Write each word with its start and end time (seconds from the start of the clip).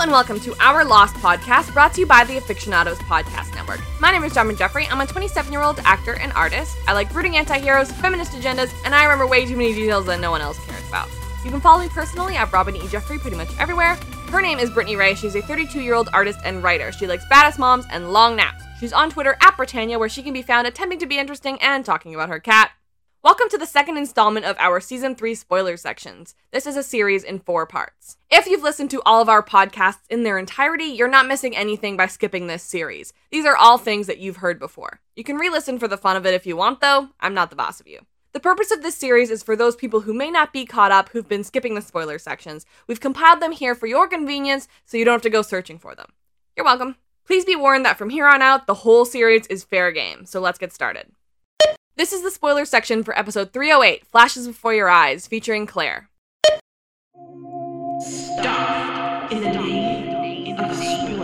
and 0.00 0.10
welcome 0.10 0.40
to 0.40 0.56
Our 0.60 0.82
Lost 0.82 1.14
podcast, 1.16 1.74
brought 1.74 1.92
to 1.92 2.00
you 2.00 2.06
by 2.06 2.24
the 2.24 2.38
Afictionados 2.38 2.96
Podcast 3.00 3.54
Network. 3.54 3.80
My 4.00 4.10
name 4.10 4.24
is 4.24 4.32
John 4.32 4.56
Jeffrey. 4.56 4.86
I'm 4.86 5.02
a 5.02 5.06
27 5.06 5.52
year 5.52 5.60
old 5.60 5.78
actor 5.84 6.14
and 6.14 6.32
artist. 6.32 6.74
I 6.88 6.94
like 6.94 7.14
rooting 7.14 7.36
anti 7.36 7.58
heroes, 7.58 7.92
feminist 7.92 8.32
agendas, 8.32 8.72
and 8.86 8.94
I 8.94 9.02
remember 9.02 9.26
way 9.26 9.44
too 9.44 9.58
many 9.58 9.74
details 9.74 10.06
that 10.06 10.18
no 10.18 10.30
one 10.30 10.40
else 10.40 10.58
cares 10.64 10.88
about. 10.88 11.10
You 11.44 11.50
can 11.50 11.60
follow 11.60 11.82
me 11.82 11.90
personally 11.90 12.34
at 12.34 12.50
Robyn 12.50 12.76
E. 12.76 12.88
Jeffrey 12.88 13.18
pretty 13.18 13.36
much 13.36 13.50
everywhere. 13.58 13.96
Her 14.30 14.40
name 14.40 14.58
is 14.58 14.70
Brittany 14.70 14.96
Ray. 14.96 15.14
She's 15.16 15.34
a 15.34 15.42
32 15.42 15.82
year 15.82 15.92
old 15.92 16.08
artist 16.14 16.38
and 16.46 16.62
writer. 16.62 16.92
She 16.92 17.06
likes 17.06 17.26
badass 17.26 17.58
moms 17.58 17.84
and 17.90 18.10
long 18.10 18.36
naps. 18.36 18.64
She's 18.80 18.94
on 18.94 19.10
Twitter 19.10 19.36
at 19.42 19.58
Brittania, 19.58 19.98
where 19.98 20.08
she 20.08 20.22
can 20.22 20.32
be 20.32 20.40
found 20.40 20.66
attempting 20.66 20.98
to 21.00 21.06
be 21.06 21.18
interesting 21.18 21.58
and 21.60 21.84
talking 21.84 22.14
about 22.14 22.30
her 22.30 22.40
cat. 22.40 22.70
Welcome 23.22 23.50
to 23.50 23.58
the 23.58 23.66
second 23.66 23.98
installment 23.98 24.46
of 24.46 24.56
our 24.58 24.80
season 24.80 25.14
three 25.14 25.34
spoiler 25.34 25.76
sections. 25.76 26.34
This 26.52 26.66
is 26.66 26.74
a 26.74 26.82
series 26.82 27.22
in 27.22 27.38
four 27.38 27.66
parts. 27.66 28.16
If 28.30 28.46
you've 28.46 28.62
listened 28.62 28.90
to 28.92 29.02
all 29.04 29.20
of 29.20 29.28
our 29.28 29.42
podcasts 29.42 30.08
in 30.08 30.22
their 30.22 30.38
entirety, 30.38 30.84
you're 30.84 31.06
not 31.06 31.26
missing 31.26 31.54
anything 31.54 31.98
by 31.98 32.06
skipping 32.06 32.46
this 32.46 32.62
series. 32.62 33.12
These 33.30 33.44
are 33.44 33.56
all 33.56 33.76
things 33.76 34.06
that 34.06 34.20
you've 34.20 34.38
heard 34.38 34.58
before. 34.58 35.00
You 35.16 35.24
can 35.24 35.36
re 35.36 35.50
listen 35.50 35.78
for 35.78 35.86
the 35.86 35.98
fun 35.98 36.16
of 36.16 36.24
it 36.24 36.32
if 36.32 36.46
you 36.46 36.56
want, 36.56 36.80
though. 36.80 37.10
I'm 37.20 37.34
not 37.34 37.50
the 37.50 37.56
boss 37.56 37.78
of 37.78 37.86
you. 37.86 38.06
The 38.32 38.40
purpose 38.40 38.70
of 38.70 38.80
this 38.80 38.96
series 38.96 39.30
is 39.30 39.42
for 39.42 39.54
those 39.54 39.76
people 39.76 40.00
who 40.00 40.14
may 40.14 40.30
not 40.30 40.54
be 40.54 40.64
caught 40.64 40.90
up 40.90 41.10
who've 41.10 41.28
been 41.28 41.44
skipping 41.44 41.74
the 41.74 41.82
spoiler 41.82 42.18
sections. 42.18 42.64
We've 42.86 43.00
compiled 43.00 43.40
them 43.40 43.52
here 43.52 43.74
for 43.74 43.86
your 43.86 44.08
convenience 44.08 44.66
so 44.86 44.96
you 44.96 45.04
don't 45.04 45.16
have 45.16 45.22
to 45.22 45.28
go 45.30 45.42
searching 45.42 45.78
for 45.78 45.94
them. 45.94 46.06
You're 46.56 46.64
welcome. 46.64 46.96
Please 47.26 47.44
be 47.44 47.54
warned 47.54 47.84
that 47.84 47.98
from 47.98 48.08
here 48.08 48.26
on 48.26 48.40
out, 48.40 48.66
the 48.66 48.72
whole 48.72 49.04
series 49.04 49.46
is 49.48 49.62
fair 49.62 49.92
game, 49.92 50.24
so 50.24 50.40
let's 50.40 50.58
get 50.58 50.72
started. 50.72 51.12
This 51.96 52.12
is 52.12 52.22
the 52.22 52.30
spoiler 52.30 52.64
section 52.64 53.02
for 53.02 53.18
episode 53.18 53.52
308 53.52 54.06
Flashes 54.06 54.46
Before 54.46 54.72
Your 54.72 54.88
Eyes, 54.88 55.26
featuring 55.26 55.66
Claire. 55.66 56.08
Stop 58.00 59.32
in 59.32 59.42
the 59.42 59.50
name 59.50 60.58
of 60.58 60.74
spoilers. 60.74 61.20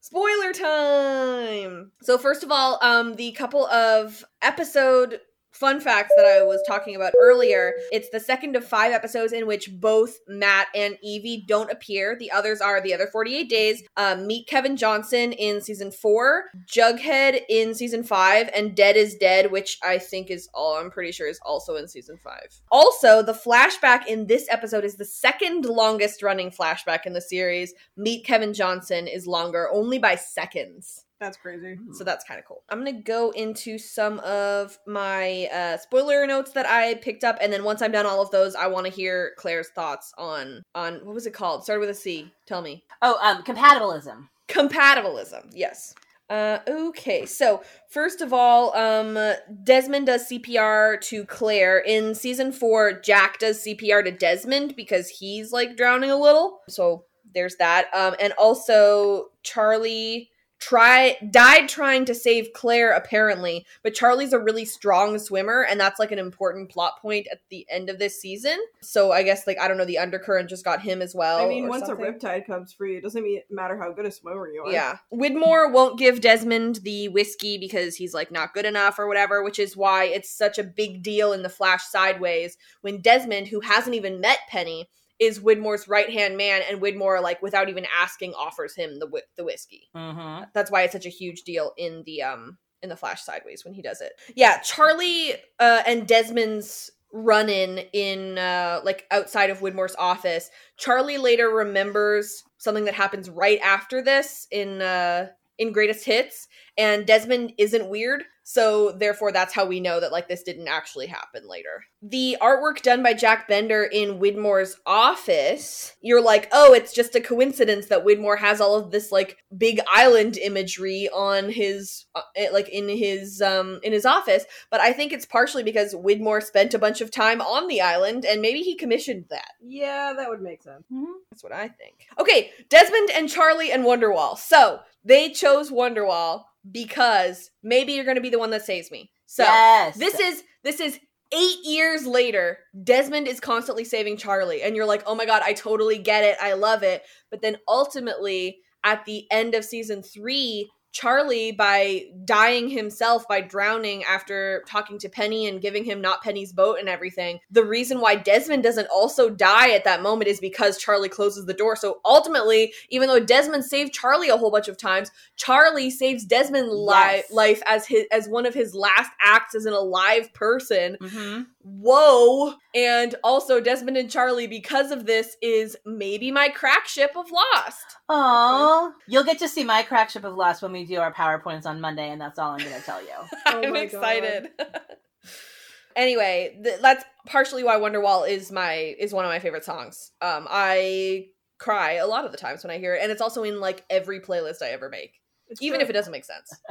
Spoiler 0.00 0.52
time! 0.52 1.92
So, 2.02 2.16
first 2.16 2.42
of 2.42 2.50
all, 2.50 2.78
um, 2.82 3.16
the 3.16 3.32
couple 3.32 3.66
of 3.66 4.24
episode 4.40 5.20
fun 5.60 5.78
facts 5.78 6.12
that 6.16 6.24
I 6.24 6.42
was 6.42 6.62
talking 6.66 6.96
about 6.96 7.12
earlier. 7.20 7.74
It's 7.92 8.08
the 8.08 8.18
second 8.18 8.56
of 8.56 8.64
five 8.64 8.92
episodes 8.92 9.34
in 9.34 9.46
which 9.46 9.70
both 9.78 10.18
Matt 10.26 10.68
and 10.74 10.96
Evie 11.02 11.44
don't 11.46 11.70
appear. 11.70 12.16
The 12.18 12.32
others 12.32 12.62
are 12.62 12.80
the 12.80 12.94
other 12.94 13.06
48 13.06 13.48
days. 13.48 13.82
Um, 13.98 14.26
meet 14.26 14.46
Kevin 14.48 14.76
Johnson 14.76 15.32
in 15.32 15.60
season 15.60 15.92
four, 15.92 16.44
Jughead 16.66 17.42
in 17.48 17.74
season 17.74 18.02
five, 18.02 18.48
and 18.54 18.74
Dead 18.74 18.96
is 18.96 19.14
Dead, 19.16 19.52
which 19.52 19.78
I 19.82 19.98
think 19.98 20.30
is 20.30 20.48
all 20.54 20.76
I'm 20.76 20.90
pretty 20.90 21.12
sure 21.12 21.28
is 21.28 21.38
also 21.44 21.76
in 21.76 21.86
season 21.86 22.18
five. 22.24 22.60
Also, 22.72 23.22
the 23.22 23.34
flashback 23.34 24.06
in 24.06 24.26
this 24.26 24.46
episode 24.50 24.84
is 24.84 24.96
the 24.96 25.04
second 25.04 25.66
longest 25.66 26.22
running 26.22 26.50
flashback 26.50 27.04
in 27.04 27.12
the 27.12 27.20
series. 27.20 27.74
Meet 27.96 28.24
Kevin 28.24 28.54
Johnson 28.54 29.06
is 29.06 29.26
longer 29.26 29.68
only 29.70 29.98
by 29.98 30.14
seconds. 30.14 31.04
That's 31.20 31.36
crazy. 31.36 31.78
So 31.92 32.02
that's 32.02 32.24
kind 32.24 32.40
of 32.40 32.46
cool. 32.46 32.62
I'm 32.70 32.78
gonna 32.78 33.02
go 33.02 33.30
into 33.32 33.76
some 33.76 34.20
of 34.20 34.78
my 34.86 35.48
uh, 35.52 35.76
spoiler 35.76 36.26
notes 36.26 36.52
that 36.52 36.66
I 36.66 36.94
picked 36.94 37.24
up, 37.24 37.36
and 37.42 37.52
then 37.52 37.62
once 37.62 37.82
I'm 37.82 37.92
done 37.92 38.06
all 38.06 38.22
of 38.22 38.30
those, 38.30 38.54
I 38.54 38.68
want 38.68 38.86
to 38.86 38.92
hear 38.92 39.32
Claire's 39.36 39.68
thoughts 39.68 40.14
on 40.16 40.62
on 40.74 40.94
what 41.04 41.14
was 41.14 41.26
it 41.26 41.34
called? 41.34 41.62
Started 41.62 41.80
with 41.80 41.90
a 41.90 41.94
C. 41.94 42.32
Tell 42.46 42.62
me. 42.62 42.84
Oh, 43.02 43.18
um, 43.22 43.42
compatibilism. 43.42 44.28
Compatibilism. 44.48 45.50
Yes. 45.52 45.94
Uh, 46.30 46.60
okay, 46.68 47.26
so 47.26 47.60
first 47.90 48.20
of 48.20 48.32
all, 48.32 48.74
um, 48.76 49.18
Desmond 49.64 50.06
does 50.06 50.28
CPR 50.28 51.00
to 51.02 51.24
Claire. 51.24 51.80
In 51.80 52.14
season 52.14 52.52
four, 52.52 52.92
Jack 52.92 53.40
does 53.40 53.64
CPR 53.64 54.04
to 54.04 54.12
Desmond 54.12 54.74
because 54.76 55.08
he's 55.08 55.52
like 55.52 55.76
drowning 55.76 56.10
a 56.10 56.16
little. 56.16 56.60
So 56.68 57.04
there's 57.34 57.56
that. 57.56 57.88
Um, 57.92 58.14
and 58.20 58.32
also 58.34 59.30
Charlie 59.42 60.30
try 60.60 61.16
died 61.30 61.68
trying 61.68 62.04
to 62.04 62.14
save 62.14 62.52
Claire 62.52 62.92
apparently, 62.92 63.66
but 63.82 63.94
Charlie's 63.94 64.32
a 64.32 64.38
really 64.38 64.64
strong 64.64 65.18
swimmer 65.18 65.66
and 65.68 65.80
that's 65.80 65.98
like 65.98 66.12
an 66.12 66.18
important 66.18 66.70
plot 66.70 67.00
point 67.00 67.26
at 67.32 67.40
the 67.48 67.66
end 67.70 67.88
of 67.88 67.98
this 67.98 68.20
season. 68.20 68.58
So 68.82 69.10
I 69.10 69.22
guess 69.22 69.46
like 69.46 69.58
I 69.58 69.66
don't 69.66 69.78
know 69.78 69.86
the 69.86 69.98
undercurrent 69.98 70.50
just 70.50 70.64
got 70.64 70.82
him 70.82 71.00
as 71.02 71.14
well. 71.14 71.44
I 71.44 71.48
mean, 71.48 71.68
once 71.68 71.86
something. 71.86 72.06
a 72.06 72.12
riptide 72.12 72.46
comes 72.46 72.72
free, 72.72 72.96
it 72.96 73.02
doesn't 73.02 73.22
mean, 73.22 73.40
matter 73.50 73.76
how 73.76 73.90
good 73.92 74.06
a 74.06 74.10
swimmer 74.10 74.48
you 74.48 74.64
are. 74.66 74.72
Yeah. 74.72 74.98
Widmore 75.12 75.72
won't 75.72 75.98
give 75.98 76.20
Desmond 76.20 76.80
the 76.82 77.08
whiskey 77.08 77.56
because 77.58 77.96
he's 77.96 78.14
like 78.14 78.30
not 78.30 78.52
good 78.52 78.66
enough 78.66 78.98
or 78.98 79.08
whatever, 79.08 79.42
which 79.42 79.58
is 79.58 79.76
why 79.76 80.04
it's 80.04 80.30
such 80.30 80.58
a 80.58 80.64
big 80.64 81.02
deal 81.02 81.32
in 81.32 81.42
the 81.42 81.48
Flash 81.48 81.84
Sideways 81.84 82.58
when 82.82 83.00
Desmond, 83.00 83.48
who 83.48 83.60
hasn't 83.60 83.96
even 83.96 84.20
met 84.20 84.40
Penny, 84.48 84.88
is 85.20 85.38
Widmore's 85.38 85.86
right 85.86 86.10
hand 86.10 86.36
man, 86.36 86.62
and 86.68 86.80
Widmore, 86.80 87.22
like 87.22 87.42
without 87.42 87.68
even 87.68 87.86
asking, 87.96 88.34
offers 88.34 88.74
him 88.74 88.98
the 88.98 89.06
whi- 89.06 89.22
the 89.36 89.44
whiskey. 89.44 89.90
Mm-hmm. 89.94 90.44
That's 90.54 90.70
why 90.70 90.82
it's 90.82 90.92
such 90.92 91.06
a 91.06 91.10
huge 91.10 91.42
deal 91.42 91.72
in 91.76 92.02
the 92.06 92.22
um 92.22 92.58
in 92.82 92.88
the 92.88 92.96
Flash 92.96 93.22
Sideways 93.22 93.64
when 93.64 93.74
he 93.74 93.82
does 93.82 94.00
it. 94.00 94.12
Yeah, 94.34 94.58
Charlie 94.60 95.34
uh, 95.58 95.82
and 95.86 96.08
Desmond's 96.08 96.90
run 97.12 97.48
in 97.48 97.78
in 97.92 98.38
uh 98.38 98.80
like 98.84 99.06
outside 99.10 99.50
of 99.50 99.60
Widmore's 99.60 99.96
office. 99.98 100.50
Charlie 100.78 101.18
later 101.18 101.48
remembers 101.48 102.42
something 102.58 102.84
that 102.84 102.94
happens 102.94 103.28
right 103.28 103.58
after 103.62 104.02
this 104.02 104.46
in 104.50 104.80
uh 104.80 105.28
in 105.58 105.72
Greatest 105.72 106.06
Hits, 106.06 106.48
and 106.78 107.06
Desmond 107.06 107.52
isn't 107.58 107.90
weird. 107.90 108.24
So 108.52 108.90
therefore 108.90 109.30
that's 109.30 109.54
how 109.54 109.64
we 109.64 109.78
know 109.78 110.00
that 110.00 110.10
like 110.10 110.26
this 110.26 110.42
didn't 110.42 110.66
actually 110.66 111.06
happen 111.06 111.46
later. 111.46 111.84
The 112.02 112.36
artwork 112.42 112.82
done 112.82 113.00
by 113.00 113.14
Jack 113.14 113.46
Bender 113.46 113.84
in 113.84 114.18
Widmore's 114.18 114.74
office, 114.84 115.94
you're 116.00 116.20
like, 116.20 116.48
"Oh, 116.50 116.72
it's 116.72 116.92
just 116.92 117.14
a 117.14 117.20
coincidence 117.20 117.86
that 117.86 118.04
Widmore 118.04 118.38
has 118.38 118.60
all 118.60 118.74
of 118.74 118.90
this 118.90 119.12
like 119.12 119.36
big 119.56 119.78
island 119.88 120.36
imagery 120.36 121.08
on 121.14 121.50
his 121.50 122.06
uh, 122.16 122.22
eh, 122.34 122.48
like 122.52 122.68
in 122.70 122.88
his 122.88 123.40
um 123.40 123.78
in 123.84 123.92
his 123.92 124.04
office." 124.04 124.46
But 124.68 124.80
I 124.80 124.94
think 124.94 125.12
it's 125.12 125.26
partially 125.26 125.62
because 125.62 125.94
Widmore 125.94 126.42
spent 126.42 126.74
a 126.74 126.78
bunch 126.80 127.00
of 127.00 127.12
time 127.12 127.40
on 127.40 127.68
the 127.68 127.80
island 127.80 128.24
and 128.24 128.42
maybe 128.42 128.62
he 128.62 128.74
commissioned 128.74 129.26
that. 129.30 129.52
Yeah, 129.62 130.12
that 130.16 130.28
would 130.28 130.42
make 130.42 130.64
sense. 130.64 130.82
That's 131.30 131.44
what 131.44 131.52
I 131.52 131.68
think. 131.68 132.08
Okay, 132.18 132.50
Desmond 132.68 133.10
and 133.14 133.28
Charlie 133.28 133.70
and 133.70 133.84
Wonderwall. 133.84 134.36
So 134.36 134.80
they 135.04 135.30
chose 135.30 135.70
Wonderwall 135.70 136.46
because 136.70 137.50
maybe 137.62 137.92
you're 137.92 138.04
going 138.04 138.16
to 138.16 138.22
be 138.22 138.30
the 138.30 138.38
one 138.38 138.50
that 138.50 138.64
saves 138.64 138.90
me. 138.90 139.10
So 139.26 139.44
yes. 139.44 139.96
this 139.96 140.18
is 140.18 140.42
this 140.64 140.80
is 140.80 140.98
eight 141.32 141.58
years 141.64 142.06
later. 142.06 142.58
Desmond 142.82 143.28
is 143.28 143.40
constantly 143.40 143.84
saving 143.84 144.16
Charlie, 144.16 144.62
and 144.62 144.74
you're 144.74 144.86
like, 144.86 145.02
oh 145.06 145.14
my 145.14 145.26
god, 145.26 145.42
I 145.44 145.52
totally 145.52 145.98
get 145.98 146.24
it. 146.24 146.36
I 146.40 146.54
love 146.54 146.82
it. 146.82 147.02
But 147.30 147.42
then 147.42 147.56
ultimately, 147.68 148.58
at 148.84 149.04
the 149.04 149.26
end 149.30 149.54
of 149.54 149.64
season 149.64 150.02
three. 150.02 150.70
Charlie, 150.92 151.52
by 151.52 152.06
dying 152.24 152.68
himself 152.68 153.26
by 153.28 153.40
drowning 153.40 154.02
after 154.04 154.64
talking 154.66 154.98
to 154.98 155.08
Penny 155.08 155.46
and 155.46 155.60
giving 155.60 155.84
him 155.84 156.00
not 156.00 156.22
Penny's 156.22 156.52
boat 156.52 156.78
and 156.80 156.88
everything, 156.88 157.38
the 157.50 157.64
reason 157.64 158.00
why 158.00 158.16
Desmond 158.16 158.62
doesn't 158.62 158.88
also 158.92 159.30
die 159.30 159.70
at 159.70 159.84
that 159.84 160.02
moment 160.02 160.28
is 160.28 160.40
because 160.40 160.78
Charlie 160.78 161.08
closes 161.08 161.46
the 161.46 161.54
door. 161.54 161.76
So 161.76 162.00
ultimately, 162.04 162.72
even 162.88 163.08
though 163.08 163.20
Desmond 163.20 163.64
saved 163.64 163.92
Charlie 163.92 164.28
a 164.30 164.36
whole 164.36 164.50
bunch 164.50 164.68
of 164.68 164.76
times, 164.76 165.10
Charlie 165.36 165.90
saves 165.90 166.24
Desmond 166.24 166.68
li- 166.68 166.90
Yes. 166.90 167.30
life 167.32 167.62
as 167.66 167.86
his 167.86 168.04
as 168.10 168.28
one 168.28 168.44
of 168.46 168.54
his 168.54 168.74
last 168.74 169.10
acts 169.20 169.54
as 169.54 169.64
an 169.66 169.72
alive 169.72 170.32
person. 170.34 170.96
Mm-hmm. 171.00 171.42
Whoa! 171.62 172.54
And 172.74 173.14
also 173.22 173.60
Desmond 173.60 173.96
and 173.96 174.10
Charlie, 174.10 174.46
because 174.46 174.90
of 174.90 175.04
this, 175.06 175.36
is 175.42 175.76
maybe 175.84 176.30
my 176.30 176.48
crack 176.48 176.86
ship 176.86 177.12
of 177.16 177.30
Lost. 177.30 177.84
Oh, 178.08 178.92
You'll 179.06 179.24
get 179.24 179.38
to 179.40 179.48
see 179.48 179.62
my 179.64 179.82
crack 179.82 180.10
ship 180.10 180.24
of 180.24 180.34
Lost 180.36 180.62
when 180.62 180.72
we 180.72 180.84
do 180.86 180.96
our 181.00 181.12
PowerPoints 181.12 181.66
on 181.66 181.80
Monday, 181.80 182.08
and 182.10 182.20
that's 182.20 182.38
all 182.38 182.52
I'm 182.52 182.58
going 182.60 182.74
to 182.74 182.80
tell 182.82 183.02
you. 183.02 183.08
Oh 183.46 183.62
I'm 183.62 183.72
my 183.72 183.80
excited. 183.80 184.50
anyway, 185.96 186.58
th- 186.62 186.80
that's 186.80 187.04
partially 187.26 187.64
why 187.64 187.76
Wonderwall 187.76 188.28
is 188.28 188.50
my 188.52 188.94
is 188.98 189.12
one 189.12 189.24
of 189.24 189.30
my 189.30 189.38
favorite 189.38 189.64
songs. 189.64 190.12
Um, 190.22 190.46
I 190.48 191.26
cry 191.58 191.94
a 191.94 192.06
lot 192.06 192.24
of 192.24 192.32
the 192.32 192.38
times 192.38 192.64
when 192.64 192.70
I 192.70 192.78
hear 192.78 192.94
it, 192.94 193.02
and 193.02 193.12
it's 193.12 193.20
also 193.20 193.42
in 193.42 193.60
like 193.60 193.84
every 193.90 194.20
playlist 194.20 194.62
I 194.62 194.68
ever 194.70 194.88
make, 194.88 195.20
It's 195.48 195.60
even 195.62 195.78
true. 195.80 195.84
if 195.84 195.90
it 195.90 195.94
doesn't 195.94 196.12
make 196.12 196.24
sense. 196.24 196.54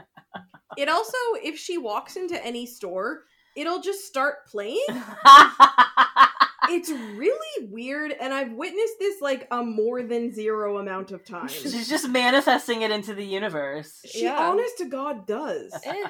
It 0.78 0.88
also, 0.88 1.18
if 1.44 1.58
she 1.58 1.78
walks 1.80 2.16
into 2.16 2.42
any 2.46 2.66
store, 2.68 3.24
it'll 3.56 3.82
just 3.82 4.06
start 4.06 4.48
playing. 4.48 4.86
it's 6.70 6.90
really 6.90 7.68
weird, 7.70 8.12
and 8.12 8.34
I've 8.34 8.54
witnessed 8.54 8.94
this 9.00 9.22
like 9.22 9.48
a 9.52 9.64
more 9.64 10.04
than 10.04 10.32
zero 10.34 10.78
amount 10.78 11.12
of 11.12 11.24
times. 11.26 11.52
She's 11.54 11.90
just 11.90 12.08
manifesting 12.10 12.82
it 12.82 12.92
into 12.92 13.14
the 13.14 13.26
universe. 13.26 14.02
She 14.06 14.24
Yeah. 14.24 14.50
honest 14.50 14.78
to 14.80 14.86
God 14.86 15.26
does. 15.28 15.74
Eh. 15.86 16.04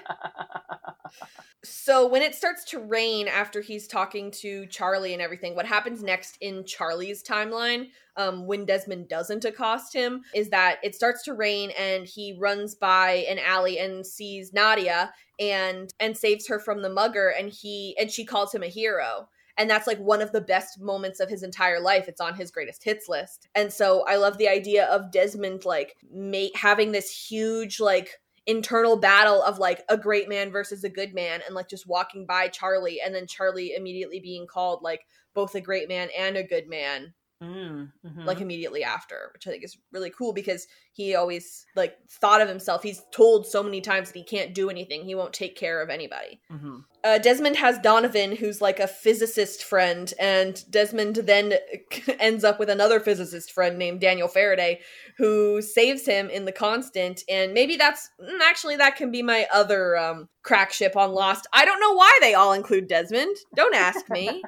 So 1.63 2.07
when 2.07 2.21
it 2.21 2.35
starts 2.35 2.63
to 2.65 2.79
rain 2.79 3.27
after 3.27 3.61
he's 3.61 3.87
talking 3.87 4.31
to 4.31 4.65
Charlie 4.67 5.13
and 5.13 5.21
everything, 5.21 5.55
what 5.55 5.65
happens 5.65 6.01
next 6.03 6.37
in 6.39 6.63
Charlie's 6.65 7.21
timeline, 7.21 7.87
um, 8.15 8.45
when 8.47 8.63
Desmond 8.65 9.09
doesn't 9.09 9.43
accost 9.43 9.93
him, 9.93 10.21
is 10.33 10.49
that 10.49 10.77
it 10.83 10.95
starts 10.95 11.23
to 11.23 11.33
rain 11.33 11.71
and 11.77 12.05
he 12.05 12.37
runs 12.39 12.75
by 12.75 13.25
an 13.29 13.39
alley 13.39 13.77
and 13.79 14.05
sees 14.05 14.53
Nadia 14.53 15.11
and 15.39 15.93
and 15.99 16.15
saves 16.17 16.47
her 16.47 16.59
from 16.59 16.81
the 16.81 16.89
mugger 16.89 17.29
and 17.29 17.49
he 17.49 17.95
and 17.99 18.09
she 18.11 18.23
calls 18.23 18.53
him 18.53 18.63
a 18.63 18.67
hero. 18.67 19.27
And 19.59 19.69
that's 19.69 19.85
like 19.85 19.99
one 19.99 20.21
of 20.21 20.31
the 20.31 20.41
best 20.41 20.79
moments 20.79 21.19
of 21.19 21.29
his 21.29 21.43
entire 21.43 21.79
life. 21.79 22.07
It's 22.07 22.21
on 22.21 22.33
his 22.33 22.49
greatest 22.49 22.83
hits 22.83 23.07
list. 23.07 23.47
And 23.53 23.71
so 23.71 24.03
I 24.07 24.15
love 24.15 24.37
the 24.39 24.47
idea 24.47 24.85
of 24.87 25.11
Desmond 25.11 25.65
like 25.65 25.95
mate 26.11 26.55
having 26.55 26.91
this 26.91 27.11
huge 27.11 27.79
like 27.79 28.19
internal 28.47 28.97
battle 28.97 29.43
of 29.43 29.59
like 29.59 29.83
a 29.89 29.97
great 29.97 30.27
man 30.27 30.49
versus 30.49 30.83
a 30.83 30.89
good 30.89 31.13
man 31.13 31.41
and 31.45 31.53
like 31.53 31.69
just 31.69 31.87
walking 31.87 32.25
by 32.25 32.47
Charlie 32.47 32.99
and 33.05 33.13
then 33.13 33.27
Charlie 33.27 33.75
immediately 33.75 34.19
being 34.19 34.47
called 34.47 34.81
like 34.81 35.05
both 35.35 35.53
a 35.53 35.61
great 35.61 35.87
man 35.87 36.09
and 36.17 36.35
a 36.37 36.43
good 36.43 36.67
man 36.67 37.13
Mm, 37.41 37.93
mhm. 38.05 38.25
like 38.25 38.41
immediately 38.41 38.83
after 38.83 39.29
which 39.31 39.47
I 39.47 39.51
think 39.51 39.63
is 39.63 39.77
really 39.93 40.09
cool 40.09 40.33
because 40.33 40.67
he 40.91 41.15
always 41.15 41.65
like 41.73 41.95
thought 42.09 42.41
of 42.41 42.49
himself 42.49 42.83
he's 42.83 43.01
told 43.13 43.47
so 43.47 43.63
many 43.63 43.79
times 43.79 44.09
that 44.11 44.17
he 44.17 44.25
can't 44.25 44.53
do 44.53 44.69
anything 44.69 45.05
he 45.05 45.15
won't 45.15 45.31
take 45.31 45.55
care 45.55 45.81
of 45.81 45.89
anybody 45.89 46.41
Mhm. 46.51 46.83
Uh, 47.03 47.17
Desmond 47.17 47.55
has 47.55 47.79
Donovan, 47.79 48.35
who's 48.35 48.61
like 48.61 48.79
a 48.79 48.87
physicist 48.87 49.63
friend, 49.63 50.13
and 50.19 50.63
Desmond 50.69 51.15
then 51.15 51.53
ends 52.19 52.43
up 52.43 52.59
with 52.59 52.69
another 52.69 52.99
physicist 52.99 53.51
friend 53.51 53.77
named 53.77 54.01
Daniel 54.01 54.27
Faraday, 54.27 54.81
who 55.17 55.61
saves 55.61 56.05
him 56.05 56.29
in 56.29 56.45
the 56.45 56.51
Constant. 56.51 57.23
And 57.29 57.53
maybe 57.53 57.77
that's 57.77 58.09
mm, 58.21 58.39
actually 58.43 58.77
that 58.77 58.95
can 58.95 59.11
be 59.11 59.21
my 59.21 59.47
other 59.53 59.97
um, 59.97 60.29
crack 60.43 60.71
ship 60.73 60.95
on 60.95 61.11
Lost. 61.11 61.47
I 61.53 61.65
don't 61.65 61.79
know 61.79 61.93
why 61.93 62.17
they 62.21 62.33
all 62.33 62.53
include 62.53 62.87
Desmond. 62.87 63.35
Don't 63.55 63.75
ask 63.75 64.09
me. 64.09 64.41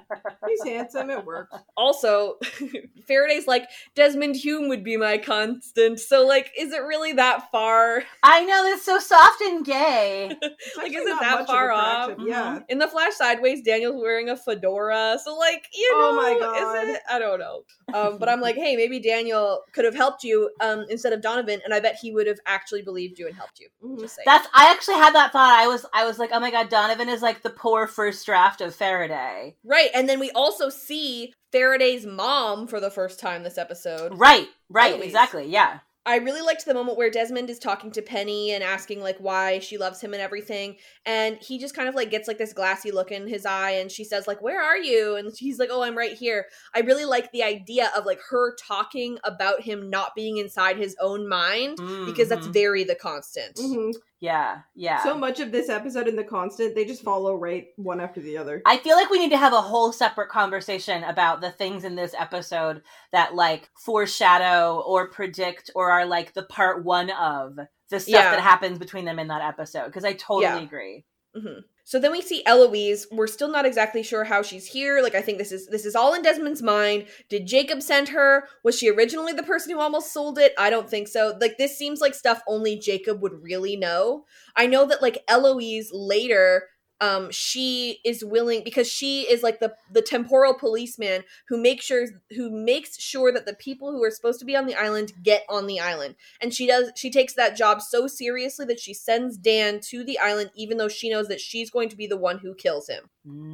He's 0.48 0.64
handsome. 0.64 1.10
It 1.10 1.26
works. 1.26 1.56
also, 1.78 2.38
Faraday's 3.08 3.48
like 3.48 3.70
Desmond 3.96 4.36
Hume 4.36 4.70
would 4.70 4.84
be 4.84 4.98
my 4.98 5.18
constant. 5.18 6.00
So, 6.00 6.26
like, 6.26 6.52
is 6.58 6.74
it 6.74 6.84
really 6.84 7.14
that 7.14 7.52
far? 7.52 8.04
I 8.24 8.46
know 8.46 8.70
that's 8.70 8.84
so 8.84 9.00
soft 9.00 9.42
and 9.42 9.66
gay. 9.66 10.36
Like, 10.78 10.92
is 10.94 11.02
it 11.02 11.20
that 11.20 11.32
much 11.32 11.42
of 11.42 11.48
far 11.48 11.72
off? 11.72 12.10
ship, 12.10 12.20
Yeah. 12.42 12.60
In 12.70 12.80
the 12.80 12.88
Flash 12.88 13.14
Sideways, 13.16 13.62
Daniel's 13.64 14.02
wearing 14.02 14.30
a 14.30 14.36
fedora. 14.38 15.18
So, 15.24 15.36
like, 15.36 15.68
you 15.74 15.92
know, 15.94 16.10
Oh 16.12 16.16
my 16.16 16.38
God. 16.40 16.88
it? 16.90 17.02
I 17.10 17.20
don't 17.20 17.40
know. 17.40 17.64
Um, 17.94 18.18
but 18.18 18.30
I'm 18.30 18.42
like, 18.48 18.56
hey, 18.56 18.76
maybe 18.76 19.00
Daniel 19.00 19.62
could 19.74 19.86
have 19.86 19.96
helped 19.96 20.24
you 20.24 20.50
um, 20.62 20.86
instead 20.90 21.14
of 21.14 21.22
Donovan, 21.22 21.62
and 21.66 21.74
I 21.74 21.80
bet 21.80 21.98
he 22.02 22.12
would 22.12 22.28
have 22.28 22.40
actually 22.46 22.82
believed 22.82 23.20
you 23.20 23.28
and 23.28 23.36
helped 23.36 23.60
you. 23.60 23.68
Mhm. 23.84 24.00
Just. 24.00 24.20
That's 24.26 24.48
I 24.54 24.72
actually 24.72 24.96
had 24.96 25.14
that 25.16 25.32
thought. 25.32 25.54
I 25.60 25.68
was 25.68 25.86
I 25.94 26.06
was 26.06 26.20
like, 26.20 26.30
oh 26.34 26.40
my 26.40 26.52
god, 26.52 26.70
Donovan 26.70 27.10
is 27.10 27.22
like 27.22 27.42
the 27.42 27.50
poor 27.50 27.88
first 27.88 28.26
draft 28.26 28.62
of 28.62 28.74
Faraday. 28.76 29.56
right. 29.64 29.90
And 29.94 30.08
then 30.10 30.20
we 30.20 30.32
also 30.32 30.70
see 30.70 31.34
Faraday's 31.52 32.06
mom 32.06 32.68
for 32.68 32.80
the 32.80 32.90
first 32.92 33.20
time 33.20 33.44
this 33.44 33.58
episode. 33.58 34.18
Right, 34.18 34.48
right, 34.70 34.94
Eloise. 34.94 35.06
exactly, 35.08 35.46
yeah. 35.48 35.80
I 36.06 36.16
really 36.18 36.42
liked 36.42 36.66
the 36.66 36.74
moment 36.74 36.98
where 36.98 37.12
Desmond 37.12 37.50
is 37.52 37.60
talking 37.60 37.92
to 37.92 38.02
Penny 38.02 38.52
and 38.52 38.64
asking 38.64 39.02
like 39.02 39.18
why 39.20 39.60
she 39.60 39.78
loves 39.78 40.02
him 40.02 40.14
and 40.14 40.22
everything, 40.22 40.78
and 41.06 41.38
he 41.38 41.60
just 41.60 41.76
kind 41.76 41.88
of 41.88 41.94
like 41.94 42.10
gets 42.10 42.28
like 42.28 42.40
this 42.40 42.54
glassy 42.54 42.90
look 42.92 43.12
in 43.12 43.28
his 43.28 43.46
eye, 43.46 43.72
and 43.72 43.92
she 43.92 44.04
says 44.04 44.26
like, 44.28 44.42
"Where 44.42 44.60
are 44.62 44.78
you?" 44.80 45.16
And 45.16 45.32
he's 45.38 45.60
like, 45.60 45.70
"Oh, 45.72 45.84
I'm 45.84 45.96
right 45.98 46.18
here." 46.18 46.48
I 46.74 46.80
really 46.80 47.06
like 47.06 47.32
the 47.32 47.44
idea 47.44 47.92
of 47.96 48.06
like 48.08 48.20
her 48.30 48.56
talking 48.56 49.20
about 49.24 49.62
him 49.62 49.92
not 49.92 50.16
being 50.16 50.38
inside 50.38 50.78
his 50.78 50.96
own 51.00 51.30
mind 51.30 51.82
because 52.04 52.30
that's 52.30 52.48
Mhm. 52.48 52.54
very 52.54 52.84
the 52.84 52.96
constant. 52.96 53.60
Mhm. 53.60 54.02
Yeah, 54.22 54.60
yeah. 54.76 55.04
So 55.04 55.18
much 55.18 55.40
of 55.40 55.52
this 55.52 55.68
episode 55.68 56.08
in 56.08 56.16
the 56.16 56.24
constant, 56.24 56.76
they 56.76 56.86
just 56.86 57.04
follow 57.04 57.36
right 57.36 57.68
one 57.76 58.00
after 58.00 58.22
the 58.22 58.38
other. 58.38 58.62
I 58.66 58.78
feel 58.78 58.96
like 58.96 59.10
we 59.10 59.20
need 59.20 59.32
to 59.32 59.38
have 59.38 59.52
a 59.52 59.62
whole 59.62 59.92
separate 59.92 60.30
conversation 60.30 61.04
about 61.04 61.42
the 61.42 61.52
things 61.52 61.84
in 61.84 61.96
this 61.96 62.14
episode 62.18 62.84
that 63.12 63.34
like 63.36 63.70
foreshadow 63.84 64.84
or 64.86 65.10
predict 65.10 65.72
or 65.76 65.90
are 65.92 66.06
like 66.06 66.34
the 66.34 66.44
part 66.44 66.86
one 66.86 67.10
of 67.10 67.56
the 67.90 68.00
stuff 68.00 68.08
Yeah. 68.08 68.32
that 68.32 68.40
happens 68.42 68.78
between 68.78 69.06
them 69.06 69.20
in 69.20 69.28
that 69.30 69.42
episode. 69.42 69.86
Because 69.88 70.06
I 70.06 70.14
totally 70.14 70.44
Yeah. 70.44 70.60
agree. 70.62 71.04
Hmm 71.36 71.60
So 71.86 71.98
then 72.00 72.12
we 72.12 72.22
see 72.22 72.44
Eloise. 72.46 73.08
We're 73.12 73.28
still 73.28 73.50
not 73.50 73.66
exactly 73.66 74.04
sure 74.04 74.24
how 74.24 74.42
she's 74.42 74.66
here. 74.66 75.02
Like 75.02 75.16
I 75.16 75.22
think 75.22 75.38
this 75.38 75.52
is 75.52 75.68
this 75.68 75.86
is 75.86 75.96
all 75.96 76.14
in 76.14 76.22
Desmond's 76.22 76.62
mind. 76.62 77.06
Did 77.30 77.48
Jacob 77.48 77.82
send 77.82 78.10
her? 78.10 78.48
Was 78.64 78.78
she 78.78 78.90
originally 78.90 79.34
the 79.34 79.44
person 79.44 79.72
who 79.72 79.80
almost 79.80 80.14
sold 80.14 80.38
it? 80.38 80.54
I 80.58 80.70
don't 80.70 80.90
think 80.90 81.08
so. 81.08 81.38
Like 81.40 81.58
this 81.58 81.78
seems 81.78 82.02
like 82.02 82.16
stuff 82.16 82.42
only 82.48 82.78
Jacob 82.78 83.22
would 83.22 83.42
really 83.44 83.76
know. 83.78 84.26
I 84.56 84.68
know 84.68 84.86
that 84.88 85.02
like 85.02 85.24
Eloise 85.28 85.90
later 85.94 86.68
um 87.02 87.30
she 87.32 88.00
is 88.06 88.24
willing 88.24 88.64
because 88.64 88.88
she 88.90 89.24
is 89.24 89.44
like 89.44 89.60
the 89.60 89.74
the 89.92 90.02
temporal 90.02 90.54
policeman 90.54 91.24
who 91.50 91.62
makes 91.62 91.86
sure 91.86 92.06
who 92.36 92.50
makes 92.50 92.98
sure 93.02 93.32
that 93.34 93.46
the 93.46 93.56
people 93.56 93.92
who 93.92 94.04
are 94.04 94.12
supposed 94.12 94.40
to 94.40 94.46
be 94.46 94.56
on 94.56 94.66
the 94.66 94.76
island 94.76 95.12
get 95.24 95.44
on 95.50 95.68
the 95.68 95.80
island 95.80 96.16
and 96.42 96.54
she 96.54 96.66
does 96.68 96.92
she 96.96 97.10
takes 97.12 97.34
that 97.34 97.58
job 97.58 97.82
so 97.82 98.08
seriously 98.08 98.66
that 98.66 98.80
she 98.80 98.94
sends 98.94 99.38
Dan 99.38 99.80
to 99.90 100.04
the 100.04 100.20
island 100.20 100.52
even 100.56 100.78
though 100.78 100.88
she 100.88 101.10
knows 101.10 101.28
that 101.28 101.42
she's 101.42 101.70
going 101.72 101.90
to 101.90 101.98
be 101.98 102.08
the 102.08 102.18
one 102.18 102.40
who 102.40 102.54
kills 102.56 102.88
him. 102.88 103.10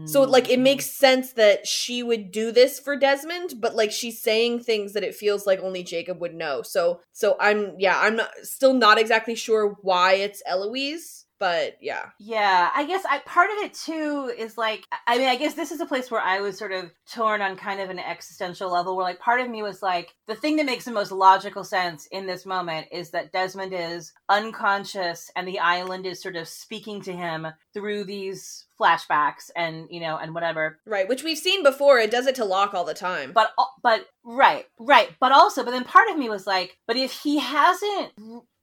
So 0.05 0.21
like 0.23 0.49
it 0.49 0.59
Mhm. 0.59 0.63
makes 0.63 0.85
sense 0.91 1.33
that 1.33 1.67
she 1.67 2.01
would 2.01 2.31
do 2.31 2.51
this 2.51 2.79
for 2.79 2.95
Desmond, 2.95 3.55
but 3.59 3.75
like 3.75 3.91
she's 3.91 4.21
saying 4.21 4.61
things 4.61 4.93
that 4.93 5.03
it 5.03 5.15
feels 5.15 5.45
like 5.45 5.59
only 5.59 5.83
Jacob 5.83 6.21
would 6.21 6.33
know. 6.33 6.61
So 6.61 7.01
so 7.11 7.35
I'm 7.39 7.75
yeah, 7.77 7.99
I'm 7.99 8.15
not 8.15 8.31
still 8.43 8.73
not 8.73 8.97
exactly 8.99 9.35
sure 9.35 9.75
why 9.81 10.13
it's 10.13 10.41
Eloise, 10.45 11.16
but 11.39 11.77
yeah. 11.81 12.05
Yeah, 12.19 12.69
I 12.75 12.85
guess 12.85 13.03
I 13.09 13.19
part 13.19 13.49
of 13.51 13.57
it 13.65 13.73
too 13.73 14.31
is 14.37 14.57
like 14.57 14.85
I 15.07 15.17
mean 15.17 15.27
I 15.27 15.35
guess 15.35 15.53
this 15.53 15.71
is 15.71 15.79
a 15.81 15.85
place 15.85 16.09
where 16.09 16.21
I 16.21 16.41
was 16.41 16.57
sort 16.57 16.71
of 16.71 16.91
torn 17.11 17.41
on 17.41 17.55
kind 17.55 17.79
of 17.81 17.89
an 17.89 17.99
existential 17.99 18.71
level 18.71 18.95
where 18.95 19.05
like 19.05 19.19
part 19.19 19.41
of 19.41 19.49
me 19.49 19.61
was 19.63 19.81
like 19.81 20.15
the 20.27 20.35
thing 20.35 20.55
that 20.57 20.65
makes 20.65 20.85
the 20.85 20.91
most 20.91 21.11
logical 21.11 21.63
sense 21.63 22.07
in 22.07 22.25
this 22.27 22.45
moment 22.45 22.87
is 22.91 23.11
that 23.11 23.31
Desmond 23.31 23.73
is 23.73 24.13
unconscious 24.29 25.29
and 25.35 25.47
the 25.47 25.59
island 25.59 26.05
is 26.05 26.21
sort 26.21 26.35
of 26.35 26.47
speaking 26.47 27.01
to 27.01 27.13
him 27.13 27.47
through 27.73 28.03
these 28.03 28.65
flashbacks 28.79 29.49
and 29.55 29.87
you 29.89 29.99
know 29.99 30.17
and 30.17 30.33
whatever 30.33 30.79
Right, 30.85 31.07
which 31.07 31.23
we've 31.23 31.37
seen 31.37 31.63
before. 31.63 31.99
It 31.99 32.11
does 32.11 32.27
it 32.27 32.35
to 32.35 32.45
Locke 32.45 32.73
all 32.73 32.85
the 32.85 32.93
time. 32.93 33.31
but 33.33 33.51
but 33.81 34.05
right 34.23 34.65
right 34.79 35.09
but 35.19 35.31
also 35.31 35.63
but 35.63 35.71
then 35.71 35.83
part 35.83 36.09
of 36.09 36.17
me 36.17 36.29
was 36.29 36.45
like 36.45 36.77
but 36.87 36.97
if 36.97 37.11
he 37.11 37.39
hasn't 37.39 38.11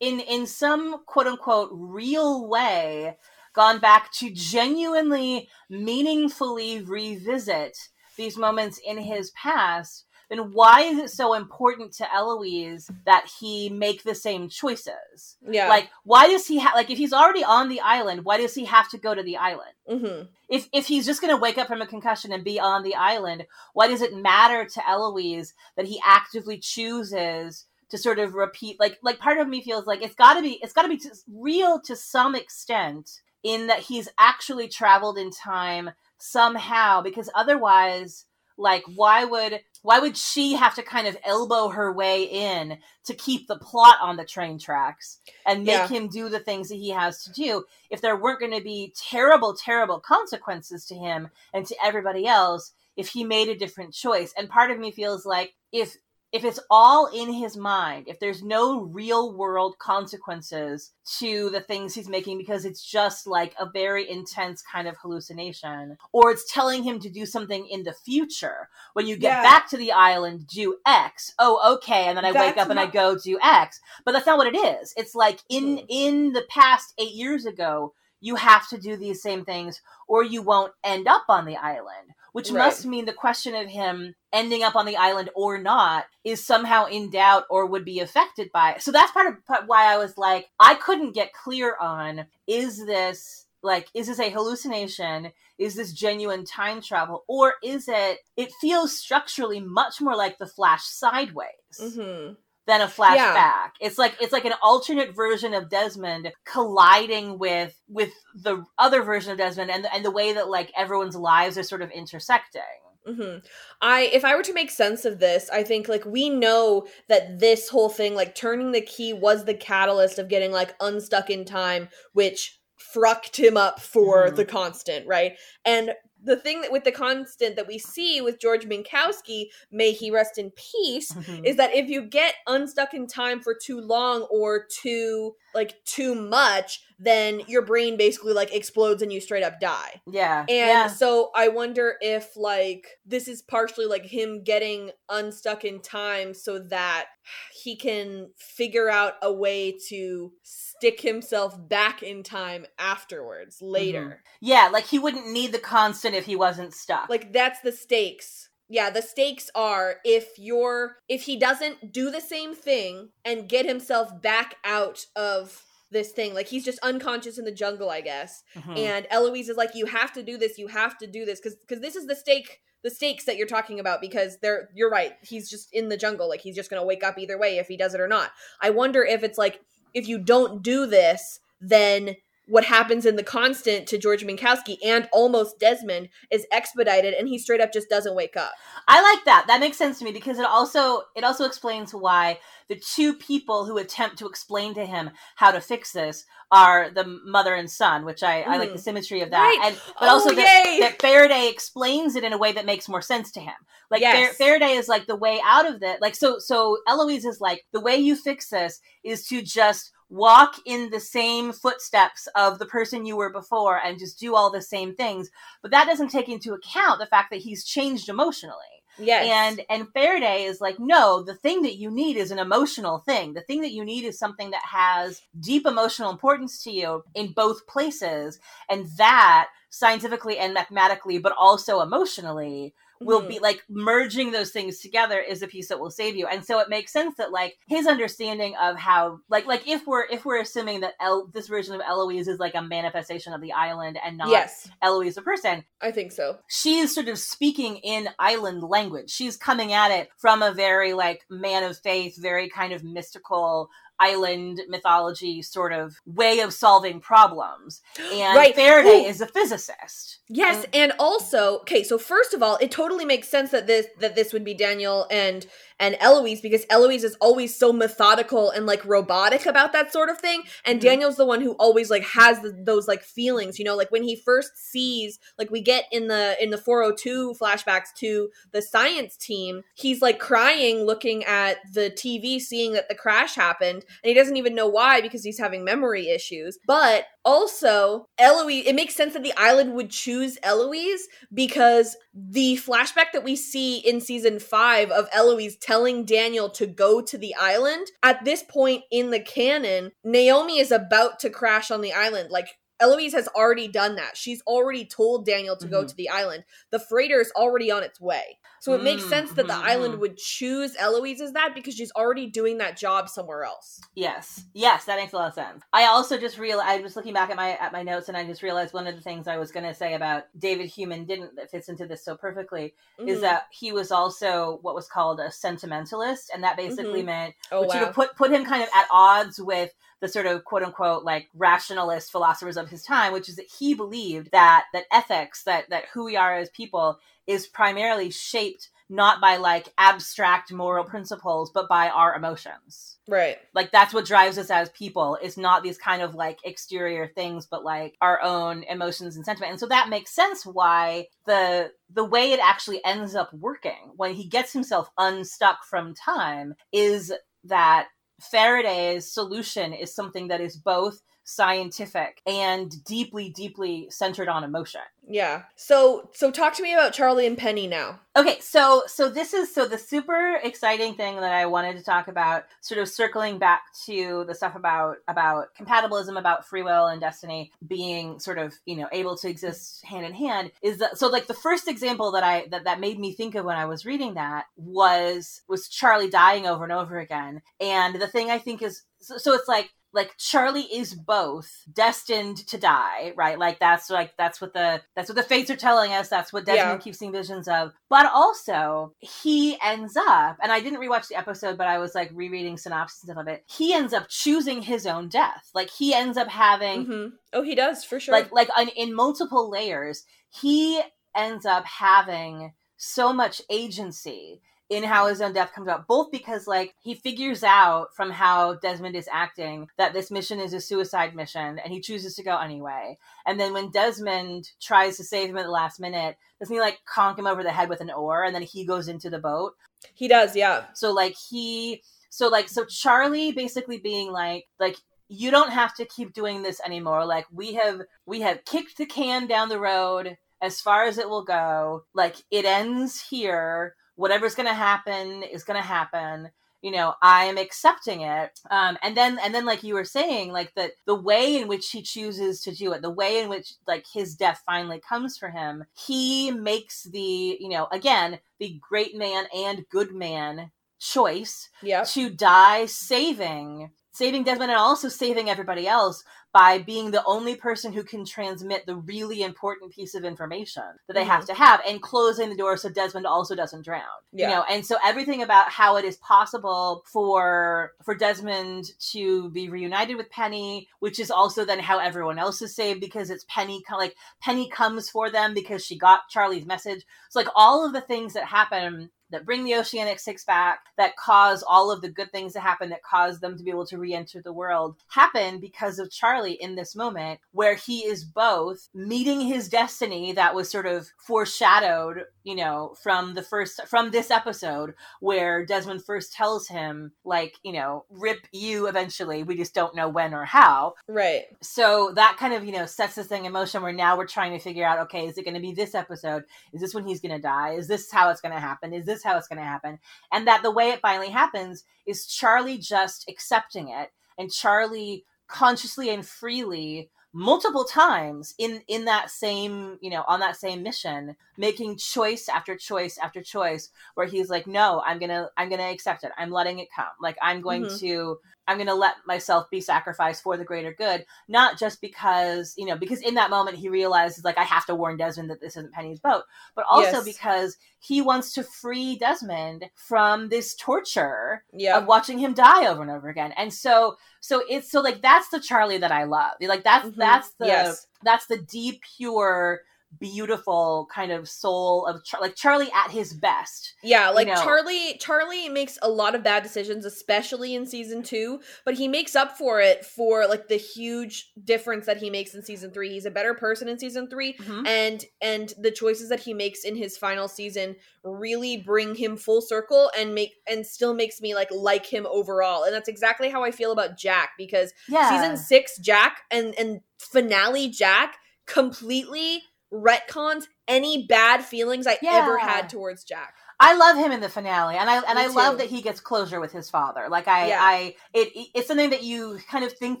in 0.00 0.20
in 0.20 0.46
some 0.46 1.04
quote 1.06 1.26
unquote 1.26 1.70
real 1.72 2.48
way 2.48 3.16
gone 3.52 3.78
back 3.78 4.12
to 4.12 4.30
genuinely 4.30 5.48
meaningfully 5.70 6.80
revisit 6.80 7.76
these 8.16 8.36
moments 8.36 8.78
in 8.86 8.98
his 8.98 9.30
past 9.30 10.06
then 10.28 10.52
why 10.52 10.82
is 10.82 10.98
it 10.98 11.10
so 11.10 11.34
important 11.34 11.92
to 11.94 12.12
Eloise 12.12 12.90
that 13.04 13.30
he 13.38 13.68
make 13.68 14.02
the 14.02 14.14
same 14.14 14.48
choices? 14.48 15.36
yeah. 15.48 15.68
Like, 15.68 15.88
why 16.04 16.26
does 16.28 16.46
he 16.46 16.58
have, 16.58 16.74
like, 16.74 16.90
if 16.90 16.98
he's 16.98 17.12
already 17.12 17.44
on 17.44 17.68
the 17.68 17.80
island, 17.80 18.24
why 18.24 18.38
does 18.38 18.54
he 18.54 18.64
have 18.64 18.88
to 18.90 18.98
go 18.98 19.14
to 19.14 19.22
the 19.22 19.36
island? 19.36 19.72
hmm 19.88 20.22
if 20.48 20.68
if 20.72 20.86
he's 20.86 21.06
just 21.06 21.20
going 21.20 21.34
to 21.34 21.40
wake 21.40 21.58
up 21.58 21.66
from 21.66 21.82
a 21.82 21.86
concussion 21.86 22.32
and 22.32 22.44
be 22.44 22.60
on 22.60 22.84
the 22.84 22.94
island, 22.94 23.46
why 23.72 23.88
does 23.88 24.00
it 24.00 24.14
matter 24.14 24.64
to 24.64 24.88
Eloise 24.88 25.54
that 25.76 25.86
he 25.86 26.00
actively 26.04 26.58
chooses 26.58 27.66
to 27.90 27.98
sort 27.98 28.18
of 28.18 28.34
repeat? 28.34 28.78
Like 28.80 28.98
like 29.02 29.18
part 29.18 29.38
of 29.38 29.48
me 29.48 29.62
feels 29.62 29.86
like 29.86 30.02
it's 30.02 30.14
got 30.14 30.34
to 30.34 30.42
be 30.42 30.58
it's 30.62 30.72
got 30.72 30.82
to 30.82 30.88
be 30.88 31.00
real 31.32 31.80
to 31.82 31.96
some 31.96 32.34
extent 32.34 33.10
in 33.42 33.68
that 33.68 33.80
he's 33.80 34.08
actually 34.18 34.68
traveled 34.68 35.18
in 35.18 35.30
time 35.30 35.90
somehow 36.18 37.00
because 37.02 37.30
otherwise 37.34 38.24
like 38.58 38.82
why 38.94 39.24
would 39.24 39.60
why 39.82 39.98
would 40.00 40.16
she 40.16 40.54
have 40.54 40.74
to 40.74 40.82
kind 40.82 41.06
of 41.06 41.16
elbow 41.24 41.68
her 41.68 41.92
way 41.92 42.22
in 42.24 42.78
to 43.04 43.14
keep 43.14 43.46
the 43.46 43.58
plot 43.58 43.96
on 44.00 44.16
the 44.16 44.24
train 44.24 44.58
tracks 44.58 45.18
and 45.46 45.64
make 45.64 45.74
Yeah. 45.74 45.88
him 45.88 46.08
do 46.08 46.28
the 46.30 46.40
things 46.40 46.70
that 46.70 46.76
he 46.76 46.90
has 46.90 47.22
to 47.24 47.32
do 47.32 47.64
if 47.90 48.00
there 48.00 48.16
weren't 48.16 48.40
going 48.40 48.56
to 48.56 48.64
be 48.64 48.94
terrible 48.96 49.54
terrible 49.54 50.00
consequences 50.00 50.86
to 50.86 50.94
him 50.94 51.28
and 51.52 51.66
to 51.66 51.76
everybody 51.84 52.26
else 52.26 52.72
if 52.96 53.08
he 53.10 53.24
made 53.24 53.48
a 53.50 53.54
different 53.56 53.92
choice 53.92 54.32
and 54.38 54.48
part 54.48 54.70
of 54.70 54.78
me 54.78 54.90
feels 54.90 55.26
like 55.26 55.54
if 55.70 55.98
if 56.36 56.44
it's 56.44 56.60
all 56.70 57.06
in 57.06 57.32
his 57.32 57.56
mind 57.56 58.04
if 58.08 58.18
there's 58.20 58.42
no 58.42 58.82
real 58.82 59.32
world 59.36 59.74
consequences 59.78 60.92
to 61.18 61.50
the 61.50 61.60
things 61.60 61.94
he's 61.94 62.08
making 62.08 62.36
because 62.38 62.64
it's 62.64 62.84
just 62.84 63.26
like 63.26 63.54
a 63.58 63.68
very 63.70 64.08
intense 64.08 64.62
kind 64.62 64.86
of 64.88 64.96
hallucination 64.98 65.96
or 66.12 66.30
it's 66.30 66.50
telling 66.52 66.82
him 66.82 66.98
to 67.00 67.08
do 67.08 67.24
something 67.26 67.66
in 67.68 67.82
the 67.84 67.92
future 67.92 68.68
when 68.94 69.06
you 69.06 69.16
get 69.16 69.38
Yeah. 69.38 69.42
back 69.42 69.68
to 69.70 69.76
the 69.76 69.92
island 69.92 70.46
do 70.46 70.76
x 70.86 71.32
oh 71.38 71.74
okay 71.74 72.04
and 72.08 72.16
then 72.16 72.24
i 72.24 72.32
wake 72.32 72.54
That's 72.56 72.58
up 72.66 72.70
and 72.70 72.80
i 72.80 72.86
go 72.86 73.16
do 73.16 73.38
x 73.42 73.80
but 74.04 74.12
that's 74.12 74.26
not 74.26 74.38
what 74.38 74.52
it 74.52 74.56
is 74.58 74.92
it's 74.96 75.14
like 75.14 75.40
in 75.48 75.78
Mhm. 75.78 75.86
in 75.88 76.32
the 76.32 76.44
past 76.48 76.92
8 76.98 77.12
years 77.12 77.46
ago 77.46 77.94
you 78.20 78.36
have 78.36 78.68
to 78.70 78.78
do 78.78 78.96
these 78.96 79.22
same 79.22 79.44
things 79.44 79.80
or 80.08 80.22
you 80.22 80.42
won't 80.42 80.72
end 80.82 81.06
up 81.06 81.24
on 81.28 81.44
the 81.44 81.56
island 81.56 82.08
which 82.36 82.50
Right. 82.50 82.66
must 82.66 82.84
mean 82.84 83.06
the 83.06 83.14
question 83.14 83.54
of 83.54 83.66
him 83.66 84.14
ending 84.30 84.62
up 84.62 84.76
on 84.76 84.84
the 84.84 84.98
island 84.98 85.30
or 85.34 85.56
not 85.56 86.04
is 86.22 86.44
somehow 86.44 86.84
in 86.84 87.08
doubt 87.08 87.44
or 87.48 87.64
would 87.64 87.82
be 87.82 87.98
affected 87.98 88.52
by 88.52 88.72
it. 88.72 88.82
So 88.82 88.92
that's 88.92 89.10
part 89.10 89.26
of 89.28 89.36
why 89.64 89.86
I 89.86 89.96
was 89.96 90.18
like, 90.18 90.50
I 90.60 90.74
couldn't 90.74 91.12
get 91.12 91.32
clear 91.32 91.78
on 91.80 92.26
is 92.46 92.84
this 92.84 93.46
like 93.62 93.88
is 93.94 94.08
this 94.08 94.20
a 94.20 94.28
hallucination? 94.28 95.32
Is 95.56 95.76
this 95.76 95.94
genuine 95.94 96.44
time 96.44 96.82
travel? 96.82 97.24
Or 97.26 97.54
is 97.64 97.88
it 97.88 98.18
it 98.36 98.52
feels 98.60 98.94
structurally 98.94 99.60
much 99.60 100.02
more 100.02 100.14
like 100.14 100.36
the 100.36 100.46
flash 100.46 100.84
sideways 100.84 101.78
hmm 101.80 102.32
than 102.66 102.80
a 102.80 102.86
flashback. 102.86 103.14
Yeah. 103.16 103.66
It's 103.80 103.98
like 103.98 104.16
it's 104.20 104.32
like 104.32 104.44
an 104.44 104.54
alternate 104.62 105.14
version 105.14 105.54
of 105.54 105.68
Desmond 105.70 106.32
colliding 106.44 107.38
with 107.38 107.80
with 107.88 108.10
the 108.34 108.64
other 108.78 109.02
version 109.02 109.32
of 109.32 109.38
Desmond 109.38 109.70
and 109.70 109.86
and 109.92 110.04
the 110.04 110.10
way 110.10 110.32
that 110.32 110.48
like 110.48 110.72
everyone's 110.76 111.16
lives 111.16 111.56
are 111.56 111.62
sort 111.62 111.82
of 111.82 111.90
intersecting. 111.90 112.62
hmm 113.06 113.36
I 113.80 114.10
if 114.12 114.24
I 114.24 114.34
were 114.34 114.42
to 114.42 114.52
make 114.52 114.70
sense 114.70 115.04
of 115.04 115.20
this, 115.20 115.48
I 115.50 115.62
think 115.62 115.88
like 115.88 116.04
we 116.04 116.28
know 116.28 116.86
that 117.08 117.38
this 117.38 117.68
whole 117.68 117.88
thing, 117.88 118.14
like 118.14 118.34
turning 118.34 118.72
the 118.72 118.80
key, 118.80 119.12
was 119.12 119.44
the 119.44 119.54
catalyst 119.54 120.18
of 120.18 120.28
getting 120.28 120.50
like 120.52 120.74
unstuck 120.80 121.30
in 121.30 121.44
time, 121.44 121.88
which 122.14 122.58
frucked 122.76 123.36
him 123.36 123.56
up 123.56 123.80
for 123.80 124.28
Mhm. 124.28 124.36
the 124.36 124.44
constant, 124.44 125.06
right? 125.06 125.36
And 125.64 125.94
the 126.26 126.36
thing 126.36 126.60
that 126.60 126.72
with 126.72 126.84
the 126.84 126.92
constant 126.92 127.56
that 127.56 127.66
we 127.66 127.78
see 127.78 128.20
with 128.20 128.40
George 128.40 128.66
Minkowski, 128.66 129.46
may 129.70 129.92
he 129.92 130.10
rest 130.10 130.38
in 130.38 130.50
peace, 130.50 131.12
mm-hmm. 131.12 131.44
is 131.44 131.56
that 131.56 131.74
if 131.74 131.88
you 131.88 132.02
get 132.02 132.34
unstuck 132.46 132.92
in 132.92 133.06
time 133.06 133.40
for 133.40 133.54
too 133.54 133.80
long 133.80 134.22
or 134.22 134.66
too 134.66 135.34
like 135.54 135.82
too 135.84 136.14
much, 136.14 136.84
then 136.98 137.42
your 137.46 137.62
brain 137.62 137.96
basically 137.96 138.32
like 138.32 138.54
explodes 138.54 139.02
and 139.02 139.12
you 139.12 139.20
straight 139.20 139.42
up 139.42 139.60
die. 139.60 140.00
yeah. 140.10 140.40
And 140.40 140.48
yeah. 140.48 140.86
so 140.86 141.30
I 141.34 141.48
wonder 141.48 141.96
if 142.00 142.36
like 142.36 142.86
this 143.04 143.28
is 143.28 143.42
partially 143.42 143.86
like 143.86 144.06
him 144.06 144.42
getting 144.42 144.90
unstuck 145.08 145.64
in 145.64 145.80
time 145.80 146.32
so 146.32 146.58
that 146.58 147.06
he 147.52 147.76
can 147.76 148.30
figure 148.36 148.88
out 148.88 149.14
a 149.22 149.32
way 149.32 149.76
to 149.88 150.32
stick 150.42 151.00
himself 151.00 151.56
back 151.68 152.02
in 152.02 152.22
time 152.22 152.66
afterwards 152.78 153.56
mm-hmm. 153.56 153.72
later. 153.72 154.22
Yeah, 154.40 154.70
like 154.72 154.86
he 154.86 154.98
wouldn't 154.98 155.30
need 155.30 155.52
the 155.52 155.58
constant 155.58 156.14
if 156.14 156.24
he 156.24 156.36
wasn't 156.36 156.74
stuck. 156.74 157.08
Like 157.10 157.32
that's 157.32 157.60
the 157.60 157.72
stakes. 157.72 158.48
Yeah, 158.68 158.90
the 158.90 159.02
stakes 159.02 159.48
are 159.54 159.96
if 160.04 160.38
you're 160.38 160.96
if 161.08 161.22
he 161.22 161.38
doesn't 161.38 161.92
do 161.92 162.10
the 162.10 162.20
same 162.20 162.54
thing 162.54 163.10
and 163.24 163.48
get 163.48 163.66
himself 163.66 164.20
back 164.20 164.56
out 164.64 165.06
of 165.14 165.62
this 165.90 166.12
thing, 166.12 166.34
like 166.34 166.48
he's 166.48 166.64
just 166.64 166.78
unconscious 166.80 167.38
in 167.38 167.44
the 167.44 167.52
jungle, 167.52 167.90
I 167.90 168.00
guess. 168.00 168.42
Mhm. 168.56 168.78
and 168.78 169.06
Eloise 169.10 169.48
is 169.48 169.56
like, 169.56 169.74
"You 169.74 169.86
have 169.86 170.12
to 170.14 170.22
do 170.22 170.36
this. 170.36 170.58
You 170.58 170.66
have 170.68 170.98
to 170.98 171.06
do 171.06 171.24
this 171.24 171.40
because 171.40 171.56
because 171.56 171.80
this 171.80 171.96
is 171.96 172.06
the 172.06 172.16
stake." 172.16 172.60
The 172.82 172.90
stakes 172.90 173.24
that 173.24 173.36
you're 173.36 173.48
talking 173.48 173.80
about, 173.80 174.00
because 174.00 174.38
they're 174.38 174.68
you're 174.74 174.90
right. 174.90 175.14
He's 175.22 175.50
just 175.50 175.72
in 175.72 175.88
the 175.88 175.96
jungle, 175.96 176.28
like 176.28 176.40
he's 176.40 176.54
just 176.54 176.70
gonna 176.70 176.84
wake 176.84 177.02
up 177.02 177.18
either 177.18 177.36
way 177.36 177.58
if 177.58 177.66
he 177.66 177.76
does 177.76 177.94
it 177.94 178.00
or 178.00 178.06
not. 178.06 178.30
I 178.60 178.70
wonder 178.70 179.02
if 179.04 179.24
it's 179.24 179.38
like 179.38 179.60
if 179.92 180.06
you 180.06 180.18
don't 180.18 180.62
do 180.62 180.86
this, 180.86 181.40
then 181.60 182.16
what 182.46 182.64
happens 182.64 183.04
in 183.04 183.16
the 183.16 183.22
constant 183.22 183.86
to 183.88 183.98
George 183.98 184.24
Minkowski 184.24 184.76
and 184.84 185.08
almost 185.12 185.58
Desmond 185.58 186.08
is 186.30 186.46
expedited, 186.52 187.14
and 187.14 187.28
he 187.28 187.38
straight 187.38 187.60
up 187.60 187.72
just 187.72 187.88
doesn't 187.88 188.14
wake 188.14 188.36
up. 188.36 188.52
I 188.86 189.02
like 189.02 189.24
that. 189.24 189.46
That 189.48 189.60
makes 189.60 189.76
sense 189.76 189.98
to 189.98 190.04
me 190.04 190.12
because 190.12 190.38
it 190.38 190.46
also 190.46 191.02
it 191.14 191.24
also 191.24 191.44
explains 191.44 191.92
why 191.92 192.38
the 192.68 192.76
two 192.76 193.14
people 193.14 193.64
who 193.64 193.78
attempt 193.78 194.18
to 194.18 194.26
explain 194.26 194.74
to 194.74 194.84
him 194.84 195.10
how 195.36 195.50
to 195.50 195.60
fix 195.60 195.92
this 195.92 196.24
are 196.50 196.90
the 196.90 197.04
mother 197.24 197.54
and 197.54 197.70
son, 197.70 198.04
which 198.04 198.22
I, 198.22 198.42
I 198.42 198.56
like 198.56 198.70
the 198.70 198.78
mm. 198.78 198.80
symmetry 198.80 199.20
of 199.20 199.30
that. 199.30 199.42
Right. 199.42 199.58
And 199.64 199.80
but 199.98 200.08
also 200.08 200.30
Oh, 200.30 200.34
that, 200.34 200.76
that 200.80 201.02
Faraday 201.02 201.48
explains 201.48 202.16
it 202.16 202.24
in 202.24 202.32
a 202.32 202.38
way 202.38 202.52
that 202.52 202.66
makes 202.66 202.88
more 202.88 203.02
sense 203.02 203.30
to 203.32 203.40
him. 203.40 203.54
Like 203.90 204.02
Far- 204.02 204.14
Yes. 204.14 204.36
Faraday 204.36 204.72
is 204.72 204.88
like 204.88 205.06
the 205.06 205.16
way 205.16 205.40
out 205.44 205.68
of 205.68 205.80
that. 205.80 206.00
Like 206.00 206.14
so 206.14 206.38
so 206.38 206.78
Eloise 206.88 207.24
is 207.24 207.40
like 207.40 207.64
the 207.72 207.80
way 207.80 207.96
you 207.96 208.16
fix 208.16 208.50
this 208.50 208.80
is 209.04 209.26
to 209.28 209.42
just 209.42 209.92
walk 210.08 210.56
in 210.64 210.90
the 210.90 211.00
same 211.00 211.52
footsteps 211.52 212.28
of 212.34 212.58
the 212.58 212.66
person 212.66 213.06
you 213.06 213.16
were 213.16 213.32
before 213.32 213.78
and 213.78 213.98
just 213.98 214.18
do 214.18 214.34
all 214.34 214.50
the 214.50 214.62
same 214.62 214.94
things. 214.94 215.30
But 215.62 215.70
that 215.72 215.86
doesn't 215.86 216.10
take 216.10 216.28
into 216.28 216.52
account 216.52 217.00
the 217.00 217.06
fact 217.06 217.30
that 217.30 217.40
he's 217.40 217.64
changed 217.64 218.08
emotionally. 218.08 218.56
Yes, 218.98 219.26
And 219.26 219.60
and 219.68 219.92
Faraday 219.92 220.44
is 220.44 220.60
like, 220.60 220.78
no, 220.78 221.22
the 221.22 221.34
thing 221.34 221.62
that 221.62 221.76
you 221.76 221.90
need 221.90 222.16
is 222.16 222.30
an 222.30 222.38
emotional 222.38 222.98
thing. 222.98 223.34
The 223.34 223.42
thing 223.42 223.60
that 223.60 223.72
you 223.72 223.84
need 223.84 224.04
is 224.04 224.18
something 224.18 224.50
that 224.52 224.64
has 224.64 225.20
deep 225.38 225.66
emotional 225.66 226.10
importance 226.10 226.62
to 226.64 226.70
you 226.70 227.04
in 227.14 227.32
both 227.32 227.66
places, 227.66 228.38
and 228.70 228.86
that 228.96 229.48
scientifically 229.68 230.38
and 230.38 230.54
mathematically, 230.54 231.18
but 231.18 231.34
also 231.36 231.82
emotionally, 231.82 232.74
will 233.00 233.22
Mhm. 233.22 233.28
be 233.28 233.38
like 233.38 233.62
merging 233.68 234.30
those 234.32 234.50
things 234.50 234.80
together 234.80 235.18
is 235.20 235.40
the 235.40 235.46
piece 235.48 235.68
that 235.68 235.78
will 235.80 235.90
save 235.90 236.16
you. 236.16 236.26
And 236.26 236.44
so 236.44 236.58
it 236.60 236.68
makes 236.68 236.92
sense 236.92 237.16
that 237.16 237.32
like 237.32 237.58
his 237.68 237.86
understanding 237.86 238.54
of 238.56 238.76
how 238.76 239.18
like 239.28 239.46
like 239.46 239.66
if 239.68 239.86
we're 239.86 240.04
if 240.06 240.24
we're 240.24 240.40
assuming 240.40 240.80
that 240.80 240.94
El- 241.00 241.26
this 241.26 241.48
version 241.48 241.74
of 241.74 241.80
Eloise 241.80 242.28
is 242.28 242.38
like 242.38 242.54
a 242.54 242.62
manifestation 242.62 243.32
of 243.32 243.40
the 243.40 243.52
island 243.52 243.98
and 244.04 244.16
not 244.18 244.28
yes, 244.28 244.68
Eloise 244.82 245.14
the 245.16 245.22
person, 245.22 245.64
I 245.80 245.90
think 245.92 246.12
so. 246.12 246.38
she's 246.48 246.94
sort 246.94 247.08
of 247.08 247.18
speaking 247.18 247.76
in 247.78 248.08
island 248.18 248.62
language. 248.62 249.10
She's 249.10 249.36
coming 249.36 249.72
at 249.72 249.90
it 249.90 250.08
from 250.18 250.42
a 250.42 250.52
very 250.52 250.92
like 250.92 251.24
man 251.28 251.62
of 251.64 251.78
faith, 251.78 252.16
very 252.16 252.48
kind 252.48 252.72
of 252.72 252.82
mystical 252.84 253.70
island 253.98 254.60
mythology 254.68 255.42
sort 255.42 255.72
of 255.72 256.00
way 256.06 256.40
of 256.40 256.52
solving 256.52 257.00
problems. 257.00 257.82
And 258.12 258.36
Right. 258.36 258.54
Faraday 258.54 259.04
Ooh. 259.04 259.08
is 259.08 259.20
a 259.20 259.26
physicist. 259.26 260.18
Yes, 260.28 260.64
Mm. 260.66 260.68
and 260.74 260.92
also, 260.98 261.58
okay, 261.60 261.82
so 261.82 261.98
first 261.98 262.34
of 262.34 262.42
all, 262.42 262.56
it 262.60 262.70
totally 262.70 263.04
makes 263.04 263.28
sense 263.28 263.50
that 263.50 263.66
this 263.66 263.86
that 264.00 264.14
this 264.14 264.32
would 264.32 264.44
be 264.44 264.54
Daniel 264.54 265.06
and 265.10 265.46
and 265.78 265.96
Eloise 266.00 266.40
because 266.40 266.64
Eloise 266.70 267.04
is 267.04 267.16
always 267.20 267.54
so 267.54 267.72
methodical 267.72 268.50
and 268.50 268.66
like 268.66 268.84
robotic 268.84 269.46
about 269.46 269.72
that 269.72 269.92
sort 269.92 270.08
of 270.08 270.18
thing, 270.18 270.42
and 270.64 270.78
Mhm. 270.78 270.82
Daniel's 270.82 271.16
the 271.16 271.26
one 271.26 271.40
who 271.40 271.52
always 271.52 271.90
like 271.90 272.04
has 272.04 272.40
the, 272.40 272.50
those 272.64 272.88
like 272.88 273.02
feelings, 273.02 273.58
you 273.58 273.64
know, 273.64 273.76
like 273.76 273.90
when 273.90 274.02
he 274.02 274.16
first 274.16 274.56
sees 274.56 275.18
like 275.38 275.50
we 275.50 275.60
get 275.60 275.84
in 275.92 276.06
the 276.08 276.36
in 276.42 276.50
the 276.50 276.58
402 276.58 277.34
flashbacks 277.40 277.92
to 277.96 278.30
the 278.52 278.62
science 278.62 279.16
team, 279.16 279.62
he's 279.74 280.00
like 280.02 280.18
crying 280.18 280.84
looking 280.84 281.24
at 281.24 281.58
the 281.72 281.90
TV 281.90 282.40
seeing 282.40 282.72
that 282.72 282.88
the 282.88 282.94
crash 282.94 283.34
happened, 283.34 283.84
and 284.02 284.08
he 284.08 284.14
doesn't 284.14 284.36
even 284.36 284.54
know 284.54 284.66
why 284.68 285.00
because 285.00 285.24
he's 285.24 285.38
having 285.38 285.64
memory 285.64 286.08
issues. 286.08 286.58
But 286.66 287.06
also, 287.24 288.08
Eloise, 288.18 288.66
it 288.66 288.74
makes 288.76 288.94
sense 288.94 289.14
that 289.14 289.22
the 289.24 289.32
island 289.36 289.74
would 289.74 289.90
choose 289.90 290.38
Eloise 290.44 291.08
because 291.34 291.96
the 292.14 292.56
flashback 292.56 293.12
that 293.12 293.24
we 293.24 293.34
see 293.34 293.78
in 293.78 294.00
season 294.00 294.38
five 294.38 294.90
of 294.90 295.08
Eloise 295.12 295.56
telling 295.66 296.04
Daniel 296.04 296.48
to 296.50 296.66
go 296.66 297.00
to 297.00 297.18
the 297.18 297.34
island, 297.34 297.88
at 298.02 298.24
this 298.24 298.42
point 298.42 298.84
in 298.90 299.10
the 299.10 299.20
canon, 299.20 299.90
Naomi 300.04 300.58
is 300.58 300.70
about 300.70 301.18
to 301.20 301.30
crash 301.30 301.70
on 301.70 301.80
the 301.80 301.92
island. 301.92 302.30
Like, 302.30 302.48
Eloise 302.80 303.14
has 303.14 303.28
already 303.28 303.68
done 303.68 303.96
that. 303.96 304.16
She's 304.16 304.42
already 304.42 304.84
told 304.84 305.24
Daniel 305.24 305.56
to 305.56 305.66
go 305.66 305.82
Mhm. 305.84 305.88
to 305.88 305.96
the 305.96 306.08
island. 306.10 306.44
The 306.70 306.78
freighter 306.78 307.20
is 307.20 307.32
already 307.32 307.70
on 307.70 307.82
its 307.82 308.00
way. 308.00 308.38
So 308.60 308.72
it 308.72 308.82
makes 308.82 309.04
Mm, 309.04 309.08
sense 309.08 309.32
that 309.34 309.46
the 309.46 309.52
mhm, 309.54 309.62
island 309.64 309.94
mhm. 309.94 309.98
would 310.00 310.16
choose 310.16 310.74
Eloise 310.76 311.20
as 311.20 311.32
that 311.32 311.54
because 311.54 311.74
she's 311.74 311.92
already 311.92 312.26
doing 312.26 312.58
that 312.58 312.76
job 312.76 313.08
somewhere 313.08 313.44
else. 313.44 313.80
Yes. 313.94 314.44
Yes, 314.54 314.86
that 314.86 314.96
makes 314.98 315.12
a 315.12 315.16
lot 315.16 315.28
of 315.28 315.34
sense. 315.34 315.62
I 315.72 315.84
also 315.86 316.18
just 316.18 316.36
realized 316.38 316.68
I 316.68 316.82
was 316.82 316.96
looking 316.96 317.12
back 317.14 317.30
at 317.30 317.36
my 317.36 317.50
at 317.56 317.72
my 317.72 317.82
notes 317.82 318.08
and 318.08 318.16
I 318.16 318.24
just 318.24 318.42
realized 318.42 318.74
one 318.74 318.86
of 318.86 318.96
the 318.96 319.02
things 319.02 319.28
I 319.28 319.36
was 319.36 319.52
gonna 319.52 319.72
say 319.74 319.94
about 319.94 320.24
David 320.38 320.66
Hume 320.66 321.04
didn't 321.06 321.36
that 321.36 321.50
fits 321.50 321.68
into 321.68 321.86
this 321.86 322.04
so 322.04 322.16
perfectly 322.16 322.74
is 323.06 323.18
Mhm. 323.18 323.22
that 323.22 323.46
he 323.50 323.72
was 323.72 323.92
also 323.92 324.58
what 324.62 324.74
was 324.74 324.88
called 324.88 325.20
a 325.20 325.30
sentimentalist, 325.30 326.30
and 326.34 326.42
that 326.42 326.56
basically 326.56 327.02
Mhm. 327.02 327.06
meant 327.06 327.34
oh 327.52 327.60
which 327.60 327.70
sort 327.70 327.82
wow. 327.84 327.88
of 327.90 327.94
put 327.94 328.16
put 328.16 328.32
him 328.32 328.44
kind 328.44 328.62
of 328.62 328.68
at 328.74 328.86
odds 328.90 329.40
with 329.40 329.72
the 330.00 330.08
sort 330.08 330.26
of 330.26 330.44
quote 330.44 330.62
unquote 330.62 331.04
like 331.04 331.28
rationalist 331.34 332.12
philosophers 332.12 332.56
of 332.56 332.68
his 332.68 332.82
time, 332.82 333.12
which 333.12 333.28
is 333.28 333.36
that 333.36 333.50
he 333.58 333.74
believed 333.74 334.30
that 334.32 334.66
that 334.72 334.84
ethics, 334.92 335.42
that 335.44 335.70
that 335.70 335.84
who 335.92 336.04
we 336.04 336.16
are 336.16 336.36
as 336.36 336.50
people, 336.50 336.98
is 337.26 337.46
primarily 337.46 338.10
shaped 338.10 338.70
not 338.88 339.20
by 339.20 339.36
like 339.36 339.72
abstract 339.78 340.52
moral 340.52 340.84
principles, 340.84 341.50
but 341.52 341.68
by 341.68 341.88
our 341.88 342.14
emotions. 342.14 342.98
right. 343.08 343.36
Like 343.52 343.72
that's 343.72 343.92
what 343.92 344.04
drives 344.04 344.38
us 344.38 344.50
as 344.50 344.68
people. 344.70 345.18
Is 345.20 345.36
not 345.36 345.62
these 345.62 345.78
kind 345.78 346.02
of 346.02 346.14
like 346.14 346.38
exterior 346.44 347.08
things, 347.08 347.46
but 347.46 347.64
like 347.64 347.96
our 348.00 348.22
own 348.22 348.62
emotions 348.64 349.16
and 349.16 349.24
sentiment. 349.24 349.52
And 349.52 349.60
so 349.60 349.66
that 349.66 349.88
makes 349.88 350.14
sense 350.14 350.46
why 350.46 351.06
the 351.26 351.72
the 351.92 352.04
way 352.04 352.32
it 352.32 352.40
actually 352.40 352.84
ends 352.84 353.14
up 353.14 353.32
working 353.32 353.92
when 353.96 354.14
he 354.14 354.28
gets 354.28 354.52
himself 354.52 354.88
unstuck 354.98 355.64
from 355.64 355.94
time 355.94 356.54
is 356.72 357.12
that 357.44 357.88
Faraday's 358.20 359.12
solution 359.12 359.72
is 359.72 359.94
something 359.94 360.28
that 360.28 360.40
is 360.40 360.56
both 360.56 361.02
scientific 361.26 362.22
and 362.24 362.84
deeply, 362.84 363.28
deeply 363.28 363.88
centered 363.90 364.28
on 364.28 364.44
emotion. 364.44 364.80
Yeah. 365.08 365.42
So 365.56 366.08
so 366.12 366.30
talk 366.30 366.54
to 366.54 366.62
me 366.62 366.72
about 366.72 366.92
Charlie 366.92 367.26
and 367.26 367.36
Penny 367.36 367.66
now. 367.66 368.00
Okay, 368.16 368.38
so 368.40 368.84
so 368.86 369.08
this 369.08 369.34
is 369.34 369.54
so 369.54 369.66
the 369.66 369.78
super 369.78 370.38
exciting 370.42 370.94
thing 370.94 371.16
that 371.16 371.32
I 371.32 371.46
wanted 371.46 371.76
to 371.76 371.82
talk 371.84 372.08
about, 372.08 372.44
sort 372.60 372.80
of 372.80 372.88
circling 372.88 373.38
back 373.38 373.62
to 373.86 374.24
the 374.26 374.34
stuff 374.34 374.56
about 374.56 374.98
about 375.06 375.48
compatibilism, 375.54 376.18
about 376.18 376.46
free 376.46 376.62
will 376.62 376.86
and 376.86 377.00
destiny 377.00 377.52
being 377.66 378.18
sort 378.18 378.38
of 378.38 378.54
you 378.64 378.76
know 378.76 378.88
able 378.92 379.16
to 379.18 379.28
exist 379.28 379.84
hand 379.84 380.06
in 380.06 380.14
hand, 380.14 380.50
is 380.62 380.78
that 380.78 380.96
so 380.96 381.08
like 381.08 381.26
the 381.26 381.34
first 381.34 381.68
example 381.68 382.12
that 382.12 382.24
I 382.24 382.46
that 382.50 382.64
that 382.64 382.80
made 382.80 382.98
me 382.98 383.12
think 383.12 383.34
of 383.34 383.44
when 383.44 383.56
I 383.56 383.66
was 383.66 383.84
reading 383.84 384.14
that 384.14 384.46
was 384.56 385.42
was 385.48 385.68
Charlie 385.68 386.10
dying 386.10 386.46
over 386.46 386.64
and 386.64 386.72
over 386.72 386.98
again, 386.98 387.42
and 387.60 387.96
the 387.96 388.08
thing 388.08 388.30
I 388.30 388.38
think 388.38 388.62
is 388.62 388.82
so, 389.00 389.18
so 389.18 389.34
it's 389.34 389.48
like 389.48 389.70
like 389.92 390.16
Charlie 390.18 390.62
is 390.72 390.94
both 390.94 391.50
destined 391.72 392.38
to 392.48 392.58
die, 392.58 393.12
right? 393.16 393.38
Like 393.38 393.58
that's 393.58 393.88
like 393.88 394.14
that's 394.18 394.40
what 394.40 394.52
the 394.52 394.82
that's 394.94 395.08
what 395.08 395.16
the 395.16 395.22
fates 395.22 395.50
are 395.50 395.56
telling 395.56 395.92
us. 395.92 396.08
That's 396.08 396.32
what 396.32 396.44
Desmond 396.44 396.78
Yeah. 396.80 396.84
keeps 396.84 396.98
seeing 396.98 397.12
visions 397.12 397.48
of. 397.48 397.72
But 397.88 398.06
also 398.12 398.92
he 398.98 399.56
ends 399.62 399.96
up, 399.96 400.36
and 400.42 400.52
I 400.52 400.60
didn't 400.60 400.80
rewatch 400.80 401.08
the 401.08 401.16
episode, 401.16 401.56
but 401.56 401.66
I 401.66 401.78
was 401.78 401.94
like 401.94 402.10
rereading 402.12 402.58
synopses 402.58 403.08
of 403.08 403.26
it. 403.28 403.44
He 403.46 403.72
ends 403.72 403.92
up 403.94 404.08
choosing 404.08 404.62
his 404.62 404.86
own 404.86 405.08
death. 405.08 405.50
Like 405.54 405.70
he 405.70 405.94
ends 405.94 406.16
up 406.18 406.28
having 406.28 406.84
hmm 406.84 407.06
Oh, 407.32 407.42
he 407.42 407.54
does 407.54 407.84
for 407.84 407.98
sure. 408.00 408.12
like 408.12 408.30
like 408.32 408.48
on, 408.56 408.68
in 408.68 408.94
multiple 408.94 409.50
layers 409.50 410.04
he 410.30 410.80
ends 411.14 411.46
up 411.46 411.64
having 411.64 412.52
so 412.76 413.12
much 413.12 413.40
agency 413.50 414.40
in 414.68 414.82
how 414.82 415.06
his 415.06 415.20
own 415.20 415.32
death 415.32 415.52
comes 415.52 415.66
about, 415.66 415.86
both 415.86 416.10
because 416.10 416.46
like 416.46 416.74
he 416.82 416.94
figures 416.94 417.42
out 417.44 417.88
from 417.94 418.10
how 418.10 418.54
desmond 418.54 418.96
is 418.96 419.08
acting 419.12 419.68
that 419.78 419.92
this 419.92 420.10
mission 420.10 420.40
is 420.40 420.52
a 420.52 420.60
suicide 420.60 421.14
mission 421.14 421.58
and 421.58 421.72
he 421.72 421.80
chooses 421.80 422.14
to 422.14 422.22
go 422.22 422.36
anyway 422.38 422.96
and 423.26 423.38
then 423.38 423.52
when 423.52 423.70
desmond 423.70 424.50
tries 424.60 424.96
to 424.96 425.04
save 425.04 425.30
him 425.30 425.36
at 425.36 425.44
the 425.44 425.50
last 425.50 425.78
minute 425.78 426.16
doesn't 426.40 426.54
he 426.54 426.60
like 426.60 426.78
conk 426.84 427.18
him 427.18 427.26
over 427.26 427.42
the 427.42 427.52
head 427.52 427.68
with 427.68 427.80
an 427.80 427.90
oar 427.90 428.24
and 428.24 428.34
then 428.34 428.42
he 428.42 428.64
goes 428.64 428.88
into 428.88 429.08
the 429.08 429.18
boat 429.18 429.54
he 429.94 430.08
does. 430.08 430.34
Yeah. 430.36 430.64
so 430.74 430.92
like 430.92 431.14
he 431.30 431.82
so 432.10 432.28
like 432.28 432.48
so 432.48 432.64
Charlie 432.64 433.32
basically 433.32 433.78
being 433.78 434.10
like 434.10 434.46
like 434.58 434.76
you 435.08 435.30
don't 435.30 435.52
have 435.52 435.74
to 435.76 435.84
keep 435.84 436.12
doing 436.12 436.42
this 436.42 436.60
anymore. 436.64 437.04
Like 437.04 437.26
we 437.32 437.54
have 437.54 437.82
we 438.06 438.20
have 438.22 438.44
kicked 438.44 438.78
the 438.78 438.86
can 438.86 439.26
down 439.26 439.48
the 439.48 439.60
road 439.60 440.16
as 440.42 440.60
far 440.60 440.84
as 440.84 440.98
it 440.98 441.08
will 441.08 441.24
go. 441.24 441.84
Like 441.94 442.16
it 442.30 442.44
ends 442.44 443.00
here. 443.08 443.74
Whatever's 443.96 444.34
going 444.34 444.48
to 444.48 444.54
happen 444.54 445.22
is 445.22 445.44
going 445.44 445.60
to 445.60 445.66
happen. 445.66 446.30
You 446.62 446.70
know, 446.72 446.94
I 447.02 447.24
am 447.26 447.36
accepting 447.38 448.00
it. 448.00 448.40
Um, 448.50 448.76
and 448.82 448.96
then 448.96 449.18
and 449.22 449.34
then 449.34 449.44
like 449.44 449.62
you 449.62 449.74
were 449.74 449.84
saying, 449.84 450.32
like 450.32 450.54
that 450.54 450.72
the 450.86 450.94
way 450.94 451.36
in 451.36 451.48
which 451.48 451.70
he 451.70 451.82
chooses 451.82 452.40
to 452.42 452.52
do 452.54 452.72
it, 452.72 452.82
the 452.82 452.90
way 452.90 453.20
in 453.22 453.28
which 453.28 453.54
like 453.68 453.84
his 453.92 454.14
death 454.16 454.42
finally 454.46 454.80
comes 454.80 455.16
for 455.18 455.28
him, 455.30 455.64
he 455.74 456.30
makes 456.30 456.84
the 456.84 457.36
you 457.38 457.48
know 457.48 457.68
again 457.70 458.18
the 458.40 458.58
great 458.68 458.96
man 458.96 459.26
and 459.34 459.68
good 459.70 459.94
man 459.94 460.50
choice 460.78 461.48
Yeah. 461.62 461.84
to 461.84 462.10
die 462.10 462.66
saving 462.66 463.70
saving 463.92 464.24
Desmond 464.24 464.50
and 464.50 464.60
also 464.60 464.88
saving 464.88 465.30
everybody 465.30 465.66
else 465.66 466.04
by 466.36 466.58
being 466.58 466.90
the 466.90 467.02
only 467.06 467.34
person 467.34 467.72
who 467.72 467.82
can 467.82 468.04
transmit 468.04 468.66
the 468.66 468.76
really 468.76 469.22
important 469.22 469.72
piece 469.72 469.94
of 469.94 470.04
information 470.04 470.62
that 470.86 470.92
they 470.92 471.02
have 471.02 471.22
mm-hmm. 471.22 471.32
to 471.32 471.34
have 471.34 471.62
and 471.66 471.80
closing 471.80 472.28
the 472.28 472.36
door 472.36 472.58
so 472.58 472.68
Desmond 472.68 473.06
also 473.06 473.34
doesn't 473.34 473.64
drown. 473.64 473.80
Yeah. 474.12 474.28
You 474.28 474.34
know, 474.34 474.44
and 474.50 474.66
so 474.66 474.76
everything 474.84 475.22
about 475.22 475.48
how 475.48 475.78
it 475.78 475.86
is 475.86 475.96
possible 475.96 476.84
for 476.92 477.72
for 477.82 477.94
Desmond 477.94 478.66
to 478.92 479.30
be 479.30 479.48
reunited 479.48 479.96
with 479.96 480.10
Penny, 480.10 480.68
which 480.80 481.00
is 481.00 481.10
also 481.10 481.46
then 481.46 481.58
how 481.58 481.78
everyone 481.78 482.18
else 482.18 482.42
is 482.42 482.54
saved 482.54 482.82
because 482.82 483.08
it's 483.08 483.24
Penny 483.30 483.64
like 483.70 483.96
Penny 484.20 484.50
comes 484.50 484.90
for 484.90 485.08
them 485.08 485.32
because 485.32 485.64
she 485.64 485.78
got 485.78 486.10
Charlie's 486.10 486.44
message. 486.44 486.84
So 487.08 487.18
like 487.18 487.30
all 487.34 487.64
of 487.64 487.72
the 487.72 487.80
things 487.80 488.12
that 488.12 488.26
happen 488.26 488.90
that 489.10 489.24
bring 489.26 489.44
the 489.44 489.54
Oceanic 489.54 489.98
Six 490.00 490.24
back, 490.24 490.60
that 490.76 490.96
cause 490.96 491.42
all 491.46 491.70
of 491.70 491.80
the 491.80 491.88
good 491.88 492.12
things 492.12 492.32
to 492.34 492.40
happen, 492.40 492.70
that 492.70 492.82
cause 492.82 493.20
them 493.20 493.36
to 493.36 493.44
be 493.44 493.50
able 493.50 493.66
to 493.66 493.78
re-enter 493.78 494.20
the 494.22 494.32
world, 494.32 494.76
happen 494.88 495.40
because 495.40 495.78
of 495.78 495.90
Charlie 495.90 496.40
in 496.40 496.54
this 496.56 496.74
moment, 496.74 497.20
where 497.32 497.54
he 497.54 497.80
is 497.80 498.04
both 498.04 498.68
meeting 498.74 499.20
his 499.20 499.48
destiny 499.48 500.12
that 500.12 500.34
was 500.34 500.50
sort 500.50 500.66
of 500.66 500.88
foreshadowed, 500.98 502.04
you 502.24 502.34
know, 502.34 502.74
from 502.82 503.14
the 503.14 503.22
first 503.22 503.60
from 503.66 503.90
this 503.90 504.10
episode, 504.10 504.74
where 505.00 505.44
Desmond 505.44 505.84
first 505.84 506.12
tells 506.12 506.48
him, 506.48 506.92
like, 507.04 507.34
you 507.42 507.52
know, 507.52 507.84
rip 507.90 508.26
you 508.32 508.66
eventually. 508.66 509.22
We 509.22 509.36
just 509.36 509.54
don't 509.54 509.76
know 509.76 509.88
when 509.88 510.14
or 510.14 510.24
how 510.24 510.74
Right. 510.88 511.24
so 511.42 511.92
that 511.94 512.16
kind 512.18 512.34
of 512.34 512.44
you 512.44 512.52
know 512.52 512.66
sets 512.66 512.94
this 512.94 513.06
thing 513.06 513.24
in 513.24 513.32
motion 513.32 513.62
where 513.62 513.72
now 513.72 513.96
we're 513.96 514.06
trying 514.06 514.32
to 514.32 514.38
figure 514.38 514.64
out 514.64 514.78
okay 514.78 515.06
is 515.06 515.18
it 515.18 515.24
going 515.24 515.34
to 515.34 515.40
be 515.40 515.52
this 515.52 515.74
episode 515.74 516.24
is 516.52 516.60
this 516.60 516.74
when 516.74 516.86
he's 516.86 517.00
going 517.00 517.14
to 517.14 517.20
die 517.20 517.50
is 517.52 517.68
this 517.68 517.90
how 517.90 518.10
it's 518.10 518.20
going 518.20 518.34
to 518.34 518.40
happen 518.40 518.72
is 518.72 518.86
this 518.86 519.02
how 519.06 519.16
it's 519.16 519.28
going 519.28 519.38
to 519.38 519.44
happen. 519.44 519.78
And 520.12 520.26
that 520.26 520.42
the 520.42 520.50
way 520.50 520.70
it 520.70 520.80
finally 520.80 521.10
happens 521.10 521.64
is 521.86 522.06
charlie 522.06 522.58
just 522.58 523.08
accepting 523.08 523.68
it 523.68 523.92
and 524.18 524.30
charlie 524.32 525.04
consciously 525.28 525.88
and 525.90 526.04
freely 526.06 526.90
multiple 527.12 527.64
times 527.64 528.34
in 528.38 528.60
in 528.68 528.84
that 528.84 529.10
same 529.10 529.78
you 529.80 529.88
know 529.88 530.04
on 530.06 530.20
that 530.20 530.36
same 530.36 530.62
mission 530.62 531.16
making 531.38 531.76
choice 531.76 532.28
after 532.28 532.54
choice 532.56 532.98
after 532.98 533.22
choice 533.22 533.70
where 533.94 534.06
he's 534.06 534.28
like 534.28 534.46
no 534.46 534.82
i'm 534.84 534.98
gonna 534.98 535.30
i'm 535.38 535.48
gonna 535.48 535.62
accept 535.70 536.04
it. 536.04 536.12
I'm 536.18 536.30
letting 536.30 536.58
it 536.58 536.68
come. 536.74 536.92
Like 537.00 537.16
i'm 537.22 537.40
going 537.40 537.62
Mhm. 537.62 537.78
to 537.80 538.18
i'm 538.48 538.58
gonna 538.58 538.74
let 538.74 538.94
myself 539.06 539.48
be 539.50 539.60
sacrificed 539.60 540.22
for 540.22 540.36
the 540.36 540.44
greater 540.44 540.72
good 540.72 541.04
not 541.28 541.58
just 541.58 541.80
because 541.80 542.54
you 542.56 542.66
know 542.66 542.76
because 542.76 543.00
in 543.00 543.14
that 543.14 543.30
moment 543.30 543.56
he 543.56 543.68
realizes 543.68 544.24
like 544.24 544.38
i 544.38 544.44
have 544.44 544.66
to 544.66 544.74
warn 544.74 544.96
desmond 544.96 545.30
that 545.30 545.40
this 545.40 545.56
isn't 545.56 545.72
penny's 545.72 546.00
boat 546.00 546.22
but 546.54 546.64
also 546.68 547.02
Yes. 547.02 547.04
because 547.04 547.56
he 547.78 548.00
wants 548.00 548.32
to 548.34 548.42
free 548.42 548.96
desmond 548.98 549.64
from 549.74 550.28
this 550.28 550.54
torture 550.56 551.44
Yeah. 551.52 551.78
of 551.78 551.86
watching 551.86 552.18
him 552.18 552.32
die 552.34 552.66
over 552.66 552.82
and 552.82 552.90
over 552.90 553.08
again. 553.08 553.32
And 553.36 553.52
so 553.54 553.96
so 554.20 554.42
it's 554.48 554.70
so 554.70 554.80
like 554.80 555.02
that's 555.02 555.28
the 555.28 555.38
Charlie 555.38 555.78
that 555.78 555.92
I 555.92 556.04
love. 556.04 556.32
Like 556.40 556.64
that's 556.64 556.86
Mhm. 556.88 556.96
that's 556.96 557.30
the 557.38 557.46
Yes. 557.46 557.86
that's 558.02 558.26
the 558.26 558.38
deep 558.38 558.82
pure 558.96 559.60
beautiful 559.98 560.88
kind 560.92 561.12
of 561.12 561.28
soul 561.28 561.86
of 561.86 562.04
Char- 562.04 562.20
like 562.20 562.34
Charlie 562.34 562.70
at 562.74 562.90
his 562.90 563.14
best. 563.14 563.74
Yeah, 563.82 564.10
like 564.10 564.28
know- 564.28 564.34
Charlie 564.34 564.96
Charlie 565.00 565.48
makes 565.48 565.78
a 565.82 565.88
lot 565.88 566.14
of 566.14 566.22
bad 566.22 566.42
decisions 566.42 566.84
especially 566.84 567.54
in 567.54 567.66
season 567.66 568.02
2, 568.02 568.40
but 568.64 568.74
he 568.74 568.88
makes 568.88 569.16
up 569.16 569.36
for 569.38 569.60
it 569.60 569.84
for 569.84 570.26
like 570.26 570.48
the 570.48 570.56
huge 570.56 571.30
difference 571.44 571.86
that 571.86 571.96
he 571.98 572.10
makes 572.10 572.34
in 572.34 572.42
season 572.42 572.70
3. 572.72 572.90
He's 572.90 573.06
a 573.06 573.10
better 573.10 573.34
person 573.34 573.68
in 573.68 573.78
season 573.78 574.08
3 574.08 574.34
mm-hmm. 574.34 574.66
and 574.66 575.04
and 575.20 575.52
the 575.58 575.70
choices 575.70 576.08
that 576.08 576.20
he 576.20 576.34
makes 576.34 576.64
in 576.64 576.76
his 576.76 576.96
final 576.96 577.28
season 577.28 577.76
really 578.04 578.56
bring 578.56 578.94
him 578.94 579.16
full 579.16 579.40
circle 579.40 579.90
and 579.98 580.14
make 580.14 580.34
and 580.48 580.66
still 580.66 580.94
makes 580.94 581.20
me 581.20 581.34
like 581.34 581.48
like 581.50 581.86
him 581.86 582.06
overall. 582.10 582.64
And 582.64 582.74
that's 582.74 582.88
exactly 582.88 583.30
how 583.30 583.42
I 583.44 583.50
feel 583.50 583.72
about 583.72 583.96
Jack 583.98 584.30
because 584.36 584.72
Yeah. 584.88 585.10
season 585.10 585.36
6 585.36 585.78
Jack 585.78 586.22
and 586.30 586.54
and 586.58 586.80
finale 586.98 587.68
Jack 587.68 588.16
completely 588.46 589.42
retcons 589.82 590.44
any 590.68 591.06
bad 591.06 591.44
feelings 591.44 591.86
I 591.86 591.98
ever 592.06 592.38
had 592.38 592.68
towards 592.68 593.04
Jack. 593.04 593.34
I 593.58 593.74
love 593.74 593.96
him 593.96 594.12
in 594.12 594.20
the 594.20 594.28
finale, 594.28 594.76
and 594.76 594.90
I 594.90 594.96
and 594.96 595.18
Me 595.18 595.24
I 595.24 595.26
love 595.28 595.56
that 595.58 595.68
he 595.68 595.80
gets 595.80 595.98
closure 595.98 596.40
with 596.40 596.52
his 596.52 596.68
father. 596.68 597.06
Like 597.08 597.26
I, 597.26 597.48
Yeah. 597.48 597.58
I, 597.62 597.94
it, 598.12 598.48
it's 598.54 598.68
something 598.68 598.90
that 598.90 599.02
you 599.02 599.38
kind 599.50 599.64
of 599.64 599.72
think 599.72 600.00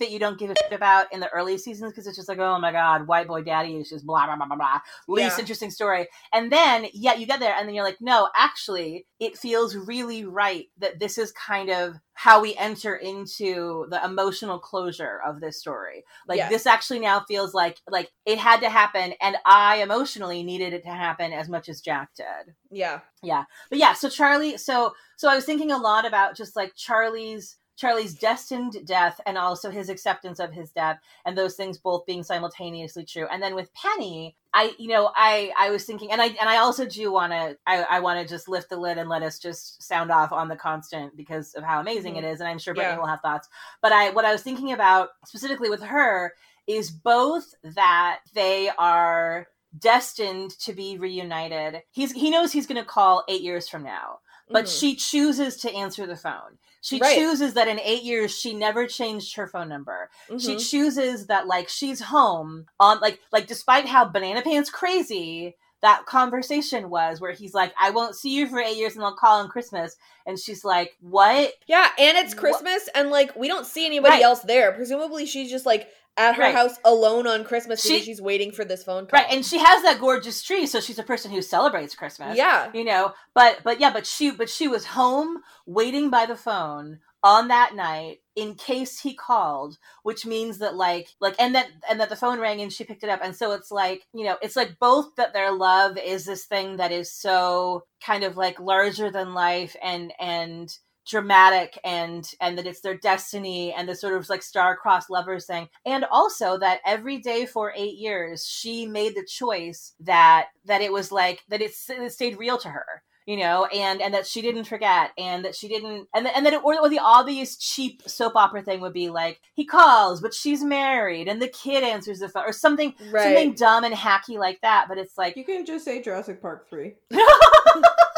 that 0.00 0.10
you 0.10 0.18
don't 0.18 0.36
give 0.38 0.50
a 0.50 0.54
shit 0.60 0.72
about 0.72 1.12
in 1.12 1.20
the 1.20 1.28
early 1.28 1.56
seasons 1.56 1.92
because 1.92 2.08
it's 2.08 2.16
just 2.16 2.28
like, 2.28 2.38
oh 2.40 2.58
my 2.58 2.72
god, 2.72 3.06
white 3.06 3.28
boy 3.28 3.42
daddy 3.42 3.76
is 3.76 3.88
just 3.90 4.04
blah 4.04 4.26
blah 4.26 4.34
blah 4.34 4.46
blah 4.46 4.56
blah, 4.56 4.80
least 5.06 5.36
Yeah. 5.38 5.42
interesting 5.42 5.70
story. 5.70 6.08
And 6.32 6.50
then 6.50 6.86
yeah, 6.94 7.14
you 7.14 7.26
get 7.26 7.38
there, 7.38 7.54
and 7.56 7.68
then 7.68 7.76
you're 7.76 7.84
like, 7.84 8.00
no, 8.00 8.28
actually, 8.34 9.06
it 9.20 9.38
feels 9.38 9.76
really 9.76 10.24
right 10.24 10.66
that 10.78 10.98
this 10.98 11.16
is 11.16 11.30
kind 11.30 11.70
of 11.70 11.94
how 12.14 12.40
we 12.40 12.54
enter 12.56 12.94
into 12.94 13.86
the 13.90 14.02
emotional 14.04 14.58
closure 14.58 15.20
of 15.26 15.40
this 15.40 15.58
story. 15.58 16.04
Like 16.28 16.38
Yes. 16.38 16.50
this 16.50 16.66
actually 16.66 17.00
now 17.00 17.20
feels 17.26 17.54
like 17.54 17.80
like 17.90 18.12
it 18.24 18.38
had 18.38 18.60
to 18.60 18.70
happen, 18.70 19.14
and 19.20 19.36
I 19.44 19.82
emotionally 19.82 20.42
needed 20.42 20.72
it 20.72 20.84
to 20.84 20.90
happen 20.90 21.32
as 21.32 21.48
much 21.48 21.68
as 21.68 21.80
Jack 21.80 22.14
did 22.14 22.54
Yeah. 22.70 23.00
Yeah. 23.22 23.44
But 23.68 23.78
yeah 23.78 23.92
so 23.94 24.08
charlie 24.08 24.56
so 24.56 24.92
so 25.16 25.28
i 25.28 25.34
was 25.34 25.44
thinking 25.44 25.72
a 25.72 25.78
lot 25.78 26.06
about 26.06 26.36
just 26.36 26.54
like 26.56 26.74
charlie's 26.76 27.56
charlie's 27.76 28.14
destined 28.14 28.76
death 28.86 29.20
and 29.26 29.36
also 29.36 29.70
his 29.70 29.88
acceptance 29.88 30.38
of 30.38 30.52
his 30.52 30.70
death 30.70 30.98
and 31.24 31.36
those 31.36 31.56
things 31.56 31.78
both 31.78 32.06
being 32.06 32.22
simultaneously 32.22 33.04
true 33.04 33.26
and 33.30 33.42
then 33.42 33.54
with 33.54 33.72
penny 33.74 34.36
i 34.54 34.72
you 34.78 34.88
know 34.88 35.10
i 35.14 35.52
i 35.58 35.70
was 35.70 35.84
thinking 35.84 36.10
and 36.12 36.22
i 36.22 36.26
and 36.26 36.48
i 36.48 36.56
also 36.58 36.86
do 36.86 37.12
want 37.12 37.32
to 37.32 37.56
i 37.66 37.82
i 37.90 38.00
want 38.00 38.20
to 38.20 38.26
just 38.34 38.48
lift 38.48 38.70
the 38.70 38.76
lid 38.76 38.96
and 38.98 39.08
let 39.08 39.22
us 39.22 39.38
just 39.38 39.82
sound 39.82 40.10
off 40.10 40.32
on 40.32 40.48
the 40.48 40.56
constant 40.56 41.14
because 41.16 41.52
of 41.54 41.64
how 41.64 41.80
amazing 41.80 42.14
Mhm. 42.14 42.18
it 42.18 42.24
is 42.24 42.40
and 42.40 42.48
i'm 42.48 42.58
sure 42.58 42.72
brittany 42.74 42.94
Yeah. 42.94 43.00
will 43.00 43.06
have 43.06 43.20
thoughts 43.20 43.48
but 43.82 43.92
i 43.92 44.10
what 44.10 44.24
i 44.24 44.32
was 44.32 44.42
thinking 44.42 44.72
about 44.72 45.10
specifically 45.26 45.68
with 45.70 45.82
her 45.82 46.32
is 46.66 46.90
both 46.90 47.54
that 47.62 48.20
they 48.34 48.70
are 48.78 49.46
destined 49.76 50.52
to 50.60 50.72
be 50.72 50.96
reunited. 50.98 51.82
He's 51.90 52.12
he 52.12 52.30
knows 52.30 52.52
he's 52.52 52.66
going 52.68 52.80
to 52.80 52.88
call 52.88 53.24
8 53.28 53.42
years 53.42 53.68
from 53.68 53.82
now. 53.82 54.20
But 54.50 54.64
Mhm. 54.66 54.80
she 54.80 54.94
chooses 54.96 55.56
to 55.58 55.72
answer 55.74 56.06
the 56.06 56.16
phone. 56.16 56.58
She 56.80 56.98
Right. 56.98 57.16
chooses 57.16 57.54
that 57.54 57.68
in 57.68 57.80
eight 57.80 58.02
years 58.02 58.36
she 58.36 58.52
never 58.54 58.86
changed 58.86 59.36
her 59.36 59.46
phone 59.46 59.68
number. 59.68 60.10
She 60.38 60.56
Mhm. 60.56 60.70
chooses 60.70 61.26
that 61.28 61.46
like 61.46 61.68
she's 61.68 62.00
home 62.00 62.66
on 62.78 63.00
like 63.00 63.20
like 63.32 63.46
despite 63.46 63.86
how 63.86 64.04
banana 64.04 64.42
pants 64.42 64.70
crazy 64.70 65.56
that 65.80 66.06
conversation 66.06 66.88
was 66.88 67.20
where 67.20 67.32
he's 67.32 67.52
like, 67.52 67.74
I 67.78 67.90
won't 67.90 68.16
see 68.16 68.30
you 68.30 68.46
for 68.48 68.58
eight 68.58 68.78
years 68.78 68.96
and 68.96 69.04
I'll 69.04 69.14
call 69.14 69.40
on 69.40 69.48
Christmas. 69.50 69.96
And 70.24 70.38
she's 70.38 70.64
like, 70.64 70.96
What? 71.00 71.52
Yeah, 71.66 71.90
and 71.98 72.16
it's 72.16 72.32
Christmas, 72.32 72.88
and 72.94 73.10
like 73.10 73.36
we 73.36 73.48
don't 73.48 73.66
see 73.66 73.84
anybody 73.84 74.14
Right. 74.14 74.22
else 74.22 74.40
there. 74.40 74.72
Presumably, 74.72 75.26
she's 75.26 75.50
just 75.50 75.66
like 75.66 75.88
at 76.16 76.36
her 76.36 76.42
Right. 76.42 76.54
house 76.54 76.76
alone 76.84 77.26
on 77.26 77.44
Christmas 77.44 77.82
She- 77.82 77.88
because 77.94 78.04
she's 78.04 78.22
waiting 78.22 78.52
for 78.52 78.64
this 78.64 78.84
phone 78.84 79.06
call. 79.06 79.20
Right. 79.20 79.32
And 79.32 79.44
she 79.44 79.58
has 79.58 79.82
that 79.82 79.98
gorgeous 80.00 80.42
tree, 80.42 80.66
so 80.66 80.80
she's 80.80 80.98
a 80.98 81.02
person 81.02 81.30
who 81.32 81.42
celebrates 81.42 81.94
Christmas. 81.94 82.36
yeah, 82.36 82.70
you 82.72 82.84
know 82.84 83.12
but 83.34 83.58
but 83.64 83.80
yeah 83.80 83.92
but 83.92 84.06
she 84.06 84.30
but 84.30 84.48
she 84.48 84.68
was 84.68 84.84
home 84.86 85.38
waiting 85.66 86.10
by 86.10 86.24
the 86.26 86.36
phone 86.36 87.00
on 87.24 87.48
that 87.48 87.74
night 87.74 88.18
in 88.36 88.54
case 88.54 89.00
he 89.00 89.14
called 89.14 89.78
which 90.02 90.26
means 90.26 90.58
that 90.58 90.74
like 90.76 91.08
like 91.20 91.34
and 91.40 91.54
that 91.54 91.68
and 91.88 91.98
that 91.98 92.10
the 92.10 92.16
phone 92.16 92.38
rang 92.38 92.60
and 92.60 92.70
she 92.72 92.84
picked 92.84 93.02
it 93.02 93.08
up 93.08 93.20
and 93.24 93.34
so 93.34 93.52
it's 93.52 93.70
like 93.70 94.06
you 94.12 94.24
know 94.24 94.36
it's 94.42 94.56
like 94.56 94.78
both 94.78 95.16
that 95.16 95.32
their 95.32 95.50
love 95.50 95.96
is 95.96 96.26
this 96.26 96.44
thing 96.44 96.76
that 96.76 96.92
is 96.92 97.10
so 97.10 97.82
kind 98.04 98.24
of 98.24 98.36
like 98.36 98.60
larger 98.60 99.10
than 99.10 99.32
life 99.34 99.74
and 99.82 100.12
and 100.20 100.76
dramatic 101.06 101.78
and 101.84 102.30
and 102.40 102.56
that 102.56 102.66
it's 102.66 102.80
their 102.80 102.96
destiny 102.96 103.72
and 103.72 103.88
the 103.88 103.94
sort 103.94 104.14
of 104.14 104.28
like 104.28 104.42
star-crossed 104.42 105.10
lovers 105.10 105.46
thing 105.46 105.68
and 105.84 106.04
also 106.10 106.58
that 106.58 106.80
every 106.86 107.18
day 107.18 107.44
for 107.46 107.72
eight 107.76 107.96
years 107.96 108.46
she 108.46 108.86
made 108.86 109.14
the 109.14 109.26
choice 109.26 109.92
that 110.00 110.48
that 110.64 110.80
it 110.80 110.92
was 110.92 111.12
like 111.12 111.42
that 111.48 111.60
it, 111.60 111.72
it 111.88 112.12
stayed 112.12 112.38
real 112.38 112.56
to 112.56 112.68
her 112.70 113.02
you 113.26 113.36
know 113.36 113.66
and 113.66 114.00
and 114.00 114.12
that 114.14 114.26
she 114.26 114.42
didn't 114.42 114.64
forget 114.64 115.10
and 115.18 115.44
that 115.44 115.54
she 115.54 115.68
didn't 115.68 116.08
and, 116.14 116.26
and 116.26 116.44
that 116.44 116.52
it, 116.52 116.64
or, 116.64 116.78
or 116.80 116.88
the 116.88 116.98
obvious 116.98 117.56
cheap 117.56 118.02
soap 118.06 118.34
opera 118.36 118.62
thing 118.62 118.80
would 118.80 118.92
be 118.92 119.10
like 119.10 119.40
he 119.54 119.64
calls 119.64 120.20
but 120.20 120.34
she's 120.34 120.62
married 120.62 121.28
and 121.28 121.40
the 121.40 121.48
kid 121.48 121.82
answers 121.82 122.18
the 122.18 122.28
phone 122.28 122.44
or 122.44 122.52
something 122.52 122.94
right. 123.10 123.24
something 123.24 123.54
dumb 123.54 123.84
and 123.84 123.94
hacky 123.94 124.38
like 124.38 124.60
that 124.62 124.86
but 124.88 124.98
it's 124.98 125.16
like 125.16 125.36
You 125.36 125.44
can 125.44 125.64
just 125.64 125.84
say 125.84 126.00
Jurassic 126.02 126.40
Park 126.40 126.68
3. 126.68 126.94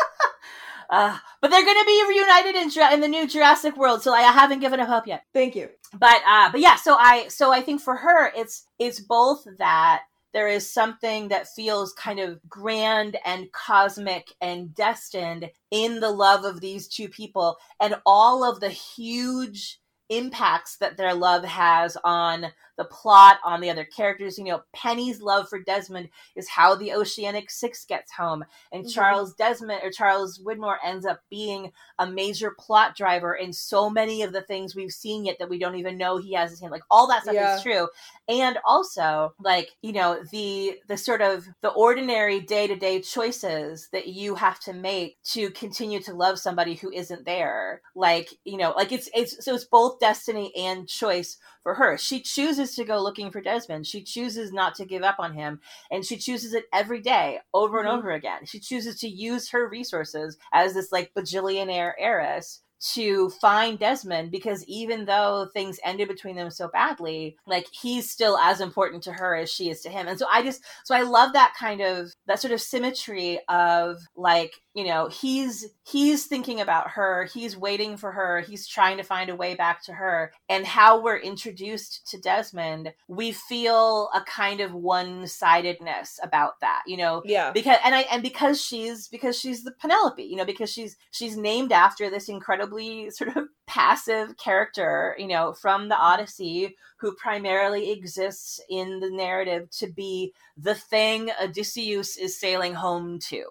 uh, 0.91 1.19
but 1.41 1.51
they're 1.51 1.65
going 1.65 1.79
to 1.79 1.85
be 1.85 2.05
reunited 2.09 2.55
in, 2.57 2.93
in 2.93 3.01
the 3.01 3.09
new 3.09 3.27
Jurassic 3.27 3.77
World, 3.77 4.03
so 4.03 4.13
I 4.13 4.23
haven't 4.23 4.61
given 4.61 4.81
up 4.81 4.89
hope 4.89 5.07
yet. 5.07 5.25
Thank 5.33 5.57
you. 5.57 5.69
But 5.93 6.21
uh, 6.27 6.51
but 6.51 6.61
yeah, 6.61 6.77
so 6.77 6.97
I 6.99 7.29
so 7.29 7.53
I 7.53 7.61
think 7.63 7.81
for 7.81 7.97
her, 7.97 8.33
it's 8.37 8.67
it's 8.79 9.01
both 9.01 9.47
that 9.59 10.03
there 10.33 10.49
is 10.49 10.71
something 10.71 11.29
that 11.29 11.49
feels 11.49 11.93
kind 11.95 12.21
of 12.21 12.39
grand 12.49 13.17
and 13.25 13.51
cosmic 13.53 14.35
and 14.41 14.75
destined 14.75 15.51
in 15.71 16.01
the 16.01 16.11
love 16.11 16.45
of 16.45 16.61
these 16.61 16.89
two 16.89 17.09
people, 17.09 17.57
and 17.81 17.97
all 18.05 18.45
of 18.45 18.61
the 18.61 18.69
huge 18.69 19.81
impacts 20.09 20.77
that 20.77 20.97
their 20.97 21.15
love 21.15 21.45
has 21.45 21.97
on 22.05 22.47
the 22.77 22.85
plot 22.85 23.39
on 23.45 23.61
the 23.61 23.71
other 23.71 23.85
characters. 23.85 24.39
You 24.39 24.45
know 24.45 24.63
penny's 24.75 25.21
love 25.21 25.49
for 25.49 25.59
desmond 25.61 26.09
is 26.35 26.49
how 26.49 26.75
the 26.75 26.93
oceanic 26.93 27.51
six 27.51 27.85
gets 27.85 28.13
home 28.13 28.45
and 28.73 28.85
Mhm. 28.85 28.93
charles 28.95 29.35
desmond 29.35 29.81
or 29.83 29.91
charles 29.91 30.39
widmore 30.39 30.77
ends 30.85 31.07
up 31.07 31.21
being 31.31 31.73
a 31.99 32.07
major 32.07 32.55
plot 32.59 32.97
driver 32.97 33.35
in 33.35 33.53
so 33.53 33.89
many 33.91 34.23
of 34.23 34.33
the 34.33 34.43
things 34.43 34.75
we've 34.75 34.93
seen 34.93 35.25
yet 35.25 35.39
that 35.39 35.49
we 35.49 35.59
don't 35.59 35.77
even 35.77 35.97
know 35.97 36.17
he 36.19 36.35
has 36.35 36.51
his 36.51 36.61
hand. 36.61 36.73
Like 36.73 36.83
all 36.91 37.07
that 37.09 37.23
stuff 37.23 37.35
Yeah. 37.35 37.57
is 37.57 37.63
true. 37.63 37.89
And 38.29 38.59
also 38.65 39.35
like 39.41 39.71
you 39.83 39.93
know 39.93 40.23
the 40.31 40.79
the 40.89 40.97
sort 40.97 41.23
of 41.23 41.47
the 41.63 41.71
ordinary 41.71 42.41
day-to-day 42.41 43.01
choices 43.03 43.89
that 43.93 44.09
you 44.09 44.35
have 44.35 44.61
to 44.61 44.73
make 44.73 45.17
to 45.25 45.51
continue 45.51 46.01
to 46.01 46.13
love 46.15 46.39
somebody 46.39 46.75
who 46.75 46.91
isn't 46.93 47.25
there. 47.25 47.83
Like 47.95 48.29
you 48.45 48.57
know 48.57 48.73
like 48.73 48.93
it's 48.93 49.09
it's 49.15 49.45
so 49.45 49.55
it's 49.55 49.65
both 49.65 49.99
destiny 50.01 50.53
and 50.57 50.89
choice 50.89 51.39
for 51.63 51.75
her. 51.75 51.97
She 51.99 52.21
chooses 52.21 52.66
to 52.75 52.85
go 52.85 53.01
looking 53.01 53.31
for 53.31 53.41
desmond 53.41 53.87
she 53.87 54.03
chooses 54.03 54.53
not 54.53 54.75
to 54.75 54.85
give 54.85 55.03
up 55.03 55.17
on 55.19 55.33
him 55.35 55.61
and 55.91 56.05
she 56.05 56.17
chooses 56.17 56.53
it 56.55 56.65
every 56.73 57.01
day 57.01 57.39
over 57.55 57.79
and 57.79 57.89
Mhm. 57.89 57.99
over 57.99 58.11
again 58.13 58.45
she 58.45 58.59
chooses 58.59 58.99
to 59.01 59.09
use 59.09 59.51
her 59.51 59.69
resources 59.69 60.37
as 60.53 60.75
this 60.75 60.91
like 60.93 61.13
bajillionaire 61.15 61.93
heiress 61.99 62.63
to 62.79 63.31
find 63.31 63.79
Desmond 63.79 64.31
because 64.31 64.65
even 64.67 65.05
though 65.07 65.49
things 65.53 65.81
ended 65.85 66.09
between 66.09 66.37
them 66.37 66.51
so 66.51 66.69
badly, 66.69 67.37
like 67.47 67.67
he's 67.71 68.11
still 68.11 68.37
as 68.39 68.61
important 68.61 69.03
to 69.05 69.13
her 69.13 69.35
as 69.35 69.51
she 69.51 69.71
is 69.71 69.81
to 69.83 69.89
him. 69.89 70.07
And 70.09 70.19
so 70.19 70.27
I 70.31 70.43
just 70.43 70.63
so 70.85 70.95
I 70.95 71.03
love 71.03 71.33
that 71.33 71.55
kind 71.59 71.81
of 71.81 72.13
that 72.27 72.41
sort 72.41 72.53
of 72.53 72.61
symmetry 72.61 73.41
of 73.49 73.99
like, 74.15 74.61
you 74.75 74.85
know, 74.85 75.09
he's 75.09 75.67
he's 75.85 76.27
thinking 76.27 76.61
about 76.61 76.91
her, 76.91 77.29
he's 77.33 77.57
waiting 77.57 77.97
for 77.97 78.13
her, 78.13 78.41
he's 78.41 78.67
trying 78.67 78.99
to 78.99 79.03
find 79.03 79.31
a 79.31 79.37
way 79.37 79.55
back 79.55 79.83
to 79.85 79.93
her. 79.93 80.33
And 80.49 80.67
how 80.67 81.03
we're 81.03 81.17
introduced 81.19 82.07
to 82.11 82.21
Desmond, 82.21 82.93
we 83.09 83.33
feel 83.33 84.11
a 84.15 84.21
kind 84.23 84.61
of 84.61 84.75
one-sidedness 84.75 86.21
about 86.23 86.61
that, 86.61 86.83
you 86.87 86.97
know, 86.97 87.23
yeah, 87.25 87.51
because 87.53 87.79
and 87.85 87.95
I 87.95 88.01
and 88.03 88.23
because 88.23 88.61
she's 88.61 89.09
because 89.09 89.39
she's 89.39 89.65
the 89.65 89.73
Penelope, 89.73 90.23
you 90.23 90.37
know, 90.37 90.45
because 90.45 90.71
she's 90.71 90.97
she's 91.11 91.37
named 91.37 91.73
after 91.73 92.11
this 92.11 92.29
incredibly 92.67 93.11
sort 93.11 93.37
of 93.37 93.49
passive 93.67 94.37
character, 94.37 95.15
you 95.19 95.27
know, 95.27 95.53
from 95.53 95.89
the 95.89 95.97
Odyssey 95.97 96.77
who 96.99 97.15
primarily 97.15 97.91
exists 97.91 98.61
in 98.71 99.01
the 99.01 99.11
narrative 99.11 99.69
to 99.71 99.87
be 99.87 100.33
the 100.57 100.75
thing 100.75 101.31
Odysseus 101.43 102.17
is 102.17 102.39
sailing 102.39 102.75
home 102.75 103.19
to. 103.29 103.43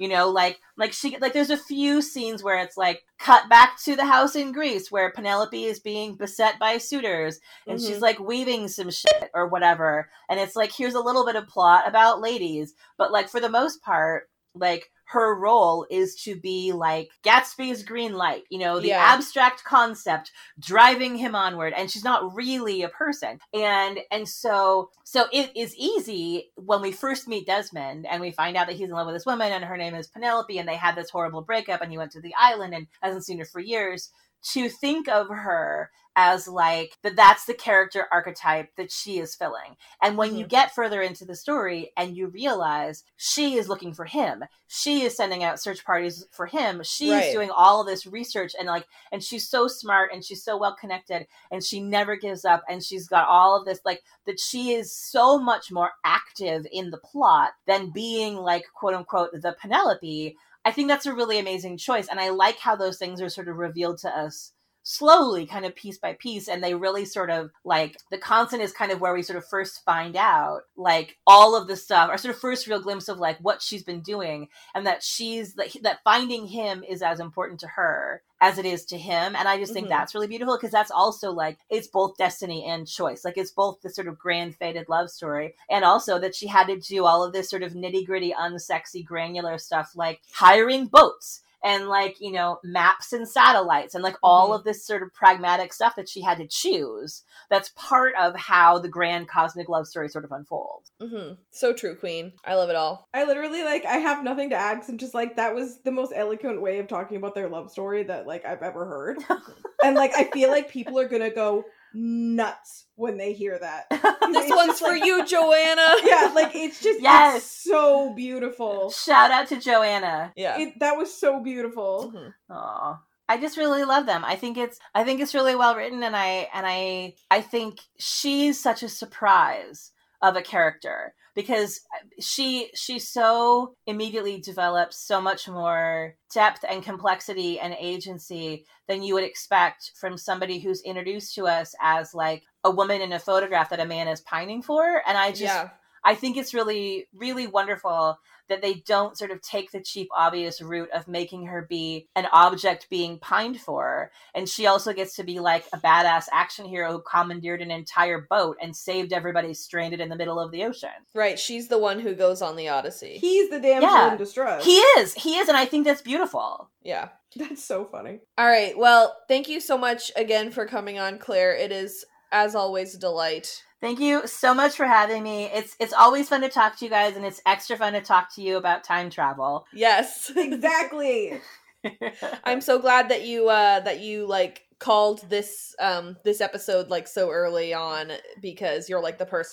You 0.00 0.08
know, 0.08 0.28
like 0.28 0.58
like 0.76 0.92
she 0.92 1.16
like 1.18 1.32
there's 1.32 1.50
a 1.50 1.56
few 1.56 2.02
scenes 2.02 2.42
where 2.42 2.58
it's 2.60 2.76
like 2.76 3.04
cut 3.18 3.48
back 3.48 3.78
to 3.84 3.94
the 3.94 4.04
house 4.04 4.34
in 4.34 4.50
Greece 4.50 4.90
where 4.90 5.12
Penelope 5.12 5.64
is 5.64 5.78
being 5.78 6.16
beset 6.16 6.58
by 6.58 6.78
suitors 6.78 7.38
and 7.68 7.78
Mhm. 7.78 7.86
she's 7.86 8.00
like 8.00 8.18
weaving 8.18 8.66
some 8.66 8.90
shit 8.90 9.30
or 9.34 9.46
whatever 9.46 10.10
and 10.28 10.40
it's 10.40 10.56
like 10.56 10.72
here's 10.72 10.94
a 10.94 11.00
little 11.00 11.24
bit 11.24 11.36
of 11.36 11.46
plot 11.46 11.86
about 11.86 12.20
ladies 12.20 12.74
but 12.98 13.12
like 13.12 13.28
for 13.28 13.38
the 13.38 13.48
most 13.48 13.82
part 13.82 14.28
like 14.56 14.90
her 15.06 15.34
role 15.38 15.86
is 15.90 16.14
to 16.24 16.34
be 16.36 16.72
like 16.72 17.10
Gatsby's 17.22 17.82
green 17.82 18.14
light, 18.14 18.44
you 18.50 18.58
know, 18.58 18.80
the 18.80 18.88
Yeah. 18.88 19.04
abstract 19.04 19.62
concept 19.64 20.32
driving 20.58 21.16
him 21.16 21.34
onward 21.34 21.72
and 21.74 21.90
she's 21.90 22.04
not 22.04 22.34
really 22.34 22.82
a 22.82 22.88
person. 22.88 23.38
And 23.52 24.00
and 24.10 24.28
so 24.28 24.90
so 25.04 25.26
it 25.32 25.50
is 25.56 25.76
easy 25.76 26.50
when 26.56 26.80
we 26.80 26.92
first 26.92 27.28
meet 27.28 27.46
Desmond 27.46 28.06
and 28.06 28.20
we 28.20 28.30
find 28.30 28.56
out 28.56 28.66
that 28.66 28.76
he's 28.76 28.88
in 28.88 28.94
love 28.94 29.06
with 29.06 29.14
this 29.14 29.26
woman 29.26 29.52
and 29.52 29.64
her 29.64 29.76
name 29.76 29.94
is 29.94 30.06
Penelope 30.06 30.56
and 30.58 30.68
they 30.68 30.76
had 30.76 30.96
this 30.96 31.10
horrible 31.10 31.42
breakup 31.42 31.80
and 31.82 31.90
he 31.90 31.98
went 31.98 32.12
to 32.12 32.20
the 32.20 32.34
island 32.38 32.74
and 32.74 32.86
hasn't 33.00 33.24
seen 33.24 33.38
her 33.38 33.44
for 33.44 33.60
years 33.60 34.10
to 34.52 34.68
think 34.68 35.08
of 35.08 35.28
her 35.28 35.90
as 36.16 36.46
like 36.46 36.96
that 37.02 37.16
that's 37.16 37.44
the 37.44 37.54
character 37.54 38.06
archetype 38.12 38.68
that 38.76 38.92
she 38.92 39.18
is 39.18 39.34
filling. 39.34 39.76
And 40.00 40.16
when 40.16 40.34
you 40.34 40.44
mm-hmm. 40.44 40.48
get 40.48 40.74
further 40.74 41.02
into 41.02 41.24
the 41.24 41.34
story 41.34 41.92
and 41.96 42.16
you 42.16 42.28
realize 42.28 43.02
she 43.16 43.56
is 43.56 43.68
looking 43.68 43.92
for 43.92 44.04
him, 44.04 44.44
she 44.68 45.02
is 45.02 45.16
sending 45.16 45.42
out 45.42 45.60
search 45.60 45.84
parties 45.84 46.26
for 46.30 46.46
him, 46.46 46.82
she's 46.84 47.10
Right. 47.10 47.32
doing 47.32 47.50
all 47.50 47.80
of 47.80 47.86
this 47.86 48.06
research 48.06 48.52
and 48.58 48.68
like 48.68 48.86
and 49.10 49.22
she's 49.22 49.48
so 49.48 49.66
smart 49.66 50.10
and 50.12 50.24
she's 50.24 50.44
so 50.44 50.56
well 50.56 50.76
connected 50.76 51.26
and 51.50 51.64
she 51.64 51.80
never 51.80 52.16
gives 52.16 52.44
up 52.44 52.62
and 52.68 52.82
she's 52.82 53.08
got 53.08 53.28
all 53.28 53.58
of 53.58 53.64
this 53.64 53.80
like 53.84 54.02
that 54.26 54.38
she 54.38 54.72
is 54.72 54.96
so 54.96 55.38
much 55.38 55.72
more 55.72 55.92
active 56.04 56.66
in 56.70 56.90
the 56.90 56.98
plot 56.98 57.50
than 57.66 57.90
being 57.90 58.36
like 58.36 58.64
quote 58.74 58.94
unquote 58.94 59.30
the 59.32 59.56
Penelope. 59.60 60.36
I 60.64 60.72
think 60.72 60.88
that's 60.88 61.06
a 61.06 61.14
really 61.14 61.38
amazing 61.38 61.76
choice 61.76 62.08
and 62.08 62.18
I 62.18 62.30
like 62.30 62.58
how 62.58 62.74
those 62.74 62.98
things 62.98 63.20
are 63.20 63.28
sort 63.28 63.48
of 63.48 63.56
revealed 63.56 63.98
to 63.98 64.08
us 64.08 64.53
slowly 64.86 65.46
kind 65.46 65.64
of 65.64 65.74
piece 65.74 65.96
by 65.96 66.12
piece 66.12 66.46
and 66.46 66.62
they 66.62 66.74
really 66.74 67.06
sort 67.06 67.30
of 67.30 67.50
like 67.64 67.96
the 68.10 68.18
constant 68.18 68.62
is 68.62 68.70
kind 68.70 68.92
of 68.92 69.00
where 69.00 69.14
we 69.14 69.22
sort 69.22 69.38
of 69.38 69.48
first 69.48 69.82
find 69.82 70.14
out 70.14 70.60
like 70.76 71.16
all 71.26 71.56
of 71.56 71.66
the 71.66 71.74
stuff 71.74 72.10
our 72.10 72.18
sort 72.18 72.34
of 72.34 72.40
first 72.40 72.66
real 72.66 72.80
glimpse 72.82 73.08
of 73.08 73.18
like 73.18 73.38
what 73.38 73.62
she's 73.62 73.82
been 73.82 74.02
doing 74.02 74.46
and 74.74 74.86
that 74.86 75.02
she's 75.02 75.54
that, 75.54 75.74
that 75.82 76.00
finding 76.04 76.46
him 76.46 76.84
is 76.86 77.00
as 77.00 77.18
important 77.18 77.58
to 77.58 77.66
her 77.66 78.22
as 78.42 78.58
it 78.58 78.66
is 78.66 78.84
to 78.84 78.98
him 78.98 79.34
and 79.34 79.48
i 79.48 79.56
just 79.58 79.72
think 79.72 79.86
Mhm. 79.86 79.90
that's 79.90 80.14
really 80.14 80.26
beautiful 80.26 80.54
because 80.54 80.70
that's 80.72 80.90
also 80.90 81.30
like 81.32 81.56
it's 81.70 81.88
both 81.88 82.18
destiny 82.18 82.66
and 82.66 82.86
choice 82.86 83.24
like 83.24 83.38
it's 83.38 83.52
both 83.52 83.80
the 83.80 83.88
sort 83.88 84.06
of 84.06 84.18
grand 84.18 84.54
faded 84.54 84.90
love 84.90 85.08
story 85.08 85.54
and 85.70 85.82
also 85.82 86.18
that 86.18 86.34
she 86.34 86.46
had 86.46 86.66
to 86.66 86.78
do 86.78 87.06
all 87.06 87.24
of 87.24 87.32
this 87.32 87.48
sort 87.48 87.62
of 87.62 87.72
nitty 87.72 88.04
gritty 88.04 88.34
unsexy 88.38 89.02
granular 89.02 89.56
stuff 89.56 89.92
like 89.96 90.20
hiring 90.34 90.84
boats 90.86 91.40
and 91.64 91.88
like 91.88 92.16
you 92.20 92.30
know 92.30 92.58
maps 92.62 93.12
and 93.12 93.26
satellites 93.28 93.94
and 93.94 94.04
like 94.04 94.16
all 94.22 94.50
Mhm. 94.50 94.56
of 94.56 94.64
this 94.64 94.86
sort 94.86 95.02
of 95.02 95.12
pragmatic 95.14 95.72
stuff 95.72 95.96
that 95.96 96.08
she 96.08 96.20
had 96.22 96.38
to 96.38 96.46
choose 96.46 97.22
that's 97.50 97.70
part 97.74 98.14
of 98.20 98.36
how 98.36 98.78
the 98.78 98.88
grand 98.88 99.28
cosmic 99.28 99.68
love 99.68 99.86
story 99.86 100.08
sort 100.08 100.24
of 100.24 100.30
unfolds 100.32 100.90
hmm 101.00 101.32
so 101.50 101.72
true, 101.72 101.94
Queen. 101.96 102.32
I 102.44 102.54
love 102.56 102.68
it 102.68 102.76
all. 102.76 103.08
I 103.14 103.24
literally 103.24 103.62
like 103.62 103.84
I 103.86 103.96
have 103.98 104.24
nothing 104.24 104.50
to 104.50 104.56
add 104.56 104.80
'cause 104.80 104.88
I'm 104.88 104.98
just 104.98 105.14
like 105.14 105.36
that 105.36 105.54
was 105.54 105.80
the 105.82 105.92
most 105.92 106.12
eloquent 106.14 106.60
way 106.60 106.78
of 106.80 106.88
talking 106.88 107.16
about 107.16 107.34
their 107.34 107.48
love 107.48 107.70
story 107.70 108.02
that 108.04 108.26
like 108.26 108.44
I've 108.44 108.62
ever 108.62 108.84
heard. 108.84 109.18
and 109.84 109.96
like 109.96 110.12
I 110.16 110.24
feel 110.24 110.50
like 110.50 110.68
people 110.68 110.98
are 110.98 111.08
gonna 111.08 111.30
go 111.30 111.64
nuts 111.94 112.86
when 112.96 113.16
they 113.16 113.32
hear 113.32 113.58
that. 113.58 113.86
This 114.34 114.50
one's 114.50 114.78
for 114.80 114.88
like- 114.88 115.04
you, 115.04 115.24
Joanna. 115.24 115.94
Yeah, 116.04 116.32
like 116.34 116.54
it's 116.54 116.80
just 116.82 117.00
Yes. 117.00 117.36
it's 117.38 117.46
so 117.64 118.12
beautiful. 118.14 118.90
Shout 118.90 119.30
out 119.30 119.48
to 119.48 119.60
Joanna. 119.60 120.32
Yeah. 120.36 120.58
It, 120.58 120.80
that 120.80 120.96
was 120.96 121.12
so 121.18 121.40
beautiful. 121.40 122.12
Mm-hmm. 122.14 122.52
Aw. 122.52 123.00
I 123.28 123.38
just 123.38 123.56
really 123.56 123.84
love 123.84 124.06
them. 124.06 124.24
I 124.24 124.34
think 124.36 124.56
it's 124.58 124.78
I 124.94 125.04
think 125.04 125.20
it's 125.20 125.34
really 125.34 125.54
well 125.56 125.76
written 125.76 126.02
and 126.02 126.16
I 126.16 126.48
and 126.52 126.66
I 126.66 127.14
I 127.30 127.40
think 127.40 127.80
she's 127.98 128.60
such 128.60 128.82
a 128.82 128.88
surprise 128.88 129.92
of 130.20 130.36
a 130.36 130.42
character 130.42 131.14
because 131.34 131.80
she 132.20 132.70
she 132.74 132.98
so 132.98 133.74
immediately 133.86 134.40
develops 134.40 134.96
so 134.96 135.20
much 135.20 135.48
more 135.48 136.14
depth 136.32 136.64
and 136.68 136.82
complexity 136.82 137.58
and 137.58 137.74
agency 137.78 138.64
than 138.88 139.02
you 139.02 139.14
would 139.14 139.24
expect 139.24 139.92
from 139.98 140.16
somebody 140.16 140.58
who's 140.58 140.82
introduced 140.82 141.34
to 141.34 141.46
us 141.46 141.74
as 141.80 142.14
like 142.14 142.42
a 142.62 142.70
woman 142.70 143.00
in 143.00 143.12
a 143.12 143.18
photograph 143.18 143.70
that 143.70 143.80
a 143.80 143.86
man 143.86 144.08
is 144.08 144.20
pining 144.20 144.62
for 144.62 145.02
and 145.06 145.18
I 145.18 145.30
just 145.30 145.42
yeah. 145.42 145.70
I 146.04 146.14
think 146.14 146.36
it's 146.36 146.52
really, 146.52 147.06
really 147.14 147.46
wonderful 147.46 148.18
that 148.48 148.62
they 148.62 148.74
don't 148.86 149.16
sort 149.16 149.30
of 149.30 149.40
take 149.40 149.70
the 149.70 149.80
cheap, 149.80 150.08
obvious 150.16 150.60
route 150.60 150.90
of 150.92 151.08
making 151.08 151.46
her 151.46 151.66
be 151.68 152.08
an 152.14 152.26
object 152.32 152.88
being 152.90 153.18
pined 153.18 153.60
for. 153.60 154.10
And 154.34 154.48
she 154.48 154.66
also 154.66 154.92
gets 154.92 155.16
to 155.16 155.24
be 155.24 155.40
like 155.40 155.64
a 155.72 155.78
badass 155.78 156.26
action 156.32 156.66
hero 156.66 156.92
who 156.92 157.02
commandeered 157.02 157.62
an 157.62 157.70
entire 157.70 158.26
boat 158.28 158.56
and 158.60 158.74
saved 158.76 159.12
everybody 159.12 159.54
stranded 159.54 160.00
in 160.00 160.08
the 160.08 160.16
middle 160.16 160.38
of 160.38 160.50
the 160.50 160.64
ocean. 160.64 160.90
Right. 161.14 161.38
She's 161.38 161.68
the 161.68 161.78
one 161.78 162.00
who 162.00 162.14
goes 162.14 162.42
on 162.42 162.56
the 162.56 162.68
Odyssey. 162.68 163.18
He's 163.18 163.50
the 163.50 163.60
damsel 163.60 163.88
Yeah. 163.90 164.12
in 164.12 164.18
distress. 164.18 164.64
He 164.64 164.76
is, 164.76 165.14
he 165.14 165.36
is, 165.38 165.48
and 165.48 165.56
I 165.56 165.64
think 165.64 165.84
that's 165.86 166.02
beautiful. 166.02 166.70
yeah. 166.82 167.08
That's 167.36 167.64
so 167.64 167.84
funny. 167.84 168.20
All 168.38 168.46
right. 168.46 168.78
Well, 168.78 169.16
thank 169.26 169.48
you 169.48 169.58
so 169.60 169.76
much 169.76 170.12
again 170.14 170.52
for 170.52 170.66
coming 170.66 171.00
on, 171.00 171.18
Claire. 171.18 171.52
It 171.56 171.72
is, 171.72 172.04
as 172.30 172.54
always, 172.54 172.94
a 172.94 172.98
delight. 172.98 173.60
Thank 173.80 174.00
you 174.00 174.26
so 174.26 174.54
much 174.54 174.76
for 174.76 174.86
having 174.86 175.22
me. 175.22 175.44
It's 175.46 175.76
it's 175.78 175.92
always 175.92 176.28
fun 176.28 176.40
to 176.40 176.48
talk 176.48 176.78
to 176.78 176.84
you 176.84 176.90
guys, 176.90 177.16
and 177.16 177.24
it's 177.24 177.42
extra 177.44 177.76
fun 177.76 177.92
to 177.92 178.00
talk 178.00 178.34
to 178.34 178.42
you 178.42 178.56
about 178.56 178.84
time 178.84 179.10
travel. 179.10 179.66
Yes. 179.72 180.30
Exactly. 180.36 181.40
I'm 182.44 182.60
so 182.60 182.78
glad 182.78 183.10
that 183.10 183.26
you 183.26 183.48
uh 183.48 183.80
that 183.80 184.00
you 184.00 184.26
like 184.26 184.62
called 184.78 185.28
this 185.28 185.74
um 185.80 186.16
this 186.24 186.40
episode 186.40 186.88
like 186.88 187.06
so 187.06 187.30
early 187.30 187.74
on 187.74 188.10
because 188.40 188.88
you're 188.88 189.02
like 189.02 189.18
the 189.18 189.26
for- 189.26 189.44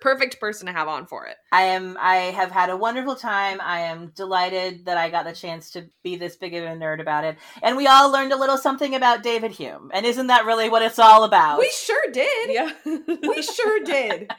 perfect 0.00 0.40
person 0.40 0.66
to 0.66 0.72
have 0.72 0.88
on 0.88 1.06
for 1.06 1.26
it. 1.26 1.36
I 1.52 1.62
am 1.62 1.96
I 2.00 2.16
have 2.16 2.50
had 2.50 2.68
a 2.70 2.76
wonderful 2.76 3.14
time. 3.14 3.60
I 3.60 3.80
am 3.80 4.12
delighted 4.14 4.86
that 4.86 4.98
I 4.98 5.08
got 5.10 5.24
the 5.24 5.32
chance 5.32 5.70
to 5.70 5.88
be 6.02 6.16
this 6.16 6.36
big 6.36 6.54
of 6.54 6.64
a 6.64 6.68
nerd 6.68 7.00
about 7.00 7.24
it. 7.24 7.36
And 7.62 7.76
we 7.76 7.86
all 7.86 8.10
learned 8.10 8.32
a 8.32 8.36
little 8.38 8.56
something 8.56 8.94
about 8.94 9.22
David 9.22 9.52
Hume. 9.52 9.90
And 9.94 10.04
isn't 10.04 10.26
that 10.28 10.44
really 10.46 10.68
what 10.68 10.82
it's 10.82 10.98
all 10.98 11.24
about? 11.24 11.58
we 11.60 11.70
sure 11.70 12.10
did. 12.12 12.50
Yeah. 12.50 12.72
We 12.84 13.42
sure 13.42 13.80
did. 13.84 14.30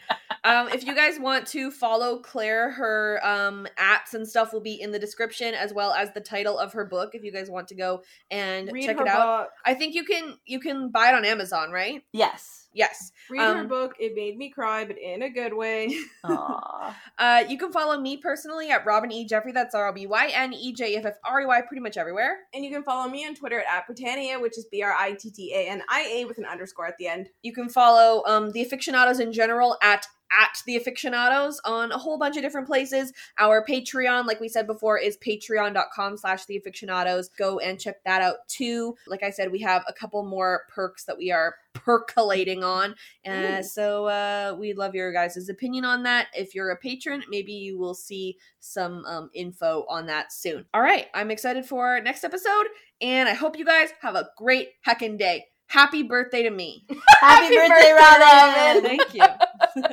um 0.43 0.69
if 0.69 0.85
you 0.85 0.93
guys 0.95 1.19
want 1.19 1.47
to 1.47 1.71
follow 1.71 2.19
Claire 2.19 2.71
her 2.71 3.19
um 3.25 3.67
apps 3.77 4.13
and 4.13 4.27
stuff 4.27 4.51
will 4.53 4.61
be 4.61 4.81
in 4.81 4.91
the 4.91 4.99
description 4.99 5.53
as 5.53 5.73
well 5.73 5.91
as 5.91 6.13
the 6.13 6.21
title 6.21 6.57
of 6.57 6.73
her 6.73 6.85
book 6.85 7.11
if 7.13 7.23
you 7.23 7.31
guys 7.31 7.49
want 7.49 7.67
to 7.69 7.75
go 7.75 8.03
and 8.31 8.69
Read 8.71 8.85
check 8.85 8.99
it 8.99 9.07
out. 9.07 9.43
book. 9.45 9.49
I 9.65 9.73
think 9.73 9.95
you 9.95 10.03
can 10.03 10.37
you 10.45 10.59
can 10.59 10.89
buy 10.91 11.09
it 11.09 11.15
on 11.15 11.23
Amazon, 11.25 11.71
right? 11.71 12.01
yes. 12.13 12.67
Yes. 12.73 13.11
Read 13.29 13.41
her 13.41 13.59
Um, 13.61 13.67
book. 13.67 13.95
It 13.99 14.13
made 14.15 14.37
me 14.37 14.49
cry, 14.49 14.85
but 14.85 14.97
in 14.97 15.23
a 15.23 15.29
good 15.29 15.53
way. 15.53 15.95
Aw. 16.23 16.97
Uh, 17.17 17.43
you 17.49 17.57
can 17.57 17.71
follow 17.71 17.99
me 17.99 18.17
personally 18.17 18.69
at 18.69 18.85
Robyn 18.85 19.11
E. 19.11 19.25
Jeffrey. 19.25 19.51
That's 19.51 19.73
R 19.73 19.87
O 19.87 19.93
B 19.93 20.05
Y 20.07 20.27
N 20.33 20.53
E 20.53 20.73
J 20.73 20.95
F 20.95 21.05
F 21.05 21.15
R 21.25 21.41
E 21.41 21.45
Y 21.45 21.61
pretty 21.67 21.81
much 21.81 21.97
everywhere. 21.97 22.37
And 22.53 22.63
you 22.63 22.71
can 22.71 22.83
follow 22.83 23.09
me 23.09 23.25
on 23.25 23.35
Twitter 23.35 23.61
at 23.69 23.87
Brittania, 23.87 24.39
which 24.39 24.57
is 24.57 24.65
B 24.71 24.83
R 24.83 24.93
I 24.93 25.13
T 25.13 25.31
T 25.31 25.53
A 25.53 25.67
N 25.69 25.81
I 25.89 26.01
A 26.19 26.25
with 26.25 26.37
an 26.37 26.45
underscore 26.45 26.85
at 26.87 26.97
the 26.97 27.07
end. 27.07 27.29
You 27.41 27.53
can 27.53 27.69
follow 27.69 28.23
um, 28.25 28.51
the 28.51 28.63
afictionados 28.65 29.19
in 29.19 29.33
general 29.33 29.77
at 29.81 30.05
at 30.31 30.61
the 30.65 30.79
afictionados 30.79 31.55
on 31.65 31.91
a 31.91 31.97
whole 31.97 32.17
bunch 32.17 32.35
of 32.35 32.43
different 32.43 32.67
places. 32.67 33.13
Our 33.37 33.65
Patreon, 33.65 34.25
like 34.25 34.39
we 34.39 34.49
said 34.49 34.67
before, 34.67 34.97
is 34.97 35.17
patreon.com 35.17 36.17
slash 36.17 36.45
the 36.45 36.61
afictionados. 36.61 37.29
Go 37.37 37.59
and 37.59 37.79
check 37.79 38.03
that 38.03 38.21
out 38.21 38.47
too. 38.47 38.95
Like 39.07 39.23
I 39.23 39.29
said, 39.29 39.51
we 39.51 39.59
have 39.59 39.83
a 39.87 39.93
couple 39.93 40.23
more 40.23 40.63
perks 40.69 41.05
that 41.05 41.17
we 41.17 41.31
are 41.31 41.55
percolating 41.73 42.63
on. 42.63 42.95
Uh, 43.25 43.61
so 43.61 44.05
uh, 44.05 44.55
we 44.59 44.73
love 44.73 44.95
your 44.95 45.11
guys' 45.13 45.49
opinion 45.49 45.85
on 45.85 46.03
that. 46.03 46.27
If 46.35 46.55
you're 46.55 46.71
a 46.71 46.77
patron, 46.77 47.23
maybe 47.29 47.53
you 47.53 47.77
will 47.77 47.93
see 47.93 48.37
some 48.59 49.05
um, 49.05 49.29
info 49.33 49.85
on 49.89 50.07
that 50.07 50.33
soon. 50.33 50.65
All 50.73 50.81
right, 50.81 51.07
I'm 51.13 51.31
excited 51.31 51.65
for 51.65 51.99
next 52.01 52.23
episode, 52.23 52.67
and 53.01 53.29
I 53.29 53.33
hope 53.33 53.57
you 53.57 53.65
guys 53.65 53.89
have 54.01 54.15
a 54.15 54.29
great 54.37 54.69
heckin' 54.85 55.17
day. 55.17 55.45
Happy 55.69 56.01
birthday 56.01 56.41
to 56.43 56.49
me. 56.49 56.83
Happy, 57.21 57.55
birthday, 57.55 57.93
Robyn! 57.93 58.81
Thank 58.81 59.13
you. 59.13 59.21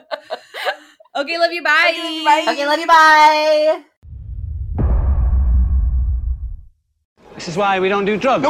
okay, 1.17 1.39
love 1.39 1.53
you. 1.53 1.63
Bye. 1.63 1.91
Okay, 1.91 2.25
bye. 2.25 2.47
Okay, 2.49 2.67
love 2.67 2.81
you. 2.81 2.87
Bye. 2.87 3.83
This 7.35 7.49
is 7.49 7.59
why 7.59 7.79
we 7.79 7.91
don't 7.91 8.07
do 8.07 8.17
drugs. 8.17 8.49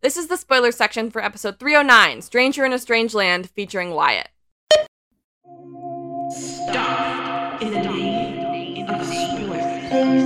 This 0.00 0.16
is 0.16 0.28
the 0.28 0.38
spoiler 0.38 0.72
section 0.72 1.10
for 1.10 1.22
episode 1.22 1.58
309 1.58 2.22
Stranger 2.22 2.64
in 2.64 2.72
a 2.72 2.78
Strange 2.78 3.12
Land 3.12 3.50
featuring 3.50 3.90
Wyatt. 3.90 4.28
Stop 6.30 7.60
in 7.60 7.70
the 7.70 7.80
name 7.80 8.88
of 8.88 9.04
spoilers. 9.04 10.16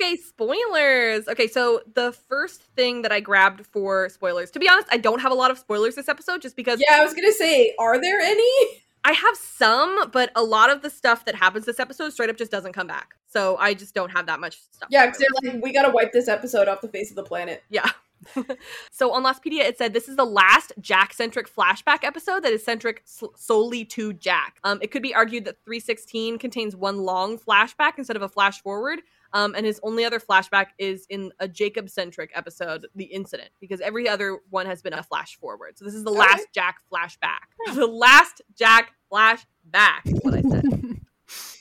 Okay, 0.00 0.16
spoilers. 0.16 1.28
Okay, 1.28 1.46
so 1.46 1.82
the 1.94 2.12
first 2.12 2.62
thing 2.74 3.02
that 3.02 3.12
I 3.12 3.20
grabbed 3.20 3.66
for 3.66 4.08
spoilers, 4.08 4.50
to 4.52 4.58
be 4.58 4.66
honest, 4.66 4.88
I 4.90 4.96
don't 4.96 5.20
have 5.20 5.30
a 5.30 5.34
lot 5.34 5.50
of 5.50 5.58
spoilers 5.58 5.94
this 5.94 6.08
episode 6.08 6.40
just 6.40 6.56
because 6.56 6.80
Yeah, 6.80 6.96
I 6.96 7.04
was 7.04 7.12
gonna 7.12 7.32
say, 7.32 7.74
are 7.78 8.00
there 8.00 8.18
any? 8.18 8.50
I 9.04 9.12
have 9.12 9.36
some, 9.36 10.10
but 10.10 10.30
a 10.34 10.42
lot 10.42 10.70
of 10.70 10.80
the 10.80 10.88
stuff 10.88 11.26
that 11.26 11.34
happens 11.34 11.66
this 11.66 11.78
episode 11.78 12.14
straight 12.14 12.30
up 12.30 12.38
just 12.38 12.50
doesn't 12.50 12.72
come 12.72 12.86
back. 12.86 13.14
So 13.26 13.58
I 13.58 13.74
just 13.74 13.94
don't 13.94 14.10
have 14.10 14.24
that 14.26 14.40
much 14.40 14.60
stuff. 14.70 14.88
Yeah, 14.90 15.06
because 15.06 15.18
they're 15.18 15.52
like, 15.52 15.62
we 15.62 15.70
gotta 15.70 15.90
wipe 15.90 16.12
this 16.12 16.28
episode 16.28 16.66
off 16.66 16.80
the 16.80 16.88
face 16.88 17.10
of 17.10 17.16
the 17.16 17.24
planet. 17.24 17.62
Yeah. 17.68 17.90
so 18.90 19.12
on 19.12 19.22
Lostpedia, 19.22 19.60
it 19.60 19.76
said 19.76 19.92
this 19.92 20.08
is 20.08 20.16
the 20.16 20.24
last 20.24 20.72
Jack 20.80 21.12
centric 21.12 21.54
flashback 21.54 22.04
episode 22.04 22.42
that 22.42 22.52
is 22.52 22.64
centric 22.64 23.02
solely 23.36 23.84
to 23.86 24.14
Jack. 24.14 24.56
Um, 24.64 24.78
it 24.80 24.90
could 24.90 25.02
be 25.02 25.14
argued 25.14 25.44
that 25.44 25.62
316 25.64 26.38
contains 26.38 26.74
one 26.74 26.98
long 26.98 27.38
flashback 27.38 27.92
instead 27.98 28.16
of 28.16 28.22
a 28.22 28.28
flash 28.28 28.62
forward. 28.62 29.00
Um, 29.32 29.54
and 29.54 29.64
his 29.64 29.78
only 29.82 30.04
other 30.04 30.18
flashback 30.18 30.66
is 30.78 31.06
in 31.08 31.30
a 31.38 31.46
Jacob 31.46 31.88
centric 31.88 32.30
episode, 32.34 32.86
The 32.94 33.04
Incident, 33.04 33.50
because 33.60 33.80
every 33.80 34.08
other 34.08 34.40
one 34.50 34.66
has 34.66 34.82
been 34.82 34.92
a 34.92 35.02
flash 35.02 35.36
forward. 35.38 35.78
So 35.78 35.84
this 35.84 35.94
is 35.94 36.02
the 36.04 36.10
Okay. 36.10 36.18
last 36.18 36.46
Jack 36.52 36.78
flashback. 36.92 37.74
The 37.74 37.86
last 37.86 38.42
Jack 38.56 38.92
flashback 39.12 40.00
is 40.06 40.18
what 40.22 40.34
I 40.34 40.42
said. 40.42 40.64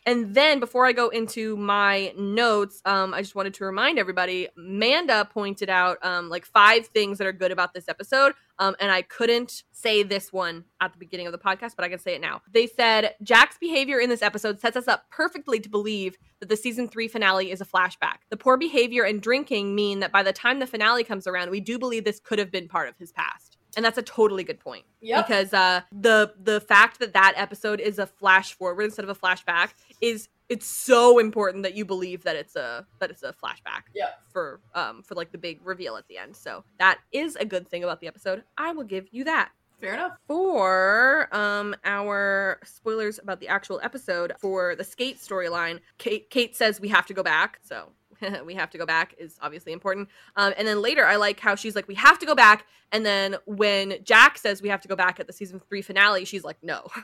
And 0.06 0.34
then 0.34 0.60
before 0.60 0.86
I 0.86 0.92
go 0.92 1.10
into 1.10 1.56
my 1.58 2.14
notes, 2.18 2.82
um, 2.86 3.14
I 3.14 3.22
just 3.22 3.36
wanted 3.36 3.54
to 3.56 3.66
remind 3.66 4.00
everybody, 4.00 4.48
Manda 4.56 5.30
pointed 5.32 5.70
out 5.70 5.98
um, 6.04 6.30
like 6.30 6.46
five 6.46 6.88
things 6.88 7.18
that 7.18 7.28
are 7.28 7.34
good 7.34 7.52
about 7.52 7.74
this 7.74 7.88
episode. 7.88 8.34
Um, 8.58 8.76
and 8.80 8.92
I 8.92 9.04
couldn't 9.04 9.64
say 9.72 10.04
this 10.04 10.34
one 10.34 10.66
at 10.82 10.92
the 10.92 11.00
beginning 11.00 11.28
of 11.28 11.32
the 11.32 11.38
podcast, 11.38 11.76
but 11.76 11.86
I 11.86 11.90
can 11.90 12.00
say 12.00 12.16
it 12.16 12.22
now. 12.22 12.42
They 12.52 12.68
said 12.68 13.16
Jack's 13.24 13.58
behavior 13.58 14.00
in 14.00 14.10
this 14.10 14.22
episode 14.22 14.60
sets 14.60 14.76
us 14.76 14.88
up 14.88 15.10
perfectly 15.12 15.60
to 15.60 15.70
believe 15.70 16.18
that 16.40 16.50
the 16.50 16.58
season 16.58 16.88
three 16.88 17.08
finale 17.08 17.52
is 17.52 17.62
a 17.62 17.66
flashback. 17.66 18.18
The 18.30 18.38
poor 18.38 18.58
behavior 18.58 19.04
and 19.04 19.22
drinking 19.22 19.76
mean 19.76 20.00
that 20.00 20.12
by 20.12 20.24
the 20.24 20.34
time 20.34 20.60
the 20.60 20.68
finale 20.68 21.04
comes 21.04 21.28
around, 21.28 21.52
we 21.52 21.62
do 21.62 21.80
believe 21.80 22.04
this 22.04 22.20
could 22.20 22.40
have 22.40 22.52
been 22.52 22.68
part 22.68 22.90
of 22.90 22.98
his 22.98 23.12
past. 23.14 23.59
And 23.76 23.86
that's 23.86 23.98
a 23.98 24.02
totally 24.04 24.44
good 24.44 24.60
point. 24.60 24.86
Yeah 25.02 25.22
because 25.22 25.54
uh, 25.54 25.82
the 25.92 26.34
the 26.42 26.60
fact 26.60 27.00
that 27.00 27.14
that 27.14 27.34
episode 27.38 27.80
is 27.80 28.00
a 28.00 28.08
flash 28.08 28.54
forward 28.54 28.84
instead 28.84 29.06
of 29.06 29.10
a 29.10 29.16
flashback 29.16 29.70
is 30.02 30.28
it's 30.50 30.66
so 30.66 31.20
important 31.20 31.62
that 31.62 31.76
you 31.76 31.86
believe 31.86 32.24
that 32.24 32.36
it's 32.36 32.56
a 32.56 32.86
that 33.00 33.12
it's 33.12 33.22
a 33.22 33.34
flashback 33.34 33.84
Yeah. 33.94 34.10
for 34.30 34.60
um 34.74 35.04
for 35.04 35.14
like 35.16 35.32
the 35.32 35.38
big 35.38 35.60
reveal 35.64 35.96
at 35.98 36.08
the 36.08 36.18
end. 36.18 36.36
So 36.36 36.64
that 36.80 37.00
is 37.12 37.36
a 37.36 37.46
good 37.46 37.70
thing 37.70 37.84
about 37.84 38.00
the 38.02 38.08
episode. 38.08 38.44
I 38.58 38.72
will 38.74 38.84
give 38.86 39.08
you 39.12 39.24
that. 39.26 39.52
Fair 39.80 39.94
enough. 39.94 40.18
for 40.28 41.30
um 41.32 41.76
our 41.86 42.60
spoilers 42.66 43.20
about 43.20 43.40
the 43.40 43.48
actual 43.48 43.80
episode 43.84 44.34
for 44.40 44.76
the 44.76 44.84
skate 44.84 45.18
storyline 45.20 45.80
kate 45.98 46.30
kate 46.30 46.56
says 46.56 46.82
we 46.82 46.88
have 46.90 47.06
to 47.06 47.14
go 47.14 47.24
back. 47.24 47.60
So 47.62 47.92
we 48.46 48.54
have 48.54 48.70
to 48.70 48.78
go 48.78 48.86
back 48.86 49.16
is 49.18 49.38
obviously 49.42 49.72
important 49.72 50.08
um 50.36 50.54
and 50.58 50.68
then 50.68 50.82
later 50.82 51.06
i 51.06 51.16
like 51.16 51.40
how 51.40 51.56
she's 51.56 51.76
like 51.76 51.88
we 51.88 51.96
have 51.96 52.20
to 52.20 52.26
go 52.26 52.36
back 52.36 52.66
and 52.92 53.06
then 53.06 53.36
when 53.46 53.96
jack 54.04 54.38
says 54.38 54.62
we 54.62 54.70
have 54.70 54.82
to 54.82 54.88
go 54.88 54.96
back 54.96 55.20
at 55.20 55.28
the 55.28 55.34
season 55.34 55.60
three 55.68 55.82
finale 55.82 56.26
she's 56.26 56.44
like 56.44 56.58
no 56.62 56.88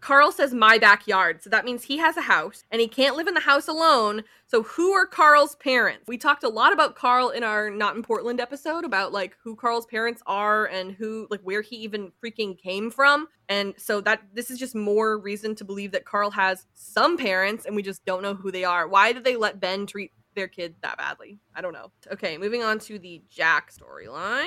Carl 0.00 0.30
says 0.30 0.54
my 0.54 0.78
backyard. 0.78 1.42
So 1.42 1.50
that 1.50 1.64
means 1.64 1.82
he 1.82 1.98
has 1.98 2.16
a 2.16 2.22
house 2.22 2.64
and 2.70 2.80
he 2.80 2.86
can't 2.86 3.16
live 3.16 3.26
in 3.26 3.34
the 3.34 3.40
house 3.40 3.66
alone. 3.66 4.22
So 4.46 4.62
who 4.62 4.92
are 4.92 5.06
Carl's 5.06 5.56
parents? 5.56 6.04
We 6.06 6.16
talked 6.16 6.44
a 6.44 6.48
lot 6.48 6.72
about 6.72 6.94
Carl 6.94 7.30
in 7.30 7.42
our 7.42 7.68
Not 7.68 7.96
in 7.96 8.02
Portland 8.02 8.40
episode 8.40 8.84
about 8.84 9.12
like 9.12 9.36
who 9.42 9.56
Carl's 9.56 9.86
parents 9.86 10.22
are 10.26 10.66
and 10.66 10.92
who 10.92 11.26
like 11.30 11.40
where 11.40 11.62
he 11.62 11.76
even 11.76 12.12
freaking 12.24 12.56
came 12.56 12.90
from. 12.90 13.26
And 13.48 13.74
so 13.76 14.00
that 14.02 14.22
this 14.32 14.50
is 14.50 14.58
just 14.58 14.74
more 14.74 15.18
reason 15.18 15.54
to 15.56 15.64
believe 15.64 15.92
that 15.92 16.04
Carl 16.04 16.30
has 16.30 16.66
some 16.74 17.16
parents 17.16 17.66
and 17.66 17.74
we 17.74 17.82
just 17.82 18.04
don't 18.04 18.22
know 18.22 18.34
who 18.34 18.52
they 18.52 18.64
are. 18.64 18.86
Why 18.86 19.12
did 19.12 19.24
they 19.24 19.36
let 19.36 19.60
Ben 19.60 19.86
treat 19.86 20.12
their 20.38 20.48
kid 20.48 20.74
that 20.82 20.96
badly. 20.96 21.38
I 21.54 21.60
don't 21.60 21.72
know. 21.72 21.90
Okay, 22.12 22.38
moving 22.38 22.62
on 22.62 22.78
to 22.80 22.98
the 22.98 23.20
Jack 23.28 23.72
storyline. 23.72 24.46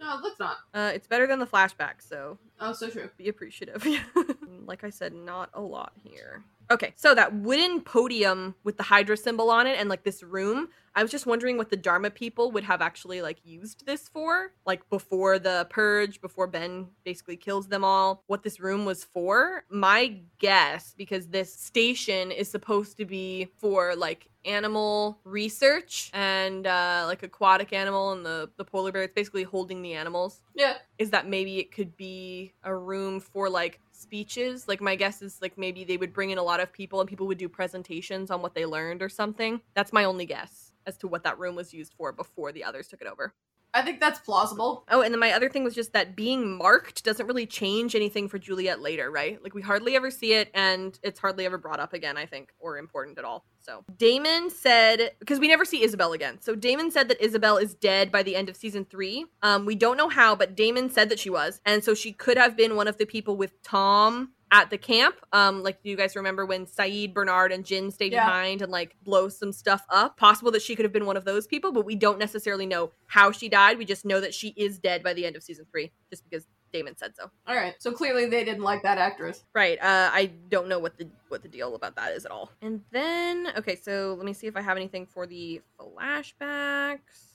No, 0.00 0.18
let's 0.22 0.38
not. 0.38 0.56
Uh, 0.74 0.92
it's 0.94 1.06
better 1.08 1.26
than 1.26 1.38
the 1.38 1.46
flashback, 1.46 1.94
so 2.00 2.38
Oh, 2.60 2.72
so 2.72 2.88
true. 2.90 3.08
be 3.16 3.28
appreciative. 3.28 3.84
like 4.66 4.84
I 4.84 4.90
said, 4.90 5.12
not 5.14 5.50
a 5.54 5.60
lot 5.60 5.92
here. 6.02 6.44
Okay, 6.70 6.92
so 6.96 7.14
that 7.14 7.34
wooden 7.34 7.80
podium 7.80 8.54
with 8.62 8.76
the 8.76 8.82
Hydra 8.82 9.16
symbol 9.16 9.50
on 9.50 9.66
it 9.66 9.78
and 9.78 9.88
like 9.88 10.02
this 10.04 10.22
room, 10.22 10.68
I 10.94 11.02
was 11.02 11.10
just 11.10 11.26
wondering 11.26 11.56
what 11.56 11.70
the 11.70 11.76
Dharma 11.76 12.10
people 12.10 12.50
would 12.50 12.64
have 12.64 12.82
actually 12.82 13.22
like 13.22 13.38
used 13.44 13.86
this 13.86 14.08
for, 14.08 14.52
like 14.66 14.88
before 14.90 15.38
the 15.38 15.66
purge, 15.70 16.20
before 16.20 16.46
Ben 16.46 16.88
basically 17.04 17.36
kills 17.36 17.68
them 17.68 17.84
all, 17.84 18.22
what 18.26 18.42
this 18.42 18.60
room 18.60 18.84
was 18.84 19.04
for. 19.04 19.64
My 19.70 20.20
guess, 20.40 20.94
because 20.98 21.28
this 21.28 21.54
station 21.54 22.30
is 22.30 22.50
supposed 22.50 22.96
to 22.98 23.06
be 23.06 23.48
for 23.56 23.94
like 23.96 24.28
animal 24.44 25.18
research 25.24 26.10
and 26.14 26.66
uh 26.66 27.04
like 27.06 27.22
aquatic 27.22 27.72
animal 27.72 28.12
and 28.12 28.24
the 28.24 28.48
the 28.56 28.64
polar 28.64 28.90
bear 28.92 29.02
it's 29.02 29.12
basically 29.12 29.42
holding 29.42 29.82
the 29.82 29.92
animals 29.92 30.40
Yeah. 30.54 30.76
is 30.96 31.10
that 31.10 31.28
maybe 31.28 31.58
it 31.58 31.70
could 31.72 31.96
be 31.96 32.54
a 32.62 32.74
room 32.74 33.20
for 33.20 33.50
like 33.50 33.80
speeches. 33.98 34.68
Like 34.68 34.80
my 34.80 34.96
guess 34.96 35.22
is 35.22 35.38
like 35.42 35.58
maybe 35.58 35.84
they 35.84 35.96
would 35.96 36.12
bring 36.12 36.30
in 36.30 36.38
a 36.38 36.42
lot 36.42 36.60
of 36.60 36.72
people 36.72 37.00
and 37.00 37.08
people 37.08 37.26
would 37.26 37.38
do 37.38 37.48
presentations 37.48 38.30
on 38.30 38.42
what 38.42 38.54
they 38.54 38.66
learned 38.66 39.02
or 39.02 39.08
something. 39.08 39.60
That's 39.74 39.92
my 39.92 40.04
only 40.04 40.26
guess 40.26 40.72
as 40.86 40.96
to 40.98 41.08
what 41.08 41.24
that 41.24 41.38
room 41.38 41.54
was 41.54 41.74
used 41.74 41.94
for 41.94 42.12
before 42.12 42.52
the 42.52 42.64
others 42.64 42.88
took 42.88 43.02
it 43.02 43.06
over. 43.06 43.34
I 43.74 43.82
think 43.82 44.00
that's 44.00 44.18
plausible. 44.20 44.84
Oh, 44.88 45.02
and 45.02 45.12
then 45.12 45.20
my 45.20 45.32
other 45.32 45.48
thing 45.48 45.62
was 45.62 45.74
just 45.74 45.92
that 45.92 46.16
being 46.16 46.56
marked 46.56 47.04
doesn't 47.04 47.26
really 47.26 47.46
change 47.46 47.94
anything 47.94 48.28
for 48.28 48.38
Juliet 48.38 48.80
later, 48.80 49.10
right? 49.10 49.42
Like 49.42 49.54
we 49.54 49.62
hardly 49.62 49.94
ever 49.94 50.10
see 50.10 50.32
it 50.32 50.50
and 50.54 50.98
it's 51.02 51.20
hardly 51.20 51.44
ever 51.44 51.58
brought 51.58 51.80
up 51.80 51.92
again, 51.92 52.16
I 52.16 52.26
think, 52.26 52.52
or 52.58 52.78
important 52.78 53.18
at 53.18 53.24
all. 53.24 53.44
So 53.60 53.84
Damon 53.98 54.48
said 54.48 55.12
because 55.18 55.38
we 55.38 55.48
never 55.48 55.64
see 55.64 55.82
Isabel 55.82 56.12
again. 56.12 56.38
So 56.40 56.54
Damon 56.54 56.90
said 56.90 57.08
that 57.08 57.22
Isabel 57.22 57.58
is 57.58 57.74
dead 57.74 58.10
by 58.10 58.22
the 58.22 58.34
end 58.34 58.48
of 58.48 58.56
season 58.56 58.86
three. 58.86 59.26
Um, 59.42 59.66
we 59.66 59.74
don't 59.74 59.98
know 59.98 60.08
how, 60.08 60.34
but 60.34 60.56
Damon 60.56 60.88
said 60.88 61.10
that 61.10 61.18
she 61.18 61.28
was, 61.28 61.60
and 61.66 61.84
so 61.84 61.94
she 61.94 62.12
could 62.12 62.38
have 62.38 62.56
been 62.56 62.76
one 62.76 62.88
of 62.88 62.96
the 62.96 63.06
people 63.06 63.36
with 63.36 63.62
Tom 63.62 64.30
at 64.50 64.70
the 64.70 64.78
camp. 64.78 65.16
Um, 65.32 65.62
like 65.62 65.82
do 65.82 65.90
you 65.90 65.96
guys 65.96 66.16
remember 66.16 66.46
when 66.46 66.66
Sayid, 66.66 67.12
Bernard, 67.14 67.52
and 67.52 67.64
Jin 67.64 67.90
stayed 67.90 68.12
Yeah. 68.12 68.24
behind 68.26 68.62
and 68.62 68.72
like 68.72 68.96
blow 69.02 69.28
some 69.28 69.52
stuff 69.52 69.84
up? 69.90 70.16
Possible 70.16 70.50
that 70.52 70.62
she 70.62 70.74
could 70.76 70.84
have 70.84 70.92
been 70.92 71.06
one 71.06 71.16
of 71.16 71.24
those 71.24 71.46
people, 71.46 71.72
but 71.72 71.84
we 71.84 71.94
don't 71.94 72.18
necessarily 72.18 72.66
know 72.66 72.92
how 73.06 73.30
she 73.32 73.48
died. 73.48 73.78
We 73.78 73.84
just 73.84 74.04
know 74.04 74.20
that 74.20 74.34
she 74.34 74.48
is 74.56 74.78
dead 74.78 75.02
by 75.02 75.12
the 75.14 75.26
end 75.26 75.36
of 75.36 75.42
season 75.42 75.66
three, 75.70 75.92
just 76.10 76.24
because 76.28 76.46
Damon 76.72 76.96
said 76.96 77.16
so. 77.16 77.30
All 77.46 77.56
right. 77.56 77.74
So 77.78 77.92
clearly 77.92 78.26
they 78.26 78.44
didn't 78.44 78.62
like 78.62 78.82
that 78.82 78.98
actress. 78.98 79.44
Right. 79.54 79.78
Uh, 79.80 80.10
I 80.12 80.32
don't 80.48 80.68
know 80.68 80.78
what 80.78 80.98
the 80.98 81.08
what 81.28 81.42
the 81.42 81.48
deal 81.48 81.74
about 81.74 81.96
that 81.96 82.12
is 82.12 82.24
at 82.26 82.30
all. 82.30 82.50
And 82.60 82.82
then 82.90 83.52
okay, 83.56 83.76
so 83.76 84.14
let 84.18 84.26
me 84.26 84.32
see 84.34 84.46
if 84.48 84.56
I 84.56 84.60
have 84.60 84.76
anything 84.76 85.06
for 85.06 85.26
the 85.26 85.62
flashbacks. 85.80 87.27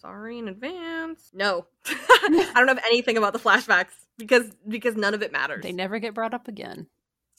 Sorry 0.00 0.38
in 0.38 0.48
advance. 0.48 1.30
No, 1.34 1.66
I 1.86 2.52
don't 2.54 2.68
have 2.68 2.82
anything 2.86 3.16
about 3.16 3.32
the 3.32 3.38
flashbacks 3.38 3.92
because 4.16 4.50
because 4.68 4.96
none 4.96 5.14
of 5.14 5.22
it 5.22 5.32
matters. 5.32 5.62
They 5.62 5.72
never 5.72 5.98
get 5.98 6.14
brought 6.14 6.34
up 6.34 6.48
again. 6.48 6.86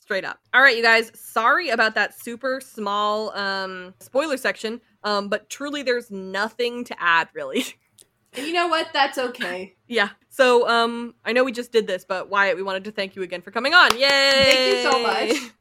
Straight 0.02 0.26
up. 0.26 0.40
All 0.54 0.62
right, 0.62 0.76
you 0.76 0.84
guys. 0.84 1.12
Sorry 1.14 1.70
about 1.70 1.96
that 1.96 2.20
super 2.20 2.60
small 2.62 3.36
um 3.38 3.94
spoiler 4.00 4.38
section. 4.38 4.82
Um, 5.04 5.30
but 5.30 5.50
truly, 5.50 5.84
there's 5.84 6.12
nothing 6.12 6.84
to 6.86 6.96
add 7.02 7.30
really. 7.34 7.66
You 8.38 8.54
know 8.54 8.68
what? 8.68 8.90
That's 8.94 9.18
okay. 9.18 9.76
yeah. 9.88 10.10
So 10.30 10.70
um, 10.70 11.16
I 11.26 11.34
know 11.34 11.44
we 11.44 11.52
just 11.52 11.72
did 11.72 11.88
this, 11.88 12.06
but 12.08 12.30
Wyatt, 12.30 12.56
we 12.56 12.62
wanted 12.62 12.84
to 12.84 12.92
thank 12.92 13.16
you 13.16 13.24
again 13.24 13.42
for 13.42 13.50
coming 13.50 13.74
on. 13.74 13.98
Yay! 13.98 14.08
Thank 14.08 14.76
you 14.76 14.92
so 14.92 15.02
much. 15.02 15.52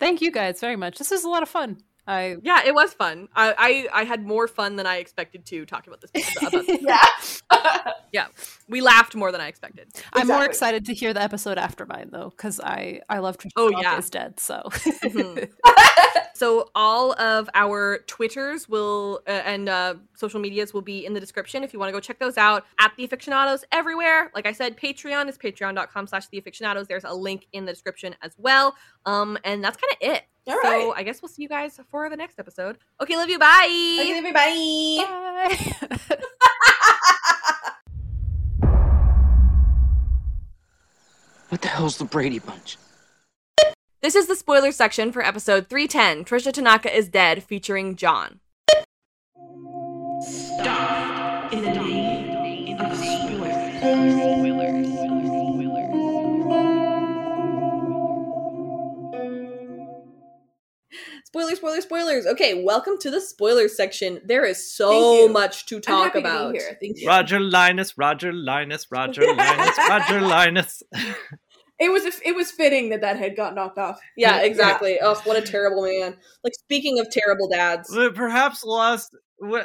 Thank 0.00 0.22
you 0.22 0.30
guys 0.30 0.58
very 0.58 0.76
much. 0.76 0.96
This 0.96 1.12
is 1.12 1.24
a 1.24 1.28
lot 1.28 1.42
of 1.42 1.50
fun. 1.50 1.82
I 2.06 2.36
Yeah, 2.42 2.62
it 2.64 2.74
was 2.74 2.92
fun. 2.94 3.28
I, 3.34 3.54
I 3.92 4.00
I 4.02 4.04
had 4.04 4.26
more 4.26 4.46
fun 4.48 4.76
than 4.76 4.86
I 4.86 4.96
expected 4.96 5.46
to 5.46 5.64
talking 5.64 5.92
about 5.92 6.00
this. 6.12 6.36
About 6.42 6.66
this. 6.66 7.42
yeah. 8.12 8.26
We 8.68 8.80
laughed 8.80 9.14
more 9.14 9.32
than 9.32 9.40
I 9.40 9.48
expected. 9.48 9.88
I'm 10.12 10.26
more 10.26 10.44
excited 10.44 10.84
to 10.86 10.94
hear 10.94 11.12
the 11.14 11.22
episode 11.22 11.56
after 11.58 11.86
mine 11.86 12.10
though, 12.12 12.30
because 12.30 12.60
I 12.60 13.00
I 13.08 13.18
love 13.18 13.38
Trisha 13.38 13.52
Oh, 13.56 13.70
Rock 13.70 13.82
yeah. 13.82 13.98
is 13.98 14.10
dead. 14.10 14.38
So 14.40 14.62
Mhm. 14.64 15.50
so 16.34 16.70
all 16.74 17.18
of 17.20 17.48
our 17.54 17.98
Twitters 18.06 18.68
will 18.68 19.20
uh, 19.26 19.30
and 19.30 19.68
uh, 19.68 19.94
social 20.14 20.40
medias 20.40 20.74
will 20.74 20.82
be 20.82 21.06
in 21.06 21.14
the 21.14 21.20
description 21.20 21.64
if 21.64 21.72
you 21.72 21.78
want 21.78 21.88
to 21.88 21.92
go 21.92 22.00
check 22.00 22.18
those 22.18 22.36
out 22.36 22.64
at 22.78 22.92
the 22.96 23.06
afictionados 23.06 23.64
everywhere. 23.72 24.30
Like 24.34 24.46
I 24.46 24.52
said, 24.52 24.76
Patreon 24.76 25.28
is 25.28 25.38
patreon.com 25.38 26.06
slash 26.06 26.28
the 26.28 26.40
afictionados. 26.40 26.86
There's 26.88 27.04
a 27.04 27.14
link 27.14 27.46
in 27.52 27.64
the 27.64 27.72
description 27.72 28.14
as 28.22 28.34
well. 28.38 28.74
Um, 29.06 29.38
and 29.44 29.62
that's 29.64 29.76
kind 29.76 29.92
of 29.92 30.16
it. 30.16 30.22
All 30.46 30.58
so 30.62 30.68
right. 30.68 30.92
I 30.96 31.02
guess 31.02 31.22
we'll 31.22 31.30
see 31.30 31.42
you 31.42 31.48
guys 31.48 31.80
for 31.90 32.08
the 32.10 32.16
next 32.16 32.38
episode. 32.38 32.78
Okay, 33.00 33.16
love 33.16 33.28
you. 33.30 33.38
Bye. 33.38 33.66
Okay, 34.00 34.18
everybody. 34.18 34.98
Bye. 34.98 36.16
What 41.54 41.62
the 41.62 41.68
hell's 41.68 41.98
the 41.98 42.04
Brady 42.04 42.40
Bunch? 42.40 42.78
This 44.02 44.16
is 44.16 44.26
the 44.26 44.34
spoiler 44.34 44.72
section 44.72 45.12
for 45.12 45.24
episode 45.24 45.68
310. 45.68 46.24
Trisha 46.24 46.52
Tanaka 46.52 46.92
is 46.92 47.08
dead, 47.08 47.44
featuring 47.44 47.94
John. 47.96 48.40
Stop 50.20 51.52
in 51.52 51.62
the 51.62 51.70
name 51.70 52.80
of 52.80 52.96
spoilers. 52.96 54.83
Spoilers, 61.34 61.56
spoilers, 61.58 61.82
spoilers. 61.82 62.26
Okay, 62.26 62.62
welcome 62.62 62.96
to 62.98 63.10
the 63.10 63.20
spoilers 63.20 63.76
section. 63.76 64.20
There 64.24 64.44
is 64.44 64.72
so 64.72 65.26
much 65.26 65.66
to 65.66 65.74
I'm 65.78 65.82
talk 65.82 66.04
happy 66.04 66.20
to 66.20 66.22
be 66.22 66.30
about. 66.30 66.54
here. 66.54 66.78
Thank 66.80 67.00
you. 67.00 67.08
Roger 67.08 67.40
Linus, 67.40 67.98
Roger 67.98 68.32
Linus, 68.32 68.86
Roger 68.88 69.22
Linus, 69.34 69.76
Roger 69.76 70.20
Linus. 70.28 70.84
It 71.80 71.90
was 71.90 72.04
it 72.24 72.36
was 72.36 72.52
fitting 72.52 72.90
that 72.90 73.00
that 73.00 73.16
head 73.16 73.34
got 73.34 73.56
knocked 73.56 73.78
off. 73.78 73.98
Yeah, 74.16 74.42
exactly. 74.42 75.00
Oh, 75.02 75.20
what 75.24 75.36
a 75.36 75.42
terrible 75.42 75.82
man. 75.82 76.16
Like 76.44 76.54
speaking 76.54 77.00
of 77.00 77.10
terrible 77.10 77.48
dads. 77.48 77.92
But 77.92 78.14
Perhaps 78.14 78.62
lost 78.62 79.16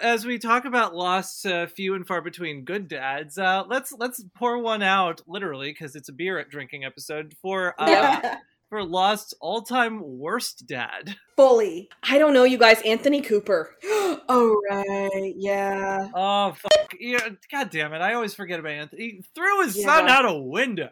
as 0.01 0.25
we 0.25 0.39
talk 0.39 0.65
about 0.65 0.95
lost 0.95 1.45
uh, 1.45 1.67
few 1.67 1.93
and 1.93 2.08
far 2.08 2.23
between 2.23 2.65
good 2.65 2.88
dads. 2.88 3.38
Uh, 3.38 3.63
let's 3.69 3.93
let's 3.93 4.25
pour 4.36 4.58
one 4.58 4.82
out 4.82 5.21
literally 5.27 5.69
because 5.69 5.95
it's 5.95 6.10
a 6.10 6.13
beer 6.13 6.43
drinking 6.49 6.84
episode 6.84 7.36
for 7.43 7.75
uh, 7.77 8.38
for 8.69 8.84
lost 8.84 9.34
all 9.41 9.62
time 9.62 9.99
worst 10.03 10.65
dad. 10.67 11.15
Fully. 11.36 11.89
I 12.03 12.17
don't 12.17 12.34
know, 12.34 12.43
you 12.43 12.58
guys. 12.58 12.82
Anthony 12.86 13.21
Cooper. 13.21 13.73
oh 13.84 14.62
right, 14.69 15.34
yeah. 15.38 16.10
Oh 16.13 16.51
fuck! 16.51 16.93
Yeah, 16.99 17.29
God 17.49 17.69
damn 17.69 17.93
it! 17.93 18.01
I 18.01 18.13
always 18.13 18.34
forget 18.34 18.60
about 18.60 18.73
Anthony. 18.73 19.01
He 19.03 19.23
threw 19.36 19.63
his 19.63 19.82
son 19.82 20.10
out 20.10 20.25
a 20.25 20.38
window. 20.38 20.89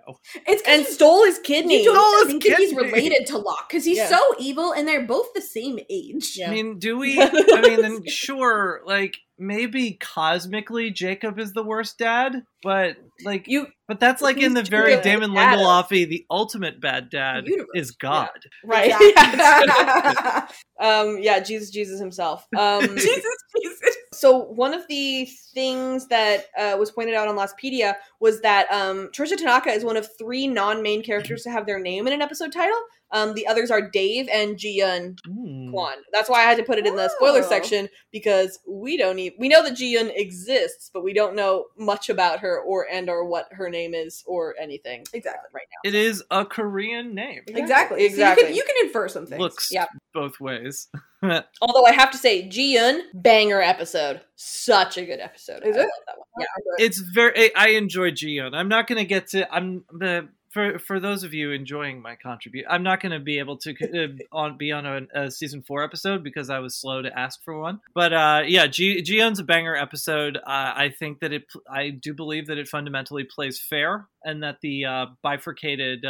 It's 0.47 0.63
And 0.65 0.83
you- 0.83 0.91
stole 0.91 1.25
his 1.25 1.37
kidney. 1.39 1.83
You 1.83 1.93
Stole 1.93 2.19
his 2.19 2.27
think 2.27 2.43
that 2.45 2.57
he's 2.59 2.73
related 2.73 3.25
to 3.27 3.37
Locke 3.37 3.67
because 3.67 3.83
he's 3.83 3.97
Yeah. 3.97 4.07
so 4.07 4.35
evil, 4.39 4.71
and 4.71 4.87
they're 4.87 5.05
both 5.05 5.33
the 5.33 5.41
same 5.41 5.79
age. 5.89 6.35
Yeah. 6.37 6.47
I 6.49 6.53
mean, 6.53 6.79
do 6.79 6.97
we? 6.97 7.21
I 7.21 7.29
mean, 7.61 7.81
then 7.81 8.03
sure, 8.07 8.81
like 8.85 9.17
maybe 9.39 9.93
cosmically 9.93 10.89
Jacob 10.91 11.39
is 11.39 11.54
the 11.54 11.63
worst 11.63 11.97
dad, 11.97 12.43
but 12.63 12.97
like 13.23 13.47
You 13.47 13.67
But 13.88 14.00
that's 14.00 14.21
like 14.21 14.38
in 14.38 14.54
the 14.54 14.63
very 14.63 14.95
good 14.95 15.04
Damon 15.04 15.36
at 15.38 15.54
it? 15.54 15.58
Lindelofy, 15.58 16.08
the 16.08 16.26
ultimate 16.30 16.82
bad 16.82 17.10
dad 17.10 17.47
Universe, 17.47 17.67
is 17.76 17.91
God. 17.91 18.30
right. 18.63 18.93
Exactly. 19.00 20.56
um 20.80 21.17
yeah, 21.21 21.39
Jesus 21.39 21.69
Jesus 21.69 22.00
himself. 22.00 22.47
Um 22.58 22.82
Jesus, 22.97 23.36
Jesus. 23.62 23.97
so 24.13 24.38
one 24.38 24.73
of 24.73 24.88
the 24.88 25.28
things 25.54 26.08
that 26.08 26.45
uh, 26.58 26.76
was 26.78 26.91
pointed 26.91 27.15
out 27.15 27.28
on 27.28 27.36
Lostpedia 27.36 27.95
was 28.19 28.41
that 28.41 28.71
um, 28.71 29.10
Trisha 29.10 29.38
Tanaka 29.38 29.69
is 29.69 29.84
one 29.84 29.97
of 29.97 30.08
three 30.17 30.47
non-main 30.47 31.04
characters 31.04 31.43
to 31.43 31.52
have 31.52 31.65
their 31.65 31.80
name 31.80 32.08
in 32.08 32.13
an 32.13 32.21
episode 32.21 32.52
title. 32.52 32.80
Um, 33.11 33.33
the 33.35 33.47
others 33.47 33.71
are 33.71 33.81
Dave 33.89 34.27
and 34.33 34.57
Ji 34.57 34.81
Yeon 34.81 35.17
Hmm. 35.25 35.73
Kwon. 35.73 35.95
That's 36.11 36.29
why 36.29 36.39
I 36.39 36.43
had 36.43 36.57
to 36.57 36.63
put 36.63 36.77
it 36.77 36.85
in 36.85 36.95
the 36.95 37.09
spoiler 37.09 37.39
Oh. 37.39 37.47
section 37.49 37.87
because 38.11 38.59
we 38.67 38.97
don't 38.97 39.15
need. 39.15 39.33
We 39.39 39.47
know 39.47 39.63
that 39.63 39.75
Ji 39.75 39.95
Yeon 39.95 40.11
exists, 40.15 40.89
but 40.93 41.03
we 41.03 41.13
don't 41.13 41.35
know 41.35 41.65
much 41.77 42.09
about 42.09 42.39
her 42.39 42.59
or 42.59 42.87
and 42.91 43.09
or 43.09 43.25
what 43.25 43.47
her 43.51 43.69
name 43.69 43.93
is 43.93 44.23
or 44.27 44.55
anything 44.59 45.05
Exactly. 45.13 45.49
right 45.53 45.65
now. 45.83 45.89
It 45.89 45.95
is 45.95 46.23
a 46.31 46.43
Korean 46.45 47.15
name. 47.15 47.41
Exactly. 47.47 48.03
Exactly. 48.05 48.43
So 48.43 48.49
you, 48.49 48.55
can, 48.55 48.55
you 48.57 48.63
can 48.63 48.85
infer 48.87 49.07
some 49.07 49.25
things. 49.25 49.39
Looks 49.39 49.69
Yeah. 49.71 49.85
both 50.13 50.39
ways. 50.39 50.87
Although 51.61 51.85
I 51.85 51.93
have 51.93 52.11
to 52.11 52.17
say, 52.17 52.47
Ji 52.47 52.75
Yeon 52.75 52.99
banger 53.13 53.61
episode, 53.61 54.21
such 54.35 54.97
a 54.97 55.05
good 55.05 55.19
episode. 55.19 55.63
Is 55.65 55.75
I 55.75 55.79
it? 55.79 55.83
love 55.83 55.89
that 56.07 56.17
one. 56.17 56.27
Yeah. 56.79 56.85
it's 56.85 56.99
very. 56.99 57.55
I 57.55 57.69
enjoy 57.69 58.11
Ji 58.11 58.37
Yeon. 58.37 58.53
I'm 58.53 58.67
not 58.67 58.85
going 58.87 58.99
to 58.99 59.05
get 59.05 59.27
to. 59.29 59.51
I'm 59.51 59.83
the. 59.91 60.27
For, 60.57 60.79
for 60.79 60.99
those 60.99 61.23
of 61.23 61.35
you 61.35 61.51
enjoying 61.51 62.01
my 62.01 62.15
contribute, 62.15 62.65
I'm 62.67 62.81
not 62.81 62.99
going 62.99 63.11
to 63.11 63.19
be 63.19 63.37
able 63.37 63.57
to 63.57 63.75
uh, 63.75 64.07
on 64.31 64.57
be 64.57 64.71
on 64.71 64.87
a, 64.87 65.01
a 65.13 65.29
season 65.29 65.61
four 65.61 65.83
episode 65.83 66.23
because 66.23 66.49
I 66.49 66.57
was 66.57 66.75
slow 66.75 67.03
to 67.03 67.15
ask 67.15 67.43
for 67.43 67.59
one. 67.59 67.79
But 67.93 68.11
uh, 68.11 68.41
yeah, 68.47 68.65
Ji 68.65 69.03
Jiyeon's 69.03 69.37
a 69.37 69.43
banger 69.43 69.75
episode. 69.75 70.37
Uh, 70.37 70.41
I 70.47 70.89
think 70.97 71.19
that 71.19 71.31
it. 71.31 71.43
I 71.71 71.91
do 71.91 72.11
believe 72.11 72.47
that 72.47 72.57
it 72.57 72.67
fundamentally 72.67 73.23
plays 73.23 73.59
fair, 73.59 74.07
and 74.23 74.41
that 74.41 74.61
the 74.61 74.85
uh, 74.85 75.05
bifurcated 75.21 76.03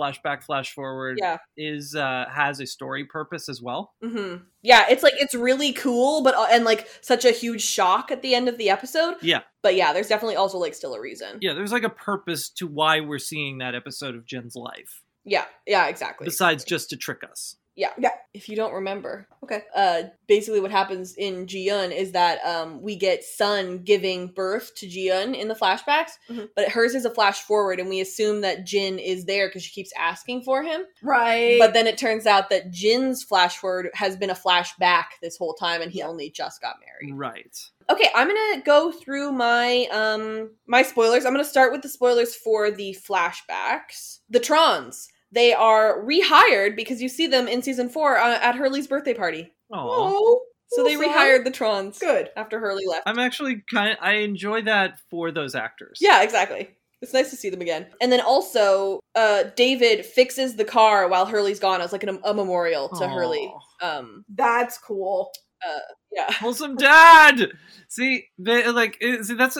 flashback, 0.00 0.42
flash 0.42 0.72
forward 0.72 1.18
Yeah. 1.20 1.38
is 1.56 1.94
uh 1.94 2.24
has 2.32 2.60
a 2.60 2.66
story 2.66 3.04
purpose 3.04 3.48
as 3.48 3.60
well. 3.60 3.92
hmm 4.02 4.36
Yeah, 4.62 4.86
it's 4.88 5.02
like 5.02 5.14
it's 5.18 5.34
really 5.34 5.72
cool, 5.72 6.22
but 6.22 6.34
uh, 6.34 6.46
and 6.50 6.64
like 6.64 6.88
such 7.02 7.24
a 7.24 7.30
huge 7.30 7.62
shock 7.62 8.10
at 8.10 8.22
the 8.22 8.34
end 8.34 8.48
of 8.48 8.56
the 8.58 8.70
episode. 8.70 9.16
Yeah. 9.20 9.40
But 9.62 9.74
yeah, 9.74 9.92
there's 9.92 10.08
definitely 10.08 10.36
also 10.36 10.58
like 10.58 10.74
still 10.74 10.94
a 10.94 11.00
reason. 11.00 11.38
Yeah, 11.40 11.52
there's 11.54 11.72
like 11.72 11.82
a 11.82 11.90
purpose 11.90 12.48
to 12.50 12.66
why 12.66 13.00
we're 13.00 13.18
seeing 13.18 13.58
that 13.58 13.74
episode 13.74 14.14
of 14.14 14.24
Jin's 14.24 14.56
life, 14.56 15.02
Yeah, 15.24 15.44
yeah, 15.66 15.86
exactly. 15.88 16.24
besides 16.24 16.64
just 16.64 16.88
to 16.90 16.96
trick 16.96 17.22
us. 17.30 17.56
Yeah. 17.76 17.92
Yeah. 17.98 18.10
If 18.34 18.48
you 18.48 18.56
don't 18.56 18.74
remember. 18.74 19.26
Okay. 19.44 19.62
Uh 19.74 20.02
basically 20.26 20.60
what 20.60 20.70
happens 20.70 21.14
in 21.16 21.46
Ji 21.46 21.68
Yeon 21.68 21.96
is 21.96 22.12
that 22.12 22.38
um 22.44 22.82
we 22.82 22.94
get 22.96 23.24
Sun 23.24 23.78
giving 23.84 24.28
birth 24.28 24.74
to 24.76 24.86
Ji 24.88 25.08
Yeon 25.08 25.34
in 25.36 25.48
the 25.48 25.54
flashbacks, 25.54 26.12
Mhm. 26.28 26.48
but 26.54 26.68
hers 26.68 26.94
is 26.94 27.04
a 27.04 27.10
flash 27.14 27.40
forward 27.42 27.80
and 27.80 27.88
we 27.88 28.00
assume 28.00 28.40
that 28.42 28.64
Jin 28.66 28.98
is 28.98 29.24
there 29.24 29.50
cuz 29.50 29.62
she 29.62 29.72
keeps 29.72 29.92
asking 29.98 30.42
for 30.42 30.62
him. 30.62 30.82
Right. 31.02 31.58
But 31.58 31.72
then 31.74 31.86
it 31.86 31.96
turns 31.98 32.26
out 32.26 32.50
that 32.50 32.70
Jin's 32.70 33.22
flash 33.22 33.56
forward 33.56 33.90
has 33.94 34.16
been 34.16 34.30
a 34.30 34.34
flashback 34.34 35.04
this 35.22 35.36
whole 35.38 35.54
time 35.54 35.80
and 35.80 35.90
he 35.90 36.02
only 36.02 36.30
just 36.30 36.60
got 36.60 36.76
married. 36.84 37.14
Right. 37.16 37.56
Okay, 37.88 38.08
I'm 38.14 38.28
gonna 38.28 38.62
go 38.62 38.92
through 38.92 39.32
my 39.32 39.86
um 39.90 40.50
my 40.66 40.82
spoilers. 40.82 41.24
I'm 41.24 41.32
gonna 41.32 41.44
start 41.44 41.72
with 41.72 41.82
the 41.82 41.88
spoilers 41.88 42.34
for 42.36 42.70
the 42.70 42.94
flashbacks. 43.08 44.18
The 44.28 44.40
Trons. 44.40 45.08
They 45.32 45.52
are 45.52 46.00
rehired 46.02 46.76
because 46.76 47.00
you 47.00 47.08
see 47.08 47.26
them 47.26 47.46
in 47.48 47.62
season 47.62 47.88
four 47.88 48.18
uh, 48.18 48.38
at 48.40 48.54
Hurley's 48.56 48.86
birthday 48.86 49.14
party. 49.14 49.52
Oh, 49.72 50.42
So 50.68 50.82
they 50.84 50.94
rehired 50.94 51.44
the 51.44 51.50
Trons 51.50 51.98
Good. 52.00 52.30
after 52.36 52.58
Hurley 52.60 52.84
left. 52.86 53.02
I'm 53.06 53.18
actually 53.18 53.62
kind. 53.72 53.92
of 53.92 53.98
I 54.00 54.14
enjoy 54.14 54.62
that 54.62 54.98
for 55.10 55.30
those 55.30 55.54
actors. 55.54 55.98
yeah, 56.00 56.22
exactly. 56.22 56.70
It's 57.02 57.14
nice 57.14 57.30
to 57.30 57.36
see 57.36 57.48
them 57.48 57.62
again. 57.62 57.86
And 58.02 58.12
then 58.12 58.20
also, 58.20 59.00
uh, 59.14 59.44
David 59.56 60.04
fixes 60.04 60.56
the 60.56 60.66
car 60.66 61.08
while 61.08 61.24
Hurley's 61.24 61.58
gone 61.58 61.80
as 61.80 61.92
like 61.92 62.02
an, 62.02 62.20
a 62.24 62.34
memorial 62.34 62.88
to 62.90 63.04
Aw. 63.04 63.08
Hurley. 63.08 63.52
Um, 63.80 64.22
That's 64.34 64.76
cool. 64.76 65.32
Uh, 65.66 65.78
yeah. 66.12 66.30
wholesome 66.32 66.76
dad. 66.76 67.52
See, 67.88 68.26
they, 68.38 68.68
like, 68.68 68.98
see, 69.22 69.34
that's 69.34 69.56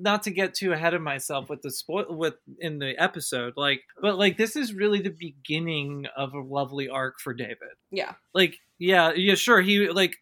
not 0.00 0.22
to 0.24 0.30
get 0.30 0.54
too 0.54 0.72
ahead 0.72 0.94
of 0.94 1.02
myself 1.02 1.48
with 1.50 1.62
the 1.62 1.70
spoil 1.70 2.06
with 2.08 2.34
in 2.58 2.78
the 2.78 2.94
episode, 3.02 3.54
like, 3.56 3.82
but 4.00 4.18
like 4.18 4.36
this 4.36 4.56
is 4.56 4.72
really 4.72 5.00
the 5.00 5.10
beginning 5.18 6.06
of 6.16 6.34
a 6.34 6.40
lovely 6.40 6.88
arc 6.88 7.20
for 7.20 7.34
David. 7.34 7.76
Yeah. 7.90 8.12
Like, 8.34 8.56
yeah, 8.78 9.12
yeah, 9.14 9.34
sure, 9.34 9.60
he 9.60 9.88
like 9.90 10.16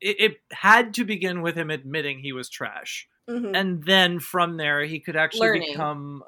it, 0.00 0.16
it 0.18 0.40
had 0.52 0.94
to 0.94 1.04
begin 1.04 1.42
with 1.42 1.56
him 1.56 1.70
admitting 1.70 2.18
he 2.20 2.32
was 2.32 2.48
trash, 2.48 3.06
Mhm. 3.28 3.54
and 3.56 3.84
then 3.84 4.18
from 4.20 4.56
there 4.56 4.84
he 4.84 5.00
could 5.00 5.16
actually 5.16 5.48
Learning. 5.48 5.72
become 5.72 6.22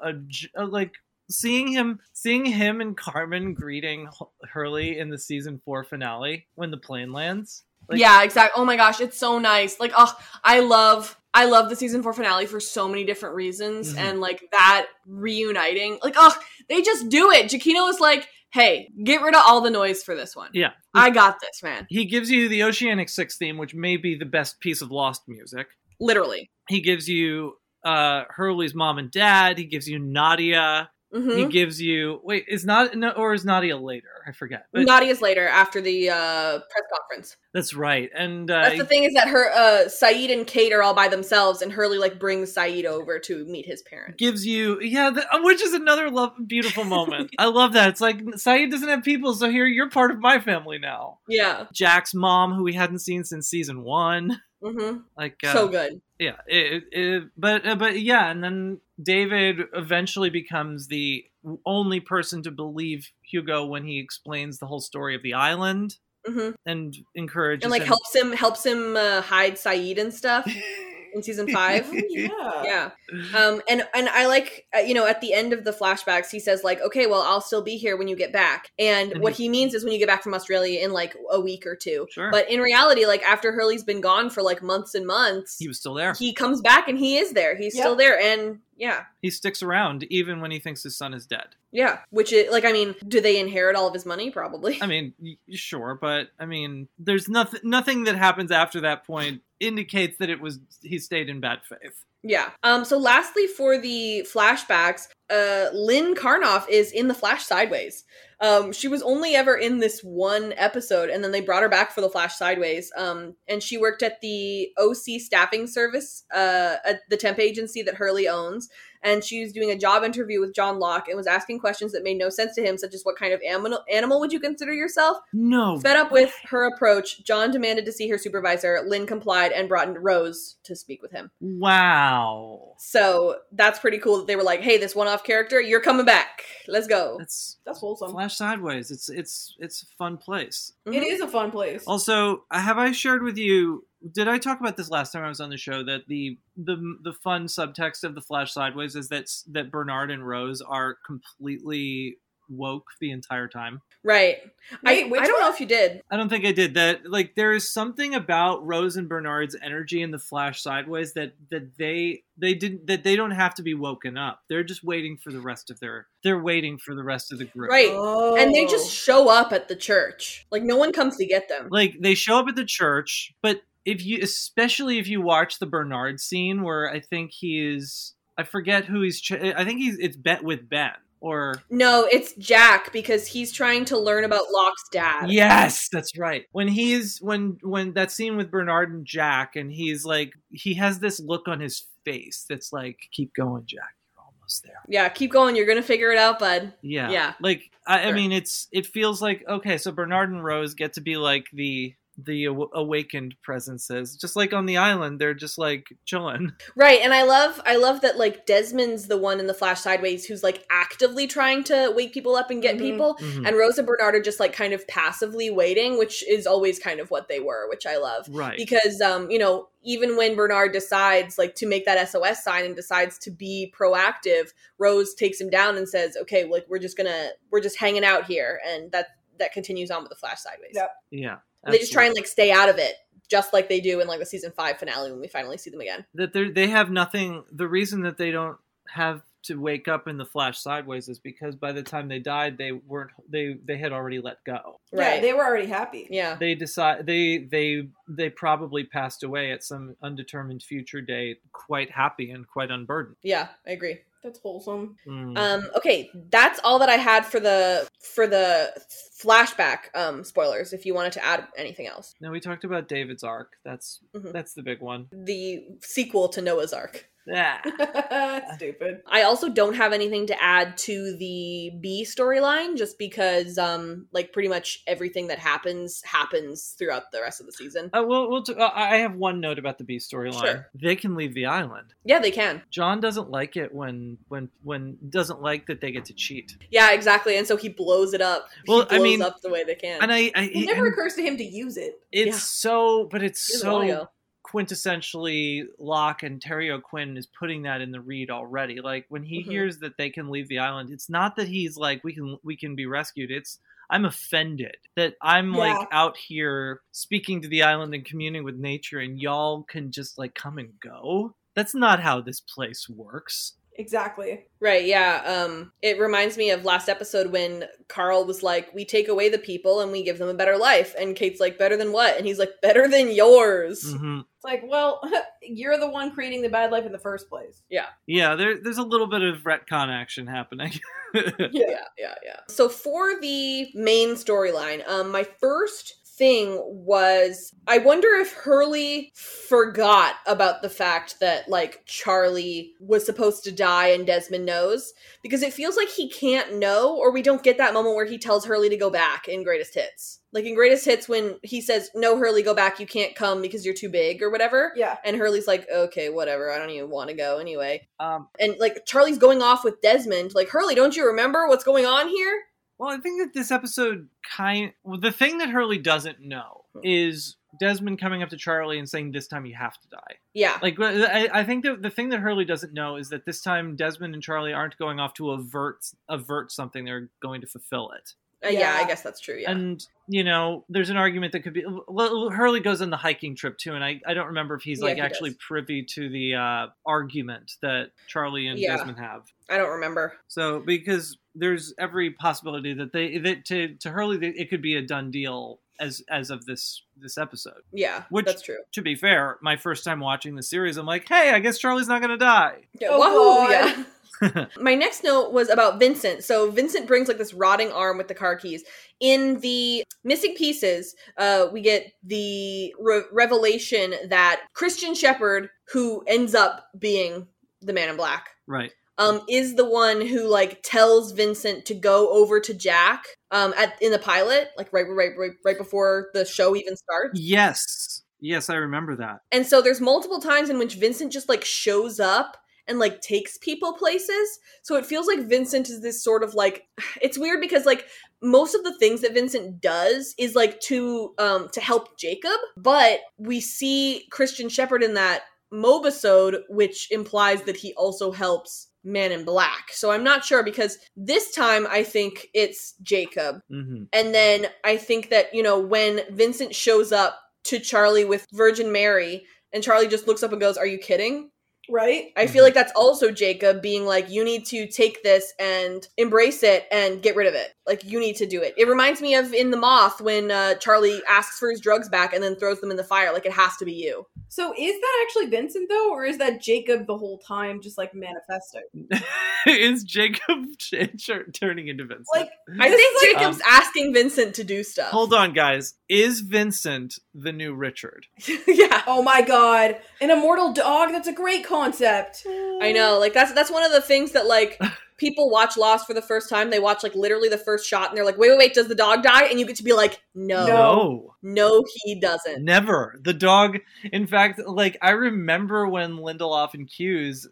a 0.55 0.65
like. 0.65 0.93
Seeing 1.31 1.69
him, 1.69 2.01
seeing 2.11 2.43
him 2.45 2.81
and 2.81 2.97
Carmen 2.97 3.53
greeting 3.53 4.09
Hurley 4.51 4.99
in 4.99 5.09
the 5.09 5.17
season 5.17 5.61
four 5.63 5.85
finale 5.85 6.47
when 6.55 6.69
the 6.69 6.77
plane 6.77 7.13
lands, 7.13 7.63
like- 7.87 7.97
yeah, 7.97 8.21
exactly. 8.23 8.61
Oh 8.61 8.65
my 8.65 8.75
gosh, 8.75 8.99
it's 8.99 9.17
so 9.17 9.39
nice. 9.39 9.79
Like, 9.79 9.93
oh, 9.97 10.13
I 10.43 10.59
love, 10.59 11.17
I 11.33 11.45
love 11.45 11.69
the 11.69 11.75
season 11.75 12.03
four 12.03 12.13
finale 12.13 12.45
for 12.45 12.59
so 12.59 12.87
many 12.87 13.03
different 13.03 13.35
reasons, 13.35 13.93
Mhm. 13.93 13.97
and 13.99 14.21
like 14.21 14.43
that 14.51 14.87
reuniting. 15.07 15.99
Like, 16.03 16.15
oh, 16.17 16.35
they 16.69 16.81
just 16.81 17.09
do 17.09 17.31
it. 17.31 17.47
Giacchino 17.47 17.89
is 17.89 17.99
like, 17.99 18.27
"Hey, 18.53 18.89
get 19.03 19.21
rid 19.21 19.33
of 19.35 19.41
all 19.45 19.61
the 19.61 19.69
noise 19.71 20.03
for 20.03 20.15
this 20.15 20.35
one. 20.35 20.51
yeah, 20.53 20.71
I 20.93 21.09
got 21.09 21.39
this, 21.39 21.63
man. 21.63 21.87
He 21.89 22.05
gives 22.05 22.29
you 22.29 22.47
the 22.49 22.63
Oceanic 22.63 23.09
Six 23.09 23.37
theme, 23.37 23.57
which 23.57 23.73
may 23.73 23.97
be 23.97 24.15
the 24.15 24.25
best 24.25 24.59
piece 24.59 24.81
of 24.81 24.91
Lost 24.91 25.23
music. 25.27 25.67
Literally." 25.99 26.49
He 26.69 26.81
gives 26.81 27.07
you 27.09 27.57
uh 27.85 28.23
Hurley's 28.29 28.73
mom 28.73 28.97
and 28.97 29.11
dad. 29.11 29.57
He 29.57 29.65
gives 29.65 29.87
you 29.89 29.99
Nadia. 29.99 30.89
Hmm 31.13 31.37
He 31.37 31.45
gives 31.45 31.81
you 31.81 32.19
wait, 32.23 32.45
is 32.47 32.65
not 32.65 32.95
or 33.17 33.33
is 33.33 33.45
Nadia 33.45 33.77
later? 33.77 34.07
I 34.27 34.31
forget. 34.31 34.65
But 34.71 34.85
Nadia's 34.85 35.21
later 35.21 35.47
after 35.47 35.81
the 35.81 36.09
uh, 36.09 36.59
press 36.59 36.83
conference. 36.91 37.37
that's 37.53 37.73
right. 37.73 38.09
And 38.15 38.49
uh, 38.49 38.61
That's 38.63 38.77
the 38.79 38.85
thing 38.85 39.03
is 39.03 39.13
that 39.13 39.27
her, 39.27 39.51
uh, 39.51 39.87
Sayid 39.87 40.31
and 40.31 40.47
Kate 40.47 40.73
are 40.73 40.81
all 40.81 40.93
by 40.93 41.07
themselves, 41.07 41.61
and 41.61 41.71
Hurley 41.71 41.97
like 41.97 42.19
brings 42.19 42.53
Sayid 42.53 42.85
over 42.85 43.19
to 43.19 43.45
meet 43.45 43.65
his 43.65 43.81
parents. 43.83 44.15
gives 44.17 44.45
you 44.45 44.79
yeah, 44.81 45.09
the, 45.09 45.21
uh, 45.33 45.43
which 45.43 45.61
is 45.61 45.73
another 45.73 46.09
love, 46.09 46.33
beautiful 46.47 46.83
moment. 46.83 47.31
I 47.37 47.47
love 47.47 47.73
that. 47.73 47.89
It's 47.89 48.01
like 48.01 48.17
Sayid 48.17 48.71
doesn't 48.71 48.89
have 48.89 49.03
people, 49.03 49.33
so 49.33 49.49
here 49.49 49.65
you're 49.65 49.89
part 49.89 50.11
of 50.11 50.19
my 50.19 50.39
family 50.39 50.79
now. 50.79 51.19
Yeah. 51.27 51.65
Jack's 51.73 52.13
mom, 52.13 52.53
who 52.53 52.63
we 52.63 52.73
hadn't 52.73 52.99
seen 52.99 53.23
since 53.23 53.47
season 53.47 53.83
one, 53.83 54.41
hmm 54.63 54.97
like 55.17 55.43
uh, 55.43 55.53
so 55.53 55.67
good. 55.67 56.01
yeah 56.19 56.37
it, 56.47 56.83
it, 56.91 57.23
but 57.37 57.65
uh, 57.65 57.75
but 57.75 57.99
yeah 57.99 58.29
and 58.31 58.43
then 58.43 58.79
david 59.01 59.61
eventually 59.73 60.29
becomes 60.29 60.87
the 60.87 61.25
only 61.65 61.99
person 61.99 62.41
to 62.43 62.51
believe 62.51 63.11
hugo 63.23 63.65
when 63.65 63.85
he 63.85 63.99
explains 63.99 64.59
the 64.59 64.65
whole 64.67 64.79
story 64.79 65.15
of 65.15 65.23
the 65.23 65.33
island 65.33 65.97
hmm 66.25 66.51
and 66.65 66.95
encourages 67.15 67.63
And 67.65 67.71
like 67.71 67.81
him. 67.81 67.87
helps 67.87 68.15
him 68.15 68.31
helps 68.31 68.65
him 68.65 68.95
uh, 68.95 69.21
hide 69.21 69.53
Sayid 69.55 69.99
and 69.99 70.13
stuff 70.13 70.45
in 71.15 71.23
season 71.23 71.47
five. 71.47 71.87
Yeah. 72.09 72.63
yeah. 72.63 72.89
Um 73.35 73.61
and 73.69 73.83
and 73.93 74.07
i 74.09 74.27
like 74.27 74.65
uh, 74.75 74.79
you 74.79 74.93
know 74.93 75.05
at 75.07 75.19
the 75.21 75.33
end 75.33 75.51
of 75.53 75.63
the 75.63 75.71
flashbacks 75.71 76.29
he 76.29 76.39
says 76.39 76.63
like 76.63 76.79
okay 76.81 77.05
well 77.07 77.21
i'll 77.21 77.41
still 77.41 77.61
be 77.63 77.77
here 77.77 77.97
when 77.97 78.07
you 78.07 78.15
get 78.15 78.31
back. 78.31 78.71
And, 78.77 79.13
And 79.13 79.21
what 79.21 79.33
he- 79.33 79.49
means 79.49 79.73
is 79.73 79.83
when 79.83 79.93
you 79.93 79.99
get 79.99 80.07
back 80.07 80.23
from 80.23 80.33
australia 80.33 80.79
in 80.81 80.91
like 80.93 81.15
a 81.31 81.39
week 81.39 81.65
or 81.65 81.75
two. 81.75 82.07
Sure. 82.11 82.29
but 82.31 82.49
in 82.49 82.59
reality 82.59 83.05
like 83.05 83.23
after 83.23 83.51
hurley's 83.51 83.83
been 83.83 84.01
gone 84.01 84.29
for 84.29 84.41
like 84.43 84.61
months 84.61 84.95
and 84.95 85.05
months 85.07 85.57
he 85.59 85.67
was 85.67 85.79
still 85.79 85.93
there. 85.93 86.13
he 86.13 86.33
comes 86.33 86.61
back 86.61 86.87
and 86.87 86.97
he 86.97 87.17
is 87.17 87.31
there. 87.33 87.55
He's 87.55 87.73
still 87.73 87.95
there. 87.95 88.19
And 88.19 88.59
yeah. 88.75 89.03
He 89.21 89.29
sticks 89.29 89.61
around 89.63 90.03
even 90.09 90.41
when 90.41 90.51
he 90.51 90.59
thinks 90.59 90.83
his 90.83 90.97
son 90.97 91.13
is 91.13 91.25
dead. 91.27 91.47
Yeah. 91.71 91.99
Which 92.09 92.33
is 92.33 92.51
like 92.51 92.65
i 92.65 92.71
mean 92.71 92.95
do 93.07 93.21
they 93.21 93.39
inherit 93.39 93.75
all 93.75 93.87
of 93.87 93.93
his 93.93 94.05
money? 94.05 94.29
Probably. 94.31 94.81
I 94.81 94.87
mean 94.87 95.13
y- 95.19 95.37
sure. 95.51 95.97
But 95.99 96.29
i 96.39 96.45
mean 96.45 96.87
there's 96.99 97.27
nothing 97.29 97.61
nothing 97.63 98.03
that 98.05 98.15
happens 98.15 98.51
after 98.51 98.81
that 98.81 99.05
point 99.05 99.41
indicates 99.63 100.17
that 100.19 100.29
it 100.29 100.41
was 100.41 100.59
he 100.81 100.99
stayed 100.99 101.29
in 101.29 101.39
bad 101.39 101.59
faith 101.67 102.03
Yeah. 102.23 102.49
Um. 102.63 102.85
So, 102.85 102.97
lastly, 102.97 103.47
for 103.47 103.77
the 103.77 104.25
flashbacks, 104.33 105.07
uh, 105.29 105.69
Lynn 105.73 106.15
Karnoff 106.15 106.69
is 106.69 106.91
in 106.91 107.07
the 107.07 107.13
Flash 107.13 107.45
Sideways. 107.45 108.05
Um, 108.39 108.71
she 108.73 108.87
was 108.87 109.01
only 109.01 109.35
ever 109.35 109.55
in 109.55 109.79
this 109.79 110.01
one 110.01 110.53
episode, 110.57 111.09
and 111.09 111.23
then 111.23 111.31
they 111.31 111.41
brought 111.41 111.63
her 111.63 111.69
back 111.69 111.91
for 111.91 112.01
the 112.01 112.09
Flash 112.09 112.35
Sideways. 112.35 112.91
Um, 112.97 113.35
and 113.47 113.63
she 113.63 113.77
worked 113.77 114.03
at 114.03 114.21
the 114.21 114.69
OC 114.77 115.19
staffing 115.19 115.67
service, 115.67 116.23
uh, 116.33 116.75
at 116.85 116.99
the 117.09 117.17
temp 117.17 117.39
agency 117.39 117.81
that 117.83 117.95
Hurley 117.95 118.27
owns. 118.27 118.69
And 119.03 119.23
she 119.23 119.41
was 119.43 119.51
doing 119.51 119.69
a 119.71 119.77
job 119.77 120.03
interview 120.03 120.39
with 120.39 120.53
John 120.55 120.79
Locke 120.79 121.07
and 121.07 121.17
was 121.17 121.27
asking 121.27 121.59
questions 121.59 121.91
that 121.91 122.03
made 122.03 122.17
no 122.17 122.29
sense 122.29 122.55
to 122.55 122.61
him, 122.63 122.77
such 122.77 122.93
as 122.93 123.03
what 123.03 123.17
kind 123.17 123.33
of 123.33 123.41
animal 123.47 123.79
animal 123.91 124.19
would 124.19 124.31
you 124.31 124.39
consider 124.39 124.73
yourself? 124.73 125.17
no 125.33 125.77
Fed 125.79 125.97
up 125.97 126.11
with 126.11 126.33
her 126.49 126.65
approach, 126.65 127.23
John 127.23 127.51
demanded 127.51 127.85
to 127.85 127.91
see 127.91 128.07
her 128.09 128.17
supervisor. 128.17 128.81
Lynn 128.87 129.05
complied 129.05 129.51
and 129.51 129.67
brought 129.69 129.87
in 129.89 129.95
Rose 129.95 130.55
to 130.63 130.75
speak 130.75 131.01
with 131.01 131.11
him. 131.11 131.29
wow 131.41 132.73
So 132.77 133.37
that's 133.51 133.79
pretty 133.79 133.97
cool 133.99 134.17
that 134.19 134.27
they 134.27 134.35
were 134.35 134.43
like, 134.43 134.61
"Hey, 134.61 134.77
this 134.77 134.95
one-off 134.95 135.23
character, 135.23 135.59
you're 135.61 135.81
coming 135.81 136.05
back. 136.05 136.43
Let's 136.67 136.87
go." 136.87 137.17
that's 137.19 137.57
That's 137.65 137.79
wholesome. 137.79 138.11
flash 138.11 138.35
sideways 138.35 138.91
it's 138.91 139.09
it's 139.09 139.55
it's 139.59 139.83
a 139.83 139.85
fun 139.97 140.17
place 140.17 140.73
Mhm. 140.87 140.95
It 140.95 141.03
is 141.03 141.21
a 141.21 141.27
fun 141.27 141.51
place. 141.51 141.83
Also, 141.87 142.43
have 142.51 142.77
I 142.77 142.91
shared 142.91 143.23
with 143.23 143.37
you? 143.37 143.85
Did 144.11 144.27
I 144.27 144.37
talk 144.37 144.59
about 144.59 144.77
this 144.77 144.89
last 144.89 145.11
time 145.11 145.23
I 145.23 145.29
was 145.29 145.39
on 145.39 145.49
the 145.49 145.57
show? 145.57 145.83
That 145.83 146.07
the 146.07 146.37
the 146.57 146.97
the 147.03 147.13
fun 147.13 147.45
subtext 147.45 148.03
of 148.03 148.15
the 148.15 148.21
Flash 148.21 148.53
Sideways 148.53 148.95
is 148.95 149.09
that 149.09 149.29
that 149.51 149.71
Bernard 149.71 150.11
and 150.11 150.27
Rose 150.27 150.61
are 150.61 150.97
completely 151.05 152.17
woke 152.49 152.87
the 152.99 153.11
entire 153.11 153.47
time. 153.47 153.81
right. 154.03 154.37
Wait, 154.83 155.11
I, 155.13 155.23
I 155.23 155.27
don't 155.27 155.39
know 155.39 155.49
if 155.49 155.59
you 155.59 155.65
did. 155.65 156.01
I 156.09 156.17
don't 156.17 156.29
think 156.29 156.45
I 156.45 156.51
did 156.51 156.73
that. 156.75 157.09
Like 157.09 157.35
there 157.35 157.53
is 157.53 157.69
something 157.69 158.13
about 158.13 158.65
Rose 158.65 158.95
and 158.95 159.09
Bernard's 159.09 159.55
energy 159.61 160.01
in 160.01 160.11
the 160.11 160.19
Flash 160.19 160.61
Sideways 160.61 161.13
that 161.13 161.33
that 161.51 161.77
they 161.77 162.23
they 162.37 162.53
didn't 162.53 162.87
that 162.87 163.03
they 163.03 163.15
don't 163.15 163.31
have 163.31 163.55
to 163.55 163.63
be 163.63 163.73
woken 163.73 164.17
up. 164.17 164.41
They're 164.49 164.63
just 164.63 164.83
waiting 164.83 165.17
for 165.17 165.31
the 165.31 165.39
rest 165.39 165.69
of 165.69 165.79
their 165.79 166.07
they're 166.23 166.41
waiting 166.41 166.77
for 166.77 166.95
the 166.95 167.03
rest 167.03 167.31
of 167.31 167.39
the 167.39 167.45
group. 167.45 167.71
Right. 167.71 167.89
Oh. 167.91 168.35
And 168.35 168.53
they 168.53 168.65
just 168.65 168.87
oh. 168.87 168.89
show 168.89 169.29
up 169.29 169.51
at 169.51 169.67
the 169.67 169.75
church. 169.75 170.45
Like 170.51 170.63
no 170.63 170.77
one 170.77 170.91
comes 170.91 171.17
to 171.17 171.25
get 171.25 171.49
them. 171.49 171.67
like 171.71 171.97
they 171.99 172.15
show 172.15 172.37
up 172.37 172.47
at 172.47 172.55
the 172.55 172.65
church 172.65 173.33
but 173.41 173.61
if 173.85 174.05
you 174.05 174.19
especially 174.21 174.99
if 174.99 175.07
you 175.07 175.21
watch 175.21 175.59
the 175.59 175.65
bernard 175.65 176.19
scene 176.19 176.61
where 176.63 176.89
i 176.89 176.99
think 176.99 177.31
he 177.31 177.59
is 177.75 178.13
i 178.37 178.43
forget 178.43 178.85
who 178.85 179.01
he's 179.01 179.19
ch- 179.21 179.31
i 179.33 179.63
think 179.65 179.79
he's 179.79 179.97
it's 179.99 180.17
bet 180.17 180.43
with 180.43 180.69
ben 180.69 180.91
or 181.19 181.55
No, 181.69 182.05
it's 182.11 182.33
Jack 182.35 182.91
because 182.91 183.25
he's 183.27 183.53
trying 183.53 183.85
to 183.85 183.97
learn 183.97 184.25
about 184.25 184.51
Locke's 184.51 184.83
dad. 184.91 185.31
yes 185.31 185.87
that's 185.89 186.17
right 186.17 186.45
when 186.51 186.67
he's 186.67 187.19
when 187.21 187.57
when 187.61 187.93
that 187.93 188.11
scene 188.11 188.35
with 188.35 188.51
bernard 188.51 188.91
and 188.91 189.05
jack 189.05 189.55
and 189.55 189.71
he's 189.71 190.03
like 190.05 190.33
he 190.49 190.73
has 190.73 190.99
this 190.99 191.21
look 191.21 191.47
on 191.47 191.61
his 191.61 191.85
face 192.03 192.45
that's 192.49 192.73
like 192.73 192.97
keep 193.13 193.33
going 193.33 193.63
jack 193.65 193.95
you're 194.13 194.25
almost 194.25 194.63
there 194.63 194.81
Yeah, 194.89 195.07
keep 195.07 195.31
going. 195.31 195.55
You're 195.55 195.65
gonna 195.65 195.81
figure 195.81 196.11
it 196.11 196.17
out, 196.17 196.37
bud. 196.39 196.73
Yeah. 196.81 197.09
Yeah. 197.09 197.33
Like 197.39 197.71
I, 197.87 198.09
I 198.09 198.11
mean 198.11 198.33
it's 198.33 198.67
it 198.73 198.85
feels 198.85 199.21
like 199.21 199.45
okay, 199.47 199.77
so 199.77 199.93
Bernard 199.93 200.29
and 200.31 200.43
Rose 200.43 200.73
get 200.73 200.91
to 200.93 201.01
be 201.01 201.15
like 201.15 201.45
the 201.53 201.93
the 202.17 202.47
aw- 202.47 202.67
awakened 202.73 203.35
presences. 203.41 204.15
Just 204.15 204.35
like 204.35 204.53
on 204.53 204.65
the 204.65 204.77
island, 204.77 205.19
they're 205.19 205.33
just 205.33 205.57
like 205.57 205.87
chilling. 206.05 206.51
Right, 206.75 206.99
and 207.01 207.13
I 207.13 207.23
love 207.23 207.61
I 207.65 207.75
love 207.75 208.01
that 208.01 208.17
like 208.17 208.45
Desmond's 208.45 209.07
the 209.07 209.17
one 209.17 209.39
in 209.39 209.47
the 209.47 209.53
Flash 209.53 209.81
Sideways 209.81 210.25
who's 210.25 210.43
like 210.43 210.65
actively 210.69 211.27
trying 211.27 211.63
to 211.65 211.91
wake 211.95 212.13
people 212.13 212.35
up 212.35 212.49
and 212.49 212.61
get 212.61 212.75
Mhm. 212.75 212.79
people, 212.79 213.15
Mhm. 213.19 213.47
and 213.47 213.57
Rose 213.57 213.77
and 213.77 213.85
Bernard 213.87 214.15
are 214.15 214.21
just 214.21 214.39
like 214.39 214.53
kind 214.53 214.73
of 214.73 214.87
passively 214.87 215.49
waiting, 215.49 215.97
which 215.97 216.27
is 216.27 216.45
always 216.47 216.79
kind 216.79 216.99
of 216.99 217.09
what 217.11 217.27
they 217.27 217.39
were, 217.39 217.67
which 217.69 217.85
I 217.85 217.97
love. 217.97 218.25
Right. 218.29 218.57
Because 218.57 219.01
um, 219.01 219.29
you 219.31 219.39
know, 219.39 219.69
even 219.83 220.15
when 220.17 220.35
Bernard 220.35 220.71
decides 220.71 221.37
like 221.37 221.55
to 221.55 221.67
make 221.67 221.85
that 221.85 221.97
SOS 222.09 222.43
sign 222.43 222.65
and 222.65 222.75
decides 222.75 223.17
to 223.19 223.31
be 223.31 223.73
proactive, 223.77 224.53
Rose 224.77 225.13
takes 225.13 225.39
him 225.39 225.49
down 225.49 225.77
and 225.77 225.87
says, 225.87 226.15
"Okay, 226.21 226.45
like 226.45 226.65
we're 226.69 226.79
just 226.79 226.97
gonna 226.97 227.29
we're 227.51 227.61
just 227.61 227.77
hanging 227.79 228.03
out 228.05 228.25
here," 228.25 228.59
and 228.65 228.91
that 228.91 229.07
that 229.39 229.51
continues 229.51 229.89
on 229.91 230.01
with 230.03 230.09
the 230.09 230.15
Flash 230.15 230.41
Sideways. 230.41 230.71
Yep. 230.75 230.91
yeah. 231.11 231.37
They 231.71 231.79
just 231.79 231.93
try 231.93 232.05
and 232.05 232.15
like 232.15 232.27
stay 232.27 232.51
out 232.51 232.69
of 232.69 232.77
it, 232.77 232.95
just 233.29 233.53
like 233.53 233.69
they 233.69 233.79
do 233.79 233.99
in 233.99 234.07
like 234.07 234.19
the 234.19 234.25
season 234.25 234.51
five 234.55 234.77
finale 234.77 235.11
when 235.11 235.21
we 235.21 235.27
finally 235.27 235.57
see 235.57 235.69
them 235.69 235.81
again. 235.81 236.05
that 236.15 236.33
they 236.33 236.49
they 236.49 236.67
have 236.67 236.91
nothing. 236.91 237.43
The 237.51 237.67
reason 237.67 238.01
that 238.01 238.17
they 238.17 238.31
don't 238.31 238.57
have 238.89 239.21
to 239.43 239.55
wake 239.55 239.87
up 239.87 240.07
in 240.07 240.17
the 240.17 240.25
Flash 240.25 240.59
sideways 240.59 241.09
is 241.09 241.19
because 241.19 241.55
by 241.55 241.71
the 241.73 241.83
time 241.83 242.07
they 242.07 242.19
died, 242.19 242.57
they 242.57 242.71
weren't 242.71 243.11
they 243.27 243.57
they 243.65 243.77
had 243.77 243.91
already 243.91 244.19
let 244.19 244.43
go. 244.45 244.79
Yeah, 244.91 245.19
they 245.19 245.33
were 245.33 245.43
already 245.43 245.67
happy. 245.67 246.07
Yeah. 246.09 246.35
They 246.35 246.55
decide 246.55 247.05
they 247.05 247.39
they 247.39 247.89
they 248.07 248.29
probably 248.29 248.85
passed 248.85 249.23
away 249.23 249.51
at 249.51 249.63
some 249.63 249.95
undetermined 250.01 250.63
future 250.63 251.01
date, 251.01 251.41
quite 251.51 251.91
happy 251.91 252.31
and 252.31 252.47
quite 252.47 252.71
unburdened. 252.71 253.17
Yeah, 253.21 253.49
I 253.67 253.71
agree. 253.71 253.99
That's 254.23 254.39
wholesome. 254.39 254.95
Mm. 255.07 255.37
Um, 255.37 255.69
okay, 255.75 256.09
that's 256.29 256.59
all 256.63 256.79
that 256.79 256.89
I 256.89 256.95
had 256.95 257.25
for 257.25 257.39
the 257.39 257.87
for 257.99 258.25
the 258.27 258.73
flashback 259.21 259.93
um 259.95 260.23
spoilers. 260.23 260.73
If 260.73 260.85
you 260.85 260.93
wanted 260.93 261.13
to 261.13 261.25
add 261.25 261.47
anything 261.57 261.87
else, 261.87 262.15
now 262.21 262.31
we 262.31 262.39
talked 262.39 262.63
about 262.63 262.87
David's 262.87 263.23
arc. 263.23 263.53
That's 263.63 263.99
Mhm. 264.15 264.31
that's 264.31 264.53
the 264.53 264.63
big 264.63 264.81
one. 264.81 265.07
the 265.11 265.65
sequel 265.81 266.29
to 266.29 266.41
Noah's 266.41 266.73
Ark. 266.73 267.09
Yeah. 267.25 267.61
Stupid. 268.55 269.01
I 269.07 269.23
also 269.23 269.49
don't 269.49 269.75
have 269.75 269.93
anything 269.93 270.27
to 270.27 270.43
add 270.43 270.77
to 270.79 271.15
the 271.17 271.71
B 271.79 272.05
storyline, 272.07 272.77
just 272.77 272.97
because 272.97 273.57
um 273.57 274.07
like 274.11 274.33
pretty 274.33 274.49
much 274.49 274.83
everything 274.87 275.27
that 275.27 275.39
happens 275.39 276.01
happens 276.03 276.75
throughout 276.77 277.11
the 277.11 277.21
rest 277.21 277.39
of 277.39 277.45
the 277.45 277.53
season. 277.53 277.89
Uh, 277.93 278.03
well, 278.05 278.29
we'll 278.29 278.43
t- 278.43 278.55
uh, 278.55 278.69
I 278.73 278.97
have 278.97 279.15
one 279.15 279.39
note 279.39 279.59
about 279.59 279.77
the 279.77 279.83
B 279.83 279.97
storyline. 279.97 280.41
Sure. 280.41 280.69
They 280.75 280.95
can 280.95 281.15
leave 281.15 281.33
the 281.33 281.45
island. 281.45 281.93
Yeah, 282.03 282.19
they 282.19 282.31
can. 282.31 282.61
John 282.69 282.99
doesn't 282.99 283.29
like 283.29 283.55
it 283.55 283.73
when 283.73 284.17
when 284.27 284.49
when 284.63 284.97
doesn't 285.09 285.41
like 285.41 285.67
that 285.67 285.79
they 285.81 285.91
get 285.91 286.05
to 286.05 286.13
cheat. 286.13 286.57
Yeah, 286.71 286.91
exactly. 286.91 287.37
And 287.37 287.47
so 287.47 287.55
he 287.57 287.69
blows 287.69 288.13
it 288.13 288.21
up. 288.21 288.49
Well, 288.67 288.81
he 288.81 288.95
I 288.95 288.97
blows 288.97 289.03
mean- 289.03 289.21
up 289.21 289.41
the 289.41 289.49
way 289.49 289.63
they 289.63 289.75
can. 289.75 290.01
And 290.01 290.11
I, 290.11 290.31
I 290.35 290.43
It 290.53 290.65
never 290.65 290.85
and 290.85 290.93
occurs 290.93 291.13
to 291.15 291.21
him 291.21 291.37
to 291.37 291.43
use 291.43 291.77
it. 291.77 291.99
it's 292.11 292.27
yeah. 292.27 292.33
so, 292.37 293.07
but 293.11 293.23
it's 293.23 293.49
Here's 293.51 293.61
so 293.61 293.81
ago. 293.81 294.09
Quintessentially 294.43 295.65
Locke 295.79 296.23
and 296.23 296.41
Terry 296.41 296.69
O'Quinn 296.71 297.17
is 297.17 297.25
putting 297.25 297.63
that 297.63 297.81
in 297.81 297.91
the 297.91 298.01
read 298.01 298.29
already. 298.29 298.81
Like 298.81 299.05
when 299.09 299.23
he 299.23 299.41
Mhm. 299.41 299.45
hears 299.45 299.79
that 299.79 299.97
they 299.97 300.09
can 300.09 300.29
leave 300.29 300.47
the 300.47 300.59
island, 300.59 300.89
it's 300.91 301.09
not 301.09 301.35
that 301.37 301.47
he's 301.47 301.77
like 301.77 302.03
we 302.03 302.13
can 302.13 302.37
we 302.43 302.55
can 302.55 302.75
be 302.75 302.85
rescued. 302.85 303.31
It's 303.31 303.59
I'm 303.89 304.05
offended 304.05 304.77
that 304.95 305.15
I'm 305.21 305.53
Yeah. 305.53 305.59
like 305.59 305.87
out 305.91 306.17
here 306.17 306.81
speaking 306.91 307.41
to 307.41 307.47
the 307.47 307.63
island 307.63 307.93
and 307.93 308.05
communing 308.05 308.43
with 308.43 308.55
nature, 308.55 308.99
and 308.99 309.19
y'all 309.21 309.63
can 309.63 309.91
just 309.91 310.17
like 310.17 310.33
come 310.33 310.57
and 310.57 310.79
go. 310.79 311.35
That's 311.53 311.75
not 311.75 312.01
how 312.01 312.21
this 312.21 312.39
place 312.39 312.89
works. 312.89 313.53
Exactly. 313.77 314.45
Right, 314.59 314.85
yeah. 314.85 315.21
Um 315.25 315.71
it 315.81 315.99
reminds 315.99 316.37
me 316.37 316.51
of 316.51 316.63
last 316.65 316.89
episode 316.89 317.31
when 317.31 317.65
Carl 317.87 318.25
was 318.25 318.43
like, 318.43 318.73
"We 318.73 318.85
take 318.85 319.07
away 319.07 319.29
the 319.29 319.37
people 319.37 319.81
and 319.81 319.91
we 319.91 320.03
give 320.03 320.17
them 320.17 320.29
a 320.29 320.33
better 320.33 320.57
life." 320.57 320.95
And 320.97 321.15
Kate's 321.15 321.39
like, 321.39 321.57
"Better 321.57 321.75
than 321.77 321.91
what?" 321.91 322.17
And 322.17 322.25
he's 322.25 322.39
like, 322.39 322.51
"Better 322.61 322.87
than 322.87 323.11
yours." 323.11 323.93
hmm 323.93 324.19
It's 324.35 324.43
like, 324.43 324.63
well, 324.65 325.01
you're 325.41 325.77
the 325.77 325.89
one 325.89 326.11
creating 326.11 326.41
the 326.41 326.49
bad 326.49 326.71
life 326.71 326.85
in 326.85 326.91
the 326.91 326.99
first 326.99 327.29
place. 327.29 327.61
Yeah. 327.69 327.87
Yeah, 328.07 328.35
there, 328.35 328.61
there's 328.61 328.77
a 328.77 328.83
little 328.83 329.07
bit 329.07 329.21
of 329.21 329.43
retcon 329.43 329.89
action 329.89 330.27
happening. 330.27 330.73
yeah, 331.13 331.85
yeah, 331.97 332.15
yeah. 332.23 332.39
So 332.47 332.69
for 332.69 333.19
the 333.19 333.69
main 333.73 334.15
storyline, 334.15 334.87
um, 334.87 335.11
my 335.11 335.23
first 335.39 335.95
thing 336.17 336.61
was 336.63 337.53
I 337.67 337.79
wonder 337.79 338.07
if 338.15 338.33
Hurley 338.33 339.11
forgot 339.15 340.15
about 340.27 340.61
the 340.61 340.69
fact 340.69 341.19
that 341.19 341.49
like 341.49 341.83
Charlie 341.85 342.73
was 342.79 343.05
supposed 343.05 343.43
to 343.45 343.51
die 343.51 343.87
and 343.87 344.05
Desmond 344.05 344.45
knows 344.45 344.93
because 345.21 345.41
it 345.41 345.53
feels 345.53 345.77
like 345.77 345.89
he 345.89 346.09
can't 346.09 346.55
know 346.57 346.97
or 346.97 347.11
we 347.11 347.21
don't 347.21 347.43
get 347.43 347.57
that 347.57 347.73
moment 347.73 347.95
where 347.95 348.05
he 348.05 348.17
tells 348.17 348.45
Hurley 348.45 348.69
to 348.69 348.77
go 348.77 348.89
back 348.89 349.27
in 349.27 349.43
Greatest 349.43 349.73
Hits. 349.73 350.19
Like 350.31 350.45
in 350.45 350.55
Greatest 350.55 350.85
Hits 350.85 351.07
when 351.07 351.37
he 351.43 351.61
says, 351.61 351.91
"No, 351.93 352.17
Hurley, 352.17 352.41
go 352.41 352.55
back. 352.55 352.79
You 352.79 352.87
can't 352.87 353.15
come 353.15 353.41
because 353.41 353.65
you're 353.65 353.75
too 353.75 353.89
big 353.89 354.23
or 354.23 354.31
whatever." 354.31 354.73
Yeah. 354.75 354.97
And 355.05 355.15
Hurley's 355.15 355.47
like, 355.47 355.67
"Okay, 355.71 356.09
whatever. 356.09 356.51
I 356.51 356.57
don't 356.57 356.71
even 356.71 356.89
want 356.89 357.09
to 357.11 357.15
go 357.15 357.37
anyway." 357.37 357.87
um, 357.99 358.27
and 358.39 358.55
like 358.59 358.85
Charlie's 358.85 359.17
going 359.17 359.41
off 359.41 359.63
with 359.63 359.81
Desmond. 359.81 360.33
Like 360.33 360.49
Hurley, 360.49 360.75
don't 360.75 360.95
you 360.95 361.05
remember 361.05 361.47
what's 361.47 361.63
going 361.63 361.85
on 361.85 362.07
here? 362.07 362.41
Well, 362.83 362.91
I 362.93 362.97
think 362.99 363.21
that 363.21 363.33
this 363.33 363.49
episode 363.51 364.09
kind 364.29 364.73
well, 364.83 364.99
the 364.99 365.11
thing 365.11 365.37
that 365.37 365.49
Hurley 365.49 365.77
doesn't 365.77 366.19
know 366.19 366.65
is 366.83 367.37
Desmond 367.59 367.99
coming 367.99 368.21
up 368.23 368.29
to 368.29 368.37
Charlie 368.37 368.77
and 368.79 368.89
saying, 368.89 369.11
"This 369.11 369.27
time 369.27 369.45
you 369.45 369.55
have 369.55 369.79
to 369.79 369.87
die." 369.87 370.15
Yeah, 370.33 370.57
Like, 370.61 370.79
I, 370.79 371.29
I 371.31 371.43
think 371.43 371.63
that 371.63 371.81
the 371.81 371.89
thing 371.89 372.09
that 372.09 372.19
Hurley 372.19 372.45
doesn't 372.45 372.73
know 372.73 372.95
is 372.97 373.09
that 373.09 373.25
this 373.25 373.41
time 373.41 373.75
Desmond 373.75 374.13
and 374.15 374.23
Charlie 374.23 374.53
aren't 374.53 374.77
going 374.77 374.99
off 374.99 375.13
to 375.15 375.31
avert 375.31 375.85
avert 376.09 376.51
something; 376.51 376.83
they're 376.83 377.09
going 377.21 377.41
to 377.41 377.47
fulfill 377.47 377.91
it. 377.91 378.13
Uh, 378.45 378.49
yeah, 378.49 378.59
Yeah. 378.59 378.83
I 378.83 378.87
guess 378.87 379.01
that's 379.03 379.21
true. 379.21 379.37
Yeah, 379.39 379.51
And 379.51 379.85
you 380.09 380.23
know, 380.25 380.65
there's 380.67 380.89
an 380.89 380.97
argument 380.97 381.31
that 381.31 381.41
could 381.43 381.53
be. 381.53 381.63
well, 381.87 382.29
Hurley 382.31 382.59
goes 382.59 382.81
on 382.81 382.89
the 382.89 382.97
hiking 382.97 383.35
trip 383.37 383.57
too, 383.57 383.73
and 383.75 383.83
I, 383.83 384.01
I 384.05 384.13
don't 384.13 384.27
remember 384.27 384.55
if 384.55 384.63
he's 384.63 384.79
Yeah, 384.79 384.85
like 384.87 384.95
he 384.95 385.01
actually 385.01 385.29
does. 385.29 385.39
privy 385.47 385.83
to 385.93 386.09
the 386.09 386.35
uh, 386.35 386.67
argument 386.85 387.53
that 387.61 387.91
Charlie 388.07 388.47
and 388.47 388.59
Yeah. 388.59 388.75
Desmond 388.75 388.99
have. 388.99 389.31
I 389.49 389.57
don't 389.57 389.69
remember. 389.71 390.17
So 390.27 390.59
because 390.59 391.17
there's 391.35 391.73
every 391.79 392.11
possibility 392.11 392.73
that 392.73 392.91
they 392.93 393.17
that 393.19 393.45
to 393.45 393.75
to 393.75 393.89
Hurley 393.91 394.17
it 394.27 394.49
could 394.49 394.61
be 394.61 394.75
a 394.75 394.81
done 394.81 395.11
deal 395.11 395.59
as 395.79 396.01
as 396.09 396.29
of 396.29 396.45
this 396.45 396.83
this 396.97 397.17
episode. 397.17 397.61
Yeah, 397.71 398.03
Which- 398.09 398.25
that's 398.25 398.41
true. 398.41 398.59
To 398.73 398.81
be 398.81 398.95
fair, 398.95 399.37
my 399.41 399.55
first 399.57 399.83
time 399.83 399.99
watching 399.99 400.35
the 400.35 400.43
series, 400.43 400.77
I'm 400.77 400.85
like, 400.85 401.07
hey, 401.07 401.31
I 401.31 401.39
guess 401.39 401.57
Charlie's 401.57 401.87
not 401.87 402.01
gonna 402.01 402.17
die. 402.17 402.61
Yeah, 402.79 402.89
Oh, 402.91 403.49
yeah. 403.49 403.83
My 404.61 404.75
next 404.75 405.03
note 405.03 405.33
was 405.33 405.49
about 405.49 405.79
Vincent. 405.79 406.23
So 406.23 406.49
Vincent 406.51 406.87
brings 406.87 407.07
like 407.09 407.17
this 407.17 407.33
rotting 407.33 407.71
arm 407.71 407.97
with 407.97 408.07
the 408.07 408.13
car 408.13 408.35
keys. 408.37 408.63
In 409.01 409.39
the 409.39 409.83
missing 410.05 410.35
pieces, 410.35 410.95
uh, 411.17 411.47
we 411.51 411.61
get 411.61 411.91
the 412.03 412.73
re- 412.79 413.03
revelation 413.11 413.95
that 414.07 414.41
Christian 414.53 414.93
Shepherd, 414.95 415.49
who 415.73 416.03
ends 416.07 416.35
up 416.35 416.67
being 416.77 417.27
the 417.61 417.73
Man 417.73 417.89
in 417.89 417.97
Black, 417.97 418.29
Right. 418.47 418.71
Um, 418.97 419.21
is 419.29 419.55
the 419.55 419.65
one 419.65 420.01
who 420.01 420.27
like 420.27 420.61
tells 420.63 421.11
Vincent 421.11 421.65
to 421.65 421.73
go 421.73 422.09
over 422.11 422.39
to 422.39 422.53
Jack 422.53 423.05
um, 423.31 423.53
at 423.57 423.81
in 423.81 423.91
the 423.91 423.99
pilot, 423.99 424.49
like 424.57 424.71
right, 424.71 424.85
right, 424.87 425.11
right, 425.17 425.31
right 425.43 425.57
before 425.57 426.09
the 426.13 426.25
show 426.25 426.55
even 426.55 426.75
starts. 426.75 427.19
Yes. 427.19 428.01
Yes, 428.19 428.49
I 428.49 428.55
remember 428.55 428.95
that. 428.97 429.19
And 429.31 429.45
so 429.45 429.61
there's 429.61 429.81
multiple 429.81 430.19
times 430.19 430.49
in 430.49 430.57
which 430.57 430.75
Vincent 430.75 431.11
just 431.11 431.27
like 431.27 431.43
shows 431.43 431.99
up 431.99 432.37
and 432.67 432.79
like 432.79 433.01
takes 433.01 433.37
people 433.39 433.73
places. 433.73 434.39
So 434.61 434.75
it 434.77 434.85
feels 434.85 435.07
like 435.07 435.27
Vincent 435.27 435.69
is 435.69 435.81
this 435.81 436.03
sort 436.03 436.23
of 436.23 436.33
like 436.33 436.63
it's 437.01 437.17
weird 437.17 437.41
because 437.41 437.65
like 437.65 437.85
most 438.21 438.55
of 438.55 438.63
the 438.63 438.77
things 438.77 439.01
that 439.01 439.13
Vincent 439.13 439.61
does 439.61 440.15
is 440.17 440.35
like 440.35 440.59
to 440.61 441.13
um 441.17 441.49
to 441.53 441.61
help 441.61 441.97
Jacob, 441.97 442.39
but 442.57 442.99
we 443.17 443.41
see 443.41 444.07
Christian 444.11 444.49
Shepherd 444.49 444.83
in 444.83 444.93
that 444.93 445.23
mobisode 445.53 446.41
which 446.49 446.91
implies 446.91 447.43
that 447.43 447.57
he 447.57 447.73
also 447.75 448.11
helps 448.11 448.69
Man 448.83 449.11
in 449.11 449.25
Black. 449.25 449.71
So 449.71 449.91
I'm 449.91 450.03
not 450.03 450.25
sure 450.25 450.43
because 450.43 450.77
this 450.95 451.31
time 451.31 451.67
I 451.69 451.83
think 451.83 452.27
it's 452.33 452.73
Jacob 452.81 453.41
hmm 453.49 453.83
and 453.93 454.13
then 454.13 454.47
I 454.63 454.77
think 454.77 455.09
that, 455.09 455.33
you 455.33 455.43
know, 455.43 455.59
when 455.59 456.01
Vincent 456.11 456.55
shows 456.55 456.91
up 456.91 457.19
to 457.45 457.59
Charlie 457.59 458.05
with 458.05 458.25
Virgin 458.31 458.71
Mary 458.71 459.25
and 459.53 459.63
Charlie 459.63 459.87
just 459.87 460.07
looks 460.07 460.23
up 460.23 460.31
and 460.31 460.41
goes, 460.41 460.57
Are 460.57 460.65
you 460.65 460.77
kidding? 460.77 461.29
Right? 461.69 462.07
I 462.17 462.27
feel 462.27 462.43
like 462.43 462.53
that's 462.53 462.73
also 462.75 463.09
Jacob 463.11 463.61
being 463.61 463.85
like, 463.85 464.09
You 464.09 464.23
need 464.23 464.45
to 464.47 464.67
take 464.67 465.03
this 465.03 465.33
and 465.39 465.87
embrace 465.97 466.43
it 466.43 466.65
and 466.71 467.01
get 467.01 467.15
rid 467.15 467.27
of 467.27 467.35
it. 467.35 467.53
Like, 467.65 467.83
you 467.85 467.99
need 467.99 468.15
to 468.17 468.25
do 468.25 468.41
it. 468.41 468.53
It 468.57 468.67
reminds 468.67 469.01
me 469.01 469.15
of 469.15 469.33
in 469.33 469.51
The 469.51 469.57
Moth 469.57 470.01
when 470.01 470.31
uh, 470.31 470.55
Charlie 470.55 471.01
asks 471.09 471.39
for 471.39 471.49
his 471.49 471.61
drugs 471.61 471.87
back 471.89 472.13
and 472.13 472.21
then 472.23 472.35
throws 472.35 472.59
them 472.59 472.71
in 472.71 472.77
the 472.77 472.83
fire. 472.83 473.13
Like, 473.13 473.25
it 473.25 473.31
has 473.31 473.55
to 473.57 473.65
be 473.65 473.73
you. 473.73 474.05
So 474.27 474.51
is 474.57 474.73
that 474.81 475.05
actually 475.05 475.27
Vincent 475.27 475.69
though, 475.69 475.91
or 475.91 476.05
is 476.05 476.17
that 476.17 476.41
Jacob 476.41 476.87
the 476.87 476.97
whole 476.97 477.19
time 477.19 477.61
just 477.61 477.77
like 477.77 477.93
manifesting? 477.93 478.63
Is 479.45 479.83
Jacob 479.83 480.45
turning 481.33 481.67
into 481.67 481.85
Vincent? 481.85 482.07
Like 482.15 482.29
I 482.59 482.69
think 482.71 483.03
like- 483.03 483.21
Jacob's 483.21 483.37
Um, 483.37 483.43
asking 483.47 483.93
Vincent 483.93 484.33
to 484.35 484.43
do 484.43 484.63
stuff. 484.63 484.89
Hold 484.89 485.13
on, 485.13 485.33
guys. 485.33 485.75
Is 485.87 486.21
Vincent 486.21 486.97
the 487.13 487.31
new 487.31 487.53
Richard? 487.53 488.07
yeah. 488.47 488.81
Oh 488.87 489.03
my 489.03 489.21
god, 489.21 489.77
an 490.01 490.09
immortal 490.09 490.51
dog? 490.51 490.89
That's 490.89 491.07
a 491.07 491.13
great 491.13 491.45
concept. 491.45 492.25
I 492.27 492.71
know, 492.73 492.97
like 492.99 493.13
that's 493.13 493.33
that's 493.33 493.51
one 493.51 493.63
of 493.63 493.71
the 493.71 493.81
things 493.81 494.13
that 494.13 494.25
like 494.25 494.59
people 495.03 495.29
watch 495.29 495.57
Lost 495.57 495.85
for 495.85 495.93
the 495.93 496.01
first 496.01 496.29
time, 496.29 496.49
they 496.49 496.59
watch 496.59 496.81
like 496.81 496.95
literally 496.95 497.27
the 497.27 497.37
first 497.37 497.67
shot 497.67 497.89
and 497.89 497.97
they're 497.97 498.05
like, 498.05 498.17
wait, 498.17 498.29
wait, 498.29 498.37
wait, 498.37 498.53
does 498.53 498.67
the 498.69 498.75
dog 498.75 499.03
die? 499.03 499.25
And 499.25 499.39
you 499.39 499.45
get 499.45 499.57
to 499.57 499.63
be 499.63 499.73
like, 499.73 500.01
no, 500.15 500.47
no, 500.47 501.15
No. 501.21 501.63
he 501.83 501.99
doesn't. 501.99 502.43
Never. 502.43 502.97
The 503.03 503.13
dog, 503.13 503.57
in 503.91 504.07
fact, 504.07 504.39
like 504.47 504.77
I 504.81 504.91
remember 504.91 505.67
when 505.67 505.97
Lindelof 505.97 506.53
and 506.53 506.67
Cuse, 506.67 507.27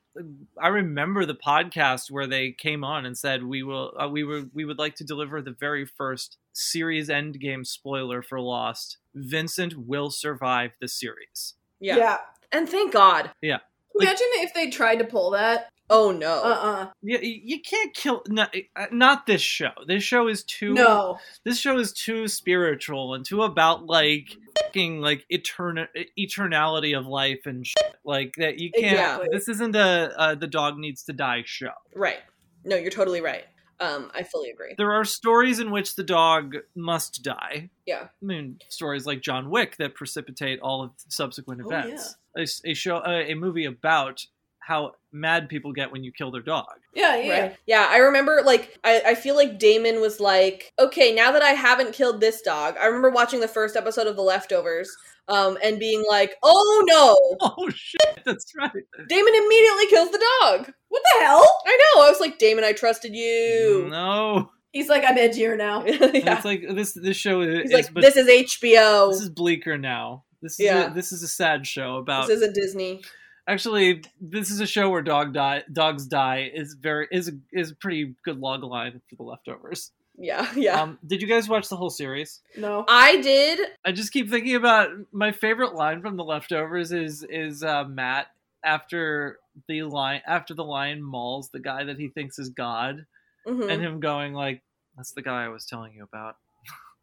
I 0.61 0.67
remember 0.67 1.25
the 1.25 1.33
podcast 1.35 2.11
where 2.11 2.27
they 2.27 2.51
came 2.51 2.83
on 2.83 3.05
and 3.05 3.17
said 3.17 3.43
we 3.43 3.63
will, 3.63 3.93
uh, 3.97 4.09
we 4.09 4.23
were, 4.25 4.43
we 4.53 4.65
would 4.65 4.77
like 4.77 4.95
to 4.95 5.03
deliver 5.05 5.41
the 5.41 5.55
very 5.57 5.85
first 5.85 6.37
series 6.51 7.07
endgame 7.07 7.65
spoiler 7.65 8.21
for 8.21 8.39
Lost. 8.41 8.97
Vincent 9.15 9.77
will 9.77 10.09
survive 10.11 10.71
the 10.81 10.89
series. 10.89 11.53
Yeah. 11.79 12.17
And 12.51 12.67
thank 12.67 12.91
God. 12.93 13.31
Yeah. 13.41 13.59
Like- 13.95 14.07
Imagine 14.09 14.27
if 14.35 14.53
they 14.53 14.69
tried 14.69 14.97
to 14.99 15.05
pull 15.05 15.31
that. 15.31 15.69
Oh 15.91 16.11
no. 16.11 16.41
Uh 16.41 16.47
uh 16.47 16.87
Yeah, 17.03 17.19
you, 17.19 17.41
you 17.43 17.61
can't 17.61 17.93
kill. 17.93 18.23
Not, 18.29 18.55
not 18.91 19.25
this 19.27 19.41
show. 19.41 19.71
This 19.85 20.03
show 20.03 20.27
is 20.27 20.43
too. 20.43 20.73
No. 20.73 21.19
This 21.43 21.59
show 21.59 21.77
is 21.77 21.91
too 21.91 22.27
spiritual 22.27 23.13
and 23.13 23.25
too 23.25 23.43
about 23.43 23.85
like 23.85 24.37
fucking 24.63 25.01
like 25.01 25.25
etern- 25.31 25.87
eternality 26.17 26.97
of 26.97 27.05
life 27.05 27.41
and 27.45 27.67
shit. 27.67 27.95
like 28.05 28.33
that. 28.37 28.57
You 28.57 28.71
can't. 28.71 28.93
Exactly. 28.93 29.27
This 29.31 29.49
isn't 29.49 29.75
a, 29.75 30.13
a 30.17 30.35
the 30.35 30.47
dog 30.47 30.77
needs 30.77 31.03
to 31.03 31.13
die 31.13 31.43
show. 31.45 31.73
Right. 31.93 32.19
No, 32.63 32.77
you're 32.77 32.91
totally 32.91 33.21
right. 33.21 33.43
Um, 33.81 34.11
I 34.13 34.21
fully 34.21 34.51
agree. 34.51 34.75
There 34.77 34.91
are 34.93 35.03
stories 35.03 35.59
in 35.59 35.71
which 35.71 35.95
the 35.95 36.03
dog 36.03 36.55
must 36.75 37.23
die. 37.23 37.71
Yeah. 37.87 38.03
I 38.03 38.25
mean, 38.25 38.59
stories 38.69 39.07
like 39.07 39.21
John 39.21 39.49
Wick 39.49 39.77
that 39.77 39.95
precipitate 39.95 40.59
all 40.59 40.83
of 40.83 40.91
subsequent 41.09 41.61
events. 41.61 42.15
Oh, 42.37 42.39
events. 42.41 42.61
a, 42.63 42.73
show, 42.75 42.97
a, 42.97 43.31
a 43.31 43.33
movie 43.33 43.65
about 43.65 44.23
how 44.61 44.93
mad 45.11 45.49
people 45.49 45.73
get 45.73 45.91
when 45.91 46.03
you 46.03 46.11
kill 46.11 46.31
their 46.31 46.41
dog. 46.41 46.67
Yeah, 46.93 47.17
yeah. 47.17 47.41
Right. 47.41 47.55
Yeah, 47.65 47.87
I 47.89 47.97
remember 47.97 48.41
like 48.45 48.77
I, 48.83 49.01
I 49.07 49.15
feel 49.15 49.35
like 49.35 49.59
Damon 49.59 49.99
was 50.01 50.19
like, 50.19 50.71
okay, 50.79 51.13
now 51.13 51.31
that 51.31 51.41
I 51.41 51.49
haven't 51.51 51.93
killed 51.93 52.21
this 52.21 52.41
dog, 52.41 52.75
I 52.79 52.85
remember 52.85 53.09
watching 53.09 53.39
the 53.41 53.47
first 53.47 53.75
episode 53.75 54.07
of 54.07 54.15
The 54.15 54.21
Leftovers, 54.21 54.89
um, 55.27 55.57
and 55.63 55.79
being 55.79 56.03
like, 56.07 56.35
oh 56.43 56.83
no, 56.87 57.37
Oh 57.57 57.69
shit, 57.73 58.21
that's 58.25 58.53
right. 58.57 58.71
Damon 59.09 59.33
immediately 59.35 59.87
kills 59.87 60.11
the 60.11 60.23
dog. 60.41 60.71
What 60.89 61.01
the 61.13 61.25
hell? 61.25 61.61
I 61.65 61.77
know. 61.95 62.03
I 62.03 62.09
was 62.09 62.19
like, 62.19 62.37
Damon, 62.37 62.63
I 62.63 62.73
trusted 62.73 63.15
you. 63.15 63.87
No, 63.89 64.51
He's 64.71 64.87
like, 64.87 65.03
I'm 65.05 65.17
edgier 65.17 65.57
now. 65.57 65.83
yeah. 65.85 66.35
it's 66.37 66.45
like 66.45 66.63
this. 66.71 66.93
This 66.93 67.17
show 67.17 67.41
is. 67.41 67.63
He's 67.63 67.73
like, 67.73 67.93
but 67.93 68.01
this 68.01 68.15
is 68.15 68.27
HBO. 68.27 69.11
this 69.11 69.21
is 69.21 69.29
bleaker 69.29 69.77
now. 69.77 70.23
This 70.41 70.53
is 70.53 70.65
Yeah. 70.65 70.91
a, 70.91 70.93
this 70.93 71.11
is 71.11 71.23
a 71.23 71.27
sad 71.27 71.67
show 71.67 71.97
about. 71.97 72.27
This 72.27 72.37
isn't 72.37 72.55
Disney. 72.55 73.01
Actually, 73.47 74.03
this 74.19 74.49
is 74.51 74.59
a 74.59 74.67
show 74.67 74.89
where 74.89 75.01
dog 75.01 75.33
die. 75.33 75.63
Dogs 75.71 76.05
die 76.07 76.51
is 76.53 76.75
very 76.79 77.07
is 77.11 77.27
a, 77.29 77.31
is 77.51 77.71
a 77.71 77.75
pretty 77.75 78.15
good 78.23 78.39
log 78.39 78.63
line 78.63 79.01
for 79.09 79.15
the 79.15 79.23
leftovers. 79.23 79.91
Yeah, 80.17 80.47
yeah. 80.55 80.81
Um, 80.81 80.99
did 81.05 81.21
you 81.21 81.27
guys 81.27 81.49
watch 81.49 81.67
the 81.69 81.75
whole 81.75 81.89
series? 81.89 82.41
No. 82.57 82.85
I 82.87 83.19
did. 83.21 83.59
I 83.83 83.91
just 83.91 84.11
keep 84.13 84.29
thinking 84.29 84.55
about 84.55 84.89
my 85.11 85.31
favorite 85.31 85.73
line 85.73 86.01
from 86.01 86.17
the 86.17 86.23
leftovers 86.23 86.91
is 86.91 87.23
is 87.29 87.63
uh, 87.63 87.83
Matt 87.85 88.27
after 88.63 89.39
the 89.67 89.83
line 89.83 90.21
after 90.27 90.53
the 90.53 90.63
lion 90.63 91.01
mauls 91.03 91.49
the 91.49 91.59
guy 91.59 91.83
that 91.83 91.97
he 91.97 92.07
thinks 92.09 92.37
is 92.39 92.49
God 92.49 93.05
Mhm. 93.47 93.69
and 93.71 93.81
him 93.81 93.99
going 93.99 94.33
like 94.33 94.61
that's 94.95 95.11
the 95.13 95.21
guy 95.23 95.43
I 95.45 95.47
was 95.49 95.65
telling 95.65 95.93
you 95.93 96.03
about. 96.03 96.35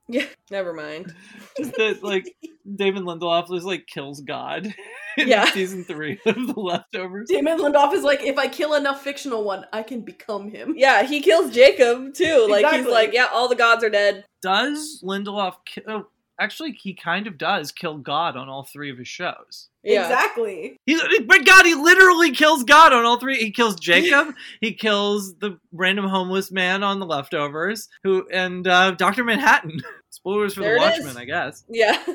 Yeah, 0.09 0.27
never 0.51 0.73
mind. 0.73 1.15
Just 1.59 1.73
that 1.77 2.03
like 2.03 2.35
David 2.77 3.03
Lindelof 3.03 3.49
just 3.49 3.67
like 3.67 3.87
kills 3.87 4.21
God 4.21 4.67
in 5.19 5.29
Yeah. 5.29 5.47
season 5.51 5.85
three 5.85 6.19
of 6.27 6.35
the 6.47 6.55
leftovers. 6.57 7.29
Damon 7.29 7.59
Lindelof 7.59 7.93
is 7.93 8.03
like, 8.05 8.23
if 8.23 8.39
I 8.39 8.49
kill 8.49 8.75
enough 8.75 9.03
fictional 9.03 9.45
one, 9.45 9.65
I 9.73 9.83
can 9.83 10.01
become 10.03 10.51
him. 10.51 10.75
Yeah, 10.77 11.03
he 11.03 11.21
kills 11.21 11.53
Jacob 11.55 12.15
too. 12.15 12.47
Like 12.49 12.67
he's 12.75 12.87
like, 12.87 13.13
yeah, 13.13 13.27
all 13.33 13.49
the 13.49 13.57
gods 13.57 13.83
are 13.85 13.91
dead. 13.91 14.25
Does 14.43 15.03
Lindelof 15.05 15.55
ki- 15.67 15.83
oh, 15.89 16.07
actually 16.41 16.73
he 16.73 16.95
kind 16.95 17.27
of 17.27 17.37
does 17.37 17.73
kill 17.73 17.99
God 17.99 18.37
on 18.37 18.49
all 18.49 18.65
three 18.65 18.91
of 18.91 18.99
his 18.99 19.09
shows. 19.09 19.69
Yeah. 19.83 20.03
Exactly. 20.03 20.77
He's, 20.87 21.01
but 21.27 21.47
God, 21.47 21.65
he 21.65 21.75
literally 21.75 22.31
kills 22.33 22.63
God 22.65 22.93
on 22.93 23.05
all 23.05 23.19
three. 23.19 23.39
He 23.39 23.51
kills 23.51 23.77
Jacob. 23.77 24.35
he 24.61 24.75
kills 24.75 25.35
the 25.37 25.59
random 25.73 26.07
homeless 26.09 26.51
man 26.53 26.83
on 26.83 27.01
the 27.01 27.07
leftovers. 27.07 27.89
Who 28.05 28.29
and 28.31 28.67
uh, 28.69 28.91
Doctor 28.93 29.25
Manhattan. 29.25 29.81
Spoilers 30.11 30.55
for 30.55 30.61
There 30.61 30.75
the 30.79 30.85
it 30.85 30.87
Watchmen, 30.91 31.09
is. 31.11 31.17
I 31.17 31.25
guess. 31.25 31.65
Yeah. 31.69 32.03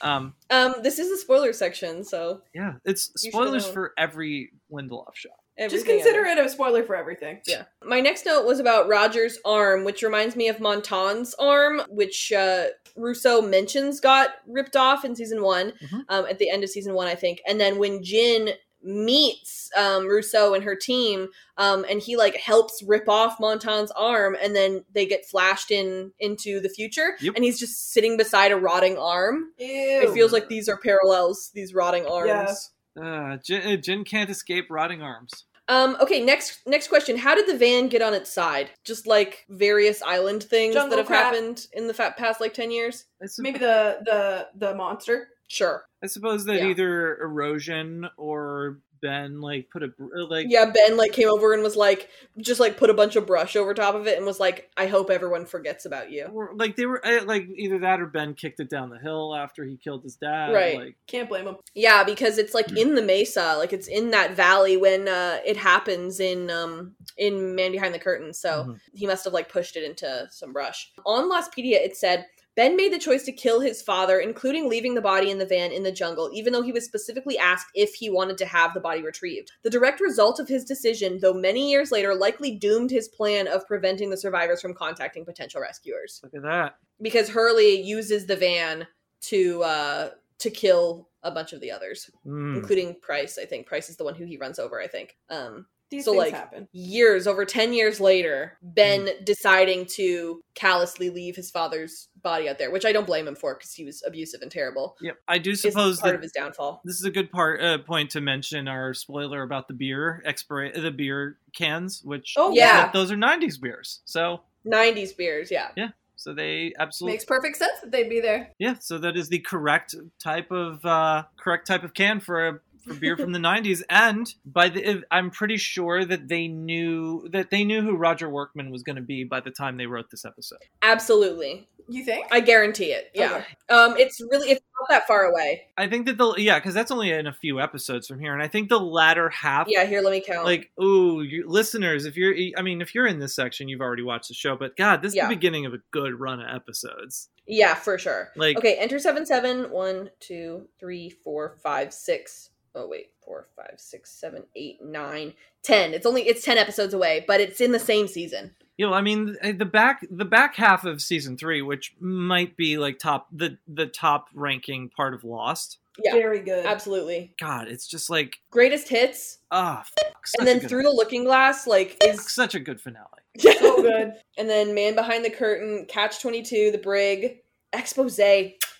Um, 0.00 0.34
um, 0.50 0.74
this 0.82 1.00
is 1.00 1.10
the 1.10 1.16
spoiler 1.16 1.52
section, 1.52 2.04
so 2.04 2.42
yeah, 2.54 2.74
it's 2.84 3.10
spoilers 3.16 3.66
for 3.66 3.94
every 3.98 4.50
Lindelof 4.70 5.14
show. 5.14 5.30
Just 5.68 5.86
consider 5.86 6.24
ever. 6.24 6.40
it 6.40 6.46
a 6.46 6.48
spoiler 6.48 6.84
for 6.84 6.94
everything. 6.94 7.40
Yeah. 7.48 7.64
My 7.82 7.98
next 7.98 8.24
note 8.24 8.46
was 8.46 8.60
about 8.60 8.86
Roger's 8.88 9.38
arm, 9.44 9.84
which 9.84 10.02
reminds 10.02 10.36
me 10.36 10.46
of 10.48 10.60
Montand's 10.60 11.34
arm, 11.34 11.80
which 11.88 12.30
uh, 12.32 12.66
Rousseau 12.96 13.42
mentions 13.42 13.98
got 13.98 14.28
ripped 14.46 14.76
off 14.76 15.04
in 15.04 15.16
season 15.16 15.42
one, 15.42 15.72
Mhm. 15.82 16.04
um, 16.10 16.26
at 16.26 16.38
the 16.38 16.48
end 16.48 16.62
of 16.62 16.70
season 16.70 16.94
one, 16.94 17.08
I 17.08 17.16
think. 17.16 17.40
And 17.48 17.58
then 17.60 17.78
when 17.78 18.04
Jin 18.04 18.50
meets 18.82 19.70
um, 19.76 20.06
Rousseau 20.06 20.54
and 20.54 20.64
her 20.64 20.74
team, 20.76 21.28
um, 21.56 21.84
and 21.90 22.00
he 22.00 22.16
like 22.16 22.36
helps 22.36 22.82
rip 22.82 23.08
off 23.08 23.38
Montand's 23.40 23.90
arm, 23.92 24.36
and 24.42 24.54
then 24.56 24.84
they 24.92 25.06
get 25.06 25.26
flashed 25.26 25.70
in 25.70 26.12
into 26.20 26.60
the 26.60 26.68
future, 26.68 27.16
Yep. 27.20 27.34
and 27.36 27.44
he's 27.44 27.58
just 27.58 27.92
sitting 27.92 28.16
beside 28.16 28.52
a 28.52 28.56
rotting 28.56 28.96
arm. 28.98 29.52
Ew. 29.58 29.66
It 30.02 30.10
feels 30.12 30.32
like 30.32 30.48
these 30.48 30.68
are 30.68 30.76
parallels, 30.78 31.50
these 31.54 31.74
rotting 31.74 32.06
arms. 32.06 32.70
Yeah. 32.96 33.02
Uh, 33.02 33.36
Jin, 33.44 33.62
uh, 33.62 33.76
Jin 33.76 34.04
can't 34.04 34.30
escape 34.30 34.66
rotting 34.70 35.02
arms. 35.02 35.44
Um, 35.70 35.98
okay, 36.00 36.24
next 36.24 36.60
next 36.66 36.88
question. 36.88 37.18
How 37.18 37.34
did 37.34 37.46
the 37.46 37.56
van 37.58 37.88
get 37.88 38.00
on 38.00 38.14
its 38.14 38.32
side? 38.32 38.70
Just 38.84 39.06
like 39.06 39.44
various 39.50 40.00
island 40.02 40.42
things 40.42 40.74
Jungle 40.74 40.90
that 40.96 40.98
have 40.98 41.06
crap. 41.06 41.34
happened 41.34 41.66
in 41.74 41.86
the 41.86 41.92
fa- 41.92 42.14
past 42.16 42.40
like 42.40 42.54
10 42.54 42.70
years? 42.70 43.04
Maybe 43.38 43.58
the 43.58 43.98
the 44.04 44.48
the 44.56 44.74
monster. 44.74 45.28
Sure. 45.48 45.84
I 46.02 46.06
suppose 46.06 46.44
that 46.44 46.56
Yeah. 46.60 46.66
either 46.68 47.16
erosion 47.20 48.08
or 48.16 48.78
Ben 49.00 49.40
like 49.40 49.70
put 49.70 49.84
a 49.84 49.88
br- 49.88 50.22
like 50.28 50.46
Yeah, 50.48 50.72
Ben 50.74 50.96
like 50.96 51.12
came 51.12 51.28
over 51.28 51.52
and 51.54 51.62
was 51.62 51.76
like 51.76 52.08
just 52.38 52.58
like 52.58 52.76
put 52.76 52.90
a 52.90 52.94
bunch 52.94 53.14
of 53.14 53.26
brush 53.28 53.54
over 53.54 53.72
top 53.72 53.94
of 53.94 54.08
it 54.08 54.16
and 54.16 54.26
was 54.26 54.40
like, 54.40 54.72
"I 54.76 54.88
hope 54.88 55.08
everyone 55.08 55.46
forgets 55.46 55.86
about 55.86 56.10
you." 56.10 56.24
or, 56.24 56.50
like 56.56 56.74
they 56.74 56.84
were 56.84 57.00
uh, 57.06 57.22
like 57.24 57.46
either 57.54 57.78
that 57.78 58.00
or 58.00 58.06
Ben 58.06 58.34
kicked 58.34 58.58
it 58.58 58.68
down 58.68 58.90
the 58.90 58.98
hill 58.98 59.36
after 59.36 59.64
he 59.64 59.76
killed 59.76 60.02
his 60.02 60.16
dad. 60.16 60.52
Right. 60.52 60.76
Like 60.76 60.96
Can't 61.06 61.28
blame 61.28 61.46
him. 61.46 61.58
Yeah, 61.76 62.02
because 62.02 62.38
it's 62.38 62.54
like 62.54 62.76
in 62.76 62.96
the 62.96 63.02
mesa, 63.02 63.54
like 63.56 63.72
it's 63.72 63.86
in 63.86 64.10
that 64.10 64.32
valley 64.32 64.76
when 64.76 65.06
uh 65.06 65.38
it 65.46 65.56
happens 65.56 66.18
in 66.18 66.50
um 66.50 66.96
in 67.16 67.54
Man 67.54 67.70
Behind 67.70 67.94
the 67.94 68.00
Curtain. 68.00 68.34
So 68.34 68.64
Mhm. 68.64 68.80
he 68.94 69.06
must 69.06 69.22
have 69.24 69.32
like 69.32 69.48
pushed 69.48 69.76
it 69.76 69.84
into 69.84 70.26
some 70.32 70.52
brush. 70.52 70.90
On 71.06 71.30
Lostpedia 71.30 71.76
it 71.76 71.96
said 71.96 72.26
Ben 72.58 72.74
made 72.74 72.92
the 72.92 72.98
choice 72.98 73.22
to 73.22 73.30
kill 73.30 73.60
his 73.60 73.80
father, 73.80 74.18
including 74.18 74.68
leaving 74.68 74.96
the 74.96 75.00
body 75.00 75.30
in 75.30 75.38
the 75.38 75.46
van 75.46 75.70
in 75.70 75.84
the 75.84 75.92
jungle, 75.92 76.28
even 76.34 76.52
though 76.52 76.60
he 76.62 76.72
was 76.72 76.84
specifically 76.84 77.38
asked 77.38 77.68
if 77.72 77.94
he 77.94 78.10
wanted 78.10 78.36
to 78.38 78.46
have 78.46 78.74
the 78.74 78.80
body 78.80 79.00
retrieved. 79.00 79.52
The 79.62 79.70
direct 79.70 80.00
result 80.00 80.40
of 80.40 80.48
his 80.48 80.64
decision, 80.64 81.20
though 81.22 81.32
many 81.34 81.70
years 81.70 81.92
later, 81.92 82.16
likely 82.16 82.56
doomed 82.56 82.90
his 82.90 83.06
plan 83.06 83.46
of 83.46 83.64
preventing 83.68 84.10
the 84.10 84.16
survivors 84.16 84.60
from 84.60 84.74
contacting 84.74 85.24
potential 85.24 85.60
rescuers. 85.60 86.18
look 86.24 86.34
at 86.34 86.42
that. 86.42 86.78
Because 87.00 87.28
Hurley 87.28 87.80
uses 87.80 88.26
the 88.26 88.34
van 88.34 88.88
to 89.20 89.62
uh 89.62 90.10
to 90.38 90.50
kill 90.50 91.08
a 91.22 91.30
bunch 91.30 91.52
of 91.52 91.60
the 91.60 91.70
others 91.70 92.10
Mm. 92.26 92.56
including 92.56 92.96
Pryce. 93.00 93.38
I 93.38 93.44
think 93.44 93.68
Pryce 93.68 93.88
is 93.88 93.96
the 93.98 94.04
one 94.04 94.16
who 94.16 94.24
he 94.24 94.36
runs 94.36 94.58
over. 94.58 94.80
I 94.80 94.88
think. 94.88 95.16
Um, 95.30 95.66
These 95.90 96.04
So, 96.04 96.12
things 96.12 96.24
like, 96.24 96.34
happen. 96.34 96.68
years 96.72 97.26
over 97.26 97.44
ten 97.44 97.72
years 97.72 97.98
later, 98.00 98.58
Ben 98.62 99.06
Mm. 99.06 99.24
deciding 99.24 99.86
to 99.96 100.42
callously 100.54 101.08
leave 101.08 101.34
his 101.34 101.50
father's 101.50 102.08
body 102.22 102.48
out 102.48 102.58
there, 102.58 102.70
which 102.70 102.84
I 102.84 102.92
don't 102.92 103.06
blame 103.06 103.26
him 103.26 103.34
for 103.36 103.54
because 103.54 103.72
he 103.72 103.84
was 103.84 104.02
abusive 104.06 104.42
and 104.42 104.50
terrible. 104.50 104.96
Yep. 105.00 105.16
I 105.28 105.38
do 105.38 105.54
suppose 105.54 106.00
part 106.00 106.10
that 106.12 106.16
of 106.16 106.22
his 106.22 106.32
downfall. 106.32 106.82
this 106.84 106.96
is 106.96 107.04
a 107.04 107.10
good 107.10 107.30
part 107.30 107.62
uh, 107.62 107.78
point 107.78 108.10
to 108.10 108.20
mention 108.20 108.68
our 108.68 108.92
spoiler 108.92 109.42
about 109.42 109.66
the 109.68 109.74
beer 109.74 110.22
expira- 110.26 110.74
the 110.80 110.90
beer 110.90 111.38
cans, 111.56 112.02
which 112.04 112.34
Oh 112.36 112.52
Yeah. 112.52 112.84
yeah. 112.86 112.90
those 112.92 113.10
are 113.10 113.16
'90s 113.16 113.56
beers. 113.56 114.00
So 114.04 114.40
'90s 114.66 115.12
beers, 115.16 115.50
yeah 115.50 115.70
yeah. 115.76 115.88
so 116.16 116.34
they 116.34 116.74
absolutely 116.78 117.14
Makes 117.14 117.24
perfect 117.24 117.56
sense 117.56 117.80
that 117.80 117.90
they'd 117.92 118.10
be 118.10 118.20
there. 118.20 118.50
yeah. 118.58 118.74
So 118.80 118.98
that 118.98 119.16
is 119.16 119.28
the 119.30 119.38
correct 119.38 119.94
type 120.22 120.50
of 120.50 120.84
uh, 120.84 121.22
correct 121.38 121.66
type 121.66 121.84
of 121.84 121.94
can 121.94 122.20
for 122.20 122.48
a 122.48 122.60
for 122.86 122.94
beer 122.94 123.16
from 123.16 123.32
the 123.32 123.38
'90s. 123.38 123.82
And 123.90 124.32
by 124.44 124.68
the 124.68 125.02
I'm 125.10 125.30
pretty 125.30 125.56
sure 125.56 126.04
that 126.04 126.28
they 126.28 126.48
knew 126.48 127.28
that 127.32 127.50
they 127.50 127.64
knew 127.64 127.82
who 127.82 127.96
Roger 127.96 128.28
Workman 128.28 128.70
was 128.70 128.82
going 128.82 128.96
to 128.96 129.02
be 129.02 129.24
by 129.24 129.40
the 129.40 129.50
time 129.50 129.76
they 129.76 129.86
wrote 129.86 130.10
this 130.10 130.24
episode. 130.24 130.58
Absolutely, 130.82 131.68
You 131.88 132.04
think? 132.04 132.26
I 132.30 132.40
guarantee 132.40 132.92
it. 132.92 133.10
Yeah. 133.14 133.32
Okay. 133.36 133.44
Um, 133.74 133.96
it's 133.98 134.20
really 134.20 134.50
it's 134.50 134.60
not 134.80 134.88
that 134.90 135.06
far 135.06 135.24
away. 135.24 135.66
I 135.76 135.88
think 135.88 136.06
that 136.06 136.18
the 136.18 136.34
yeah, 136.38 136.58
because 136.58 136.74
that's 136.74 136.90
only 136.90 137.10
in 137.10 137.26
a 137.26 137.32
few 137.32 137.60
episodes 137.60 138.06
from 138.08 138.20
here, 138.20 138.32
and 138.32 138.42
I 138.42 138.48
think 138.48 138.68
the 138.68 138.78
latter 138.80 139.28
half 139.28 139.66
Yeah. 139.68 139.84
Here, 139.84 140.00
let 140.00 140.10
me 140.12 140.20
count. 140.20 140.44
like 140.44 140.70
ooh 140.82 141.22
you, 141.22 141.44
listeners 141.48 142.04
if 142.04 142.16
you're 142.16 142.34
i 142.56 142.62
mean 142.62 142.80
if 142.80 142.94
you're 142.94 143.06
in 143.06 143.18
this 143.18 143.34
section 143.34 143.68
you've 143.68 143.80
already 143.80 144.02
watched 144.02 144.28
the 144.28 144.34
show 144.34 144.56
but 144.56 144.76
god 144.76 145.02
this 145.02 145.10
is 145.12 145.16
Yeah. 145.16 145.28
the 145.28 145.34
beginning 145.34 145.66
of 145.66 145.74
a 145.74 145.78
good 145.90 146.18
run 146.18 146.40
of 146.40 146.54
episodes 146.54 147.28
yeah, 147.46 147.74
for 147.74 147.96
sure. 147.98 148.28
like 148.36 148.58
Okay, 148.58 148.74
enter 148.74 148.98
seven 148.98 149.24
seven 149.24 149.70
one 149.70 150.10
two 150.20 150.68
three 150.78 151.08
four 151.10 151.56
five 151.62 151.92
six 151.94 152.50
oh 152.74 152.86
wait, 152.88 153.10
four, 153.24 153.46
five, 153.56 153.74
six, 153.76 154.10
seven, 154.10 154.44
eight, 154.56 154.82
nine, 154.82 155.34
ten. 155.62 155.94
It's 155.94 156.06
only 156.06 156.22
it's 156.28 156.44
ten 156.44 156.58
episodes 156.58 156.94
away, 156.94 157.24
but 157.26 157.40
it's 157.40 157.60
in 157.60 157.72
the 157.72 157.78
same 157.78 158.08
season. 158.08 158.52
You 158.76 158.86
know, 158.86 158.92
I 158.94 159.00
mean, 159.00 159.36
eh, 159.42 159.52
the 159.52 159.64
back 159.64 160.06
the 160.10 160.24
back 160.24 160.54
half 160.56 160.84
of 160.84 161.02
season 161.02 161.36
three, 161.36 161.62
which 161.62 161.94
might 162.00 162.56
be 162.56 162.78
like 162.78 162.98
top 162.98 163.26
the 163.32 163.58
the 163.66 163.86
top 163.86 164.28
ranking 164.34 164.88
part 164.90 165.14
of 165.14 165.24
Lost. 165.24 165.78
Yeah, 166.00 166.12
Very 166.12 166.38
good. 166.38 166.64
absolutely. 166.64 167.34
God, 167.40 167.66
it's 167.66 167.88
just 167.88 168.08
like 168.08 168.38
Greatest 168.52 168.88
hits, 168.88 169.38
ah, 169.50 169.84
fuck, 170.00 170.14
and 170.38 170.46
then 170.46 170.60
good- 170.60 170.68
through 170.68 170.84
the 170.84 170.90
Looking 170.92 171.24
Glass, 171.24 171.66
like 171.66 171.96
is 172.04 172.30
such 172.30 172.54
a 172.54 172.60
good 172.60 172.80
finale. 172.80 173.06
So 173.40 173.82
good. 173.82 174.14
and 174.36 174.48
then 174.48 174.74
Man 174.74 174.94
Behind 174.94 175.24
the 175.24 175.30
Curtain, 175.30 175.86
Catch 175.88 176.20
Twenty 176.22 176.42
Two, 176.42 176.70
The 176.70 176.78
Brig, 176.78 177.38
Expose, 177.72 178.18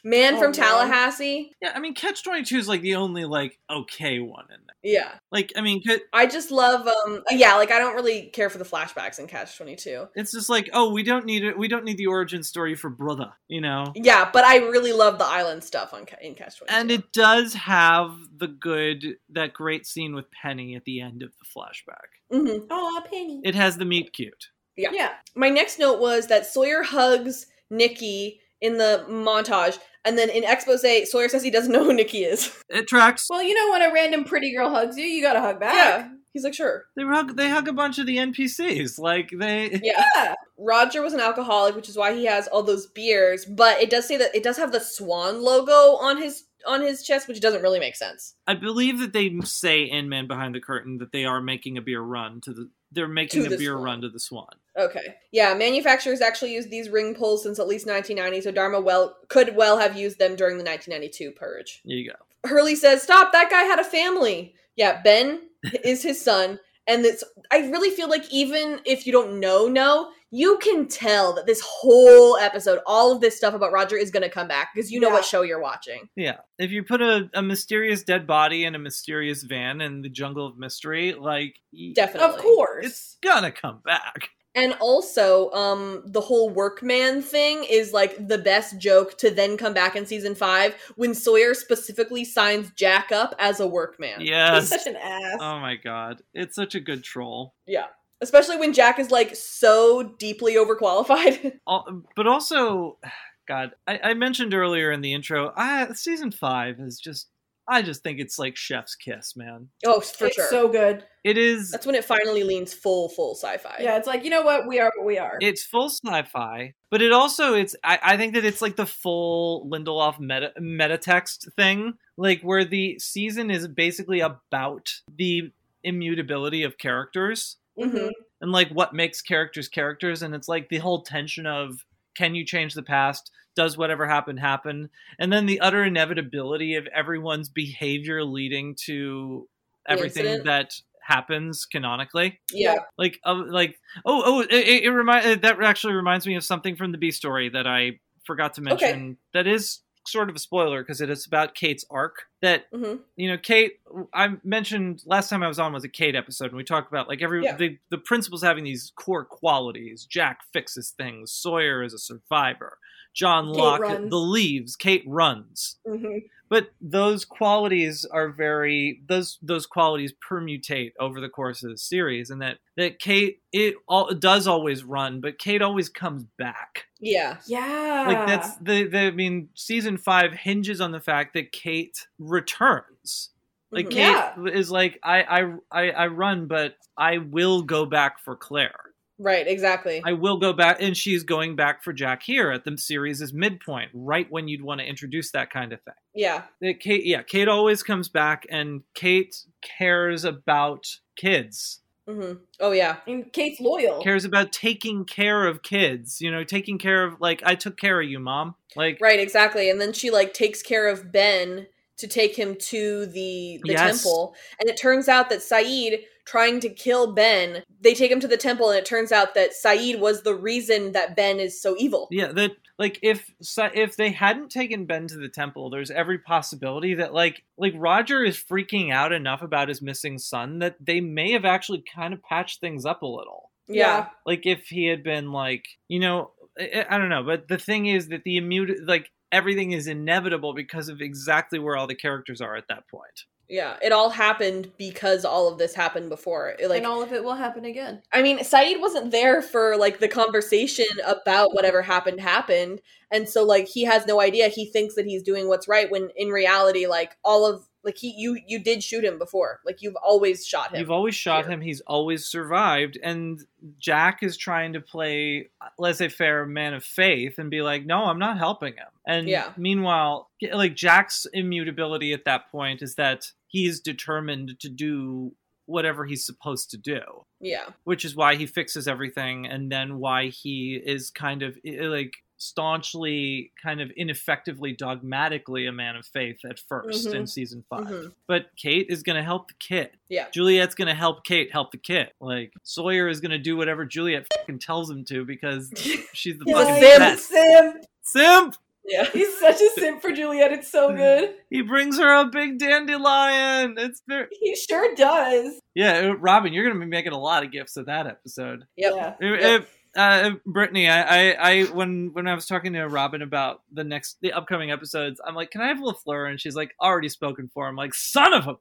Man 0.05 0.35
Oh, 0.35 0.39
from 0.39 0.51
man. 0.51 0.53
Tallahassee. 0.53 1.53
Yeah, 1.61 1.73
I 1.75 1.81
mean, 1.81 1.95
Catch 1.95 2.23
Twenty 2.25 2.45
Two 2.45 2.59
is 2.59 2.69
like 2.69 2.81
the 2.83 2.95
only 2.97 3.25
like 3.25 3.59
okay 3.71 4.19
one 4.21 4.45
in 4.55 4.61
there. 4.67 4.75
Yeah, 4.83 5.11
Like, 5.33 5.53
I 5.57 5.61
mean, 5.61 5.83
ca- 5.85 5.99
I 6.13 6.27
just 6.27 6.51
love. 6.51 6.87
um 6.87 7.23
Yeah, 7.31 7.57
like 7.57 7.71
I 7.73 7.79
don't 7.79 7.95
really 7.97 8.27
care 8.27 8.49
for 8.49 8.59
the 8.59 8.65
flashbacks 8.65 9.19
in 9.19 9.27
Catch 9.27 9.57
Twenty 9.57 9.75
Two. 9.77 10.07
it's 10.15 10.33
just 10.33 10.49
like, 10.49 10.71
oh, 10.73 10.93
we 10.93 11.03
don't 11.03 11.25
need 11.27 11.43
it. 11.45 11.59
We 11.59 11.69
don't 11.69 11.85
need 11.85 11.97
the 11.99 12.07
origin 12.07 12.43
story 12.43 12.75
for 12.77 12.89
brother, 12.91 13.33
you 13.49 13.61
know. 13.61 13.93
Yeah, 13.97 14.31
but 14.33 14.45
I 14.45 14.59
really 14.59 14.93
love 14.93 15.19
the 15.19 15.27
island 15.27 15.65
stuff 15.65 15.93
on 15.93 16.07
Ca- 16.07 16.17
in 16.23 16.35
Catch 16.35 16.59
Twenty 16.59 16.73
Two. 16.73 16.79
And 16.79 16.91
it 16.91 17.13
does 17.13 17.55
have 17.55 18.15
the 18.37 18.47
good, 18.49 19.17
that 19.31 19.53
great 19.53 19.87
scene 19.87 20.15
with 20.15 20.31
Penny 20.31 20.77
at 20.77 20.85
the 20.85 21.01
end 21.01 21.23
of 21.23 21.33
the 21.39 21.45
flashback. 21.47 22.09
hmm 22.31 22.65
Oh, 22.71 23.03
Penny. 23.11 23.41
It 23.45 23.55
has 23.57 23.77
the 23.79 23.85
meet 23.85 24.13
cute. 24.13 24.49
Yeah. 24.77 24.91
Yeah. 24.93 25.13
My 25.35 25.51
next 25.51 25.81
note 25.81 25.99
was 25.99 26.29
that 26.29 26.47
Sawyer 26.47 26.85
hugs 26.85 27.47
Nikki 27.69 28.41
in 28.61 28.79
the 28.79 29.05
montage, 29.09 29.79
and 30.05 30.17
then 30.19 30.31
in 30.31 30.45
expose, 30.45 30.83
Sawyer 31.11 31.29
says 31.29 31.43
he 31.43 31.51
doesn't 31.51 31.73
know 31.73 31.85
who 31.85 31.93
Nikki 31.95 32.25
is. 32.25 32.53
It 32.69 32.87
tracks. 32.89 33.27
Well, 33.31 33.43
you 33.43 33.55
know 33.55 33.71
when 33.73 33.83
a 33.83 33.93
random 33.93 34.25
pretty 34.25 34.53
girl 34.55 34.71
hugs 34.71 34.97
you, 34.97 35.05
you 35.05 35.23
gotta 35.23 35.41
hug 35.41 35.61
back. 35.61 35.75
Yeah, 35.75 36.09
he's 36.33 36.45
like, 36.45 36.55
sure. 36.55 36.85
They 36.97 37.03
hug. 37.05 37.37
They 37.37 37.49
hug 37.49 37.69
a 37.69 37.73
bunch 37.73 37.99
of 37.99 38.07
the 38.07 38.17
NPCs. 38.19 38.99
Like 38.99 39.31
they. 39.37 39.81
Yeah. 39.83 40.05
Yeah. 40.17 40.35
Roger 40.61 41.03
was 41.03 41.13
an 41.15 41.21
alcoholic, 41.21 41.77
which 41.77 41.89
is 41.89 41.97
why 41.97 42.13
he 42.15 42.25
has 42.27 42.49
all 42.49 42.65
those 42.65 42.87
beers. 42.89 43.45
But 43.45 43.81
it 43.81 43.91
does 43.91 44.09
say 44.09 44.17
that 44.17 44.35
it 44.35 44.43
does 44.43 44.57
have 44.57 44.73
the 44.73 44.81
Swan 44.81 45.41
logo 45.43 45.97
on 45.97 46.21
his 46.21 46.45
on 46.67 46.83
his 46.83 47.05
chest, 47.05 47.29
which 47.29 47.41
doesn't 47.41 47.63
really 47.63 47.79
make 47.79 47.95
sense. 47.95 48.35
I 48.47 48.55
believe 48.55 48.99
that 48.99 49.13
they 49.13 49.39
say 49.45 49.83
in 49.85 50.09
Man 50.09 50.27
Behind 50.27 50.55
the 50.57 50.61
Curtain 50.61 50.99
that 50.99 51.13
they 51.13 51.25
are 51.25 51.41
making 51.41 51.79
a 51.79 51.83
beer 51.83 52.01
run 52.01 52.41
to 52.43 52.53
the. 52.53 52.71
They're 52.91 53.07
making 53.07 53.43
To 53.43 53.47
a 53.47 53.51
the 53.51 53.57
beer 53.59 53.73
Swan. 53.75 53.83
run 53.85 54.01
to 54.01 54.09
the 54.09 54.19
Swan. 54.19 54.49
Okay. 54.79 55.15
Yeah, 55.33 55.55
manufacturers 55.55 56.21
actually 56.21 56.55
used 56.55 56.71
these 56.71 56.89
ring 56.89 57.15
pulls 57.15 57.43
since 57.43 57.59
at 57.59 57.67
least 57.67 57.87
1990, 57.87 58.43
so 58.43 58.51
Dharma 58.53 58.81
well 58.81 59.17
could 59.29 59.57
well 59.57 59.79
have 59.79 59.97
used 59.97 60.19
them 60.19 60.37
during 60.37 60.57
the 60.59 60.65
1992 60.65 61.33
purge. 61.33 61.81
There 61.85 61.97
you 61.97 62.11
go. 62.11 62.49
Hurley 62.49 62.77
says, 62.77 63.03
"Stop! 63.03 63.33
That 63.33 63.51
guy 63.51 63.63
had 63.65 63.81
a 63.81 63.85
family." 63.85 64.55
Yeah, 64.77 65.03
Ben 65.03 65.41
is 65.85 66.03
his 66.03 66.23
son, 66.23 66.61
and 66.87 67.05
this 67.05 67.25
I 67.51 67.69
really 67.69 67.91
feel 67.91 68.09
like 68.09 68.31
even 68.33 68.81
if 68.85 69.07
you 69.07 69.13
don't 69.13 69.41
know, 69.41 69.67
no, 69.67 70.11
you 70.31 70.59
can 70.59 70.87
tell 70.87 71.33
that 71.35 71.47
this 71.47 71.61
whole 71.67 72.37
episode, 72.37 72.79
all 72.87 73.11
of 73.11 73.21
this 73.21 73.37
stuff 73.37 73.55
about 73.55 73.73
Roger 73.73 73.97
is 73.97 74.11
going 74.13 74.23
to 74.23 74.29
come 74.29 74.47
back 74.47 74.69
because 74.75 74.93
you 74.93 75.01
know 75.01 75.09
Yeah. 75.09 75.15
what 75.15 75.25
show 75.25 75.43
you're 75.43 75.61
watching. 75.61 76.09
Yeah, 76.15 76.37
if 76.59 76.71
you 76.71 76.85
put 76.85 77.03
a, 77.03 77.29
a 77.35 77.43
mysterious 77.43 78.05
dead 78.05 78.27
body 78.27 78.65
in 78.65 78.75
a 78.77 78.79
mysterious 78.79 79.43
van 79.43 79.81
in 79.81 80.03
the 80.03 80.09
jungle 80.11 80.47
of 80.47 80.57
mystery, 80.59 81.15
like 81.15 81.57
Definitely, 81.95 82.29
Of 82.29 82.37
course. 82.39 82.85
it's 82.87 83.17
gonna 83.23 83.51
come 83.51 83.81
back. 83.85 84.29
And 84.61 84.75
also, 84.81 85.51
um, 85.53 86.03
the 86.07 86.21
whole 86.21 86.51
workman 86.51 87.23
thing 87.23 87.65
is 87.65 87.93
like 87.93 88.27
the 88.29 88.39
best 88.39 88.79
joke 88.79 89.17
to 89.19 89.31
then 89.31 89.57
come 89.57 89.73
back 89.75 89.95
in 89.95 90.05
season 90.05 90.35
five 90.35 90.75
when 90.97 91.15
Sawyer 91.15 91.55
specifically 91.55 92.25
signs 92.25 92.71
Jack 92.73 93.13
up 93.13 93.35
as 93.39 93.61
a 93.61 93.67
workman. 93.67 94.21
He's 94.21 94.31
Yes. 94.31 94.69
such 94.69 94.87
an 94.87 94.97
ass. 94.97 95.39
oh 95.41 95.61
my 95.61 95.77
god, 95.77 96.23
it's 96.35 96.57
such 96.57 96.75
a 96.75 96.81
good 96.81 97.05
troll. 97.05 97.55
Yeah. 97.67 97.87
Especially 98.21 98.57
when 98.57 98.73
Jack 98.73 98.99
is 98.99 99.13
like 99.13 99.37
so 99.37 100.15
deeply 100.19 100.57
overqualified. 100.57 101.53
Al- 101.69 102.03
But 102.17 102.27
also, 102.27 102.99
God, 103.47 103.71
I, 103.87 104.01
I 104.03 104.15
mentioned 104.15 104.55
earlier 104.55 104.91
in 104.91 105.01
the 105.03 105.13
intro, 105.15 105.53
I, 105.57 105.93
season 105.93 106.31
five 106.33 106.81
is 106.81 106.99
just. 106.99 107.29
I 107.71 107.83
just 107.83 108.03
think 108.03 108.19
it's 108.19 108.39
like 108.39 108.57
Chef's 108.57 108.95
Kiss, 108.95 109.37
man. 109.37 109.69
oh, 109.85 110.01
for 110.01 110.27
it's 110.27 110.37
sure. 110.37 110.47
so 110.49 110.69
good. 110.69 111.05
It 111.25 111.37
is. 111.37 111.71
That's 111.71 111.85
when 111.85 111.95
it 111.95 112.05
finally 112.05 112.43
leans 112.43 112.73
full, 112.73 113.11
full 113.11 113.35
sci-fi. 113.35 113.77
Yeah, 113.81 113.99
it's 113.99 114.07
like, 114.07 114.25
you 114.25 114.31
know 114.31 114.43
what? 114.43 114.67
We 114.67 114.81
are 114.81 114.91
what 114.97 115.07
we 115.07 115.19
are. 115.19 115.37
it's 115.41 115.63
full 115.65 115.91
sci-fi, 115.91 116.73
but 116.91 117.03
it 117.03 117.13
also 117.13 117.55
it's 117.55 117.77
I, 117.85 117.99
I 118.03 118.17
think 118.17 118.35
that 118.35 118.45
it's 118.45 118.63
like 118.63 118.77
the 118.77 118.87
full 118.87 119.69
Lindelof 119.71 120.19
meta 120.19 120.53
meta 120.59 120.97
text 120.97 121.49
thing, 121.57 121.95
like 122.17 122.41
where 122.43 122.65
the 122.65 122.99
season 122.99 123.51
is 123.51 123.69
basically 123.69 124.21
about 124.21 124.89
the 125.15 125.53
immutability 125.85 126.63
of 126.63 126.79
characters 126.79 127.57
Mhm. 127.79 128.11
and 128.41 128.51
like 128.51 128.71
what 128.71 128.93
makes 128.95 129.21
characters 129.23 129.69
characters, 129.69 130.23
and 130.23 130.35
it's 130.35 130.49
like 130.49 130.69
the 130.69 130.79
whole 130.79 131.03
tension 131.03 131.47
of 131.47 131.85
can 132.19 132.35
you 132.35 132.45
change 132.45 132.75
the 132.75 132.83
past? 132.83 133.31
Does 133.55 133.79
whatever 133.79 134.07
happened 134.09 134.41
happen? 134.41 134.91
And 135.19 135.33
then 135.33 135.47
the 135.47 135.61
utter 135.61 135.85
inevitability 135.85 136.75
of 136.75 136.87
everyone's 136.89 137.49
behavior 137.49 138.25
leading 138.25 138.75
to 138.87 139.49
everything 139.89 140.25
incident? 140.25 140.45
that 140.45 140.75
happens 141.03 141.65
canonically 141.65 142.39
Yeah. 142.53 142.75
like 142.99 143.19
uh, 143.25 143.43
like 143.49 143.79
oh 144.05 144.23
oh 144.27 144.41
it, 144.41 144.85
it, 144.85 144.89
remind 144.91 145.41
that 145.41 145.63
actually 145.63 145.95
reminds 145.95 146.27
me 146.27 146.35
of 146.35 146.45
something 146.45 146.77
from 146.77 146.93
the 146.93 146.99
B 146.99 147.11
story 147.11 147.49
that 147.49 147.67
I 147.67 147.93
forgot 148.27 148.53
to 148.55 148.61
Okay. 148.61 148.75
mention 148.75 149.17
that 149.33 149.47
is 149.47 149.79
sort 150.11 150.29
of 150.31 150.37
a 150.37 150.39
spoiler 150.39 150.83
because 150.83 151.01
it 151.01 151.11
is 151.11 151.27
about 151.27 151.55
Kate's 151.55 151.85
arc 151.91 152.25
that 152.43 152.71
Mhm. 152.73 153.01
you 153.17 153.29
know 153.29 153.39
Kate 153.39 153.81
I 154.13 154.37
mentioned 154.45 155.03
last 155.07 155.29
time 155.29 155.43
I 155.43 155.49
was 155.49 155.59
on 155.59 155.73
was 155.73 155.85
a 155.85 155.89
Kate 155.89 156.15
episode 156.17 156.47
and 156.47 156.57
we 156.57 156.65
talked 156.65 156.91
about 156.91 157.09
like 157.09 157.23
every 157.23 157.45
Yeah. 157.45 157.57
the 157.57 157.79
the 157.91 157.99
principals 157.99 158.43
having 158.43 158.65
these 158.65 158.93
core 158.97 159.25
qualities 159.25 160.05
Jack 160.05 160.41
fixes 160.53 160.91
things 160.91 161.33
Sawyer 161.33 161.83
is 161.83 161.93
a 161.95 161.99
survivor 161.99 162.79
John 163.15 163.47
Kate 163.53 163.57
Locke 163.57 163.81
runs. 163.81 164.09
believes 164.11 164.77
Kate 164.77 165.05
runs 165.07 165.77
Mhm. 165.87 166.29
But 166.51 166.71
those 166.81 167.25
qualities 167.25 168.05
are 168.11 168.31
very 168.31 169.03
those 169.09 169.39
those 169.43 169.67
qualities 169.67 170.13
permutate 170.31 170.93
over 170.99 171.21
the 171.21 171.29
course 171.29 171.63
of 171.63 171.71
the 171.71 171.79
series 171.79 172.31
and 172.31 172.41
that 172.43 172.59
that 172.77 172.99
kate 172.99 173.41
it 173.53 173.75
all 173.89 174.09
it 174.09 174.21
does 174.21 174.47
always 174.47 174.85
run 174.85 175.21
but 175.21 175.39
kate 175.39 175.63
always 175.63 175.89
comes 175.89 176.25
back 176.39 176.87
Yeah. 177.01 177.37
yeah. 177.47 178.05
like 178.07 178.27
that's 178.27 178.57
the, 178.59 178.85
the 178.85 178.99
i 178.99 179.11
mean 179.11 179.49
season 179.55 179.97
five 179.99 180.33
hinges 180.33 180.81
on 180.81 180.93
the 180.93 181.01
fact 181.01 181.35
that 181.35 181.53
kate 181.53 182.07
returns 182.19 183.31
like 183.71 183.87
Mhm. 183.87 183.91
kate 183.91 183.99
Yeah. 184.13 184.45
is 184.53 184.71
like 184.71 184.99
I, 185.03 185.23
I 185.23 185.55
i 185.71 185.91
i 185.91 186.07
run 186.07 186.47
but 186.47 186.77
i 186.97 187.19
will 187.19 187.63
go 187.63 187.85
back 187.87 188.19
for 188.25 188.37
claire 188.37 188.81
Right, 189.19 189.47
exactly. 189.47 190.01
I 190.05 190.13
will 190.13 190.39
go 190.39 190.53
back, 190.53 190.81
and 190.81 190.97
she's 190.97 191.25
going 191.25 191.57
back 191.57 191.83
for 191.83 191.93
Jack 191.93 192.23
here 192.23 192.51
at 192.53 192.65
the 192.65 192.79
series' 192.79 193.33
midpoint, 193.33 193.91
right 193.93 194.27
when 194.31 194.47
you'd 194.49 194.63
want 194.63 194.81
to 194.81 194.87
introduce 194.87 195.33
that 195.33 195.51
kind 195.51 195.73
of 195.73 195.81
thing 195.83 195.95
yeah. 196.15 196.43
that 196.61 196.81
Kate, 196.81 197.05
yeah, 197.05 197.23
Kate 197.23 197.49
always 197.49 197.83
comes 197.83 198.09
back, 198.09 198.47
and 198.49 198.83
Kate 198.95 199.37
cares 199.61 200.25
about 200.25 200.87
kids, 201.17 201.81
hmm 202.09 202.35
Oh 202.61 202.73
yeah. 202.73 202.97
and 203.07 203.31
Kate's 203.33 203.61
loyal. 203.61 204.03
cares 204.03 204.25
about 204.25 204.51
taking 204.53 205.05
care 205.05 205.47
of 205.47 205.63
kids. 205.63 206.21
You 206.21 206.31
know, 206.31 206.43
taking 206.45 206.79
care 206.79 207.05
of 207.05 207.21
like 207.21 207.43
I 207.45 207.55
took 207.55 207.77
care 207.77 208.01
of 208.01 208.09
you, 208.09 208.19
mom. 208.19 208.55
Like, 208.77 208.99
Right, 209.01 209.21
exactly. 209.21 209.69
And 209.69 209.81
then 209.81 209.93
she 209.93 210.11
like 210.11 210.33
takes 210.33 210.63
care 210.63 210.89
of 210.89 211.13
Ben 211.13 211.67
to 211.99 212.07
take 212.07 212.37
him 212.37 212.55
to 212.57 213.07
the 213.07 213.61
the 213.65 213.73
Yes. 213.73 214.03
temple. 214.03 214.35
And 214.61 214.71
it 214.71 214.77
turns 214.81 215.09
out 215.09 215.29
that 215.31 215.41
Sayid 215.41 216.05
trying 216.29 216.61
to 216.61 216.69
kill 216.69 217.15
Ben, 217.15 217.63
they 217.81 217.95
take 217.95 218.11
him 218.11 218.21
to 218.21 218.29
the 218.29 218.37
temple 218.37 218.69
and 218.69 218.79
it 218.79 218.85
turns 218.85 219.13
out 219.13 219.35
that 219.35 219.53
Sayid 219.53 219.99
was 219.99 220.23
the 220.23 220.35
reason 220.35 220.93
that 220.93 221.17
Ben 221.17 221.41
is 221.41 221.61
so 221.61 221.75
evil. 221.79 222.09
yeah, 222.11 222.33
that 222.33 222.53
like 222.79 222.99
if 223.03 223.31
if 223.41 223.97
they 223.97 224.11
hadn't 224.11 224.51
taken 224.51 224.85
Ben 224.85 225.07
to 225.09 225.17
the 225.17 225.29
temple, 225.29 225.71
there's 225.71 225.91
every 225.91 226.19
possibility 226.19 226.95
that 226.95 227.15
like 227.15 227.45
like 227.57 227.73
Roger 227.77 228.23
is 228.23 228.37
freaking 228.37 228.93
out 228.93 229.13
enough 229.13 229.43
about 229.43 229.69
his 229.69 229.81
missing 229.81 230.19
son 230.19 230.59
that 230.59 230.77
they 230.81 231.01
may 231.01 231.33
have 231.33 231.47
actually 231.47 231.83
kind 231.95 232.13
of 232.13 232.23
patched 232.23 232.61
things 232.61 232.85
up 232.85 233.03
a 233.03 233.07
little. 233.07 233.51
Yeah. 233.71 234.09
like 234.25 234.47
if 234.47 234.69
he 234.69 234.87
had 234.87 235.03
been 235.03 235.31
like 235.31 235.67
you 235.89 236.01
know 236.01 236.31
I, 236.59 236.87
I 236.89 236.97
don't 236.97 237.11
know 237.11 237.23
but 237.23 237.49
the 237.49 237.59
thing 237.59 237.85
is 237.85 238.09
that 238.09 238.25
the 238.25 238.39
immune 238.39 238.87
like 238.87 239.11
everything 239.31 239.73
is 239.73 239.87
inevitable 239.87 240.55
because 240.55 240.89
of 240.89 241.03
exactly 241.03 241.59
where 241.59 241.77
all 241.77 241.87
the 241.87 241.95
characters 241.95 242.41
are 242.41 242.57
at 242.57 242.69
that 242.69 242.89
point 242.89 243.25
Yeah. 243.49 243.77
It 243.83 243.93
all 243.93 244.11
happened 244.11 244.71
because 244.77 245.25
all 245.25 245.49
of 245.49 245.59
this 245.59 245.75
happened 245.75 246.11
before. 246.11 246.55
It, 246.59 246.69
like 246.69 246.79
and 246.79 246.87
all 246.87 247.03
of 247.03 247.13
it 247.13 247.25
will 247.25 247.35
happen 247.35 247.65
again. 247.65 248.03
I 248.13 248.23
mean, 248.23 248.39
Sayid 248.39 248.81
wasn't 248.81 249.11
there 249.11 249.41
for 249.41 249.77
like 249.77 249.99
the 250.01 250.09
conversation 250.09 250.87
about 251.07 251.55
whatever 251.55 251.81
happened 251.83 252.21
happened. 252.21 252.81
And 253.11 253.29
so 253.29 253.45
like 253.45 253.67
he 253.67 253.85
has 253.85 254.07
no 254.07 254.21
idea. 254.21 254.49
He 254.49 254.67
thinks 254.67 254.95
that 254.97 255.07
he's 255.07 255.23
doing 255.23 255.49
what's 255.49 255.69
right 255.69 255.91
when 255.91 256.11
in 256.17 256.29
reality 256.29 256.87
like 256.87 257.17
all 257.25 257.47
of 257.47 257.68
Like 257.85 257.97
he, 257.97 258.13
you, 258.17 258.39
you 258.47 258.59
did 258.59 258.83
shoot 258.83 259.05
him 259.05 259.19
before. 259.19 259.61
Like 259.65 259.83
you've 259.83 259.97
always 259.97 260.47
shot 260.47 260.73
him. 260.75 260.81
You've 260.81 260.91
always 260.91 261.15
shot 261.15 261.45
here. 261.45 261.53
him. 261.55 261.61
He's 261.61 261.81
always 261.83 262.25
survived. 262.27 262.99
And 263.03 263.41
Jack 263.79 264.23
is 264.23 264.37
trying 264.37 264.73
to 264.75 264.81
play 264.81 265.49
laissez 265.79 266.09
faire 266.09 266.45
man 266.45 266.75
of 266.75 266.85
faith 266.85 267.39
and 267.39 267.51
be 267.51 267.63
like, 267.63 267.87
no, 267.87 268.05
I'm 268.05 268.19
not 268.19 268.37
helping 268.39 268.75
him. 268.75 268.89
And 269.07 269.29
Yeah. 269.29 269.53
meanwhile, 269.57 270.29
like 270.53 270.75
Jack's 270.75 271.27
immutability 271.33 272.13
at 272.13 272.25
that 272.25 272.51
point 272.51 272.83
is 272.83 272.97
that 272.97 273.31
he's 273.47 273.81
determined 273.81 274.59
to 274.61 274.69
do 274.69 275.33
whatever 275.67 276.07
he's 276.07 276.25
supposed 276.25 276.71
to 276.71 276.77
do. 276.79 277.01
yeah, 277.41 277.67
which 277.85 278.05
is 278.05 278.17
why 278.17 278.35
he 278.35 278.47
fixes 278.47 278.89
everything 278.89 279.47
and 279.47 279.71
then 279.71 279.99
why 279.99 280.27
he 280.29 280.75
is 280.85 281.11
kind 281.11 281.43
of 281.43 281.57
like 281.65 282.15
staunchly 282.39 283.53
kind 283.63 283.81
of 283.81 283.91
ineffectively 283.97 284.73
dogmatically 284.73 285.67
a 285.67 285.73
man 285.73 285.97
of 285.97 286.07
faith 286.07 286.39
at 286.45 286.59
1st 286.59 287.15
in 287.15 287.23
Mhm. 287.25 287.29
season 287.29 287.65
5 287.69 287.85
Mhm. 287.87 288.13
but 288.27 288.47
kate 288.57 288.87
is 288.89 289.03
going 289.03 289.17
to 289.17 289.23
help 289.23 289.49
the 289.49 289.55
kid 289.59 289.91
yeah. 290.09 290.29
juliet's 290.31 290.75
going 290.75 290.89
to 290.89 290.95
help 290.95 291.25
kate 291.25 291.51
help 291.53 291.71
the 291.73 291.79
kid 291.79 292.11
like 292.21 292.53
sawyer 292.63 293.09
is 293.09 293.21
going 293.21 293.31
to 293.33 293.39
do 293.39 293.57
whatever 293.57 293.85
juliet 293.85 294.27
fucking 294.37 294.59
tells 294.59 294.91
him 294.91 295.05
to 295.05 295.25
because 295.25 295.71
she's 296.15 296.39
the 296.39 296.51
a 296.51 296.55
fucking 296.55 296.81
simp. 296.83 296.99
best 296.99 297.29
Simp. 297.29 297.85
simp 298.03 298.55
Yeah. 298.85 299.05
He's 299.05 299.39
such 299.39 299.61
a 299.61 299.69
simp 299.79 300.01
for 300.01 300.13
Juliet. 300.13 300.51
It's 300.51 300.71
so 300.73 300.95
good. 300.97 301.35
he 301.51 301.61
brings 301.61 301.99
her 301.99 302.11
a 302.23 302.25
big 302.27 302.59
dandelion 302.59 303.75
it's 303.79 304.03
very 304.09 304.29
He 304.41 304.57
sure 304.57 304.95
does. 304.95 305.61
yeah 305.75 306.15
Robyn 306.19 306.53
you're 306.55 306.65
going 306.65 306.75
to 306.79 306.81
be 306.81 306.89
making 306.89 307.13
a 307.13 307.19
lot 307.21 307.45
of 307.45 307.53
gifts 307.53 307.77
of 307.77 307.87
that 307.87 308.07
episode 308.07 308.65
Yep. 308.77 308.93
Yeah. 308.95 309.15
If- 309.21 309.41
Yep. 309.43 309.69
If- 309.95 310.35
uh, 310.35 310.37
Brittany, 310.47 310.89
I, 310.89 311.03
I, 311.03 311.51
I, 311.51 311.63
when 311.65 312.11
when 312.13 312.27
I 312.29 312.35
was 312.35 312.47
talking 312.47 312.73
to 312.75 312.87
Robyn 312.89 313.23
about 313.23 313.63
the 313.73 313.85
next, 313.85 314.19
the 314.21 314.33
upcoming 314.33 314.71
episodes, 314.71 315.21
I'm 315.27 315.35
like, 315.35 315.51
"Can 315.51 315.61
I 315.61 315.69
have 315.69 315.79
Lafleur?" 315.79 316.29
And 316.31 316.41
she's 316.41 316.55
like, 316.57 316.75
"Already 316.81 317.09
spoken 317.09 317.49
for." 317.53 317.67
I'm 317.67 317.77
like, 317.77 317.95
"Son 317.95 318.33
of 318.33 318.47
a." 318.49 318.57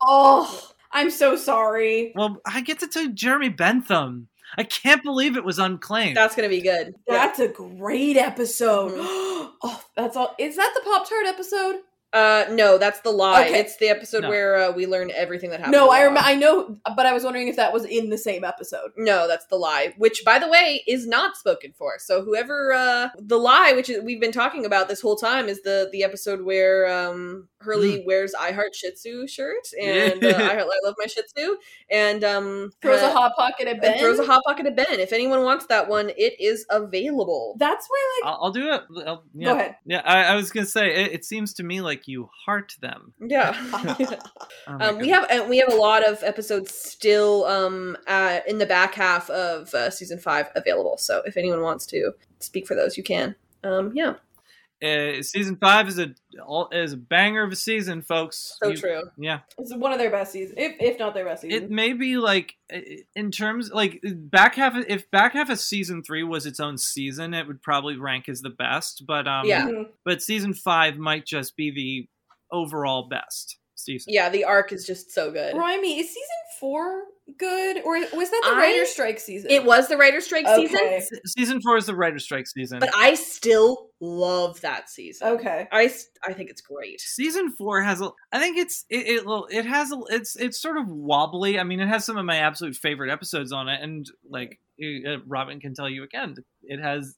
Oh, 0.00 0.70
I'm 0.92 1.10
so 1.10 1.36
sorry. 1.36 2.12
Well, 2.14 2.40
I 2.46 2.60
get 2.60 2.80
to 2.80 2.86
tell 2.88 3.08
Jeremy 3.08 3.48
Bentham. 3.48 4.28
I 4.56 4.62
can't 4.62 5.02
believe 5.02 5.36
it 5.36 5.44
was 5.44 5.58
unclaimed. 5.58 6.16
That's 6.16 6.36
gonna 6.36 6.48
be 6.48 6.60
good. 6.60 6.94
Yeah. 7.08 7.14
That's 7.14 7.40
a 7.40 7.48
great 7.48 8.16
episode. 8.16 8.92
Mhm. 8.92 9.50
oh, 9.62 9.84
that's 9.96 10.16
all. 10.16 10.34
Is 10.38 10.56
that 10.56 10.72
the 10.74 10.88
Pop 10.88 11.08
Tart 11.08 11.26
episode? 11.26 11.80
Uh, 12.12 12.44
no, 12.50 12.78
that's 12.78 13.00
the 13.00 13.10
lie. 13.10 13.44
Okay. 13.46 13.58
It's 13.60 13.76
the 13.76 13.88
episode 13.88 14.22
No. 14.22 14.30
where 14.30 14.56
uh, 14.56 14.72
we 14.72 14.86
learn 14.86 15.10
everything 15.14 15.50
that 15.50 15.58
happened. 15.60 15.72
No, 15.72 15.90
I 15.90 16.06
Law. 16.06 16.14
rem- 16.14 16.24
I 16.24 16.34
know, 16.34 16.78
but 16.96 17.04
I 17.04 17.12
was 17.12 17.24
wondering 17.24 17.48
if 17.48 17.56
that 17.56 17.72
was 17.74 17.84
in 17.84 18.08
the 18.08 18.16
same 18.16 18.42
episode. 18.42 18.92
No, 18.96 19.28
that's 19.28 19.44
the 19.46 19.56
lie. 19.56 19.92
Which, 19.98 20.22
by 20.24 20.38
the 20.38 20.48
way, 20.48 20.82
is 20.86 21.06
not 21.06 21.36
spoken 21.36 21.72
for. 21.76 21.94
So 21.98 22.22
whoever 22.24 22.72
uh 22.72 23.08
the 23.18 23.36
lie, 23.38 23.72
which 23.74 23.90
is, 23.90 24.02
we've 24.02 24.20
been 24.20 24.32
talking 24.32 24.64
about 24.64 24.88
this 24.88 25.00
whole 25.02 25.16
time, 25.16 25.48
is 25.48 25.62
the 25.62 25.88
the 25.92 26.04
episode 26.04 26.42
where 26.42 26.86
um 26.88 27.48
Hurley 27.60 28.02
wears 28.06 28.32
I 28.34 28.52
Heart 28.52 28.74
Shih 28.76 28.92
Tzu 28.92 29.26
shirt 29.26 29.66
and 29.82 30.24
uh, 30.24 30.28
I, 30.28 30.32
Heart- 30.54 30.58
I 30.60 30.86
love 30.86 30.94
my 30.98 31.06
Shih 31.06 31.22
Tzu 31.34 31.56
and 31.90 32.24
um 32.24 32.70
Throws 32.80 33.02
uh, 33.02 33.08
a 33.08 33.12
hot 33.12 33.32
pocket 33.36 33.66
at 33.66 33.72
and 33.74 33.80
Ben. 33.82 33.98
throws 33.98 34.20
a 34.20 34.24
hot 34.24 34.42
pocket 34.46 34.64
at 34.66 34.76
Ben. 34.76 35.00
If 35.00 35.12
anyone 35.12 35.42
wants 35.42 35.66
that 35.66 35.88
one, 35.88 36.10
it 36.16 36.40
is 36.40 36.64
available. 36.70 37.56
That's 37.58 37.86
why, 37.88 38.20
like, 38.22 38.32
I'll, 38.32 38.44
I'll 38.44 38.52
do 38.52 38.68
it. 38.70 38.82
I'll- 39.06 39.24
yeah. 39.34 39.44
go 39.48 39.54
ahead. 39.58 39.76
Yeah, 39.84 40.02
I, 40.04 40.24
I 40.24 40.34
was 40.36 40.50
gonna 40.50 40.66
say 40.66 40.94
it, 41.04 41.12
it 41.12 41.24
seems 41.24 41.52
to 41.54 41.62
me 41.62 41.80
like 41.80 41.95
you 42.04 42.28
heart 42.44 42.76
them. 42.80 43.12
Yeah. 43.20 43.52
Oh 44.68 44.76
Um, 44.80 44.98
we 44.98 45.08
have 45.10 45.48
we 45.48 45.58
have 45.58 45.72
a 45.72 45.76
lot 45.76 46.04
of 46.04 46.22
episodes 46.24 46.74
still 46.74 47.44
um 47.44 47.96
uh, 48.08 48.40
in 48.48 48.58
the 48.58 48.66
back 48.66 48.94
half 48.94 49.30
of 49.30 49.72
uh, 49.74 49.90
season 49.90 50.18
five 50.18 50.48
available. 50.56 50.96
So 50.98 51.22
if 51.24 51.36
anyone 51.36 51.62
wants 51.62 51.86
to 51.86 52.12
speak 52.40 52.66
for 52.66 52.74
those, 52.74 52.96
you 52.96 53.04
can. 53.04 53.36
Um, 53.62 53.92
yeah, 53.94 54.14
Uh, 54.84 55.22
season 55.22 55.56
five 55.56 55.88
is 55.88 55.98
a 55.98 56.14
is 56.70 56.92
a 56.92 56.96
banger 56.98 57.42
of 57.42 57.50
a 57.50 57.56
season, 57.56 58.02
folks. 58.02 58.56
so 58.62 58.68
You- 58.68 58.76
true. 58.76 59.02
Yeah. 59.16 59.40
It's 59.58 59.74
one 59.74 59.92
of 59.92 59.98
their 59.98 60.10
best 60.10 60.32
seasons, 60.32 60.58
if 60.58 60.76
if 60.80 60.98
not 60.98 61.14
their 61.14 61.24
best 61.24 61.42
season. 61.42 61.64
it 61.64 61.70
may 61.70 61.94
be 61.94 62.18
like 62.18 62.56
uh, 62.72 62.80
in 63.14 63.30
terms 63.30 63.70
like 63.72 64.00
back 64.04 64.54
half 64.56 64.74
if 64.88 65.10
back 65.10 65.32
half 65.32 65.48
of 65.48 65.58
season 65.58 66.02
three 66.02 66.22
was 66.24 66.44
its 66.44 66.60
own 66.60 66.76
season 66.76 67.32
it 67.32 67.46
would 67.46 67.62
probably 67.62 67.96
rank 67.96 68.28
as 68.28 68.42
the 68.42 68.50
best 68.50 69.04
but 69.06 69.26
um 69.26 69.46
Yeah. 69.46 69.66
Mhm. 69.66 69.88
but 70.04 70.20
season 70.22 70.52
five 70.52 70.98
might 70.98 71.24
just 71.24 71.56
be 71.56 71.70
the 71.70 72.08
overall 72.52 73.08
best 73.08 73.56
season 73.86 74.12
Yeah, 74.12 74.28
the 74.28 74.44
arc 74.44 74.72
is 74.72 74.84
just 74.84 75.10
so 75.12 75.30
good. 75.30 75.54
Remind 75.54 75.80
me, 75.80 75.98
is 76.00 76.08
season 76.08 76.20
four 76.60 77.04
good, 77.38 77.82
or 77.84 77.94
was 78.16 78.30
that 78.30 78.40
the 78.44 78.50
I- 78.54 78.58
writer's 78.58 78.90
strike 78.90 79.18
season? 79.18 79.50
It 79.50 79.64
was 79.64 79.88
the 79.88 79.96
writer 79.96 80.20
strike 80.20 80.46
season, 80.46 80.76
Okay. 80.76 81.00
Se- 81.00 81.20
season 81.26 81.60
four 81.60 81.76
is 81.76 81.86
the 81.86 81.94
writer 81.94 82.18
strike 82.18 82.46
season 82.46 82.78
but 82.78 82.90
I 82.94 83.14
still 83.14 83.90
love 84.00 84.60
that 84.60 84.88
season. 84.90 85.28
Okay. 85.28 85.66
I 85.72 85.90
I 86.26 86.32
think 86.34 86.50
it's 86.50 86.60
great. 86.60 87.00
season 87.00 87.50
four 87.52 87.82
has 87.82 88.00
a 88.00 88.10
i 88.32 88.38
think 88.38 88.58
it's 88.58 88.84
it 88.90 89.22
it, 89.24 89.44
it 89.50 89.64
has 89.66 89.90
a 89.92 89.98
it's 90.10 90.36
it's 90.36 90.60
sort 90.60 90.76
of 90.76 90.88
wobbly 90.88 91.58
i 91.58 91.62
mean 91.64 91.80
it 91.80 91.88
has 91.88 92.04
some 92.04 92.16
of 92.16 92.24
my 92.24 92.36
absolute 92.36 92.76
favorite 92.76 93.10
episodes 93.10 93.52
on 93.52 93.68
it 93.68 93.80
and 93.82 94.06
like 94.28 94.58
uh, 94.82 95.18
Robyn 95.26 95.60
can 95.60 95.74
tell 95.74 95.88
you 95.88 96.02
again 96.04 96.34
it 96.62 96.78
has 96.80 97.16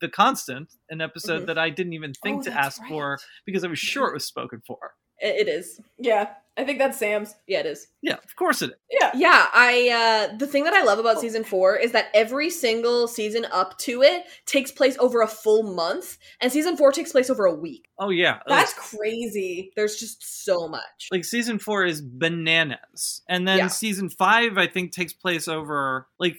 the 0.00 0.08
constant 0.08 0.68
an 0.90 1.00
episode 1.00 1.42
Mhm. 1.42 1.46
that 1.46 1.58
i 1.58 1.70
didn't 1.70 1.94
even 1.94 2.12
think 2.22 2.40
Oh, 2.40 2.44
to 2.44 2.50
that's 2.50 2.78
ask 2.78 2.86
for 2.88 3.18
because 3.46 3.64
i 3.64 3.66
was 3.68 3.78
sure 3.78 4.08
it 4.08 4.14
was 4.14 4.24
spoken 4.26 4.62
for 4.66 4.78
It, 5.24 5.46
it 5.46 5.48
is. 5.48 5.80
Yeah, 5.98 6.30
I 6.56 6.64
think 6.64 6.78
that's 6.78 6.98
Sam's. 6.98 7.34
Yeah, 7.48 7.60
it 7.60 7.66
is. 7.66 7.88
yeah 8.02 8.18
of 8.28 8.36
course 8.36 8.62
it 8.62 8.70
is 8.70 8.76
Yeah. 9.00 9.10
Yeah, 9.16 9.46
I 9.54 10.28
uh 10.32 10.36
the 10.36 10.46
thing 10.46 10.64
that 10.64 10.74
I 10.74 10.82
love 10.84 10.98
about 11.00 11.18
season 11.20 11.42
4 11.44 11.76
is 11.76 11.92
that 11.92 12.06
every 12.14 12.50
single 12.50 13.08
season 13.08 13.44
up 13.50 13.76
to 13.86 14.02
it 14.02 14.24
takes 14.46 14.70
place 14.70 14.96
over 14.98 15.22
a 15.22 15.26
full 15.26 15.62
month 15.74 16.18
and 16.40 16.52
season 16.52 16.76
4 16.76 16.92
takes 16.92 17.10
place 17.12 17.28
over 17.30 17.44
a 17.46 17.54
week. 17.54 17.88
oh 17.98 18.10
yeah 18.10 18.38
That's 18.46 18.74
crazy. 18.74 19.72
There's 19.76 19.96
just 19.96 20.44
so 20.44 20.68
much. 20.68 21.08
like 21.10 21.24
season 21.24 21.58
four 21.58 21.84
is 21.84 22.00
bananas 22.02 23.22
and 23.28 23.46
then 23.48 23.58
Yeah. 23.58 23.66
season 23.68 24.08
five 24.10 24.58
i 24.58 24.66
think 24.66 24.92
takes 24.92 25.12
place 25.12 25.48
over 25.48 26.06
like 26.18 26.36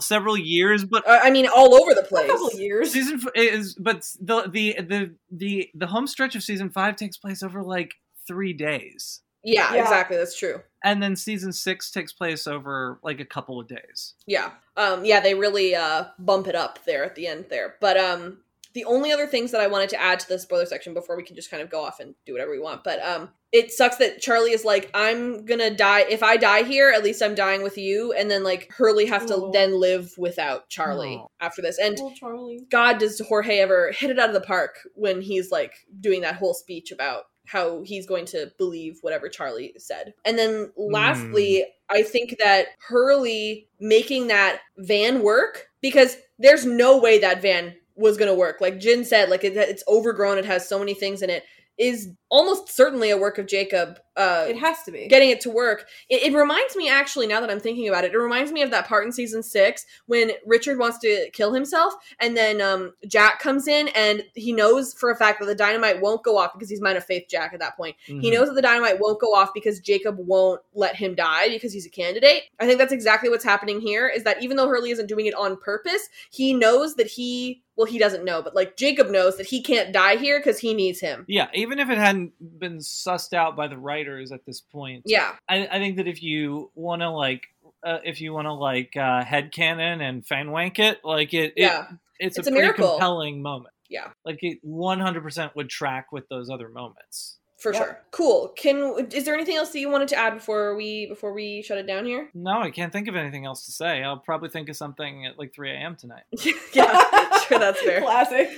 several 0.00 0.36
years 0.36 0.84
but 0.84 1.06
Uh, 1.08 1.18
I 1.22 1.30
mean 1.30 1.46
all 1.46 1.74
over 1.74 1.94
the 1.94 2.02
A 2.02 2.04
place. 2.04 2.30
couple 2.30 2.50
years. 2.60 2.92
season 2.92 3.20
f- 3.24 3.32
is 3.34 3.74
but 3.74 4.06
the 4.20 4.42
the 4.50 4.76
the 4.80 5.14
the 5.30 5.70
the 5.74 5.86
home 5.86 6.06
stretch 6.06 6.34
of 6.36 6.42
season 6.42 6.68
five 6.70 6.96
takes 6.96 7.16
place 7.16 7.42
over 7.42 7.62
like 7.62 7.94
three 8.26 8.52
days 8.52 9.20
Yeah, 9.44 9.74
Yeah. 9.74 9.82
exactly, 9.82 10.16
that's 10.16 10.38
true. 10.38 10.60
and 10.84 11.02
then 11.02 11.16
season 11.16 11.52
six 11.52 11.90
takes 11.90 12.12
place 12.12 12.46
over 12.46 12.98
like 13.02 13.20
a 13.20 13.24
couple 13.24 13.60
of 13.60 13.66
days 13.68 14.14
Yeah. 14.26 14.50
Um 14.76 15.04
yeah, 15.04 15.20
they 15.20 15.34
really 15.34 15.74
uh 15.74 16.04
bump 16.18 16.46
it 16.46 16.54
up 16.54 16.78
there 16.84 17.04
at 17.04 17.14
the 17.14 17.26
end 17.26 17.46
there. 17.50 17.76
But 17.80 17.96
um 17.96 18.38
the 18.74 18.84
only 18.86 19.12
other 19.12 19.26
things 19.26 19.50
that 19.50 19.60
I 19.60 19.66
wanted 19.66 19.90
to 19.90 20.00
add 20.00 20.18
to 20.20 20.28
the 20.28 20.38
spoiler 20.38 20.64
section 20.64 20.94
before 20.94 21.14
we 21.14 21.22
can 21.22 21.36
just 21.36 21.50
kind 21.50 21.62
of 21.62 21.68
go 21.68 21.84
off 21.84 22.00
and 22.00 22.14
do 22.24 22.32
whatever 22.32 22.50
we 22.52 22.58
want, 22.58 22.82
but 22.84 23.02
um 23.04 23.30
it 23.52 23.70
sucks 23.70 23.96
that 23.96 24.18
Charlie 24.22 24.52
is 24.52 24.64
like, 24.64 24.90
I'm 24.94 25.44
gonna 25.44 25.68
die. 25.68 26.06
If 26.08 26.22
I 26.22 26.38
die 26.38 26.62
here, 26.62 26.88
at 26.90 27.04
least 27.04 27.20
I'm 27.22 27.34
dying 27.34 27.62
with 27.62 27.76
you. 27.76 28.14
And 28.14 28.30
then 28.30 28.42
like 28.42 28.72
Hurley 28.72 29.04
has 29.04 29.26
to 29.26 29.50
then 29.52 29.78
live 29.78 30.14
without 30.16 30.70
Charlie 30.70 31.18
Oh. 31.20 31.28
after 31.38 31.60
this. 31.60 31.78
And 31.78 31.98
Charlie. 32.16 32.64
God, 32.70 32.96
does 32.96 33.18
Jorge 33.20 33.58
ever 33.58 33.92
hit 33.92 34.08
it 34.08 34.18
out 34.18 34.30
of 34.30 34.34
the 34.34 34.40
park 34.40 34.78
when 34.94 35.20
he's 35.20 35.50
like 35.50 35.74
doing 36.00 36.22
that 36.22 36.36
whole 36.36 36.54
speech 36.54 36.92
about 36.92 37.24
how 37.52 37.82
he's 37.82 38.06
going 38.06 38.24
to 38.24 38.50
believe 38.56 38.96
whatever 39.02 39.28
Charlie 39.28 39.74
said. 39.76 40.14
And 40.24 40.38
then 40.38 40.72
lastly, 40.74 41.58
hmm. 41.60 41.96
I 41.96 42.02
think 42.02 42.36
that 42.38 42.68
Hurley 42.88 43.68
making 43.78 44.28
that 44.28 44.60
van 44.78 45.22
work 45.22 45.68
because 45.82 46.16
there's 46.38 46.64
no 46.64 46.98
way 46.98 47.18
that 47.18 47.42
van 47.42 47.74
was 47.94 48.16
going 48.16 48.30
to 48.30 48.34
work. 48.34 48.62
Like 48.62 48.80
Jin 48.80 49.04
said, 49.04 49.28
like 49.28 49.44
it, 49.44 49.54
it's 49.54 49.84
overgrown, 49.86 50.38
it 50.38 50.46
has 50.46 50.66
so 50.66 50.78
many 50.78 50.94
things 50.94 51.20
in 51.20 51.28
it. 51.28 51.44
Is 51.76 52.08
almost 52.30 52.70
certainly 52.70 53.10
a 53.10 53.18
work 53.18 53.36
of 53.38 53.46
Jacob. 53.46 53.98
Uh, 54.16 54.46
It 54.48 54.58
has 54.58 54.82
to 54.84 54.90
be. 54.92 55.06
getting 55.08 55.30
it 55.30 55.40
to 55.42 55.50
work. 55.50 55.86
It, 56.08 56.22
it 56.22 56.36
reminds 56.36 56.76
me, 56.76 56.88
actually, 56.88 57.26
now 57.26 57.40
that 57.40 57.50
I'm 57.50 57.60
thinking 57.60 57.88
about 57.88 58.04
it, 58.04 58.12
it 58.12 58.18
reminds 58.18 58.52
me 58.52 58.62
of 58.62 58.70
that 58.70 58.86
part 58.86 59.06
in 59.06 59.12
season 59.12 59.42
six 59.42 59.86
when 60.06 60.32
Richard 60.46 60.78
wants 60.78 60.98
to 60.98 61.30
kill 61.32 61.52
himself, 61.54 61.94
and 62.20 62.36
then 62.36 62.60
um, 62.60 62.92
Jack 63.06 63.40
comes 63.40 63.66
in, 63.68 63.88
and 63.88 64.22
he 64.34 64.52
knows 64.52 64.92
for 64.94 65.10
a 65.10 65.16
fact 65.16 65.40
that 65.40 65.46
the 65.46 65.54
dynamite 65.54 66.00
won't 66.00 66.22
go 66.22 66.36
off 66.36 66.52
because 66.52 66.68
he's 66.68 66.80
man 66.80 66.96
of 66.96 67.04
faith 67.04 67.24
Jack 67.30 67.52
at 67.54 67.60
that 67.60 67.76
point. 67.76 67.96
He 68.04 68.14
Mhm. 68.14 68.34
knows 68.34 68.48
that 68.48 68.54
the 68.54 68.62
dynamite 68.62 68.98
won't 69.00 69.20
go 69.20 69.34
off 69.34 69.50
because 69.54 69.80
Jacob 69.80 70.16
won't 70.18 70.60
let 70.74 70.96
him 70.96 71.14
die 71.14 71.48
because 71.48 71.72
he's 71.72 71.86
a 71.86 71.90
candidate. 71.90 72.42
I 72.60 72.66
think 72.66 72.78
that's 72.78 72.92
exactly 72.92 73.28
what's 73.30 73.44
happening 73.44 73.80
here. 73.80 74.08
Is 74.08 74.24
that 74.24 74.42
even 74.42 74.56
though 74.56 74.68
Hurley 74.68 74.90
isn't 74.90 75.06
doing 75.06 75.26
it 75.26 75.34
on 75.34 75.56
purpose, 75.56 76.08
he 76.30 76.52
knows 76.54 76.96
that 76.96 77.06
he 77.06 77.62
well, 77.74 77.86
he 77.86 77.98
doesn't 77.98 78.22
know, 78.22 78.42
but 78.42 78.54
like 78.54 78.76
Jacob 78.76 79.08
knows 79.08 79.38
that 79.38 79.46
he 79.46 79.62
can't 79.62 79.94
die 79.94 80.16
here 80.16 80.38
because 80.38 80.58
he 80.58 80.74
needs 80.74 81.00
him. 81.00 81.24
yeah 81.26 81.48
even 81.54 81.78
if 81.78 81.88
it 81.88 81.96
hadn't 81.96 82.32
been 82.58 82.76
sussed 82.78 83.32
out 83.32 83.56
by 83.56 83.66
the 83.66 83.78
writers 84.08 84.32
at 84.32 84.44
this 84.46 84.60
point. 84.60 85.02
Yeah, 85.06 85.34
i, 85.48 85.66
I 85.66 85.78
think 85.78 85.96
that 85.96 86.06
if 86.08 86.22
you 86.22 86.70
want 86.74 87.02
to 87.02 87.10
like 87.10 87.42
uh, 87.84 87.98
if 88.04 88.20
you 88.20 88.32
want 88.32 88.46
to 88.46 88.52
like 88.52 88.96
uh 88.96 89.24
headcanon 89.24 90.00
and 90.00 90.24
fanwank 90.26 90.78
it 90.78 91.00
like 91.04 91.34
it, 91.34 91.52
it 91.56 91.62
yeah, 91.62 91.86
it's, 92.18 92.38
It's 92.38 92.46
a, 92.46 92.50
a 92.50 92.52
pretty 92.52 92.66
miracle. 92.66 92.90
compelling 92.90 93.42
moment. 93.42 93.74
Yeah, 93.88 94.08
like 94.24 94.38
it 94.42 94.58
100% 94.66 95.54
would 95.54 95.68
track 95.68 96.12
with 96.12 96.28
those 96.28 96.48
other 96.48 96.68
moments 96.68 97.38
For 97.62 97.72
Yep. 97.72 97.82
sure. 97.82 98.00
Cool. 98.10 98.48
Can 98.56 99.06
is 99.12 99.24
there 99.24 99.34
anything 99.34 99.56
else 99.56 99.70
that 99.70 99.78
you 99.78 99.88
wanted 99.88 100.08
to 100.08 100.16
add 100.16 100.34
before 100.34 100.74
we 100.74 101.06
before 101.06 101.32
we 101.32 101.62
shut 101.62 101.78
it 101.78 101.86
down 101.86 102.04
here? 102.04 102.28
No, 102.34 102.60
I 102.60 102.70
can't 102.72 102.92
think 102.92 103.06
of 103.06 103.14
anything 103.14 103.46
else 103.46 103.64
to 103.66 103.72
say. 103.72 104.02
I'll 104.02 104.16
probably 104.18 104.48
think 104.48 104.68
of 104.68 104.76
something 104.76 105.26
at 105.26 105.38
like 105.38 105.54
3 105.54 105.70
a.m. 105.70 105.94
tonight. 105.94 106.24
yeah, 106.72 107.38
sure 107.46 107.60
that's 107.60 107.80
fair. 107.84 108.00
Classic. 108.00 108.50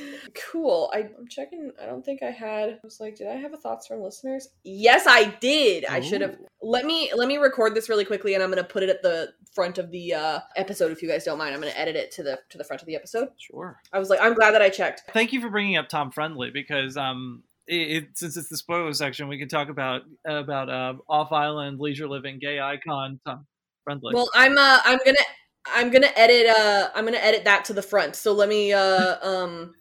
Cool. 0.50 0.90
I, 0.94 1.00
I'm 1.18 1.28
checking. 1.28 1.70
I 1.80 1.84
don't 1.84 2.02
think 2.04 2.22
I 2.22 2.30
had. 2.30 2.70
I 2.70 2.78
was 2.82 2.98
like, 2.98 3.16
did 3.16 3.28
I 3.28 3.34
have 3.34 3.52
a 3.52 3.58
thoughts 3.58 3.86
from 3.86 4.00
listeners? 4.00 4.48
Yes, 4.64 5.04
I 5.06 5.24
did. 5.38 5.84
I 5.84 6.00
should 6.00 6.22
have. 6.22 6.36
Let 6.62 6.86
me 6.86 7.10
let 7.14 7.28
me 7.28 7.36
record 7.36 7.74
this 7.74 7.90
really 7.90 8.06
quickly, 8.06 8.32
and 8.32 8.42
I'm 8.42 8.48
gonna 8.48 8.64
put 8.64 8.82
it 8.82 8.88
at 8.88 9.02
the 9.02 9.34
front 9.54 9.76
of 9.76 9.90
the 9.90 10.14
uh, 10.14 10.40
episode 10.56 10.92
if 10.92 11.02
you 11.02 11.08
guys 11.08 11.24
don't 11.24 11.36
mind. 11.38 11.54
I'm 11.54 11.60
gonna 11.60 11.72
edit 11.76 11.94
it 11.94 12.10
to 12.12 12.22
the 12.22 12.38
to 12.48 12.56
the 12.58 12.64
front 12.64 12.80
of 12.80 12.86
the 12.86 12.96
episode. 12.96 13.28
Sure. 13.36 13.78
I 13.92 13.98
was 13.98 14.08
like, 14.08 14.20
I'm 14.22 14.32
glad 14.34 14.52
that 14.52 14.62
I 14.62 14.70
checked. 14.70 15.02
Thank 15.12 15.32
you 15.34 15.40
for 15.42 15.50
bringing 15.50 15.76
up 15.76 15.88
Tom 15.90 16.10
Friendly 16.10 16.50
because 16.50 16.96
um, 16.96 17.42
it, 17.66 18.08
since 18.14 18.36
it's 18.36 18.48
the 18.48 18.56
spoiler 18.56 18.92
section, 18.92 19.28
we 19.28 19.38
can 19.38 19.48
talk 19.48 19.68
about 19.68 20.02
about 20.26 20.68
uh, 20.68 20.94
off 21.08 21.32
island 21.32 21.80
leisure 21.80 22.08
living 22.08 22.38
gay 22.38 22.60
icon 22.60 23.20
Tom 23.26 23.46
Friendly. 23.84 24.14
Well, 24.14 24.30
I'm 24.34 24.56
uh, 24.56 24.80
I'm 24.84 24.98
gonna 25.04 25.18
I'm 25.66 25.90
gonna 25.90 26.10
edit 26.16 26.46
uh, 26.46 26.90
I'm 26.94 27.04
gonna 27.04 27.16
edit 27.18 27.44
that 27.44 27.64
to 27.66 27.72
the 27.72 27.82
front. 27.82 28.16
So 28.16 28.32
let 28.32 28.48
me 28.48 28.72
uh, 28.72 29.16
um, 29.26 29.74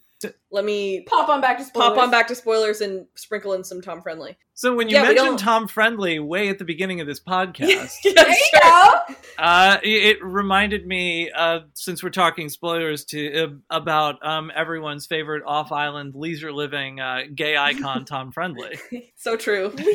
let 0.52 0.66
me 0.66 1.02
Pop 1.08 1.30
on 1.30 1.42
back 1.42 1.58
to 1.58 1.64
spoilers. 1.64 1.90
pop 1.90 1.98
on 1.98 2.12
back 2.12 2.28
to 2.28 2.36
spoilers 2.36 2.82
and 2.82 3.06
sprinkle 3.16 3.54
in 3.54 3.64
some 3.64 3.82
Tom 3.82 4.02
Friendly. 4.02 4.38
so 4.54 4.76
when 4.76 4.88
you 4.90 4.96
yeah, 4.96 5.04
mentioned 5.04 5.40
Tom 5.40 5.68
Friendly 5.68 6.20
way 6.20 6.50
at 6.50 6.60
the 6.60 6.66
beginning 6.66 7.02
of 7.02 7.08
this 7.08 7.20
podcast, 7.28 7.94
Yeah, 8.04 8.14
There 8.16 8.30
you 8.30 8.36
sure. 8.52 8.62
go. 8.62 9.16
uh, 9.40 9.78
it, 9.84 10.04
it 10.18 10.24
reminded 10.24 10.86
me, 10.86 11.32
uh, 11.32 11.60
since 11.74 12.04
we're 12.04 12.10
talking 12.10 12.50
spoilers, 12.50 13.06
to 13.06 13.44
uh, 13.44 13.48
about 13.70 14.26
um, 14.26 14.52
everyone's 14.56 15.06
favorite 15.08 15.44
off 15.46 15.72
island 15.72 16.14
leisure 16.16 16.52
living 16.54 17.00
uh, 17.00 17.22
gay 17.34 17.58
icon 17.58 18.06
Tom 18.06 18.32
Friendly. 18.32 18.78
So 19.18 19.36
true. 19.36 19.68
Leisure 19.70 19.86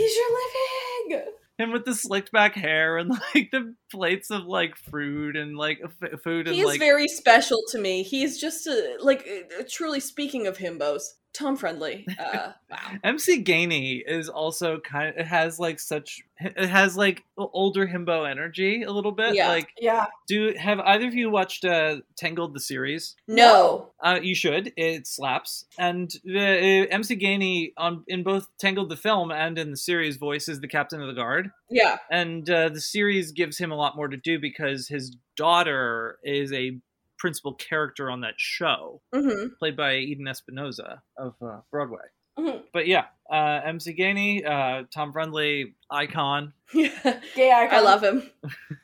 living. 1.10 1.24
him 1.58 1.72
with 1.72 1.84
the 1.84 1.94
slicked 1.94 2.30
back 2.32 2.54
hair 2.54 2.98
and 2.98 3.10
like 3.34 3.50
the 3.50 3.74
plates 3.90 4.30
of 4.30 4.44
like 4.44 4.76
fruit 4.76 5.36
and 5.36 5.56
like 5.56 5.80
f- 5.84 6.20
food 6.20 6.46
and 6.46 6.54
He 6.54 6.62
is 6.62 6.66
like 6.66 6.78
very 6.78 7.08
special 7.08 7.58
to 7.70 7.78
me. 7.78 8.02
He's 8.02 8.40
just 8.40 8.66
a, 8.66 8.96
like 9.00 9.26
uh, 9.58 9.62
truly 9.68 10.00
speaking 10.00 10.46
of 10.46 10.58
himbos, 10.58 11.02
Tom 11.32 11.56
Friendly. 11.56 12.06
Uh, 12.18 12.52
wow. 12.70 12.78
MC 13.04 13.42
Gainey 13.44 14.02
is 14.06 14.28
also 14.28 14.80
kind 14.80 15.08
of 15.10 15.16
it 15.16 15.26
has 15.26 15.58
like 15.58 15.78
such 15.80 16.20
it 16.40 16.68
has 16.68 16.96
like 16.96 17.24
older 17.36 17.86
himbo 17.86 18.28
energy 18.28 18.82
a 18.82 18.90
little 18.92 19.10
bit. 19.12 19.34
Yeah. 19.34 19.48
Like 19.48 19.68
Yeah. 19.80 20.06
do 20.28 20.54
have 20.58 20.78
either 20.80 21.06
of 21.08 21.14
you 21.14 21.30
watched 21.30 21.64
uh 21.64 21.96
Tangled 22.16 22.54
the 22.54 22.60
series? 22.60 23.14
No. 23.26 23.90
Uh 24.02 24.18
you 24.22 24.34
should. 24.34 24.72
It 24.76 25.06
slaps. 25.06 25.66
And 25.78 26.12
uh, 26.28 26.38
MC 26.38 27.16
Gainey 27.16 27.72
on 27.76 28.04
in 28.08 28.22
both 28.22 28.48
Tangled 28.58 28.88
the 28.88 28.96
film 28.96 29.30
and 29.30 29.58
in 29.58 29.70
the 29.70 29.76
series 29.76 30.16
voices 30.16 30.60
the 30.60 30.68
captain 30.68 31.00
of 31.00 31.08
the 31.08 31.14
guard. 31.14 31.50
Yeah. 31.70 31.98
and 32.10 32.48
uh, 32.48 32.70
the 32.70 32.80
series 32.80 33.32
gives 33.32 33.58
him 33.58 33.70
a 33.70 33.76
lot 33.78 33.96
more 33.96 34.08
to 34.08 34.16
do 34.16 34.38
because 34.40 34.88
his 34.88 35.16
daughter 35.36 36.18
is 36.22 36.52
a 36.52 36.78
principal 37.18 37.54
character 37.54 38.10
on 38.10 38.20
that 38.20 38.34
show, 38.36 39.00
Mm-hmm. 39.14 39.54
played 39.58 39.76
by 39.76 39.96
Eden 39.96 40.26
Espinoza 40.26 40.98
of 41.16 41.34
uh, 41.42 41.60
Broadway. 41.70 41.98
But 42.72 42.86
yeah, 42.86 43.06
uh, 43.30 43.60
MC 43.64 43.94
Gainey, 43.94 44.46
uh, 44.46 44.84
Tom 44.92 45.12
Friendly, 45.12 45.74
icon. 45.90 46.52
Yeah. 46.72 46.90
Gay 47.34 47.50
icon. 47.50 47.74
I 47.74 47.80
love 47.80 48.02
him. 48.02 48.30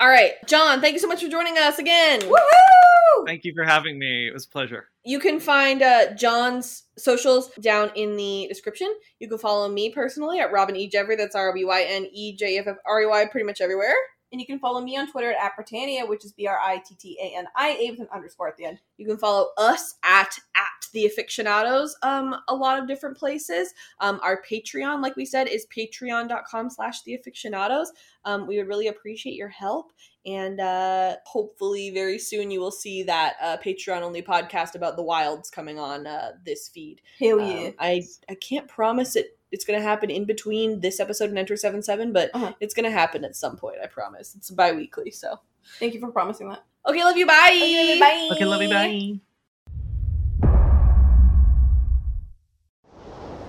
All 0.00 0.08
right, 0.08 0.32
John. 0.46 0.80
Thank 0.80 0.94
you 0.94 0.98
so 1.00 1.08
much 1.08 1.22
for 1.22 1.28
joining 1.28 1.58
us 1.58 1.78
again. 1.78 2.20
Woohoo! 2.20 3.26
Thank 3.26 3.44
you 3.44 3.52
for 3.54 3.64
having 3.64 3.98
me. 3.98 4.28
It 4.28 4.32
was 4.32 4.46
a 4.46 4.48
pleasure. 4.48 4.88
You 5.04 5.18
can 5.18 5.40
find 5.40 5.82
uh, 5.82 6.14
John's 6.14 6.84
socials 6.96 7.50
down 7.60 7.90
in 7.94 8.16
the 8.16 8.46
description. 8.48 8.94
You 9.18 9.28
can 9.28 9.38
follow 9.38 9.68
me 9.68 9.90
personally 9.90 10.40
at 10.40 10.52
Robyn 10.52 10.76
E. 10.76 10.88
Jeffrey. 10.88 11.16
That's 11.16 11.34
R 11.34 11.50
O 11.50 11.54
B 11.54 11.64
Y 11.64 11.82
N 11.82 12.06
E 12.12 12.34
J 12.36 12.58
F 12.58 12.66
F 12.66 12.76
R 12.86 13.02
E 13.02 13.06
Y 13.06 13.26
pretty 13.30 13.46
much 13.46 13.60
everywhere. 13.60 13.94
And 14.32 14.40
you 14.40 14.46
can 14.46 14.58
follow 14.60 14.80
me 14.80 14.96
on 14.96 15.10
Twitter 15.10 15.32
at 15.32 15.52
Brittania, 15.56 16.08
which 16.08 16.24
is 16.24 16.32
B 16.32 16.46
R 16.46 16.58
I 16.58 16.78
T 16.78 16.94
T 16.94 17.18
A 17.20 17.36
N 17.36 17.46
I 17.56 17.70
A 17.80 17.90
with 17.90 18.00
an 18.00 18.08
underscore 18.14 18.48
at 18.48 18.56
the 18.56 18.64
end. 18.64 18.80
You 18.96 19.06
can 19.06 19.18
follow 19.18 19.48
us 19.58 19.94
at 20.04 20.38
at 20.54 20.86
the 20.92 21.10
afictionados 21.10 21.90
um 22.02 22.34
a 22.48 22.54
lot 22.54 22.78
of 22.78 22.86
different 22.88 23.16
places. 23.16 23.72
Um 24.00 24.20
our 24.22 24.42
Patreon, 24.42 25.02
like 25.02 25.16
we 25.16 25.24
said, 25.24 25.48
is 25.48 25.66
patreon.com 25.76 26.70
slash 26.70 27.02
the 27.02 27.18
afictionados. 27.18 27.86
Um 28.24 28.46
we 28.46 28.58
would 28.58 28.68
really 28.68 28.88
appreciate 28.88 29.34
your 29.34 29.48
help. 29.48 29.92
And 30.26 30.60
uh 30.60 31.16
hopefully 31.26 31.90
very 31.90 32.18
soon 32.18 32.50
you 32.50 32.60
will 32.60 32.70
see 32.70 33.02
that 33.04 33.34
uh 33.40 33.56
Patreon 33.56 34.02
only 34.02 34.22
podcast 34.22 34.74
about 34.74 34.96
the 34.96 35.02
wilds 35.02 35.50
coming 35.50 35.78
on 35.78 36.06
uh 36.06 36.32
this 36.44 36.68
feed. 36.68 37.00
Hell 37.18 37.40
Um, 37.40 37.50
yeah. 37.50 37.70
I 37.80 38.02
I 38.28 38.34
can't 38.36 38.68
promise 38.68 39.16
it 39.16 39.38
it's 39.52 39.64
gonna 39.64 39.80
happen 39.80 40.10
in 40.10 40.24
between 40.24 40.80
this 40.80 41.00
episode 41.00 41.30
and 41.30 41.38
Enter 41.38 41.56
Seven 41.56 41.82
Seven, 41.82 42.12
but 42.12 42.30
Uh-huh. 42.34 42.52
it's 42.60 42.74
gonna 42.74 42.90
happen 42.90 43.24
at 43.24 43.36
some 43.36 43.56
point, 43.56 43.76
I 43.82 43.86
promise. 43.86 44.34
It's 44.36 44.50
bi 44.50 44.72
weekly, 44.72 45.10
so 45.10 45.38
Thank 45.78 45.94
you 45.94 46.00
for 46.00 46.10
promising 46.10 46.48
that. 46.48 46.64
Okay, 46.86 47.04
love 47.04 47.16
you, 47.16 47.26
bye. 47.26 47.50
Okay, 47.52 48.00
bye. 48.00 48.28
Okay, 48.32 48.44
love 48.44 48.62
you. 48.62 48.70
Bye. 48.70 49.20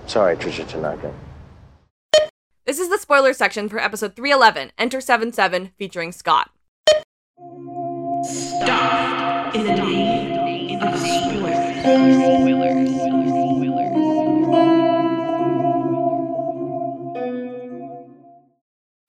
Sorry, 0.06 0.36
Trisha 0.36 0.68
Tanaka. 0.68 1.12
This 2.66 2.78
is 2.78 2.90
the 2.90 2.98
spoiler 2.98 3.32
section 3.32 3.68
for 3.68 3.78
episode 3.78 4.14
311, 4.14 4.72
Enter 4.78 5.00
77, 5.00 5.70
featuring 5.78 6.12
Scott. 6.12 6.50
Stop 8.24 9.54
in 9.54 9.66
the 9.66 9.74
day 9.74 10.78
of 10.80 10.98
spoilers. 10.98 13.41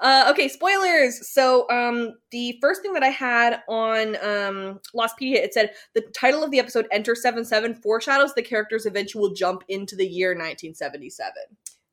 Uh, 0.04 0.28
okay, 0.30 0.49
spoilers. 0.49 1.28
So, 1.32 1.66
um, 1.70 2.16
the 2.32 2.58
first 2.62 2.82
thing 2.82 2.91
that 2.93 3.04
I 3.04 3.08
had 3.08 3.62
on 3.70 4.18
um, 4.18 4.80
Lostpedia, 4.93 5.36
it 5.36 5.54
said 5.54 5.72
the 5.95 6.01
title 6.14 6.43
of 6.43 6.51
the 6.51 6.60
episode 6.60 6.88
"Enter 6.91 7.16
Seven 7.16 7.45
Seven" 7.45 7.74
foreshadows 7.74 8.34
the 8.34 8.43
character's 8.43 8.86
eventual 8.86 9.34
jump 9.34 9.64
into 9.70 9.95
the 9.95 10.06
year 10.06 10.32
1977. 10.32 11.32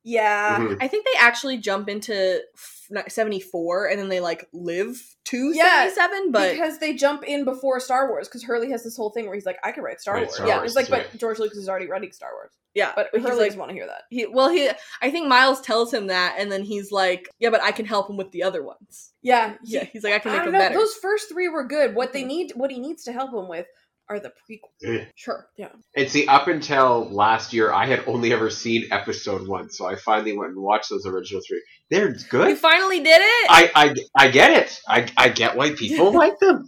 Yeah. 0.03 0.57
Mhm. 0.59 0.77
I 0.81 0.87
think 0.87 1.05
they 1.05 1.17
actually 1.19 1.57
jump 1.57 1.87
into 1.87 2.41
f- 2.53 2.80
74 3.07 3.87
and 3.87 3.99
then 3.99 4.09
they 4.09 4.19
like 4.19 4.47
live 4.53 5.01
to 5.25 5.51
Yeah, 5.55 5.89
77, 5.89 6.31
but 6.31 6.51
because 6.53 6.79
they 6.79 6.93
jump 6.93 7.23
in 7.23 7.45
before 7.45 7.79
Star 7.79 8.09
Wars, 8.09 8.27
because 8.27 8.43
Hurley 8.43 8.71
has 8.71 8.83
this 8.83 8.97
whole 8.97 9.09
thing 9.11 9.25
where 9.25 9.35
he's 9.35 9.45
like, 9.45 9.57
I 9.63 9.71
could 9.71 9.83
write 9.83 10.01
Star 10.01 10.15
Write 10.15 10.23
Wars. 10.27 10.35
Star 10.35 10.47
yeah, 10.47 10.57
Wars, 10.57 10.67
it's 10.71 10.75
like, 10.75 10.89
yeah. 10.89 11.07
but 11.11 11.19
George 11.19 11.39
Lucas 11.39 11.57
is 11.57 11.69
already 11.69 11.87
writing 11.87 12.11
Star 12.11 12.29
Wars. 12.33 12.51
yeah, 12.73 12.91
But 12.95 13.09
he's 13.13 13.23
Hurley 13.23 13.37
like, 13.39 13.45
doesn't 13.47 13.59
want 13.59 13.69
to 13.69 13.75
hear 13.75 13.87
that. 13.87 14.03
he, 14.09 14.25
well, 14.25 14.49
he, 14.49 14.69
I 15.01 15.11
think 15.11 15.27
Miles 15.27 15.61
tells 15.61 15.93
him 15.93 16.07
that, 16.07 16.35
and 16.37 16.51
then 16.51 16.63
he's 16.63 16.91
like, 16.91 17.29
yeah, 17.39 17.49
but 17.49 17.61
I 17.61 17.71
can 17.71 17.85
help 17.85 18.09
him 18.09 18.17
with 18.17 18.31
the 18.31 18.43
other 18.43 18.63
ones. 18.63 19.11
Yeah, 19.21 19.55
Yeah, 19.63 19.83
he's 19.85 20.03
like, 20.03 20.13
I 20.13 20.19
can 20.19 20.31
I 20.31 20.35
make 20.35 20.43
don't 20.45 20.53
know. 20.53 20.59
better. 20.59 20.75
Those 20.75 20.93
first 20.95 21.29
three 21.29 21.47
were 21.47 21.65
good. 21.65 21.95
What 21.95 22.13
they 22.13 22.23
need, 22.23 22.53
what 22.55 22.71
he 22.71 22.79
needs 22.79 23.03
to 23.05 23.13
help 23.13 23.33
him 23.33 23.47
with, 23.47 23.67
are 24.09 24.19
the 24.19 24.29
prequels. 24.49 25.07
Sure, 25.15 25.47
yeah. 25.55 25.69
And 25.95 26.09
see, 26.09 26.27
up 26.27 26.47
until 26.49 27.07
last 27.11 27.53
year, 27.53 27.71
I 27.71 27.85
had 27.85 28.03
only 28.07 28.33
ever 28.33 28.49
seen 28.49 28.87
episode 28.91 29.47
one, 29.47 29.69
so 29.69 29.85
I 29.85 29.95
finally 29.95 30.35
went 30.35 30.51
and 30.51 30.61
watched 30.61 30.89
those 30.89 31.05
original 31.05 31.41
three. 31.47 31.63
They're 31.91 32.15
good. 32.29 32.49
You 32.49 32.55
finally 32.55 32.99
did 33.01 33.19
it? 33.21 33.47
I, 33.51 33.69
I, 33.75 33.93
I 34.17 34.27
get 34.29 34.51
it. 34.51 34.79
I, 34.87 35.07
I 35.17 35.29
get 35.29 35.55
why 35.55 35.71
people 35.75 36.11
like 36.23 36.39
them. 36.39 36.65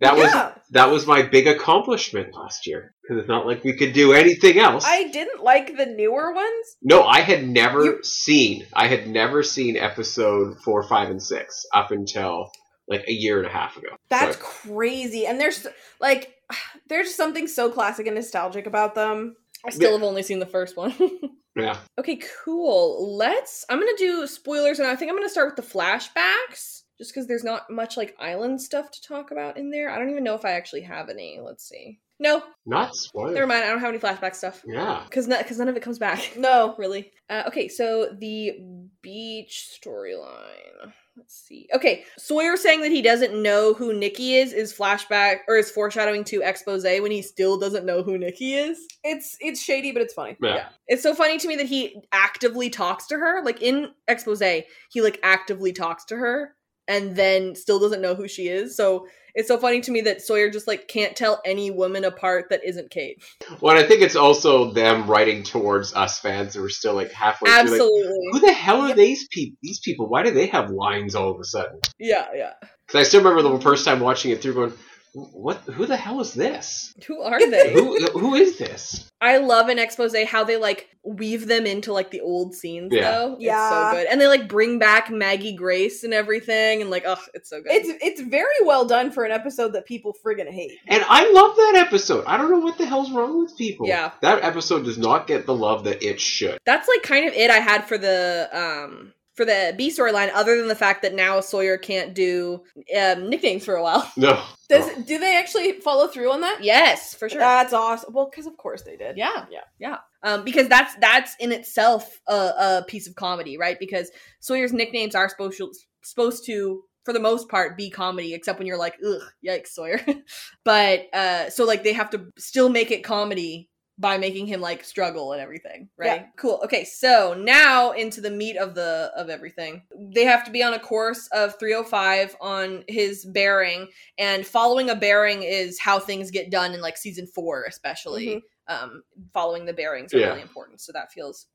That 0.00 0.16
was 0.16 0.32
that 0.70 0.90
was 0.90 1.06
my 1.06 1.22
big 1.22 1.46
accomplishment 1.46 2.34
last 2.34 2.66
year 2.66 2.92
because 3.02 3.20
it's 3.20 3.28
not 3.28 3.46
like 3.46 3.62
we 3.62 3.74
could 3.74 3.92
do 3.92 4.12
anything 4.12 4.58
else. 4.58 4.84
I 4.86 5.08
didn't 5.08 5.42
like 5.44 5.76
the 5.76 5.86
newer 5.86 6.32
ones. 6.34 6.66
no, 6.82 7.04
I 7.04 7.20
had 7.20 7.46
never 7.46 7.84
You- 7.84 8.02
seen. 8.02 8.66
I 8.72 8.88
had 8.88 9.06
never 9.08 9.42
seen 9.44 9.76
episode 9.76 10.56
four, 10.64 10.82
five, 10.82 11.10
and 11.10 11.22
six 11.22 11.64
up 11.74 11.92
until 11.92 12.50
like 12.88 13.04
a 13.06 13.12
year 13.12 13.38
and 13.38 13.46
a 13.46 13.50
half 13.50 13.76
ago. 13.76 13.88
That's 14.08 14.36
So- 14.36 14.42
crazy. 14.42 15.26
And 15.26 15.38
there's 15.40 15.64
like, 16.00 16.34
there's 16.88 17.14
something 17.14 17.46
so 17.46 17.70
classic 17.70 18.06
and 18.08 18.16
nostalgic 18.16 18.66
about 18.66 18.94
them. 18.96 19.36
I 19.64 19.70
still 19.70 19.92
have 19.92 20.02
only 20.02 20.22
seen 20.24 20.38
the 20.40 20.46
first 20.46 20.76
one. 20.76 20.94
yeah. 21.56 21.78
okay, 21.98 22.20
cool. 22.44 23.16
Let's. 23.16 23.64
I'm 23.68 23.78
gonna 23.78 23.92
do 23.98 24.26
spoilers, 24.26 24.78
and 24.78 24.88
I 24.88 24.96
think 24.96 25.10
I'm 25.10 25.16
gonna 25.16 25.28
start 25.28 25.56
with 25.56 25.64
the 25.66 25.72
flashbacks, 25.78 26.82
just 26.98 27.12
because 27.12 27.26
there's 27.26 27.44
not 27.44 27.70
much 27.70 27.96
like 27.96 28.14
island 28.18 28.60
stuff 28.60 28.90
to 28.90 29.02
talk 29.02 29.30
about 29.30 29.56
in 29.56 29.70
there. 29.70 29.90
I 29.90 29.98
don't 29.98 30.10
even 30.10 30.24
know 30.24 30.34
if 30.34 30.44
I 30.44 30.52
actually 30.52 30.82
have 30.82 31.08
any. 31.08 31.38
Let's 31.42 31.68
see. 31.68 31.98
No, 32.22 32.42
Not 32.66 32.94
spoilers. 32.94 33.34
never 33.34 33.46
mind. 33.46 33.64
I 33.64 33.68
don't 33.68 33.80
have 33.80 33.88
any 33.88 33.98
flashback 33.98 34.34
stuff 34.34 34.62
Yeah. 34.66 35.02
because 35.08 35.26
because 35.26 35.58
none 35.58 35.68
of 35.68 35.76
it 35.76 35.82
comes 35.82 35.98
back. 35.98 36.36
No. 36.36 36.74
really. 36.78 37.12
Uh, 37.30 37.44
okay, 37.46 37.66
so 37.68 38.14
the 38.18 38.58
beach 39.00 39.78
storyline. 39.82 40.92
Let's 41.20 41.46
see. 41.46 41.68
Okay, 41.74 42.04
Sawyer 42.16 42.56
saying 42.56 42.80
that 42.80 42.90
he 42.90 43.02
doesn't 43.02 43.40
know 43.42 43.74
who 43.74 43.92
Nikki 43.92 44.36
is 44.36 44.54
is 44.54 44.72
flashback 44.72 45.40
or 45.48 45.56
is 45.58 45.70
foreshadowing 45.70 46.24
to 46.24 46.40
expose 46.40 46.82
when 46.82 47.10
he 47.10 47.20
still 47.20 47.58
doesn't 47.58 47.84
know 47.84 48.02
who 48.02 48.16
Nikki 48.16 48.54
is. 48.54 48.88
It's 49.04 49.36
it's 49.38 49.62
shady, 49.62 49.92
but 49.92 50.00
it's 50.00 50.14
funny. 50.14 50.38
Yeah. 50.40 50.70
It's 50.88 51.02
so 51.02 51.14
funny 51.14 51.36
to 51.36 51.46
me 51.46 51.56
that 51.56 51.66
he 51.66 52.02
actively 52.12 52.70
talks 52.70 53.06
to 53.08 53.18
her. 53.18 53.44
Like 53.44 53.60
in 53.60 53.90
expose, 54.08 54.40
he 54.40 55.02
like 55.02 55.20
actively 55.22 55.74
talks 55.74 56.06
to 56.06 56.16
her 56.16 56.54
and 56.90 57.14
then 57.14 57.54
still 57.54 57.78
doesn't 57.78 58.02
know 58.02 58.16
who 58.16 58.26
she 58.26 58.48
is. 58.48 58.76
So 58.76 59.06
it's 59.32 59.46
so 59.46 59.58
funny 59.58 59.80
to 59.82 59.92
me 59.92 60.00
that 60.02 60.20
Sawyer 60.20 60.50
just 60.50 60.66
like 60.66 60.88
can't 60.88 61.14
tell 61.14 61.40
any 61.44 61.70
woman 61.70 62.04
apart 62.04 62.46
that 62.50 62.64
isn't 62.64 62.90
Kate. 62.90 63.22
Well, 63.60 63.76
and 63.76 63.84
I 63.84 63.86
think 63.86 64.02
it's 64.02 64.16
also 64.16 64.72
them 64.72 65.08
writing 65.08 65.44
towards 65.44 65.94
us 65.94 66.18
fans 66.18 66.54
who 66.54 66.64
are 66.64 66.68
still 66.68 66.94
like 66.94 67.12
halfway 67.12 67.48
through. 67.48 67.56
Like, 67.56 67.64
Absolutely. 67.64 68.18
who 68.32 68.40
the 68.40 68.52
hell 68.52 68.80
are 68.80 68.94
these 68.94 69.28
people? 69.28 69.56
These 69.62 69.78
people? 69.78 70.08
Why 70.08 70.24
do 70.24 70.32
they 70.32 70.46
have 70.46 70.70
lines 70.70 71.14
all 71.14 71.30
of 71.30 71.38
a 71.38 71.44
sudden? 71.44 71.78
Yeah, 71.96 72.26
yeah. 72.34 72.54
Because 72.60 73.00
I 73.00 73.02
still 73.04 73.22
remember 73.22 73.48
the 73.48 73.60
first 73.60 73.84
time 73.84 74.00
watching 74.00 74.32
it 74.32 74.42
through, 74.42 74.54
going, 74.54 74.72
"What? 75.14 75.58
Who 75.74 75.86
the 75.86 75.96
hell 75.96 76.20
is 76.20 76.32
this? 76.34 76.94
Who 77.06 77.20
are 77.22 77.38
they? 77.50 77.72
who 77.72 77.98
who 78.18 78.34
is 78.34 78.58
this?" 78.58 79.06
I 79.20 79.36
love 79.36 79.68
an 79.68 79.78
expose 79.78 80.16
how 80.26 80.44
they 80.44 80.56
like 80.56 80.88
weave 81.04 81.46
them 81.46 81.66
into 81.66 81.92
like 81.92 82.10
the 82.10 82.20
old 82.20 82.54
scenes 82.54 82.90
Yeah. 82.92 83.10
though. 83.10 83.32
It's 83.34 83.42
Yeah. 83.44 83.90
so 83.90 83.96
good. 83.96 84.06
And 84.06 84.20
they 84.20 84.26
like 84.28 84.48
bring 84.48 84.78
back 84.78 85.10
Maggie 85.10 85.54
Grace 85.54 86.04
and 86.04 86.14
everything 86.14 86.80
and 86.80 86.90
like 86.90 87.04
oh 87.06 87.18
it's 87.34 87.50
so 87.50 87.60
good. 87.62 87.72
It's 87.72 87.90
it's 88.02 88.20
very 88.20 88.46
well 88.64 88.84
done 88.86 89.10
for 89.10 89.24
an 89.24 89.32
episode 89.32 89.72
that 89.74 89.84
people 89.86 90.14
friggin' 90.24 90.50
hate. 90.50 90.72
And 90.88 91.04
I 91.08 91.30
love 91.30 91.56
that 91.56 91.84
episode. 91.86 92.24
I 92.26 92.36
don't 92.38 92.50
know 92.50 92.60
what 92.60 92.78
the 92.78 92.86
hell's 92.86 93.10
wrong 93.10 93.42
with 93.42 93.56
people. 93.58 93.86
Yeah. 93.88 94.12
that 94.22 94.42
episode 94.42 94.84
does 94.84 94.98
not 94.98 95.26
get 95.26 95.44
the 95.46 95.54
love 95.54 95.84
that 95.84 96.02
it 96.02 96.20
should. 96.20 96.58
That's 96.64 96.88
like 96.88 97.02
kind 97.02 97.26
of 97.28 97.34
it 97.34 97.50
I 97.50 97.58
had 97.58 97.86
for 97.88 97.98
the 97.98 98.48
um 98.52 99.12
for 99.40 99.46
the 99.46 99.74
B 99.78 99.88
storyline, 99.88 100.30
other 100.34 100.58
than 100.58 100.68
the 100.68 100.74
fact 100.74 101.00
that 101.00 101.14
now 101.14 101.40
Sawyer 101.40 101.78
can't 101.78 102.14
do 102.14 102.62
um, 102.94 103.30
nicknames 103.30 103.64
for 103.64 103.76
a 103.76 103.82
while. 103.82 104.06
No. 104.18 104.38
Does 104.68 104.86
do 105.04 105.18
they 105.18 105.34
actually 105.34 105.80
follow 105.80 106.08
through 106.08 106.30
on 106.30 106.42
that? 106.42 106.62
Yes, 106.62 107.14
for 107.14 107.26
sure. 107.30 107.38
That's 107.38 107.72
awesome. 107.72 108.12
Well, 108.12 108.28
because 108.30 108.46
of 108.46 108.54
course 108.58 108.82
they 108.82 108.98
did. 108.98 109.16
Yeah, 109.16 109.46
Yeah. 109.50 109.60
yeah. 109.78 109.96
Um, 110.22 110.44
because 110.44 110.68
that's 110.68 110.94
that's 110.96 111.36
in 111.40 111.52
itself 111.52 112.20
a, 112.28 112.34
a 112.34 112.84
piece 112.86 113.08
of 113.08 113.14
comedy, 113.14 113.56
right? 113.56 113.78
Because 113.80 114.10
Sawyer's 114.40 114.74
nicknames 114.74 115.14
are 115.14 115.28
supposed 115.30 115.56
to, 115.56 115.72
supposed 116.02 116.44
to, 116.46 116.82
for 117.04 117.14
the 117.14 117.18
most 117.18 117.48
part, 117.48 117.78
be 117.78 117.88
comedy, 117.88 118.34
except 118.34 118.58
when 118.58 118.66
you're 118.66 118.76
like, 118.76 118.96
ugh, 119.04 119.22
yikes, 119.42 119.68
Sawyer. 119.68 120.00
but 120.66 121.06
uh, 121.14 121.48
so 121.48 121.64
like 121.64 121.82
they 121.82 121.94
have 121.94 122.10
to 122.10 122.26
still 122.36 122.68
make 122.68 122.90
it 122.90 123.02
comedy 123.02 123.69
by 124.00 124.16
making 124.16 124.46
him 124.46 124.62
like 124.62 124.82
struggle 124.82 125.32
and 125.32 125.42
everything, 125.42 125.88
right? 125.98 126.22
Yeah. 126.22 126.26
Cool. 126.36 126.60
Okay, 126.64 126.84
so 126.84 127.34
now 127.38 127.92
into 127.92 128.22
the 128.22 128.30
meat 128.30 128.56
of 128.56 128.74
the 128.74 129.12
of 129.14 129.28
everything. 129.28 129.82
They 130.14 130.24
have 130.24 130.42
to 130.46 130.50
be 130.50 130.62
on 130.62 130.72
a 130.72 130.78
course 130.78 131.28
of 131.32 131.58
305 131.58 132.34
on 132.40 132.82
his 132.88 133.26
bearing, 133.26 133.88
and 134.16 134.46
following 134.46 134.88
a 134.88 134.94
bearing 134.96 135.42
is 135.42 135.78
how 135.78 135.98
things 135.98 136.30
get 136.30 136.50
done 136.50 136.72
in 136.72 136.80
like 136.80 136.96
season 136.96 137.26
four, 137.26 137.64
especially. 137.68 138.42
Um, 138.68 139.02
following 139.34 139.66
the 139.66 139.72
bearings 139.74 140.14
are 140.14 140.18
Yeah. 140.18 140.28
really 140.28 140.42
important, 140.42 140.80
so 140.80 140.92
that 140.92 141.12
feels 141.12 141.46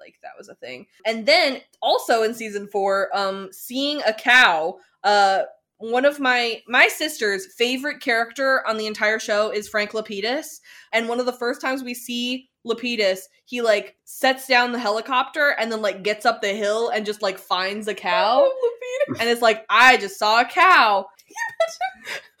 like 0.00 0.16
that 0.22 0.32
was 0.36 0.48
a 0.48 0.56
thing. 0.56 0.86
And 1.06 1.24
then 1.24 1.62
also 1.80 2.22
in 2.24 2.34
season 2.34 2.66
four, 2.66 3.16
um, 3.16 3.48
seeing 3.52 4.02
a 4.06 4.12
cow. 4.12 4.78
Uh, 5.02 5.44
one 5.78 6.04
of 6.04 6.20
my 6.20 6.62
my 6.68 6.88
sister's 6.88 7.52
favorite 7.54 8.00
character 8.00 8.66
on 8.66 8.76
the 8.76 8.86
entire 8.86 9.18
show 9.18 9.50
is 9.50 9.68
Frank 9.68 9.92
Lapidus, 9.92 10.60
and 10.92 11.08
one 11.08 11.20
of 11.20 11.26
the 11.26 11.32
first 11.32 11.60
times 11.60 11.82
we 11.82 11.94
see 11.94 12.48
Lapidus, 12.66 13.20
he 13.44 13.60
like 13.60 13.96
sets 14.04 14.46
down 14.46 14.72
the 14.72 14.78
helicopter 14.78 15.54
and 15.58 15.70
then 15.70 15.82
like 15.82 16.02
gets 16.02 16.24
up 16.24 16.40
the 16.40 16.52
hill 16.52 16.88
and 16.88 17.04
just 17.04 17.22
like 17.22 17.38
finds 17.38 17.88
a 17.88 17.94
cow, 17.94 18.44
oh, 18.46 18.72
and 19.20 19.28
it's 19.28 19.42
like 19.42 19.64
I 19.68 19.96
just 19.96 20.18
saw 20.18 20.40
a 20.40 20.44
cow. 20.44 21.06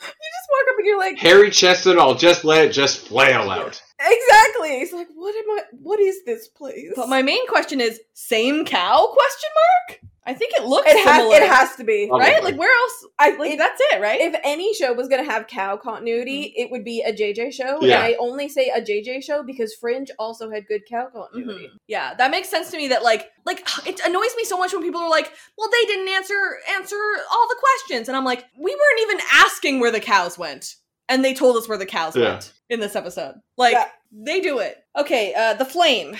You 0.04 0.10
just 0.10 0.50
walk 0.50 0.66
up 0.70 0.78
and 0.78 0.86
you're 0.86 0.98
like, 0.98 1.18
Harry 1.18 1.50
chest 1.50 1.86
and 1.86 1.98
all, 1.98 2.14
just 2.14 2.44
let 2.44 2.66
it 2.66 2.72
just 2.72 3.08
flail 3.08 3.50
out. 3.50 3.82
Exactly. 4.04 4.80
It's 4.80 4.92
like, 4.92 5.08
what 5.14 5.34
am 5.34 5.50
I? 5.50 5.62
What 5.82 6.00
is 6.00 6.24
this 6.24 6.48
place? 6.48 6.92
But 6.96 7.08
my 7.08 7.22
main 7.22 7.46
question 7.48 7.80
is, 7.80 8.00
same 8.14 8.64
cow? 8.64 9.06
Question 9.12 9.50
mark. 9.88 10.00
I 10.26 10.32
think 10.32 10.54
it 10.56 10.64
looks 10.64 10.90
it 10.90 10.96
has 11.06 11.16
similar. 11.18 11.36
it 11.36 11.42
has 11.46 11.76
to 11.76 11.84
be 11.84 12.06
Probably. 12.08 12.26
right. 12.26 12.42
Like 12.42 12.56
where 12.56 12.74
else? 12.74 13.06
I 13.18 13.36
Like 13.36 13.52
if, 13.52 13.58
that's 13.58 13.78
it, 13.92 14.00
right? 14.00 14.18
if 14.22 14.34
any 14.42 14.72
show 14.72 14.94
was 14.94 15.06
gonna 15.06 15.22
have 15.22 15.46
cow 15.48 15.76
continuity, 15.76 16.54
it 16.56 16.70
would 16.70 16.82
be 16.82 17.02
a 17.02 17.12
JJ 17.12 17.52
show. 17.52 17.78
Yeah. 17.82 17.96
And 17.96 18.04
I 18.04 18.16
only 18.18 18.48
say 18.48 18.70
a 18.74 18.80
JJ 18.80 19.22
show 19.22 19.42
because 19.42 19.74
Fringe 19.74 20.10
also 20.18 20.50
had 20.50 20.66
good 20.66 20.86
cow 20.88 21.08
continuity. 21.14 21.66
Mhm. 21.66 21.78
Yeah, 21.88 22.14
that 22.14 22.30
makes 22.30 22.48
sense 22.48 22.70
to 22.70 22.78
me. 22.78 22.88
That 22.88 23.02
like, 23.02 23.32
like 23.44 23.60
it 23.86 24.00
annoys 24.00 24.34
me 24.38 24.44
so 24.44 24.56
much 24.56 24.72
when 24.72 24.80
people 24.80 25.02
are 25.02 25.10
like, 25.10 25.30
"Well, 25.58 25.68
they 25.70 25.84
didn't 25.84 26.08
answer 26.08 26.58
answer 26.74 26.96
all 27.30 27.46
the 27.50 27.56
questions," 27.60 28.08
and 28.08 28.16
I'm 28.16 28.24
like, 28.24 28.46
"We 28.58 28.74
weren't 28.74 29.00
even 29.02 29.18
asking 29.30 29.80
where 29.80 29.90
the 29.90 30.00
cows 30.00 30.38
went, 30.38 30.76
and 31.08 31.24
they 31.24 31.34
told 31.34 31.56
us 31.56 31.68
where 31.68 31.78
the 31.78 31.86
cows 31.86 32.16
Yeah. 32.16 32.30
went 32.32 32.52
in 32.70 32.80
this 32.80 32.96
episode. 32.96 33.34
Like, 33.56 33.72
Yeah. 33.72 33.88
they 34.12 34.40
do 34.40 34.58
it. 34.58 34.78
Okay, 34.96 35.34
uh, 35.34 35.54
the 35.54 35.64
flame. 35.64 36.16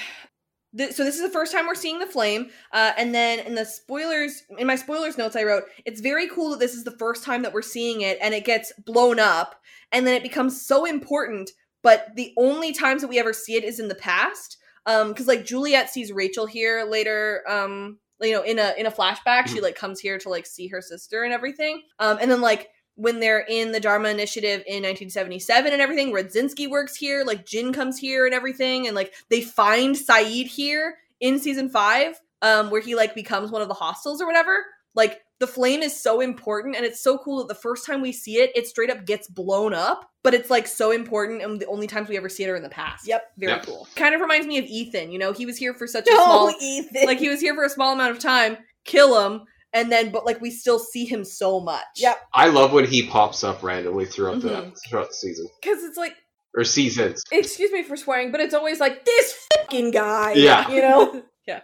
Th- 0.77 0.93
so 0.93 1.05
this 1.05 1.15
is 1.15 1.23
the 1.23 1.31
first 1.31 1.53
time 1.53 1.67
we're 1.67 1.75
seeing 1.77 2.01
the 2.01 2.07
flame, 2.07 2.51
uh, 2.73 2.93
and 2.97 3.15
then 3.15 3.39
in 3.41 3.55
the 3.55 3.65
spoilers, 3.65 4.43
in 4.59 4.67
my 4.67 4.75
spoilers 4.77 5.17
notes, 5.17 5.37
I 5.37 5.45
wrote 5.45 5.65
it's 5.85 6.01
very 6.01 6.29
cool 6.29 6.51
that 6.51 6.59
this 6.59 6.75
is 6.75 6.83
the 6.85 6.97
first 6.99 7.23
time 7.23 7.43
that 7.43 7.53
we're 7.53 7.63
seeing 7.63 8.01
it, 8.01 8.19
and 8.21 8.35
it 8.35 8.45
gets 8.45 8.73
blown 8.85 9.21
up, 9.21 9.55
and 9.93 10.05
then 10.07 10.15
it 10.15 10.23
becomes 10.25 10.61
so 10.67 10.85
important. 10.85 11.51
But 11.85 12.09
the 12.17 12.33
only 12.37 12.73
times 12.73 13.03
that 13.03 13.09
we 13.09 13.19
ever 13.21 13.33
see 13.33 13.55
it 13.55 13.63
is 13.63 13.79
in 13.79 13.87
the 13.89 13.95
past, 13.95 14.57
um, 14.87 15.11
because 15.11 15.29
like 15.29 15.45
Juliet 15.45 15.91
sees 15.91 16.11
Rachel 16.13 16.47
here 16.47 16.83
later, 16.85 17.45
um, 17.49 17.99
you 18.21 18.33
know, 18.33 18.43
in 18.43 18.59
a 18.59 18.75
in 18.77 18.87
a 18.87 18.91
flashback, 18.91 19.47
she 19.47 19.61
like 19.61 19.77
comes 19.77 20.01
here 20.01 20.19
to 20.19 20.29
like 20.29 20.45
see 20.47 20.67
her 20.69 20.81
sister 20.83 21.23
and 21.23 21.33
everything, 21.33 21.83
um, 22.01 22.19
and 22.21 22.29
then 22.31 22.41
like 22.41 22.69
when 22.97 23.19
they're 23.21 23.45
in 23.49 23.73
the 23.73 23.81
Dharma 23.81 24.09
Initiative 24.09 24.61
in 24.67 24.83
1977 24.83 25.73
and 25.73 25.83
everything, 25.83 26.13
Radzinski 26.13 26.69
works 26.69 26.95
here, 26.97 27.25
like 27.25 27.45
Jin 27.45 27.73
comes 27.73 27.99
here 27.99 28.25
and 28.27 28.35
everything, 28.35 28.87
and 28.87 28.95
like 28.95 29.13
they 29.31 29.41
find 29.41 29.95
Sayid 29.97 30.47
here 30.47 30.97
in 31.21 31.39
season 31.39 31.69
five, 31.69 32.21
um, 32.43 32.71
where 32.71 32.81
he 32.81 32.95
like 32.95 33.15
becomes 33.15 33.51
one 33.51 33.63
of 33.63 33.69
the 33.69 33.75
hostiles 33.75 34.21
or 34.21 34.27
whatever. 34.27 34.65
Like 34.95 35.23
the 35.41 35.47
flame 35.49 35.83
is 35.83 36.01
so 36.01 36.21
important, 36.21 36.77
and 36.77 36.87
it's 36.87 37.03
so 37.03 37.19
cool 37.19 37.39
that 37.39 37.49
the 37.49 37.61
first 37.61 37.85
time 37.85 38.01
we 38.01 38.13
see 38.13 38.37
it, 38.37 38.53
it 38.55 38.69
straight 38.69 38.91
up 38.91 39.05
gets 39.05 39.27
blown 39.27 39.75
up, 39.75 40.09
but 40.23 40.33
it's 40.35 40.49
like 40.51 40.69
so 40.69 40.93
important, 40.93 41.43
and 41.43 41.61
the 41.61 41.67
only 41.67 41.89
times 41.89 42.09
we 42.09 42.17
ever 42.17 42.29
see 42.29 42.45
it 42.45 42.49
are 42.49 42.55
in 42.55 42.63
the 42.63 42.69
past. 42.69 43.09
Yep. 43.09 43.33
very 43.39 43.53
Yep. 43.55 43.67
cool. 43.67 43.89
Kind 43.97 44.15
of 44.15 44.21
reminds 44.21 44.47
me 44.47 44.59
of 44.59 44.67
Ethan. 44.67 45.11
You 45.11 45.19
know, 45.19 45.33
he 45.33 45.47
was 45.47 45.57
here 45.57 45.75
for 45.75 45.89
such 45.89 46.07
a 46.07 46.11
No, 46.15 46.17
small, 46.25 46.55
Ethan. 46.61 47.07
like 47.07 47.19
he 47.19 47.29
was 47.29 47.41
here 47.41 47.57
for 47.57 47.65
a 47.65 47.69
small 47.69 47.93
amount 47.93 48.13
of 48.13 48.21
time, 48.21 48.57
kill 48.85 49.29
him, 49.29 49.43
and 49.75 49.93
then 49.93 50.11
but 50.11 50.25
like 50.25 50.41
we 50.41 50.51
still 50.51 50.79
see 50.79 51.05
him 51.05 51.25
so 51.25 51.61
much. 51.61 51.85
Yep. 51.97 52.17
I 52.33 52.49
love 52.49 52.73
when 52.73 52.87
he 52.87 53.07
pops 53.07 53.45
up 53.45 53.63
randomly 53.63 54.07
throughout 54.07 54.41
the 54.41 54.49
Mhm. 54.49 54.79
throughout 54.89 55.09
the 55.09 55.15
season 55.15 55.47
because 55.61 55.85
it's 55.85 55.99
like, 55.99 56.15
or 56.57 56.65
seasons. 56.65 57.23
excuse 57.33 57.73
me 57.73 57.83
for 57.83 57.97
swearing, 57.97 58.31
but 58.33 58.41
it's 58.41 58.55
always 58.55 58.81
like 58.81 59.05
this 59.05 59.35
fucking 59.57 59.91
guy. 59.91 60.33
Yeah. 60.35 60.71
You 60.71 60.81
know. 60.81 61.23
yeah. 61.47 61.61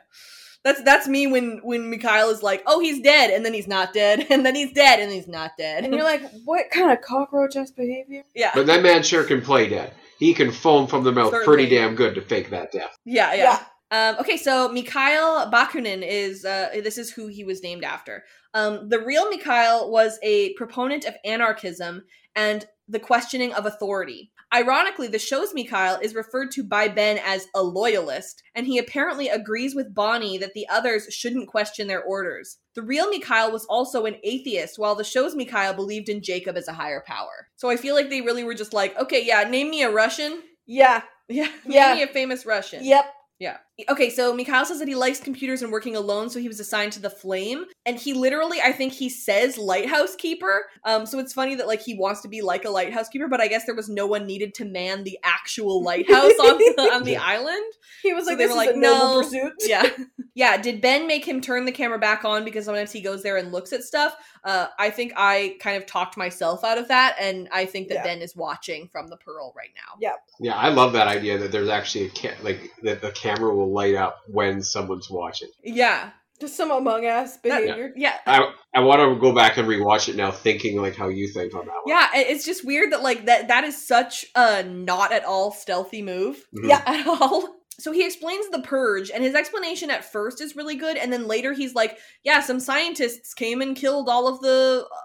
That's 0.62 0.82
that's 0.82 1.08
me 1.08 1.26
when 1.26 1.60
when 1.62 1.88
Mikhail 1.88 2.28
is 2.28 2.42
like, 2.42 2.62
oh, 2.66 2.80
he's 2.80 3.00
dead, 3.00 3.30
and 3.30 3.46
then 3.46 3.54
he's 3.54 3.66
not 3.68 3.94
dead, 3.94 4.26
and 4.30 4.44
then 4.44 4.54
he's 4.54 4.72
dead, 4.74 5.00
and 5.00 5.10
he's 5.10 5.26
not 5.28 5.52
dead. 5.56 5.84
and 5.84 5.94
you're 5.94 6.04
like, 6.04 6.22
what 6.44 6.66
kind 6.70 6.90
of 6.92 7.00
cockroach 7.00 7.56
ass 7.56 7.70
behavior? 7.70 8.24
yeah, 8.34 8.50
But 8.54 8.66
that 8.66 8.82
man 8.82 9.02
sure 9.02 9.24
can 9.24 9.40
play 9.40 9.68
dead. 9.70 9.94
He 10.18 10.34
can 10.34 10.52
foam 10.52 10.86
from 10.86 11.02
the 11.02 11.12
mouth 11.12 11.30
Certainly. 11.30 11.46
pretty 11.46 11.74
damn 11.74 11.94
good 11.94 12.14
to 12.16 12.20
fake 12.20 12.50
that 12.50 12.72
death. 12.72 12.94
yeah, 13.06 13.32
yeah. 13.32 13.58
Um, 13.90 14.16
okay, 14.20 14.36
so 14.36 14.68
Mikhail 14.68 15.50
Bakunin 15.50 16.06
is 16.06 16.44
uh, 16.44 16.70
this 16.82 16.98
is 16.98 17.10
who 17.10 17.26
he 17.26 17.44
was 17.44 17.62
named 17.62 17.84
after. 17.84 18.24
Um, 18.54 18.88
the 18.88 19.00
real 19.00 19.28
Mikhail 19.28 19.90
was 19.90 20.18
a 20.22 20.52
proponent 20.54 21.04
of 21.04 21.14
anarchism 21.24 22.04
and 22.36 22.66
the 22.88 23.00
questioning 23.00 23.52
of 23.54 23.66
authority. 23.66 24.32
Ironically, 24.52 25.06
the 25.06 25.18
show's 25.18 25.54
Mikhail 25.54 26.00
is 26.02 26.14
referred 26.16 26.50
to 26.52 26.64
by 26.64 26.88
Ben 26.88 27.20
as 27.24 27.46
a 27.54 27.62
loyalist, 27.62 28.42
and 28.56 28.66
he 28.66 28.78
apparently 28.78 29.28
agrees 29.28 29.76
with 29.76 29.94
Bonnie 29.94 30.38
that 30.38 30.54
the 30.54 30.66
others 30.68 31.06
shouldn't 31.08 31.46
question 31.46 31.86
their 31.86 32.02
orders. 32.02 32.58
The 32.74 32.82
real 32.82 33.08
Mikhail 33.08 33.52
was 33.52 33.64
also 33.66 34.06
an 34.06 34.16
atheist, 34.24 34.76
while 34.76 34.96
the 34.96 35.04
show's 35.04 35.36
Mikhail 35.36 35.72
believed 35.72 36.08
in 36.08 36.20
Jacob 36.20 36.56
as 36.56 36.66
a 36.66 36.72
higher 36.72 37.02
power. 37.06 37.48
So 37.56 37.70
I 37.70 37.76
feel 37.76 37.94
like 37.94 38.10
they 38.10 38.22
really 38.22 38.42
were 38.42 38.54
just 38.54 38.72
like, 38.72 38.98
okay, 38.98 39.24
yeah, 39.24 39.44
name 39.44 39.70
me 39.70 39.82
a 39.82 39.90
Russian. 39.90 40.42
Yeah. 40.66 41.02
Yeah, 41.28 41.44
name 41.44 41.52
Yeah. 41.66 41.94
me 41.94 42.02
a 42.02 42.08
famous 42.08 42.44
Russian. 42.44 42.84
Yep. 42.84 43.04
Yeah. 43.38 43.58
Okay, 43.88 44.10
so 44.10 44.34
Mikhail 44.34 44.64
says 44.64 44.78
that 44.78 44.88
he 44.88 44.94
likes 44.94 45.20
computers 45.20 45.62
and 45.62 45.72
working 45.72 45.96
alone, 45.96 46.28
so 46.30 46.38
he 46.38 46.48
was 46.48 46.60
assigned 46.60 46.92
to 46.92 47.00
the 47.00 47.10
Flame. 47.10 47.64
And 47.86 47.98
he 47.98 48.12
literally, 48.12 48.60
I 48.60 48.72
think 48.72 48.92
he 48.92 49.08
says 49.08 49.56
lighthouse 49.58 50.14
keeper. 50.16 50.66
Um, 50.84 51.06
so 51.06 51.18
it's 51.18 51.32
funny 51.32 51.54
that 51.56 51.66
like 51.66 51.80
he 51.80 51.94
wants 51.94 52.20
to 52.22 52.28
be 52.28 52.42
like 52.42 52.64
a 52.64 52.70
lighthouse 52.70 53.08
keeper, 53.08 53.28
but 53.28 53.40
I 53.40 53.48
guess 53.48 53.64
there 53.66 53.74
was 53.74 53.88
no 53.88 54.06
one 54.06 54.26
needed 54.26 54.54
to 54.54 54.64
man 54.64 55.04
the 55.04 55.18
actual 55.24 55.82
lighthouse 55.82 56.32
on 56.40 56.58
the, 56.58 56.90
on 56.94 57.04
the 57.04 57.16
island. 57.16 57.72
He 58.02 58.12
was 58.12 58.24
So 58.24 58.30
like, 58.30 58.38
they 58.38 58.44
this 58.46 58.54
were 58.56 58.62
is 58.62 58.66
like, 58.68 58.76
a 58.76 58.78
no. 58.78 59.22
pursuit. 59.22 59.52
Yeah. 59.66 59.88
yeah. 60.34 60.56
Did 60.56 60.80
Ben 60.80 61.06
make 61.06 61.26
him 61.26 61.40
turn 61.40 61.64
the 61.64 61.72
camera 61.72 61.98
back 61.98 62.24
on 62.24 62.44
because 62.44 62.64
sometimes 62.64 62.92
he 62.92 63.00
goes 63.00 63.22
there 63.22 63.36
and 63.36 63.52
looks 63.52 63.72
at 63.72 63.82
stuff? 63.82 64.14
Uh, 64.44 64.68
I 64.78 64.90
think 64.90 65.12
I 65.16 65.56
kind 65.60 65.76
of 65.76 65.86
talked 65.86 66.16
myself 66.16 66.64
out 66.64 66.78
of 66.78 66.88
that, 66.88 67.16
and 67.20 67.48
I 67.52 67.66
think 67.66 67.88
that 67.88 67.94
Yeah. 67.96 68.02
Ben 68.04 68.22
is 68.22 68.34
watching 68.34 68.88
from 68.90 69.08
the 69.08 69.16
Pearl 69.18 69.52
right 69.56 69.70
now. 69.76 69.96
Yeah. 70.00 70.12
Yeah, 70.40 70.56
I 70.56 70.70
love 70.70 70.92
that 70.94 71.06
idea 71.08 71.36
that 71.38 71.52
there's 71.52 71.68
actually 71.68 72.06
a 72.06 72.10
ca- 72.10 72.36
like 72.42 72.70
that 72.82 73.02
the 73.02 73.10
camera 73.12 73.54
will 73.54 73.69
light 73.72 73.94
up 73.94 74.18
when 74.28 74.62
someone's 74.62 75.10
watching. 75.10 75.48
Yeah. 75.62 76.10
Just 76.40 76.56
some 76.56 76.70
among 76.70 77.04
us 77.04 77.36
behavior. 77.36 77.92
Yeah. 77.96 78.14
I 78.26 78.50
I 78.74 78.80
want 78.80 79.00
to 79.00 79.20
go 79.20 79.34
back 79.34 79.58
and 79.58 79.68
rewatch 79.68 80.08
it 80.08 80.16
now, 80.16 80.30
thinking 80.30 80.80
like 80.80 80.96
how 80.96 81.08
you 81.08 81.28
think 81.28 81.54
on 81.54 81.66
that 81.66 81.72
one. 81.84 81.84
Yeah, 81.86 82.08
it's 82.14 82.46
just 82.46 82.64
weird 82.64 82.92
that 82.92 83.02
like 83.02 83.26
that 83.26 83.48
that 83.48 83.64
is 83.64 83.86
such 83.86 84.24
a 84.34 84.62
not 84.62 85.12
at 85.12 85.24
all 85.24 85.52
stealthy 85.52 86.00
move. 86.02 86.36
Mhm. 86.56 86.68
Yeah. 86.68 86.82
At 86.86 87.06
all. 87.06 87.56
so 87.78 87.92
he 87.92 88.06
explains 88.06 88.48
the 88.48 88.60
purge, 88.60 89.10
and 89.10 89.22
his 89.22 89.34
explanation 89.34 89.90
at 89.90 90.02
first 90.04 90.40
is 90.40 90.56
really 90.56 90.76
good, 90.76 90.96
and 90.96 91.12
then 91.12 91.26
later 91.26 91.52
he's 91.52 91.74
like, 91.74 91.98
"Yeah, 92.24 92.40
some 92.40 92.58
scientists 92.60 93.34
came 93.34 93.60
and 93.60 93.76
killed 93.76 94.08
all 94.08 94.26
of 94.26 94.40
the." 94.40 94.86
uh, 94.90 94.96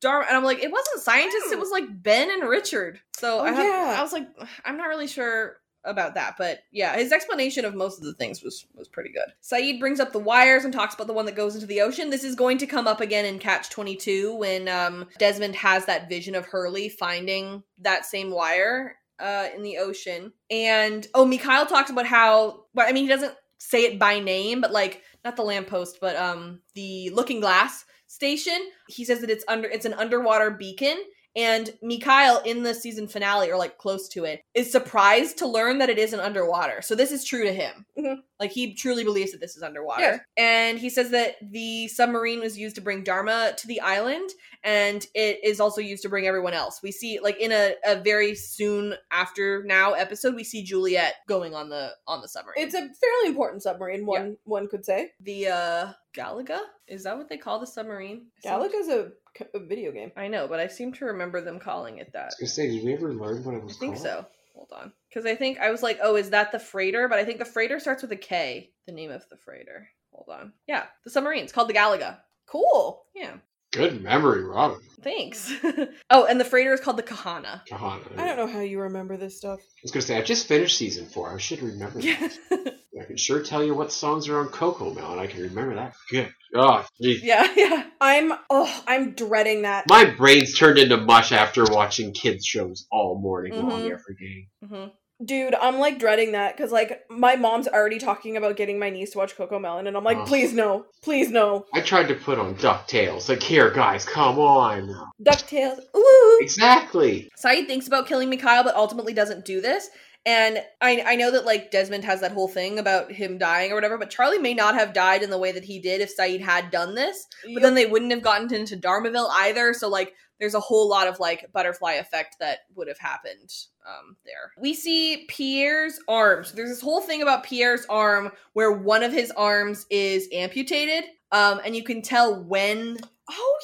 Dharma, 0.00 0.26
and 0.28 0.36
I'm 0.36 0.44
like, 0.44 0.62
it 0.62 0.70
wasn't 0.70 1.00
scientists, 1.02 1.50
it 1.50 1.58
was 1.58 1.70
like 1.70 1.84
Ben 2.02 2.28
and 2.30 2.46
Richard. 2.46 3.00
So 3.16 3.38
Oh, 3.38 3.42
I, 3.44 3.52
have, 3.52 3.64
yeah. 3.64 3.96
I 3.98 4.02
was 4.02 4.12
like, 4.12 4.26
I'm 4.62 4.76
not 4.76 4.88
really 4.88 5.06
sure 5.06 5.56
about 5.84 6.14
that, 6.14 6.36
but 6.38 6.60
yeah, 6.72 6.96
his 6.96 7.12
explanation 7.12 7.64
of 7.64 7.74
most 7.74 7.98
of 7.98 8.04
the 8.04 8.14
things 8.14 8.42
was 8.42 8.66
was 8.74 8.88
pretty 8.88 9.10
good. 9.10 9.32
Sayid 9.42 9.80
brings 9.80 10.00
up 10.00 10.12
the 10.12 10.18
wires 10.18 10.64
and 10.64 10.72
talks 10.72 10.94
about 10.94 11.06
the 11.06 11.12
one 11.12 11.26
that 11.26 11.36
goes 11.36 11.54
into 11.54 11.66
the 11.66 11.80
ocean. 11.80 12.10
This 12.10 12.24
is 12.24 12.34
going 12.34 12.58
to 12.58 12.66
come 12.66 12.86
up 12.86 13.00
again 13.00 13.24
in 13.24 13.38
Catch 13.38 13.70
22 13.70 14.34
when 14.36 14.68
um, 14.68 15.06
Desmond 15.18 15.56
has 15.56 15.86
that 15.86 16.08
vision 16.08 16.34
of 16.34 16.46
Hurley 16.46 16.88
finding 16.88 17.62
that 17.78 18.06
same 18.06 18.30
wire 18.30 18.96
uh, 19.18 19.48
in 19.54 19.62
the 19.62 19.78
ocean. 19.78 20.32
And 20.50 21.06
oh, 21.14 21.24
Mikhail 21.24 21.66
talks 21.66 21.90
about 21.90 22.06
how, 22.06 22.64
well, 22.74 22.88
I 22.88 22.92
mean, 22.92 23.04
he 23.04 23.08
doesn't 23.08 23.34
say 23.58 23.84
it 23.84 23.98
by 23.98 24.18
name, 24.18 24.60
but 24.60 24.72
like 24.72 25.02
not 25.24 25.36
the 25.36 25.42
lamppost, 25.42 25.98
but 26.00 26.16
um, 26.16 26.60
the 26.74 27.10
Looking 27.10 27.40
Glass 27.40 27.84
station. 28.06 28.58
He 28.88 29.04
says 29.04 29.20
that 29.20 29.30
it's 29.30 29.44
under 29.48 29.68
it's 29.68 29.86
an 29.86 29.94
underwater 29.94 30.50
beacon. 30.50 30.96
And 31.36 31.70
Mikhail 31.82 32.40
in 32.44 32.62
the 32.62 32.74
season 32.74 33.08
finale, 33.08 33.50
or 33.50 33.56
like 33.56 33.78
close 33.78 34.08
to 34.10 34.24
it, 34.24 34.42
is 34.54 34.70
surprised 34.70 35.38
to 35.38 35.46
learn 35.48 35.78
that 35.78 35.90
it 35.90 35.98
isn't 35.98 36.20
underwater. 36.20 36.80
So 36.82 36.94
this 36.94 37.10
is 37.10 37.24
true 37.24 37.44
to 37.44 37.52
him. 37.52 37.86
Mhm. 37.98 38.18
Like 38.38 38.50
he 38.52 38.74
truly 38.74 39.04
believes 39.04 39.32
that 39.32 39.40
this 39.40 39.56
is 39.56 39.62
underwater. 39.62 40.02
Yeah. 40.02 40.18
And 40.36 40.78
he 40.78 40.90
says 40.90 41.10
that 41.10 41.36
the 41.42 41.88
submarine 41.88 42.40
was 42.40 42.58
used 42.58 42.76
to 42.76 42.82
bring 42.82 43.02
Dharma 43.04 43.54
to 43.56 43.66
the 43.66 43.80
island, 43.80 44.30
and 44.62 45.06
it 45.14 45.40
is 45.42 45.60
also 45.60 45.80
used 45.80 46.02
to 46.02 46.08
bring 46.08 46.26
everyone 46.26 46.52
else. 46.54 46.80
We 46.82 46.92
see 46.92 47.18
like 47.20 47.38
in 47.38 47.52
a, 47.52 47.74
a 47.84 47.96
very 47.96 48.34
soon 48.34 48.94
after 49.10 49.62
now 49.64 49.92
episode, 49.92 50.34
we 50.34 50.44
see 50.44 50.62
Juliet 50.62 51.14
going 51.28 51.54
on 51.54 51.68
the 51.68 51.92
on 52.06 52.20
the 52.20 52.28
submarine. 52.28 52.64
It's 52.64 52.74
a 52.74 52.80
fairly 52.80 53.28
important 53.28 53.62
submarine. 53.62 54.06
One 54.06 54.36
one 54.44 54.68
could 54.68 54.84
say. 54.84 55.10
the 55.20 55.48
uh 55.48 55.92
Galaga? 56.14 56.60
Is 56.86 57.02
that 57.04 57.16
what 57.16 57.28
they 57.28 57.36
call 57.38 57.58
the 57.58 57.66
submarine? 57.66 58.26
Galaga's 58.44 58.88
a 58.88 59.10
video 59.54 59.92
game. 59.92 60.12
I 60.16 60.28
know, 60.28 60.48
but 60.48 60.60
I 60.60 60.66
seem 60.68 60.92
to 60.94 61.06
remember 61.06 61.40
them 61.40 61.58
calling 61.58 61.98
it 61.98 62.12
that. 62.12 62.32
I 62.38 62.42
was 62.42 62.52
say, 62.52 62.70
did 62.70 62.84
we 62.84 62.94
ever 62.94 63.12
learn 63.12 63.44
what 63.44 63.54
it 63.54 63.62
was? 63.62 63.76
I 63.76 63.80
think 63.80 63.94
called? 63.94 64.06
so. 64.06 64.26
Hold 64.54 64.68
on. 64.72 64.92
Because 65.08 65.26
I 65.26 65.34
think 65.34 65.58
I 65.58 65.70
was 65.70 65.82
like, 65.82 65.98
oh, 66.02 66.16
is 66.16 66.30
that 66.30 66.52
the 66.52 66.60
freighter? 66.60 67.08
But 67.08 67.18
I 67.18 67.24
think 67.24 67.38
the 67.38 67.44
freighter 67.44 67.80
starts 67.80 68.02
with 68.02 68.12
a 68.12 68.16
K, 68.16 68.70
the 68.86 68.92
name 68.92 69.10
of 69.10 69.28
the 69.28 69.36
freighter. 69.36 69.88
Hold 70.12 70.28
on. 70.28 70.52
Yeah, 70.68 70.84
the 71.02 71.10
submarine's 71.10 71.52
called 71.52 71.68
the 71.68 71.74
Galaga. 71.74 72.18
Cool. 72.46 73.04
Yeah. 73.14 73.34
Good 73.74 74.02
memory, 74.02 74.44
Robyn. 74.44 74.80
Thanks. 75.02 75.52
oh, 76.10 76.24
and 76.26 76.40
the 76.40 76.44
freighter 76.44 76.72
is 76.72 76.80
called 76.80 76.96
the 76.96 77.02
Kahana. 77.02 77.60
Kahana. 77.68 78.16
I 78.18 78.24
don't 78.26 78.36
know 78.36 78.46
how 78.46 78.60
you 78.60 78.80
remember 78.80 79.16
this 79.16 79.36
stuff. 79.36 79.58
I 79.60 79.80
was 79.82 79.90
gonna 79.90 80.02
say, 80.02 80.16
I 80.16 80.22
just 80.22 80.46
finished 80.46 80.78
season 80.78 81.06
four. 81.06 81.28
I 81.32 81.38
should 81.38 81.60
remember 81.62 82.00
that. 82.00 82.38
I 83.00 83.04
can 83.04 83.16
sure 83.16 83.42
tell 83.42 83.64
you 83.64 83.74
what 83.74 83.90
songs 83.92 84.28
are 84.28 84.38
on 84.38 84.48
Coco 84.48 84.94
Melon. 84.94 85.18
I 85.18 85.26
can 85.26 85.42
remember 85.42 85.74
that. 85.74 85.94
Good. 86.10 86.32
Oh, 86.54 86.86
geez. 87.02 87.22
yeah, 87.24 87.46
yeah. 87.56 87.84
I'm 88.00 88.32
oh, 88.48 88.82
I'm 88.86 89.12
dreading 89.14 89.62
that. 89.62 89.86
My 89.88 90.04
brain's 90.04 90.56
turned 90.56 90.78
into 90.78 90.96
mush 90.96 91.32
after 91.32 91.64
watching 91.64 92.12
kids 92.12 92.46
shows 92.46 92.86
all 92.92 93.18
morning 93.20 93.60
long 93.60 93.82
Mhm. 93.82 93.92
every 93.92 94.16
day. 94.18 94.48
hmm 94.66 94.88
Dude, 95.24 95.54
I'm 95.54 95.78
like 95.78 95.98
dreading 95.98 96.32
that 96.32 96.56
because 96.56 96.72
like 96.72 97.04
my 97.08 97.36
mom's 97.36 97.68
already 97.68 97.98
talking 97.98 98.36
about 98.36 98.56
getting 98.56 98.78
my 98.78 98.90
niece 98.90 99.12
to 99.12 99.18
watch 99.18 99.36
Coco 99.36 99.58
Melon, 99.58 99.86
and 99.86 99.96
I'm 99.96 100.02
like, 100.04 100.18
Ugh. 100.18 100.26
please 100.26 100.52
no, 100.52 100.86
please 101.02 101.30
no. 101.30 101.66
I 101.72 101.80
tried 101.80 102.08
to 102.08 102.14
put 102.14 102.38
on 102.38 102.56
DuckTales. 102.56 103.28
Like, 103.28 103.42
here, 103.42 103.70
guys, 103.70 104.04
come 104.04 104.38
on. 104.38 104.92
Ducktales, 105.22 105.78
ooh. 105.96 106.38
Exactly. 106.42 107.30
Sayid 107.42 107.66
thinks 107.66 107.86
about 107.86 108.08
killing 108.08 108.28
Mikhail, 108.28 108.64
but 108.64 108.74
ultimately 108.74 109.12
doesn't 109.12 109.44
do 109.44 109.60
this. 109.60 109.88
And 110.26 110.58
I, 110.80 111.02
I 111.06 111.16
know 111.16 111.30
that 111.32 111.44
like 111.44 111.70
Desmond 111.70 112.04
has 112.04 112.20
that 112.20 112.32
whole 112.32 112.48
thing 112.48 112.78
about 112.78 113.12
him 113.12 113.36
dying 113.36 113.72
or 113.72 113.74
whatever, 113.74 113.98
but 113.98 114.10
Charlie 114.10 114.38
may 114.38 114.54
not 114.54 114.74
have 114.74 114.94
died 114.94 115.22
in 115.22 115.30
the 115.30 115.38
way 115.38 115.52
that 115.52 115.64
he 115.64 115.78
did 115.78 116.00
if 116.00 116.16
Sayid 116.16 116.40
had 116.40 116.70
done 116.70 116.94
this. 116.94 117.26
But 117.52 117.62
then 117.62 117.74
they 117.74 117.86
wouldn't 117.86 118.10
have 118.10 118.22
gotten 118.22 118.52
into 118.52 118.76
Dharmaville 118.76 119.28
either. 119.30 119.74
So 119.74 119.88
like 119.88 120.14
there's 120.40 120.54
a 120.54 120.60
whole 120.60 120.88
lot 120.88 121.08
of 121.08 121.20
like 121.20 121.52
butterfly 121.52 121.92
effect 121.94 122.36
that 122.40 122.60
would 122.74 122.88
have 122.88 122.98
happened 122.98 123.52
um 123.86 124.16
there. 124.24 124.52
We 124.58 124.72
see 124.72 125.26
Pierre's 125.28 125.98
arms. 126.08 126.52
There's 126.52 126.70
this 126.70 126.80
whole 126.80 127.02
thing 127.02 127.20
about 127.20 127.44
Pierre's 127.44 127.84
arm 127.90 128.32
where 128.54 128.72
one 128.72 129.02
of 129.02 129.12
his 129.12 129.30
arms 129.32 129.86
is 129.90 130.28
amputated. 130.32 131.04
Um, 131.34 131.60
and 131.64 131.76
you 131.76 131.82
can 131.82 132.00
tell 132.00 132.42
when 132.42 132.96
Oh 133.30 133.58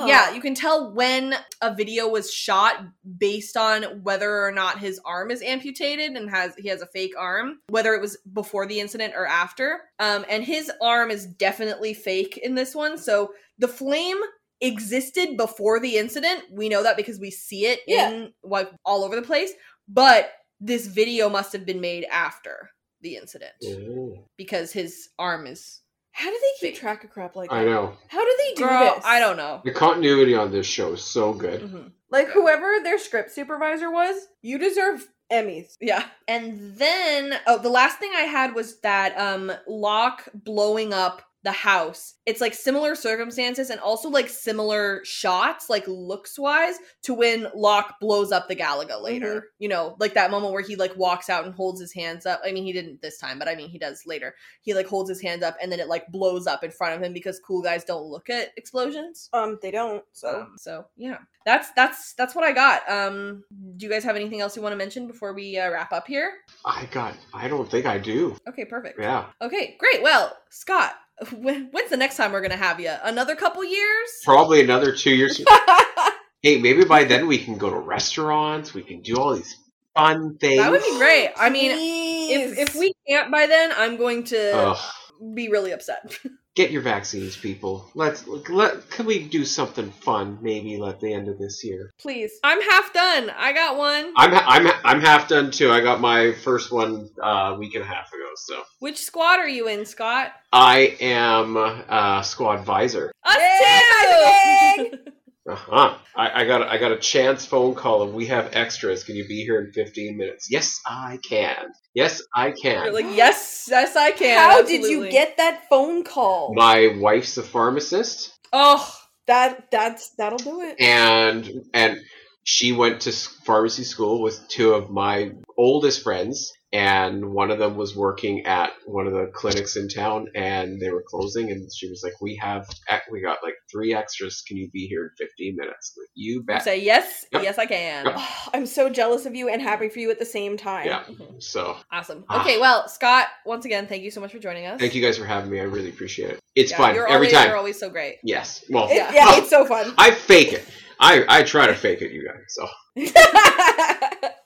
yeah, 0.00 0.06
yeah, 0.06 0.34
you 0.34 0.40
can 0.40 0.54
tell 0.54 0.92
when 0.94 1.34
a 1.60 1.74
video 1.74 2.08
was 2.08 2.32
shot 2.32 2.76
based 3.18 3.56
on 3.56 3.82
whether 4.04 4.44
or 4.44 4.52
not 4.52 4.78
his 4.78 5.00
arm 5.04 5.32
is 5.32 5.42
amputated 5.42 6.12
and 6.12 6.30
has 6.30 6.54
he 6.56 6.68
has 6.68 6.80
a 6.80 6.86
fake 6.86 7.14
arm, 7.18 7.58
whether 7.68 7.92
it 7.94 8.00
was 8.00 8.16
before 8.32 8.66
the 8.66 8.78
incident 8.78 9.14
or 9.16 9.26
after. 9.26 9.80
Um, 9.98 10.24
and 10.30 10.44
his 10.44 10.70
arm 10.80 11.10
is 11.10 11.26
definitely 11.26 11.92
fake 11.92 12.38
in 12.38 12.54
this 12.54 12.72
one. 12.72 12.96
So 12.96 13.32
the 13.58 13.66
flame 13.68 14.18
existed 14.60 15.36
before 15.36 15.80
the 15.80 15.96
incident. 15.96 16.44
We 16.52 16.68
know 16.68 16.84
that 16.84 16.96
because 16.96 17.18
we 17.18 17.32
see 17.32 17.66
it 17.66 17.80
Yeah. 17.88 18.10
in 18.10 18.32
like 18.44 18.70
all 18.84 19.02
over 19.02 19.16
the 19.16 19.22
place. 19.22 19.50
But 19.88 20.30
this 20.60 20.86
video 20.86 21.28
must 21.28 21.52
have 21.52 21.66
been 21.66 21.80
made 21.80 22.04
after 22.12 22.70
the 23.00 23.16
incident 23.16 23.52
Ooh. 23.64 24.24
because 24.36 24.72
his 24.72 25.08
arm 25.18 25.48
is. 25.48 25.80
How 26.16 26.30
do 26.30 26.38
they 26.40 26.66
keep 26.66 26.74
Fake. 26.74 26.80
track 26.80 27.02
of 27.02 27.10
crap 27.10 27.34
like 27.34 27.50
that? 27.50 27.56
I 27.56 27.64
know. 27.64 27.92
How 28.06 28.24
do 28.24 28.36
they 28.38 28.54
do 28.54 28.68
Girl, 28.68 28.94
this? 28.94 29.04
I 29.04 29.18
don't 29.18 29.36
know. 29.36 29.60
The 29.64 29.72
continuity 29.72 30.34
on 30.36 30.52
this 30.52 30.66
show 30.66 30.92
is 30.92 31.02
so 31.02 31.32
good. 31.32 31.60
Mhm. 31.62 31.90
Like 32.08 32.28
whoever 32.28 32.76
their 32.84 32.98
script 33.00 33.32
supervisor 33.32 33.90
was, 33.90 34.28
you 34.40 34.56
deserve 34.58 35.08
Emmys. 35.32 35.76
Yeah. 35.80 36.04
And 36.28 36.76
then 36.76 37.34
oh 37.48 37.58
the 37.58 37.68
last 37.68 37.98
thing 37.98 38.12
I 38.14 38.22
had 38.22 38.54
was 38.54 38.78
that 38.80 39.18
um 39.18 39.50
Locke 39.66 40.28
blowing 40.32 40.92
up 40.92 41.22
the 41.44 41.52
house. 41.52 42.14
It's 42.26 42.40
like 42.40 42.54
similar 42.54 42.94
circumstances 42.94 43.70
and 43.70 43.78
also 43.80 44.08
like 44.08 44.28
similar 44.28 45.00
shots, 45.04 45.70
like 45.70 45.84
looks 45.86 46.38
wise, 46.38 46.76
to 47.02 47.14
when 47.14 47.46
Locke 47.54 47.96
blows 48.00 48.32
up 48.32 48.48
the 48.48 48.56
Galaga 48.56 49.00
later. 49.00 49.48
You 49.58 49.68
know, 49.68 49.96
like 50.00 50.14
that 50.14 50.30
moment 50.30 50.52
where 50.52 50.62
he 50.62 50.74
like 50.74 50.96
walks 50.96 51.30
out 51.30 51.44
and 51.44 51.54
holds 51.54 51.80
his 51.80 51.92
hands 51.92 52.26
up. 52.26 52.40
I 52.44 52.52
mean, 52.52 52.64
he 52.64 52.72
didn't 52.72 53.02
this 53.02 53.18
time, 53.18 53.38
but 53.38 53.48
I 53.48 53.54
mean 53.54 53.68
he 53.68 53.78
does 53.78 54.02
later. 54.06 54.34
He 54.62 54.74
like 54.74 54.86
holds 54.86 55.08
his 55.10 55.20
hands 55.22 55.42
up 55.42 55.56
and 55.62 55.70
then 55.70 55.80
it 55.80 55.88
like 55.88 56.08
blows 56.08 56.46
up 56.46 56.64
in 56.64 56.70
front 56.70 56.96
of 56.96 57.02
him 57.02 57.12
because 57.12 57.38
cool 57.40 57.62
guys 57.62 57.84
don't 57.84 58.06
look 58.06 58.30
at 58.30 58.48
explosions. 58.56 59.28
Um, 59.32 59.58
they 59.62 59.70
don't. 59.70 60.02
So 60.12 60.40
Um, 60.40 60.54
so 60.56 60.86
yeah, 60.96 61.18
that's 61.44 61.70
that's 61.72 62.14
that's 62.14 62.34
what 62.34 62.44
I 62.44 62.52
got. 62.52 62.88
Um, 62.90 63.44
do 63.76 63.84
you 63.84 63.92
guys 63.92 64.04
have 64.04 64.16
anything 64.16 64.40
else 64.40 64.56
you 64.56 64.62
want 64.62 64.72
to 64.72 64.76
mention 64.78 65.06
before 65.06 65.34
we 65.34 65.58
uh, 65.58 65.70
wrap 65.70 65.92
up 65.92 66.06
here? 66.06 66.32
I 66.64 66.86
got. 66.90 67.14
I 67.34 67.48
don't 67.48 67.70
think 67.70 67.84
I 67.84 67.98
do. 67.98 68.36
Okay, 68.48 68.64
perfect. 68.64 68.98
Yeah. 68.98 69.26
Okay, 69.42 69.76
great. 69.78 70.02
Well, 70.02 70.36
Scott, 70.50 70.94
when, 71.32 71.68
when's 71.70 71.90
the 71.90 71.96
next 71.96 72.16
time 72.16 72.32
we're 72.32 72.40
gonna 72.40 72.56
have 72.56 72.80
you? 72.80 72.92
Another 73.02 73.36
couple 73.36 73.64
years? 73.64 74.10
Probably 74.24 74.62
another 74.62 74.92
two 74.94 75.14
years. 75.14 75.40
hey, 76.42 76.60
maybe 76.60 76.84
by 76.84 77.04
then 77.04 77.26
we 77.26 77.38
can 77.38 77.56
go 77.56 77.70
to 77.70 77.78
restaurants. 77.78 78.74
We 78.74 78.82
can 78.82 79.00
do 79.00 79.16
all 79.16 79.34
these 79.34 79.56
fun 79.94 80.36
things. 80.38 80.60
That 80.60 80.70
would 80.70 80.82
be 80.82 80.98
great. 80.98 81.30
I 81.36 81.50
mean, 81.50 81.72
Please. 81.72 82.52
if 82.52 82.68
if 82.68 82.74
we 82.74 82.92
can't 83.08 83.30
by 83.30 83.46
then, 83.46 83.72
I'm 83.76 83.96
going 83.96 84.24
to 84.24 84.56
Ugh. 84.56 85.34
be 85.34 85.48
really 85.48 85.72
upset. 85.72 86.18
Get 86.54 86.70
your 86.70 86.82
vaccines, 86.82 87.36
people. 87.36 87.90
Let's 87.94 88.26
let. 88.28 88.88
Can 88.88 89.06
we 89.06 89.24
do 89.26 89.44
something 89.44 89.90
fun? 89.90 90.38
Maybe 90.40 90.80
at 90.80 91.00
the 91.00 91.12
end 91.12 91.28
of 91.28 91.36
this 91.36 91.64
year. 91.64 91.92
please. 91.98 92.30
I'm 92.44 92.60
half 92.62 92.92
done. 92.92 93.30
I 93.36 93.52
got 93.52 93.76
one. 93.76 94.12
I'm 94.16 94.32
I'm 94.34 94.72
I'm 94.84 95.00
half 95.00 95.26
done 95.28 95.50
too. 95.50 95.72
I 95.72 95.80
got 95.80 96.00
my 96.00 96.32
first 96.32 96.70
one 96.70 97.10
uh, 97.20 97.54
a 97.54 97.58
week 97.58 97.74
and 97.74 97.82
a 97.82 97.86
half 97.86 98.06
ago. 98.12 98.30
So 98.36 98.62
Which 98.78 99.02
squad 99.02 99.40
are 99.40 99.48
you 99.48 99.66
in, 99.66 99.84
Scott? 99.84 100.32
I 100.52 100.96
am 101.00 101.56
uh, 101.56 102.22
squad 102.22 102.64
Pfizer. 102.64 103.10
Us 103.24 103.36
Yay, 103.36 104.90
too. 104.90 104.98
Uh 105.48 105.54
huh. 105.54 105.98
I, 106.16 106.42
I 106.42 106.44
got 106.46 106.62
a, 106.62 106.70
I 106.72 106.78
got 106.78 106.92
a 106.92 106.96
chance 106.96 107.44
phone 107.44 107.74
call 107.74 108.00
of 108.02 108.14
we 108.14 108.26
have 108.26 108.50
extras. 108.54 109.04
Can 109.04 109.14
you 109.14 109.26
be 109.28 109.44
here 109.44 109.60
in 109.60 109.72
15 109.72 110.16
minutes? 110.16 110.50
Yes, 110.50 110.80
I 110.86 111.18
can. 111.22 111.66
Yes, 111.92 112.22
I 112.34 112.52
can. 112.52 112.84
You're 112.86 112.94
like, 112.94 113.14
yes, 113.16 113.66
yes, 113.70 113.94
I 113.94 114.12
can. 114.12 114.38
How 114.38 114.62
did 114.62 114.82
you 114.82 115.10
get 115.10 115.36
that 115.36 115.68
phone 115.68 116.02
call? 116.02 116.54
My 116.54 116.96
wife's 116.98 117.36
a 117.36 117.42
pharmacist, 117.42 118.32
Oh, 118.54 118.90
that 119.26 119.70
that's 119.70 120.10
that'll 120.16 120.38
do 120.38 120.62
it. 120.62 120.80
and 120.80 121.50
and 121.74 121.98
she 122.44 122.72
went 122.72 123.02
to 123.02 123.12
pharmacy 123.12 123.84
school 123.84 124.22
with 124.22 124.48
two 124.48 124.72
of 124.74 124.90
my 124.90 125.32
oldest 125.58 126.02
friends, 126.02 126.52
and 126.74 127.30
one 127.32 127.50
of 127.52 127.58
them 127.58 127.76
was 127.76 127.94
working 127.96 128.44
at 128.46 128.72
one 128.84 129.06
of 129.06 129.12
the 129.12 129.30
clinics 129.32 129.76
in 129.76 129.88
town, 129.88 130.26
and 130.34 130.80
they 130.80 130.90
were 130.90 131.04
closing, 131.06 131.50
and 131.52 131.72
she 131.72 131.88
was 131.88 132.02
like, 132.02 132.20
"We 132.20 132.36
have 132.42 132.66
we 133.10 133.22
got 133.22 133.38
like 133.44 133.54
three 133.72 133.94
extras. 133.94 134.42
Can 134.46 134.56
you 134.56 134.68
be 134.72 134.86
here 134.88 135.04
in 135.04 135.26
15 135.26 135.56
minutes?" 135.56 135.94
Like, 135.96 136.08
you 136.14 136.42
bet. 136.42 136.62
say 136.64 136.80
yes, 136.80 137.24
Yep. 137.32 137.42
yes, 137.44 137.58
I 137.58 137.66
can. 137.66 138.06
Yep. 138.06 138.14
Oh, 138.18 138.48
I'm 138.54 138.66
so 138.66 138.90
jealous 138.90 139.24
of 139.24 139.34
you 139.36 139.48
and 139.48 139.62
happy 139.62 139.88
for 139.88 140.00
you 140.00 140.10
at 140.10 140.18
the 140.18 140.24
same 140.26 140.56
time. 140.56 140.86
Yeah. 140.86 141.04
So 141.38 141.76
Awesome. 141.92 142.24
Ah. 142.28 142.40
Okay, 142.42 142.58
well, 142.58 142.88
Scott, 142.88 143.28
once 143.46 143.64
again, 143.64 143.86
thank 143.86 144.02
you 144.02 144.10
so 144.10 144.20
much 144.20 144.32
for 144.32 144.38
joining 144.40 144.66
us. 144.66 144.80
thank 144.80 144.94
you 144.96 145.00
guys 145.02 145.16
for 145.16 145.24
having 145.26 145.50
me. 145.50 145.60
I 145.60 145.64
really 145.64 145.90
appreciate 145.90 146.30
it. 146.30 146.40
It's 146.56 146.72
Yeah, 146.72 146.76
fun 146.78 146.94
You're 146.96 147.06
every 147.06 147.28
always, 147.28 147.32
time. 147.32 147.46
You're 147.48 147.56
always 147.56 147.78
so 147.78 147.88
great. 147.88 148.16
Yes. 148.24 148.64
Well, 148.68 148.88
It- 148.90 148.96
Yeah. 148.96 149.12
yeah, 149.14 149.36
it's 149.38 149.48
so 149.50 149.64
fun. 149.64 149.94
I 149.96 150.10
fake 150.10 150.52
it. 150.52 150.64
I 150.98 151.24
I 151.28 151.42
try 151.44 151.66
to 151.68 151.74
fake 151.74 152.02
it, 152.02 152.10
you 152.12 152.26
guys. 152.26 152.44
So 152.48 152.68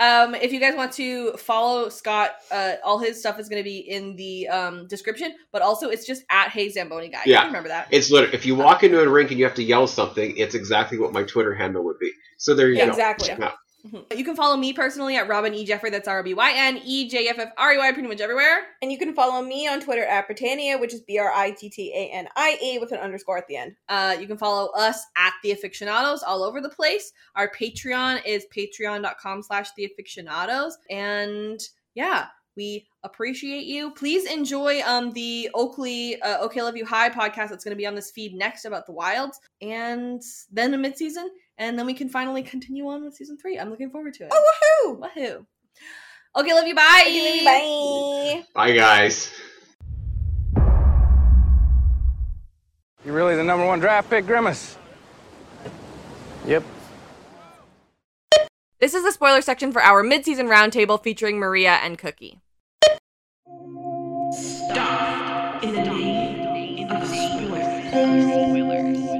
Um, 0.00 0.34
if 0.34 0.50
you 0.50 0.58
guys 0.60 0.74
want 0.74 0.92
to 0.94 1.32
follow 1.32 1.90
Scott, 1.90 2.30
uh, 2.50 2.76
all 2.82 2.98
his 2.98 3.20
stuff 3.20 3.38
is 3.38 3.48
going 3.50 3.60
to 3.62 3.64
be 3.68 3.78
in 3.80 4.16
the 4.16 4.48
um, 4.48 4.86
description, 4.88 5.34
but 5.52 5.60
also 5.60 5.90
it's 5.90 6.06
just 6.06 6.24
at 6.30 6.48
Hey 6.48 6.70
Zamboni 6.70 7.08
guy. 7.08 7.20
Yeah. 7.26 7.44
remember 7.44 7.68
that. 7.68 7.86
It's 7.90 8.10
literally 8.10 8.34
if 8.34 8.46
you 8.46 8.54
walk 8.56 8.82
into 8.82 9.00
a 9.00 9.08
rink 9.08 9.30
and 9.30 9.38
you 9.38 9.44
have 9.44 9.54
to 9.56 9.62
yell 9.62 9.86
something, 9.86 10.34
it's 10.38 10.54
exactly 10.54 10.98
what 10.98 11.12
my 11.12 11.22
Twitter 11.22 11.54
handle 11.54 11.84
would 11.84 11.98
be. 11.98 12.10
So 12.38 12.54
there 12.54 12.68
you 12.70 12.78
Yeah, 12.78 12.86
go. 12.86 12.90
exactly. 12.92 13.28
Yeah. 13.28 13.52
Mhm. 13.86 14.16
You 14.16 14.24
can 14.24 14.36
follow 14.36 14.56
me 14.56 14.72
personally 14.72 15.16
at 15.16 15.26
Robyn 15.28 15.54
E 15.54 15.64
Jeffrey. 15.64 15.90
That's 15.90 16.06
R 16.06 16.20
O 16.20 16.22
B 16.22 16.34
Y 16.34 16.52
N 16.54 16.80
E 16.84 17.08
J 17.08 17.28
F 17.28 17.38
F 17.38 17.50
R 17.56 17.72
E 17.72 17.78
Y 17.78 17.92
pretty 17.92 18.08
much 18.08 18.20
everywhere. 18.20 18.66
And 18.82 18.92
you 18.92 18.98
can 18.98 19.14
follow 19.14 19.42
me 19.42 19.66
on 19.66 19.80
Twitter 19.80 20.04
at 20.04 20.28
Brittania, 20.28 20.78
which 20.78 20.92
is 20.92 21.00
B 21.00 21.18
R 21.18 21.32
I 21.32 21.52
T 21.52 21.70
T 21.70 21.92
A 21.94 22.10
N 22.12 22.28
I 22.36 22.58
A 22.62 22.78
with 22.78 22.92
an 22.92 22.98
underscore 22.98 23.38
at 23.38 23.46
the 23.48 23.56
end. 23.56 23.76
Uh, 23.88 24.16
you 24.20 24.26
can 24.26 24.36
follow 24.36 24.70
us 24.76 25.06
at 25.16 25.32
The 25.42 25.54
Afictionados 25.54 26.20
all 26.26 26.42
over 26.42 26.60
the 26.60 26.68
place. 26.68 27.12
Our 27.36 27.50
Patreon 27.50 28.24
is 28.26 28.44
patreon.com 28.54 29.42
slash 29.42 29.68
The 29.76 29.88
Afictionados. 29.88 30.74
And 30.90 31.60
yeah, 31.94 32.26
we 32.60 32.86
appreciate 33.04 33.64
you. 33.64 33.90
Please 33.92 34.30
enjoy 34.30 34.82
um 34.82 35.10
the 35.12 35.48
Oakley 35.54 36.20
uh, 36.20 36.44
Okay 36.44 36.60
Love 36.60 36.76
You 36.76 36.84
High 36.84 37.08
podcast 37.08 37.48
that's 37.48 37.64
going 37.64 37.76
to 37.76 37.82
be 37.84 37.86
on 37.86 37.94
this 37.94 38.10
feed 38.10 38.34
next 38.34 38.66
about 38.66 38.84
the 38.86 38.92
Wilds, 38.92 39.40
and 39.62 40.22
then 40.52 40.74
a 40.74 40.76
midseason, 40.76 41.28
and 41.56 41.78
then 41.78 41.86
we 41.86 41.94
can 41.94 42.10
finally 42.10 42.42
continue 42.42 42.86
on 42.86 43.02
with 43.02 43.14
season 43.14 43.38
three. 43.38 43.58
I'm 43.58 43.70
looking 43.70 43.90
forward 43.90 44.12
to 44.14 44.24
it. 44.24 44.30
Oh, 44.30 44.42
woohoo! 44.46 45.00
Woohoo! 45.00 45.46
Okay, 46.36 46.52
love 46.52 46.66
you. 46.66 46.74
Bye. 46.74 47.04
Okay, 47.06 47.44
bye. 47.44 48.44
Bye 48.54 48.72
guys. 48.72 49.32
You're 53.02 53.14
really 53.14 53.36
the 53.36 53.44
number 53.44 53.66
one 53.66 53.80
draft 53.80 54.10
pick, 54.10 54.26
Grimace? 54.26 54.76
Yep. 56.46 56.62
This 58.78 58.94
is 58.94 59.04
the 59.04 59.12
spoiler 59.12 59.42
section 59.42 59.72
for 59.72 59.82
our 59.82 60.02
mid-season 60.02 60.46
roundtable 60.46 61.02
featuring 61.02 61.38
Maria 61.38 61.80
and 61.82 61.98
Cuki. 61.98 62.40
Stop. 64.32 65.64
In 65.64 65.74
the 65.74 65.82
name 65.82 66.90
of 66.90 67.06
spoilers. 67.06 69.19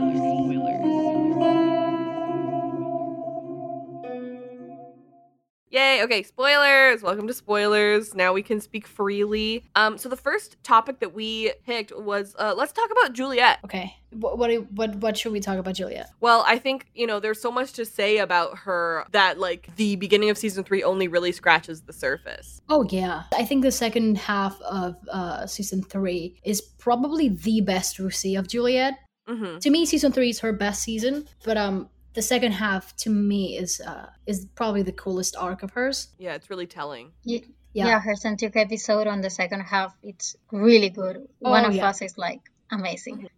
Yay, 5.72 6.02
okay, 6.02 6.24
spoilers. 6.24 7.00
Welcome 7.00 7.28
to 7.28 7.32
spoilers. 7.34 8.12
Now 8.12 8.32
we 8.32 8.42
can 8.42 8.60
speak 8.60 8.88
freely. 8.88 9.62
Um 9.76 9.98
so 9.98 10.08
the 10.08 10.16
first 10.16 10.56
topic 10.64 10.98
that 10.98 11.14
we 11.14 11.52
picked 11.64 11.96
was 11.96 12.34
uh 12.40 12.54
let's 12.56 12.72
talk 12.72 12.90
about 12.90 13.12
Juliet. 13.12 13.60
Okay. 13.64 13.94
What 14.10 14.36
what 14.36 14.50
what 14.72 14.96
what 14.96 15.16
should 15.16 15.30
we 15.30 15.38
talk 15.38 15.58
about, 15.58 15.76
Juliet? 15.76 16.08
Well, 16.20 16.42
I 16.44 16.58
think, 16.58 16.86
you 16.92 17.06
know, 17.06 17.20
there's 17.20 17.40
so 17.40 17.52
much 17.52 17.72
to 17.74 17.84
say 17.84 18.18
about 18.18 18.58
her 18.58 19.04
that 19.12 19.38
like 19.38 19.68
the 19.76 19.94
beginning 19.94 20.28
of 20.30 20.36
season 20.36 20.64
3 20.64 20.82
only 20.82 21.06
really 21.06 21.30
scratches 21.30 21.82
the 21.82 21.92
surface. 21.92 22.60
Oh 22.68 22.84
yeah, 22.90 23.22
I 23.38 23.44
think 23.44 23.62
the 23.62 23.70
second 23.70 24.18
half 24.18 24.60
of 24.62 24.96
uh, 25.08 25.46
season 25.46 25.84
three 25.84 26.34
is 26.42 26.60
probably 26.60 27.28
the 27.28 27.60
best 27.60 28.00
we 28.00 28.10
see 28.10 28.34
of 28.34 28.48
Juliet. 28.48 28.94
Mhm. 29.28 29.60
To 29.60 29.70
me, 29.70 29.86
season 29.86 30.10
three 30.10 30.30
is 30.30 30.40
her 30.40 30.52
best 30.52 30.82
season, 30.82 31.28
but 31.44 31.56
um, 31.56 31.88
the 32.14 32.22
second 32.22 32.52
half 32.52 32.94
to 32.96 33.10
me 33.10 33.56
is 33.56 33.80
uh 33.80 34.06
is 34.26 34.46
probably 34.54 34.82
the 34.82 34.92
coolest 34.92 35.36
arc 35.36 35.62
of 35.62 35.70
hers. 35.72 36.08
Yeah, 36.18 36.34
it's 36.34 36.50
really 36.50 36.66
telling. 36.66 37.12
Ye- 37.24 37.44
Yeah. 37.72 37.86
Yeah. 37.86 38.00
her 38.00 38.14
Santika 38.14 38.56
episode 38.56 39.06
on 39.06 39.20
the 39.20 39.30
second 39.30 39.60
half, 39.60 39.96
it's 40.02 40.34
really 40.50 40.90
good. 40.90 41.16
One 41.38 41.64
Oh, 41.64 41.68
of 41.68 41.74
yeah. 41.74 41.88
us 41.88 42.02
is 42.02 42.18
like 42.18 42.40
amazing. 42.72 43.28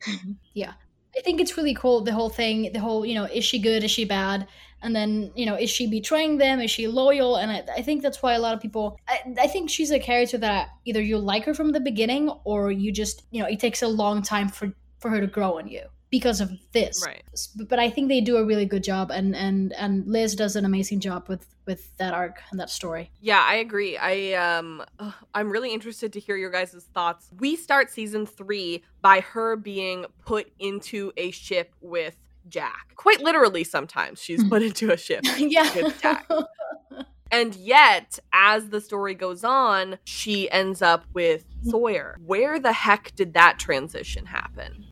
Yeah. 0.55 0.73
I 1.19 1.21
think 1.21 1.41
it's 1.43 1.59
really 1.59 1.75
cool 1.75 2.01
the 2.01 2.13
whole 2.15 2.31
thing, 2.31 2.73
the 2.73 2.81
whole, 2.81 3.05
you 3.05 3.15
know, 3.15 3.25
is 3.25 3.45
she 3.45 3.59
good, 3.59 3.85
is 3.85 3.91
she 3.91 4.07
bad? 4.07 4.47
And 4.81 4.97
then, 4.97 5.31
you 5.37 5.45
know, 5.45 5.57
is 5.57 5.69
she 5.69 5.87
betraying 5.87 6.39
them? 6.39 6.59
Is 6.61 6.71
she 6.71 6.89
loyal? 6.89 7.37
And 7.37 7.51
I, 7.53 7.63
I 7.77 7.83
think 7.83 8.03
that's 8.03 8.23
why 8.23 8.33
a 8.33 8.39
lot 8.39 8.55
of 8.55 8.61
people, 8.61 8.99
I, 9.07 9.21
I 9.39 9.47
think 9.49 9.69
she's 9.69 9.91
a 9.91 9.99
character 9.99 10.39
that 10.39 10.71
either 10.87 11.03
you 11.03 11.19
like 11.19 11.45
her 11.45 11.53
from 11.55 11.73
the 11.73 11.81
beginning 11.81 12.31
or 12.45 12.73
you 12.73 12.91
just, 12.91 13.25
you 13.31 13.41
know, 13.43 13.49
it 13.49 13.61
takes 13.61 13.83
a 13.83 13.89
long 13.89 14.23
time 14.23 14.49
for, 14.49 14.73
for 15.01 15.11
her 15.11 15.21
to 15.21 15.27
grow 15.27 15.59
on 15.59 15.69
you 15.69 15.83
because 16.13 16.43
of 16.43 16.53
this. 16.73 17.03
Right. 17.05 17.25
But 17.57 17.79
I 17.79 17.89
think 17.91 18.09
they 18.09 18.21
do 18.21 18.37
a 18.37 18.45
really 18.45 18.67
good 18.67 18.85
job 18.85 19.11
and, 19.11 19.35
and, 19.35 19.73
and 19.73 20.07
Liz 20.07 20.37
does 20.37 20.55
an 20.55 20.67
amazing 20.67 21.01
job 21.01 21.27
with, 21.27 21.47
with 21.67 21.97
that 21.97 22.13
arc 22.13 22.39
and 22.51 22.61
that 22.61 22.69
story. 22.69 23.11
Yeah, 23.21 23.43
I 23.45 23.55
agree. 23.55 23.97
I 23.97 24.35
um 24.35 24.85
ugh, 24.99 25.15
I'm 25.35 25.51
really 25.51 25.73
interested 25.73 26.13
to 26.13 26.21
hear 26.21 26.37
your 26.37 26.51
guys' 26.51 26.87
thoughts. 26.93 27.31
We 27.41 27.57
start 27.57 27.91
season 27.91 28.27
3 28.27 28.85
by 29.01 29.21
her 29.21 29.57
being 29.57 30.05
put 30.27 30.53
into 30.59 31.13
a 31.17 31.31
ship 31.31 31.75
with 31.81 32.17
Jack. 32.47 32.93
Quite 32.97 33.23
literally 33.23 33.65
sometimes 33.65 34.23
she's 34.23 34.45
put 34.45 34.63
into 34.63 34.93
a 34.93 34.99
ship 34.99 35.25
yeah. 35.39 35.75
with 35.75 36.01
Jack. 36.01 36.29
And 37.33 37.55
yet, 37.55 38.19
as 38.35 38.69
the 38.69 38.79
story 38.79 39.15
goes 39.15 39.43
on, 39.43 39.97
she 40.05 40.51
ends 40.51 40.83
up 40.83 41.07
with 41.15 41.47
Sawyer. 41.63 42.19
Where 42.23 42.61
the 42.61 42.75
heck 42.75 43.15
did 43.17 43.33
that 43.33 43.59
transition 43.59 44.27
happen? 44.27 44.92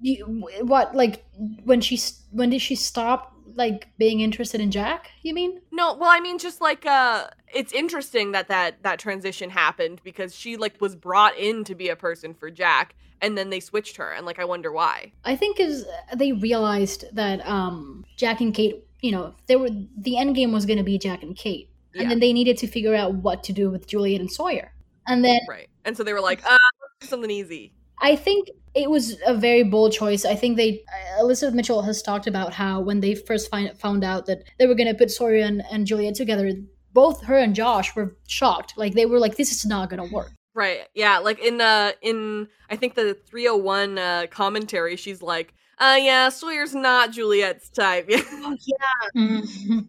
You, 0.00 0.44
what, 0.62 0.94
like, 0.94 1.24
when 1.64 1.80
she, 1.80 1.98
when 2.30 2.50
did 2.50 2.60
she 2.60 2.74
stop, 2.74 3.34
like, 3.54 3.88
being 3.98 4.20
interested 4.20 4.60
in 4.60 4.70
Jack, 4.70 5.10
you 5.22 5.34
mean? 5.34 5.60
No, 5.72 5.94
well, 5.94 6.10
I 6.10 6.20
mean, 6.20 6.38
just 6.38 6.60
like 6.60 6.86
uh, 6.86 7.26
it's 7.52 7.72
interesting 7.72 8.32
that 8.32 8.48
that 8.48 8.82
that 8.82 8.98
transition 8.98 9.50
happened 9.50 10.00
because 10.04 10.34
she 10.34 10.56
like 10.56 10.80
was 10.80 10.94
brought 10.94 11.36
in 11.36 11.64
to 11.64 11.74
be 11.74 11.88
a 11.88 11.96
person 11.96 12.34
for 12.34 12.50
Jack, 12.50 12.94
and 13.20 13.36
then 13.36 13.50
they 13.50 13.60
switched 13.60 13.96
her, 13.96 14.12
and 14.12 14.24
like 14.26 14.38
I 14.38 14.44
wonder 14.44 14.70
why. 14.72 15.12
I 15.24 15.36
think 15.36 15.58
is 15.58 15.84
they 16.14 16.32
realized 16.32 17.04
that 17.12 17.46
um 17.46 18.04
Jack 18.16 18.40
and 18.40 18.54
Kate, 18.54 18.84
you 19.00 19.10
know, 19.12 19.34
they 19.46 19.56
were 19.56 19.70
the 19.96 20.16
end 20.18 20.36
game 20.36 20.52
was 20.52 20.66
going 20.66 20.78
to 20.78 20.84
be 20.84 20.98
Jack 20.98 21.22
and 21.22 21.36
Kate, 21.36 21.70
and 21.94 22.02
Yeah. 22.02 22.08
then 22.10 22.20
they 22.20 22.32
needed 22.32 22.56
to 22.58 22.66
figure 22.68 22.94
out 22.94 23.14
what 23.14 23.42
to 23.44 23.52
do 23.52 23.68
with 23.70 23.86
Juliet 23.88 24.20
and 24.20 24.30
Sawyer, 24.30 24.72
and 25.06 25.24
then 25.24 25.40
Right, 25.48 25.68
and 25.84 25.96
so 25.96 26.04
they 26.04 26.12
were 26.12 26.20
like, 26.20 26.44
uh, 26.48 26.56
something 27.02 27.30
easy. 27.30 27.72
I 28.00 28.16
think 28.16 28.48
it 28.74 28.88
was 28.88 29.16
a 29.26 29.34
very 29.34 29.62
bold 29.64 29.92
choice. 29.92 30.24
I 30.24 30.34
think 30.34 30.56
they 30.56 30.82
uh, 31.18 31.20
Elizabeth 31.20 31.54
Mitchell 31.54 31.82
has 31.82 32.02
talked 32.02 32.26
about 32.26 32.52
how 32.52 32.80
when 32.80 33.00
they 33.00 33.14
first 33.14 33.50
find, 33.50 33.76
found 33.78 34.04
out 34.04 34.26
that 34.26 34.42
they 34.58 34.66
were 34.66 34.74
going 34.74 34.88
to 34.88 34.94
put 34.94 35.10
Sawyer 35.10 35.36
and, 35.44 35.62
and 35.70 35.86
Juliet 35.86 36.14
together, 36.14 36.52
both 36.92 37.24
her 37.24 37.36
and 37.36 37.54
Josh 37.54 37.94
were 37.96 38.16
shocked. 38.28 38.74
Like 38.76 38.94
they 38.94 39.06
were 39.06 39.18
like, 39.18 39.36
"This 39.36 39.50
is 39.52 39.66
not 39.66 39.90
going 39.90 40.06
to 40.08 40.14
work." 40.14 40.30
Right, 40.54 40.80
yeah, 40.94 41.18
like 41.18 41.38
in 41.44 41.60
uh 41.60 41.92
in 42.02 42.48
I 42.68 42.76
think 42.76 42.94
the 42.94 43.14
301 43.28 43.98
uh, 43.98 44.26
commentary, 44.30 44.96
she's 44.96 45.22
like, 45.22 45.54
uh, 45.78 45.96
yeah, 45.98 46.28
Sawyer's 46.28 46.74
not 46.74 47.12
Juliet's 47.12 47.70
type. 47.70 48.08
Oh 48.42 48.56
yeah, 48.66 49.20
Mhm. 49.22 49.86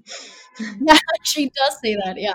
yeah, 0.82 0.98
she 1.24 1.50
does 1.50 1.78
say 1.84 1.96
that. 2.06 2.16
Yeah, 2.18 2.34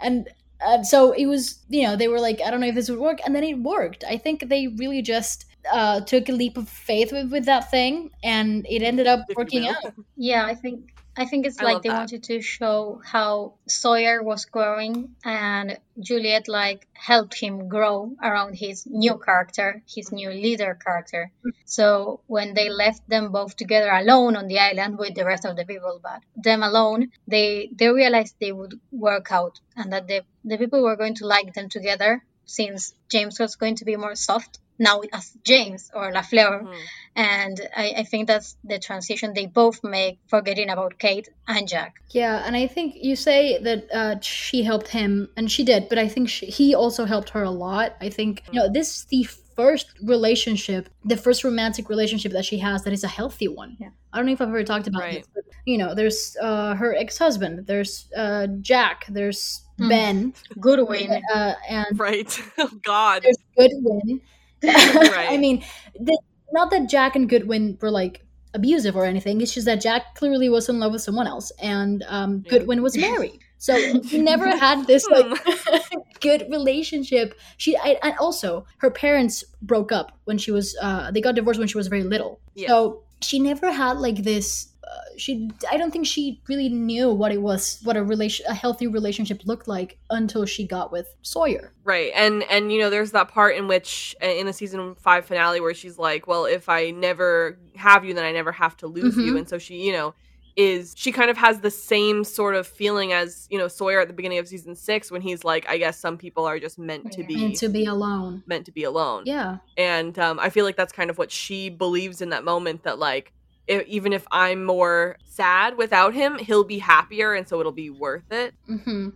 and 0.00 0.28
uh, 0.64 0.82
so 0.82 1.12
it 1.12 1.26
was. 1.26 1.60
You 1.68 1.84
know, 1.84 1.96
they 1.96 2.08
were 2.08 2.20
like, 2.20 2.40
I 2.44 2.50
don't 2.50 2.60
know 2.60 2.66
if 2.66 2.74
this 2.74 2.90
would 2.90 2.98
work, 2.98 3.18
and 3.24 3.34
then 3.34 3.44
it 3.44 3.58
worked. 3.58 4.04
I 4.08 4.16
think 4.16 4.48
they 4.48 4.68
really 4.68 5.02
just 5.02 5.46
uh, 5.72 6.00
took 6.00 6.28
a 6.28 6.32
leap 6.32 6.56
of 6.56 6.68
faith 6.68 7.12
with, 7.12 7.30
with 7.30 7.44
that 7.46 7.70
thing, 7.70 8.10
and 8.22 8.66
it 8.68 8.82
ended 8.82 9.06
up 9.06 9.20
working 9.36 9.66
out. 9.68 9.76
Yeah, 10.16 10.46
I 10.46 10.54
think 10.54 10.92
I 11.16 11.24
think 11.24 11.46
it's 11.46 11.60
I 11.60 11.64
like 11.64 11.82
they 11.82 11.88
that. 11.88 11.98
wanted 11.98 12.22
to 12.24 12.40
show 12.42 13.00
how 13.04 13.54
Sawyer 13.66 14.22
was 14.22 14.44
growing 14.44 15.16
and 15.24 15.78
Juliet 15.98 16.46
like 16.46 16.86
helped 16.92 17.34
him 17.40 17.68
grow 17.68 18.14
around 18.22 18.54
his 18.54 18.86
new 18.86 19.18
character, 19.18 19.82
his 19.88 20.12
new 20.12 20.30
leader 20.30 20.74
character. 20.74 21.32
So 21.64 22.20
when 22.26 22.54
they 22.54 22.68
left 22.68 23.08
them 23.08 23.32
both 23.32 23.56
together 23.56 23.90
alone 23.90 24.36
on 24.36 24.46
the 24.46 24.58
island 24.58 24.98
with 24.98 25.14
the 25.14 25.24
rest 25.24 25.44
of 25.46 25.56
the 25.56 25.64
people, 25.64 26.00
but 26.02 26.22
them 26.36 26.62
alone, 26.62 27.10
they 27.26 27.70
they 27.72 27.88
realized 27.88 28.36
they 28.38 28.52
would 28.52 28.74
work 28.92 29.32
out 29.32 29.58
and 29.76 29.92
that 29.92 30.06
the 30.08 30.22
the 30.44 30.58
people 30.58 30.82
were 30.82 30.96
going 30.96 31.14
to 31.16 31.26
like 31.26 31.54
them 31.54 31.68
together 31.68 32.22
since 32.44 32.94
James 33.10 33.38
was 33.40 33.56
going 33.56 33.76
to 33.76 33.84
be 33.84 33.96
more 33.96 34.14
soft 34.14 34.58
now 34.78 35.00
as 35.12 35.32
James 35.44 35.90
or 35.94 36.12
Lafleur 36.12 36.62
Mhm. 36.62 36.80
and 37.14 37.60
I, 37.76 37.94
I 37.98 38.04
think 38.04 38.26
that's 38.26 38.56
the 38.64 38.78
transition 38.78 39.32
they 39.34 39.46
both 39.46 39.82
make 39.82 40.18
forgetting 40.28 40.70
about 40.70 40.98
kate 40.98 41.28
and 41.48 41.66
jack 41.68 41.94
Yeah, 42.10 42.42
and 42.46 42.54
I 42.56 42.66
think 42.66 42.94
you 42.96 43.16
say 43.16 43.58
that 43.62 43.80
uh, 43.92 44.20
she 44.20 44.62
helped 44.62 44.88
him, 44.88 45.28
and 45.36 45.50
she 45.50 45.64
did, 45.64 45.88
but 45.88 45.98
I 45.98 46.08
think 46.08 46.28
she, 46.28 46.46
he 46.46 46.74
also 46.74 47.04
helped 47.04 47.30
her 47.30 47.42
a 47.42 47.50
lot. 47.50 47.96
I 48.00 48.08
think 48.10 48.42
you 48.52 48.60
know 48.60 48.68
this 48.72 48.88
is 48.96 49.04
the 49.06 49.24
first 49.56 49.86
relationship, 50.02 50.88
the 51.04 51.16
first 51.16 51.42
romantic 51.42 51.88
relationship 51.88 52.32
that 52.32 52.44
she 52.44 52.58
has 52.58 52.82
that 52.84 52.92
is 52.92 53.04
a 53.04 53.08
healthy 53.08 53.48
one. 53.48 53.76
Yeah. 53.80 53.88
I 54.12 54.18
don't 54.18 54.26
know 54.26 54.32
if 54.32 54.40
I've 54.42 54.48
ever 54.48 54.62
talked 54.64 54.86
about 54.86 55.02
Right. 55.02 55.14
this, 55.22 55.28
but 55.34 55.44
you 55.64 55.78
know, 55.78 55.94
there's 55.94 56.36
uh, 56.42 56.74
her 56.74 56.94
ex-husband, 56.94 57.66
there's 57.66 57.92
uh, 58.16 58.46
Jack, 58.60 59.06
there's 59.08 59.62
Mm. 59.78 59.88
Ben, 59.90 60.34
goodwin 60.58 61.22
uh, 61.34 61.52
and 61.68 61.98
Right. 62.00 62.30
oh 62.58 62.70
God. 62.82 63.22
there's 63.24 63.36
Goodwin. 63.58 64.22
Right. 64.62 65.28
I 65.30 65.36
mean, 65.36 65.64
the, 65.98 66.18
not 66.52 66.70
that 66.70 66.88
Jack 66.88 67.16
and 67.16 67.28
Goodwin 67.28 67.78
were 67.80 67.90
like 67.90 68.22
abusive 68.54 68.96
or 68.96 69.04
anything. 69.04 69.40
It's 69.40 69.52
just 69.54 69.66
that 69.66 69.80
Jack 69.80 70.14
clearly 70.14 70.48
was 70.48 70.68
in 70.68 70.80
love 70.80 70.92
with 70.92 71.02
someone 71.02 71.26
else, 71.26 71.50
and 71.60 72.04
um, 72.08 72.42
Yeah. 72.46 72.58
Goodwin 72.58 72.82
was 72.82 72.96
married. 72.96 73.40
So 73.58 73.74
he 74.02 74.18
never 74.18 74.48
had 74.64 74.86
this 74.86 75.06
like 75.08 75.26
Hmm. 75.44 75.98
good 76.20 76.46
relationship. 76.50 77.34
She 77.56 77.76
I, 77.76 77.98
and 78.02 78.14
also 78.18 78.66
her 78.78 78.90
parents 78.90 79.44
broke 79.62 79.92
up 79.92 80.18
when 80.24 80.38
she 80.38 80.50
was 80.50 80.76
uh, 80.80 81.10
they 81.10 81.20
got 81.20 81.34
divorced 81.34 81.58
when 81.58 81.68
she 81.68 81.76
was 81.78 81.88
very 81.88 82.04
little. 82.04 82.40
Yeah. 82.54 82.68
So 82.68 83.02
she 83.22 83.38
never 83.38 83.70
had 83.72 83.98
like 83.98 84.22
this 84.22 84.68
she 85.16 85.50
I 85.70 85.76
don't 85.76 85.90
think 85.90 86.06
she 86.06 86.40
really 86.48 86.68
knew 86.68 87.10
what 87.12 87.32
it 87.32 87.40
was, 87.40 87.80
what 87.82 87.96
a 87.96 88.04
relation, 88.04 88.46
a 88.48 88.54
healthy 88.54 88.86
relationship 88.86 89.42
looked 89.44 89.66
like 89.66 89.98
until 90.10 90.44
she 90.44 90.66
got 90.66 90.92
with 90.92 91.14
Sawyer. 91.22 91.72
Right. 91.84 92.12
And 92.14 92.42
and 92.44 92.70
you 92.72 92.80
know, 92.80 92.90
there's 92.90 93.12
that 93.12 93.28
part 93.28 93.56
in 93.56 93.66
which 93.68 94.14
uh, 94.22 94.26
in 94.26 94.46
the 94.46 94.52
season 94.52 94.94
5 94.94 95.24
finale 95.26 95.60
where 95.60 95.74
she's 95.74 95.98
like, 95.98 96.26
"Well, 96.26 96.44
if 96.44 96.68
I 96.68 96.90
never 96.90 97.58
have 97.76 98.04
you, 98.04 98.14
then 98.14 98.24
I 98.24 98.32
never 98.32 98.52
have 98.52 98.76
to 98.78 98.86
lose 98.86 99.16
you." 99.16 99.34
Mhm. 99.34 99.38
And 99.38 99.48
so 99.48 99.58
she, 99.58 99.76
you 99.82 99.92
know, 99.92 100.14
is 100.56 100.94
she 100.96 101.12
kind 101.12 101.30
of 101.30 101.36
has 101.36 101.60
the 101.60 101.70
same 101.70 102.24
sort 102.24 102.54
of 102.54 102.66
feeling 102.66 103.12
as, 103.12 103.46
you 103.50 103.58
know, 103.58 103.68
Sawyer 103.68 104.00
at 104.00 104.08
the 104.08 104.14
beginning 104.14 104.38
of 104.38 104.48
season 104.48 104.74
6 104.74 105.10
when 105.10 105.20
he's 105.20 105.44
like, 105.44 105.68
"I 105.68 105.76
guess 105.78 105.98
some 105.98 106.16
people 106.16 106.46
are 106.46 106.58
just 106.58 106.78
meant 106.78 107.12
to 107.12 107.24
be 107.24 107.36
meant 107.36 107.56
to 107.56 107.68
be 107.68 107.84
alone. 107.84 108.42
meant 108.46 108.64
to 108.66 108.72
be 108.72 108.84
alone." 108.84 109.24
Yeah. 109.26 109.58
And 109.76 110.18
um, 110.18 110.38
I 110.40 110.48
feel 110.50 110.64
like 110.64 110.76
that's 110.76 110.92
kind 110.92 111.10
of 111.10 111.18
what 111.18 111.30
she 111.30 111.68
believes 111.68 112.22
in 112.22 112.30
that 112.30 112.44
moment 112.44 112.84
that 112.84 112.98
like 112.98 113.32
i 113.68 113.84
even 113.86 114.12
if 114.12 114.26
I'm 114.30 114.64
more 114.64 115.16
sad 115.24 115.76
without 115.76 116.14
him, 116.14 116.38
he'll 116.38 116.64
be 116.64 116.78
happier 116.78 117.34
and 117.34 117.46
so 117.48 117.60
it'll 117.60 117.72
be 117.72 117.90
worth 117.90 118.30
it. 118.30 118.54
hmm 118.66 119.10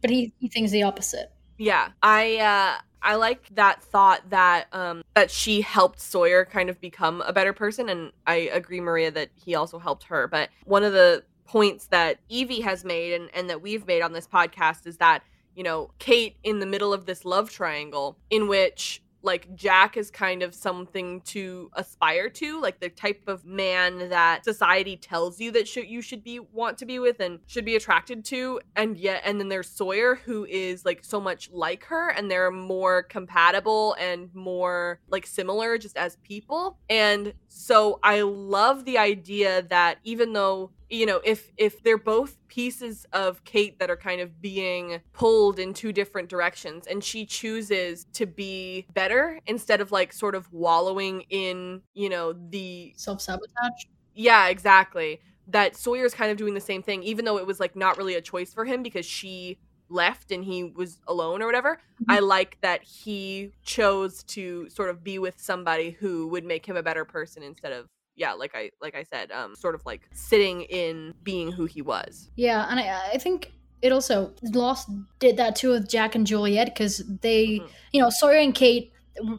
But 0.00 0.10
he, 0.10 0.32
he 0.38 0.48
thinks 0.48 0.70
the 0.72 0.82
opposite. 0.82 1.32
Yeah, 1.58 1.90
I 2.02 2.36
uh 2.38 2.80
I 3.04 3.16
like 3.16 3.48
that 3.54 3.82
thought 3.82 4.30
that 4.30 4.66
um 4.72 5.02
that 5.14 5.30
she 5.30 5.60
helped 5.60 6.00
Sawyer 6.00 6.44
kind 6.44 6.70
of 6.70 6.80
become 6.80 7.20
a 7.22 7.32
better 7.32 7.52
person 7.52 7.88
and 7.88 8.12
I 8.26 8.50
agree 8.52 8.80
Maria 8.80 9.10
that 9.10 9.30
he 9.34 9.54
also 9.54 9.78
helped 9.78 10.04
her, 10.04 10.28
but 10.28 10.50
one 10.64 10.84
of 10.84 10.92
the 10.92 11.24
points 11.44 11.88
that 11.88 12.18
Evie 12.28 12.60
has 12.60 12.84
made 12.84 13.12
and 13.12 13.28
and 13.34 13.50
that 13.50 13.60
we've 13.60 13.86
made 13.86 14.02
on 14.02 14.12
this 14.12 14.26
podcast 14.26 14.86
is 14.86 14.96
that, 14.98 15.22
you 15.54 15.62
know, 15.62 15.90
Kate 15.98 16.36
in 16.42 16.60
the 16.60 16.66
middle 16.66 16.92
of 16.94 17.06
this 17.06 17.24
love 17.24 17.50
triangle 17.50 18.16
in 18.30 18.48
which 18.48 19.01
like 19.22 19.54
Jack 19.54 19.96
is 19.96 20.10
kind 20.10 20.42
of 20.42 20.54
something 20.54 21.20
to 21.22 21.70
aspire 21.74 22.28
to, 22.30 22.60
like 22.60 22.80
the 22.80 22.88
type 22.88 23.22
of 23.26 23.44
man 23.44 24.08
that 24.08 24.44
society 24.44 24.96
tells 24.96 25.40
you 25.40 25.50
that 25.52 25.74
you 25.76 26.02
should 26.02 26.24
be 26.24 26.40
want 26.40 26.78
to 26.78 26.86
be 26.86 26.98
with 26.98 27.20
and 27.20 27.38
should 27.46 27.64
be 27.64 27.76
attracted 27.76 28.24
to, 28.26 28.60
and 28.76 28.96
yet 28.96 29.22
and 29.24 29.40
then 29.40 29.48
there's 29.48 29.68
Sawyer 29.68 30.16
who 30.16 30.44
is 30.44 30.84
like 30.84 31.04
so 31.04 31.20
much 31.20 31.50
like 31.52 31.84
her, 31.84 32.10
and 32.10 32.30
they're 32.30 32.50
more 32.50 33.02
compatible 33.02 33.96
and 33.98 34.28
more 34.34 35.00
like 35.08 35.26
similar 35.26 35.78
just 35.78 35.96
as 35.96 36.16
people, 36.16 36.78
and 36.90 37.32
so 37.48 38.00
I 38.02 38.22
love 38.22 38.84
the 38.84 38.98
idea 38.98 39.62
that 39.62 39.98
even 40.04 40.32
though 40.32 40.70
you 40.92 41.06
know 41.06 41.20
if 41.24 41.50
if 41.56 41.82
they're 41.82 41.98
both 41.98 42.36
pieces 42.48 43.06
of 43.14 43.42
kate 43.44 43.78
that 43.78 43.90
are 43.90 43.96
kind 43.96 44.20
of 44.20 44.40
being 44.42 45.00
pulled 45.14 45.58
in 45.58 45.72
two 45.72 45.92
different 45.92 46.28
directions 46.28 46.86
and 46.86 47.02
she 47.02 47.24
chooses 47.24 48.04
to 48.12 48.26
be 48.26 48.86
better 48.92 49.40
instead 49.46 49.80
of 49.80 49.90
like 49.90 50.12
sort 50.12 50.34
of 50.34 50.52
wallowing 50.52 51.22
in 51.30 51.80
you 51.94 52.10
know 52.10 52.34
the 52.50 52.92
Self-sabotage. 52.96 53.84
yeah 54.14 54.48
exactly. 54.48 55.20
That 55.48 55.74
sawyer's 55.74 56.14
kind 56.14 56.30
of 56.30 56.36
doing 56.36 56.54
the 56.54 56.60
same 56.60 56.82
thing 56.82 57.02
even 57.02 57.24
though 57.24 57.38
it 57.38 57.46
was 57.46 57.58
like 57.58 57.74
not 57.74 57.96
really 57.96 58.14
a 58.14 58.20
choice 58.20 58.52
for 58.52 58.64
him 58.64 58.82
because 58.82 59.06
she 59.06 59.58
left 59.88 60.30
and 60.30 60.44
he 60.44 60.64
was 60.64 60.98
alone 61.08 61.42
or 61.42 61.46
whatever. 61.46 61.74
Mm-hmm. 62.02 62.10
I 62.10 62.18
like 62.20 62.58
that 62.60 62.82
he 62.82 63.52
chose 63.62 64.22
to 64.24 64.68
sort 64.70 64.90
of 64.90 65.02
be 65.02 65.18
with 65.18 65.40
somebody 65.40 65.90
who 65.90 66.28
would 66.28 66.44
make 66.44 66.64
him 66.64 66.76
a 66.76 66.82
better 66.82 67.04
person 67.04 67.42
instead 67.42 67.72
of 67.72 67.88
yeah 68.16 68.32
like 68.32 68.52
i 68.54 68.70
like 68.80 68.94
i 68.94 69.02
said 69.02 69.30
um 69.32 69.54
sort 69.54 69.74
of 69.74 69.84
like 69.86 70.08
sitting 70.12 70.62
in 70.62 71.14
being 71.22 71.50
who 71.52 71.64
he 71.66 71.82
was 71.82 72.30
Yeah, 72.36 72.66
and 72.70 72.78
I, 72.80 73.10
I 73.14 73.18
think 73.18 73.52
it 73.80 73.90
also 73.92 74.32
Lost 74.42 74.88
did 75.18 75.36
that 75.38 75.56
too 75.56 75.70
with 75.70 75.88
Jack 75.88 76.14
and 76.14 76.24
Juliet 76.26 76.66
because 76.66 77.02
they, 77.20 77.46
Mm-hmm. 77.58 77.66
you 77.92 78.00
know, 78.00 78.10
Sawyer 78.10 78.38
and 78.38 78.54
Kate 78.54 78.92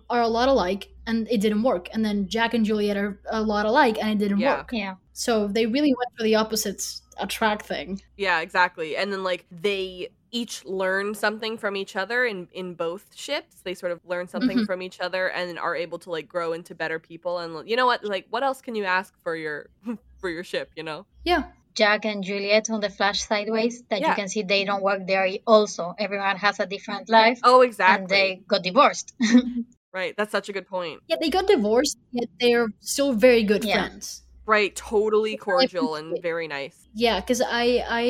are 0.10 0.22
a 0.22 0.28
lot 0.28 0.50
alike, 0.50 0.90
and 1.08 1.28
it 1.32 1.40
didn't 1.42 1.64
work. 1.64 1.88
And 1.94 2.04
then 2.04 2.28
Jack 2.28 2.54
and 2.54 2.66
Juliet 2.66 2.98
are 2.98 3.20
a 3.30 3.42
lot 3.42 3.66
alike, 3.66 3.98
and 4.02 4.10
it 4.12 4.18
didn't 4.18 4.40
Yeah. 4.40 4.58
work. 4.58 4.70
Yeah. 4.74 4.96
So 5.14 5.48
they 5.48 5.66
really 5.66 5.94
went 5.94 6.10
for 6.18 6.24
the 6.24 6.36
opposites 6.36 7.02
attract 7.20 7.66
thing. 7.66 8.02
yeah 8.18 8.42
exactly 8.42 8.98
and 8.98 9.14
then 9.14 9.24
like 9.24 9.46
they 9.52 10.10
each 10.34 10.66
learn 10.66 11.14
something 11.14 11.58
from 11.58 11.76
each 11.78 11.96
other 11.96 12.26
in 12.26 12.48
in 12.52 12.74
both 12.74 13.06
ships 13.16 13.62
they 13.64 13.76
sort 13.76 13.92
of 13.92 14.00
learn 14.04 14.28
something 14.28 14.58
Mhm. 14.60 14.66
from 14.66 14.82
each 14.82 15.00
other 15.00 15.30
and 15.30 15.58
are 15.60 15.76
able 15.76 16.00
to 16.00 16.10
like 16.10 16.28
grow 16.28 16.54
into 16.54 16.74
better 16.76 16.98
people 17.00 17.38
and 17.38 17.70
you 17.70 17.76
know 17.78 17.86
what 17.86 18.04
like 18.04 18.26
what 18.32 18.44
else 18.44 18.60
can 18.60 18.74
you 18.76 18.84
ask 18.84 19.14
for 19.24 19.36
your 19.36 19.68
for 20.20 20.30
your 20.30 20.44
ship 20.44 20.72
you 20.76 20.84
know 20.84 21.06
Yeah. 21.24 21.44
Jack 21.76 22.06
and 22.06 22.24
Juliet 22.24 22.70
on 22.70 22.82
the 22.82 22.90
Flash 22.90 23.22
Sideways 23.26 23.82
that 23.90 24.02
Yeah. 24.02 24.10
you 24.10 24.16
can 24.16 24.28
see 24.28 24.44
they 24.44 24.64
don't 24.64 24.84
work 24.84 25.08
there 25.08 25.26
also. 25.48 25.96
Everyone 25.98 26.38
has 26.38 26.60
a 26.60 26.68
different 26.68 27.10
life. 27.10 27.40
oh 27.44 27.62
exactly 27.62 27.96
And 27.96 28.04
exactly 28.04 28.18
they 28.18 28.44
got 28.48 28.62
divorced. 28.64 29.14
right 29.94 30.14
that's 30.18 30.32
such 30.32 30.50
a 30.50 30.54
good 30.54 30.68
point 30.68 31.00
Yeah, 31.08 31.18
they 31.22 31.30
got 31.30 31.48
divorced, 31.48 31.98
yet 32.12 32.30
they're 32.40 32.68
still 32.80 33.14
very 33.14 33.44
good 33.44 33.64
Yeah. 33.66 33.76
friends. 33.90 34.22
right 34.46 34.76
totally 34.76 35.36
cordial 35.38 35.96
and 35.96 36.22
very 36.22 36.48
nice 36.48 36.78
Yeah, 36.94 37.20
because 37.22 37.42
I, 37.42 37.66
I, 37.90 38.04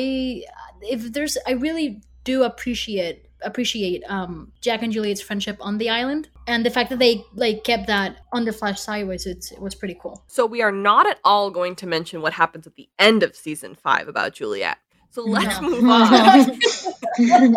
if 0.82 1.00
there's, 1.14 1.38
I 1.46 1.52
really 1.52 2.02
do 2.24 2.42
appreciate 2.42 3.26
appreciate 3.42 4.02
um 4.08 4.50
Jack 4.62 4.82
and 4.82 4.90
Juliet's 4.92 5.20
friendship 5.20 5.56
on 5.60 5.78
the 5.78 5.90
island, 5.90 6.28
and 6.46 6.64
the 6.64 6.70
fact 6.70 6.90
that 6.90 6.98
they 6.98 7.22
like 7.34 7.62
kept 7.64 7.86
that 7.88 8.16
on 8.32 8.44
the 8.44 8.52
Flash 8.52 8.80
sideways. 8.80 9.26
It's 9.26 9.52
it 9.52 9.60
was 9.60 9.74
pretty 9.74 9.96
cool. 10.00 10.24
So 10.26 10.46
we 10.46 10.62
are 10.62 10.72
not 10.72 11.06
at 11.06 11.18
all 11.24 11.50
going 11.50 11.76
to 11.76 11.86
mention 11.86 12.22
what 12.22 12.32
happens 12.32 12.66
at 12.66 12.74
the 12.74 12.88
end 12.98 13.22
of 13.22 13.36
season 13.36 13.74
five 13.74 14.08
about 14.08 14.32
Juliet. 14.34 14.78
So 15.10 15.22
let's 15.22 15.60
No. 15.60 15.70
move 15.70 15.84
on. 15.88 16.58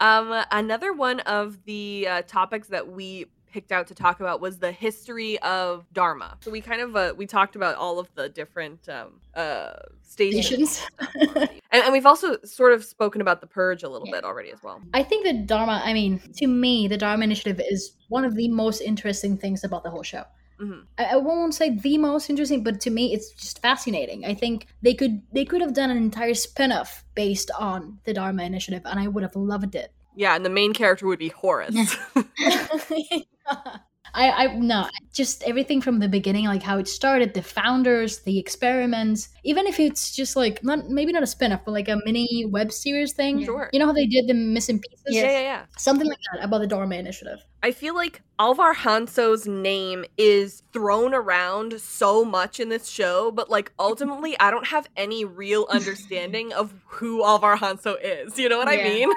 um, 0.00 0.44
another 0.50 0.92
one 0.92 1.20
of 1.20 1.62
the 1.64 2.06
uh, 2.10 2.22
topics 2.22 2.68
that 2.68 2.88
we 2.88 3.26
picked 3.52 3.70
out 3.72 3.86
to 3.88 3.94
talk 3.94 4.20
about 4.20 4.40
was 4.40 4.58
the 4.58 4.72
history 4.72 5.38
of 5.40 5.84
Dharma. 5.92 6.36
So 6.40 6.50
we 6.50 6.60
kind 6.60 6.80
of 6.80 6.96
uh, 6.96 7.14
we 7.16 7.26
talked 7.26 7.54
about 7.56 7.76
all 7.76 7.98
of 7.98 8.08
the 8.14 8.28
different 8.28 8.88
um, 8.88 9.20
uh, 9.34 9.74
stations, 10.02 10.82
and, 11.30 11.50
and 11.72 11.92
we've 11.92 12.06
also 12.06 12.38
sort 12.44 12.72
of 12.72 12.84
spoken 12.84 13.20
about 13.20 13.40
the 13.40 13.46
purge 13.46 13.82
a 13.82 13.88
little 13.88 14.06
Yeah. 14.08 14.14
bit 14.16 14.24
already 14.24 14.50
as 14.50 14.62
well. 14.62 14.80
I 14.94 15.02
think 15.02 15.24
the 15.24 15.34
Dharma. 15.34 15.80
I 15.84 15.92
mean, 15.92 16.20
to 16.36 16.46
me, 16.46 16.88
the 16.88 16.96
Dharma 16.98 17.24
Initiative 17.24 17.60
is 17.70 17.92
one 18.08 18.24
of 18.24 18.34
the 18.34 18.48
most 18.48 18.80
interesting 18.80 19.36
things 19.36 19.62
about 19.64 19.82
the 19.84 19.90
whole 19.90 20.02
show. 20.02 20.24
Mhm. 20.60 20.84
I, 20.98 21.04
I 21.04 21.16
won't 21.16 21.54
say 21.54 21.70
the 21.70 21.98
most 21.98 22.30
interesting, 22.30 22.62
but 22.62 22.80
to 22.82 22.90
me, 22.90 23.12
it's 23.14 23.30
just 23.32 23.60
fascinating. 23.62 24.24
I 24.24 24.34
think 24.34 24.66
they 24.82 24.94
could 24.94 25.22
they 25.32 25.44
could 25.44 25.60
have 25.60 25.74
done 25.74 25.90
an 25.90 25.96
entire 25.96 26.34
spin-off 26.34 27.04
based 27.14 27.50
on 27.58 27.98
the 28.04 28.12
Dharma 28.14 28.42
Initiative, 28.44 28.82
and 28.84 28.98
I 29.00 29.08
would 29.08 29.22
have 29.22 29.34
loved 29.36 29.74
it. 29.74 29.92
Yeah, 30.14 30.36
and 30.36 30.44
the 30.44 30.50
main 30.50 30.74
character 30.74 31.06
would 31.06 31.18
be 31.18 31.28
Horace. 31.30 31.74
I, 34.14 34.30
I 34.30 34.46
no, 34.56 34.88
just 35.14 35.42
everything 35.44 35.80
from 35.80 35.98
the 35.98 36.08
beginning, 36.08 36.44
like 36.44 36.62
how 36.62 36.76
it 36.76 36.86
started, 36.86 37.32
the 37.32 37.42
founders, 37.42 38.18
the 38.20 38.38
experiments. 38.38 39.30
Even 39.42 39.66
if 39.66 39.80
it's 39.80 40.14
just 40.14 40.36
like 40.36 40.62
not 40.62 40.88
maybe 40.90 41.12
not 41.12 41.22
a 41.22 41.26
spin-off, 41.26 41.64
but 41.64 41.72
like 41.72 41.88
a 41.88 41.98
mini 42.04 42.44
web 42.50 42.72
series 42.72 43.12
thing. 43.14 43.42
Sure. 43.44 43.70
You 43.72 43.78
know 43.78 43.86
how 43.86 43.92
they 43.92 44.06
did 44.06 44.26
the 44.26 44.34
missing 44.34 44.80
pieces? 44.80 45.02
yeah, 45.06 45.30
yeah, 45.30 45.40
yeah. 45.40 45.62
Something 45.78 46.08
like 46.08 46.18
that 46.34 46.44
about 46.44 46.58
the 46.58 46.66
Dharma 46.66 46.96
Initiative. 46.96 47.38
I 47.62 47.70
feel 47.70 47.94
like 47.94 48.20
Alvar 48.38 48.74
Hanso's 48.74 49.46
name 49.46 50.04
is 50.18 50.62
thrown 50.74 51.14
around 51.14 51.80
so 51.80 52.22
much 52.22 52.60
in 52.60 52.68
this 52.68 52.88
show, 52.88 53.30
but 53.30 53.48
like 53.48 53.72
ultimately, 53.78 54.38
I 54.38 54.50
don't 54.50 54.66
have 54.66 54.88
any 54.94 55.24
real 55.24 55.66
understanding 55.70 56.52
of 56.52 56.74
who 56.86 57.24
Alvar 57.24 57.56
Hanso 57.56 57.96
is. 58.02 58.38
You 58.38 58.50
know 58.50 58.58
what 58.58 58.68
I 58.68 58.74
Yeah. 58.74 58.84
mean? 58.84 59.08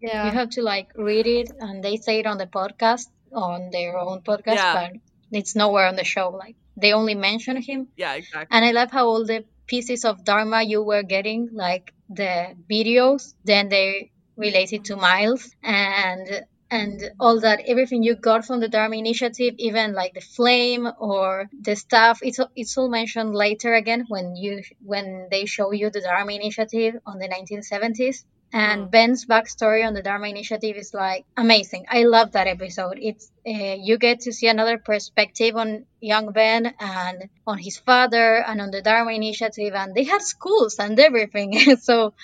You 0.00 0.10
Yeah. 0.10 0.30
have 0.30 0.50
to 0.50 0.62
like 0.62 0.92
read 0.94 1.26
it, 1.26 1.50
and 1.58 1.82
they 1.82 1.96
say 1.96 2.20
it 2.20 2.26
on 2.26 2.38
the 2.38 2.46
podcast, 2.46 3.06
on 3.32 3.70
their 3.70 3.98
own 3.98 4.20
podcast, 4.22 4.56
Yeah. 4.56 4.74
but 4.90 4.92
it's 5.32 5.54
nowhere 5.54 5.86
on 5.86 5.96
the 5.96 6.04
show. 6.04 6.30
Like 6.30 6.56
they 6.76 6.92
only 6.92 7.14
mention 7.14 7.56
him, 7.60 7.88
Yeah, 7.96 8.14
exactly. 8.14 8.48
and 8.54 8.64
I 8.64 8.72
love 8.72 8.90
how 8.90 9.06
all 9.06 9.24
the 9.24 9.44
pieces 9.66 10.04
of 10.04 10.24
Dharma 10.24 10.62
you 10.62 10.82
were 10.82 11.02
getting, 11.02 11.50
like 11.52 11.92
the 12.08 12.54
videos, 12.70 13.34
then 13.44 13.68
they 13.68 14.10
related 14.36 14.84
to 14.86 14.96
Miles 14.96 15.50
and 15.62 16.42
and 16.70 17.00
all 17.18 17.40
that 17.40 17.60
everything 17.66 18.02
you 18.02 18.14
got 18.14 18.44
from 18.44 18.60
the 18.60 18.68
Dharma 18.68 18.96
initiative, 18.96 19.54
even 19.58 19.94
like 19.94 20.12
the 20.14 20.20
flame 20.20 20.86
or 21.00 21.48
the 21.62 21.74
stuff, 21.74 22.18
it's 22.22 22.38
it's 22.56 22.76
all 22.76 22.90
mentioned 22.90 23.34
later 23.34 23.72
again 23.74 24.04
when 24.08 24.36
you 24.36 24.62
when 24.80 25.28
they 25.30 25.46
show 25.46 25.72
you 25.72 25.90
the 25.90 26.00
Dharma 26.02 26.32
initiative 26.32 26.94
on 27.06 27.18
the 27.18 27.26
1970s. 27.28 28.24
And 28.52 28.86
Mm. 28.86 28.90
Ben's 28.90 29.26
backstory 29.26 29.86
on 29.86 29.92
the 29.94 30.02
Dharma 30.02 30.28
initiative 30.28 30.76
is 30.76 30.94
like 30.94 31.24
amazing. 31.36 31.84
I 31.88 32.04
love 32.04 32.32
that 32.32 32.46
episode. 32.46 32.98
It's 33.00 33.30
uh, 33.46 33.76
you 33.78 33.98
get 33.98 34.20
to 34.20 34.32
see 34.32 34.48
another 34.48 34.78
perspective 34.78 35.54
on 35.56 35.84
young 36.00 36.32
Ben 36.32 36.72
and 36.80 37.28
on 37.46 37.58
his 37.58 37.76
father 37.78 38.42
and 38.46 38.60
on 38.60 38.70
the 38.70 38.80
Dharma 38.82 39.12
initiative, 39.12 39.74
and 39.74 39.94
they 39.94 40.04
had 40.04 40.22
schools 40.22 40.78
and 40.78 40.98
everything. 40.98 41.76
so 41.88 42.14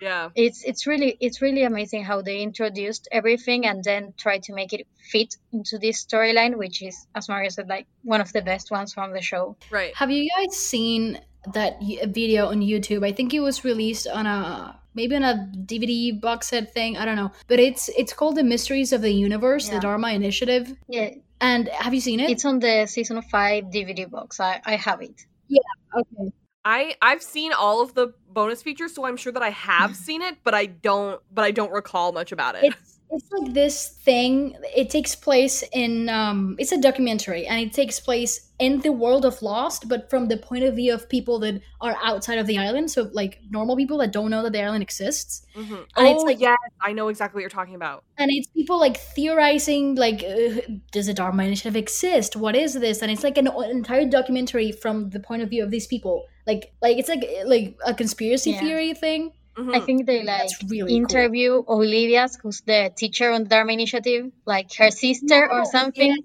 Yeah. 0.00 0.30
it's 0.34 0.64
it's 0.64 0.86
really 0.86 1.16
it's 1.20 1.40
really 1.42 1.62
amazing 1.64 2.04
how 2.04 2.22
they 2.22 2.40
introduced 2.40 3.08
everything 3.12 3.64
and 3.66 3.84
then 3.84 4.12
tried 4.16 4.42
to 4.44 4.52
make 4.54 4.72
it 4.72 4.86
fit 5.10 5.36
into 5.52 5.78
this 5.78 6.04
storyline, 6.04 6.56
which 6.56 6.82
is, 6.82 7.06
as 7.14 7.28
Mario 7.28 7.50
said, 7.50 7.68
like 7.68 7.86
one 8.02 8.20
of 8.20 8.32
the 8.32 8.42
best 8.42 8.70
ones 8.70 8.92
from 8.94 9.12
the 9.12 9.20
show. 9.22 9.56
Right. 9.70 9.94
Have 9.96 10.10
you 10.10 10.28
guys 10.36 10.56
seen 10.56 11.20
that 11.52 11.78
video 12.08 12.46
on 12.48 12.60
YouTube? 12.60 13.04
I 13.06 13.12
think 13.12 13.34
it 13.34 13.40
was 13.40 13.64
released 13.64 14.06
on 14.08 14.26
a 14.26 14.78
maybe 14.94 15.16
on 15.16 15.22
a 15.24 15.50
DVD 15.66 16.18
box 16.20 16.48
set 16.48 16.72
thing. 16.72 16.96
I 16.96 17.04
don't 17.04 17.16
know, 17.16 17.30
but 17.48 17.58
it's 17.60 17.88
it's 17.90 18.12
called 18.12 18.36
the 18.36 18.44
Mysteries 18.44 18.92
of 18.92 19.02
the 19.02 19.12
Universe, 19.12 19.68
Yeah. 19.68 19.74
the 19.74 19.80
Dharma 19.80 20.08
Initiative. 20.12 20.74
Yeah, 20.88 21.10
And 21.40 21.68
have 21.68 21.94
you 21.94 22.00
seen 22.00 22.20
it? 22.20 22.30
it's 22.30 22.44
on 22.44 22.58
the 22.60 22.86
season 22.86 23.20
five 23.22 23.64
DVD 23.64 24.08
box. 24.10 24.40
I 24.40 24.60
I 24.64 24.76
have 24.76 25.02
it. 25.02 25.26
Yeah. 25.48 25.60
Okay. 25.96 26.32
I 26.64 26.96
I've 27.02 27.22
seen 27.22 27.52
all 27.52 27.82
of 27.82 27.94
the 27.94 28.14
bonus 28.28 28.62
features, 28.62 28.94
so 28.94 29.04
I'm 29.04 29.16
sure 29.18 29.32
that 29.32 29.42
I 29.42 29.50
have 29.50 29.94
seen 30.06 30.22
it, 30.22 30.38
but 30.44 30.54
I 30.54 30.66
don't 30.66 31.20
but 31.32 31.44
I 31.44 31.50
don't 31.50 31.72
recall 31.72 32.12
much 32.12 32.32
about 32.32 32.54
it. 32.54 32.64
It's 32.64 32.93
it's 33.10 33.30
like 33.30 33.52
this 33.54 33.88
thing. 33.88 34.56
It 34.76 34.90
takes 34.90 35.14
place 35.14 35.62
in 35.72 36.08
um 36.08 36.56
it's 36.58 36.72
a 36.72 36.80
documentary 36.80 37.46
and 37.46 37.60
it 37.60 37.72
takes 37.72 38.00
place 38.00 38.50
in 38.58 38.80
the 38.80 38.92
world 38.92 39.24
of 39.24 39.40
Lost, 39.42 39.88
but 39.88 40.08
from 40.10 40.28
the 40.28 40.36
point 40.36 40.64
of 40.64 40.76
view 40.76 40.94
of 40.94 41.08
people 41.08 41.38
that 41.40 41.60
are 41.80 41.96
outside 42.02 42.38
of 42.38 42.46
the 42.46 42.58
island. 42.58 42.90
So 42.90 43.10
like 43.12 43.40
normal 43.50 43.76
people 43.76 43.98
that 43.98 44.12
don't 44.12 44.30
know 44.30 44.42
that 44.42 44.52
the 44.52 44.62
island 44.62 44.82
exists. 44.82 45.44
Mhm. 45.56 45.86
And 45.96 46.08
it's 46.08 46.22
Oh 46.22 46.26
like- 46.26 46.40
yes, 46.40 46.58
I 46.80 46.92
know 46.92 47.08
exactly 47.08 47.38
what 47.38 47.42
you're 47.42 47.50
talking 47.60 47.74
about. 47.74 48.04
and 48.18 48.30
it's 48.32 48.48
people 48.48 48.78
like 48.78 48.96
theorizing 48.96 49.94
like 49.96 50.22
uh, 50.22 50.60
does 50.92 51.06
the 51.06 51.14
dharma 51.14 51.42
initiative 51.44 51.74
exist 51.76 52.36
what 52.36 52.54
is 52.54 52.74
this 52.74 53.02
and 53.02 53.10
it's 53.10 53.24
like 53.24 53.36
an, 53.38 53.48
an 53.48 53.70
entire 53.70 54.06
documentary 54.08 54.70
from 54.70 55.10
the 55.10 55.18
point 55.18 55.42
of 55.42 55.48
view 55.50 55.62
of 55.64 55.70
these 55.72 55.86
people 55.88 56.24
like 56.46 56.72
like 56.80 56.96
it's 56.96 57.08
like 57.08 57.24
like 57.44 57.76
a 57.84 57.92
conspiracy 57.92 58.50
Yeah. 58.52 58.60
theory 58.60 58.94
thing 58.94 59.32
I 59.56 59.80
think 59.80 60.06
they 60.06 60.22
like 60.24 60.48
That's 60.48 60.64
really 60.70 60.90
cool. 60.90 60.96
interview 60.96 61.62
Olivia, 61.68 62.28
who's 62.42 62.60
the 62.62 62.92
teacher 62.96 63.30
on 63.30 63.44
the 63.44 63.48
Dharma 63.48 63.72
Initiative, 63.72 64.32
like 64.46 64.72
her 64.74 64.90
sister 64.90 65.50
or 65.50 65.64
something. 65.64 66.16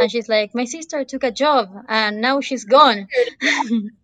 and 0.00 0.10
she's 0.10 0.28
like, 0.28 0.54
My 0.54 0.64
sister 0.64 1.04
took 1.04 1.22
a 1.24 1.30
job 1.30 1.70
and 1.88 2.20
now 2.20 2.40
she's 2.40 2.64
gone. 2.64 3.08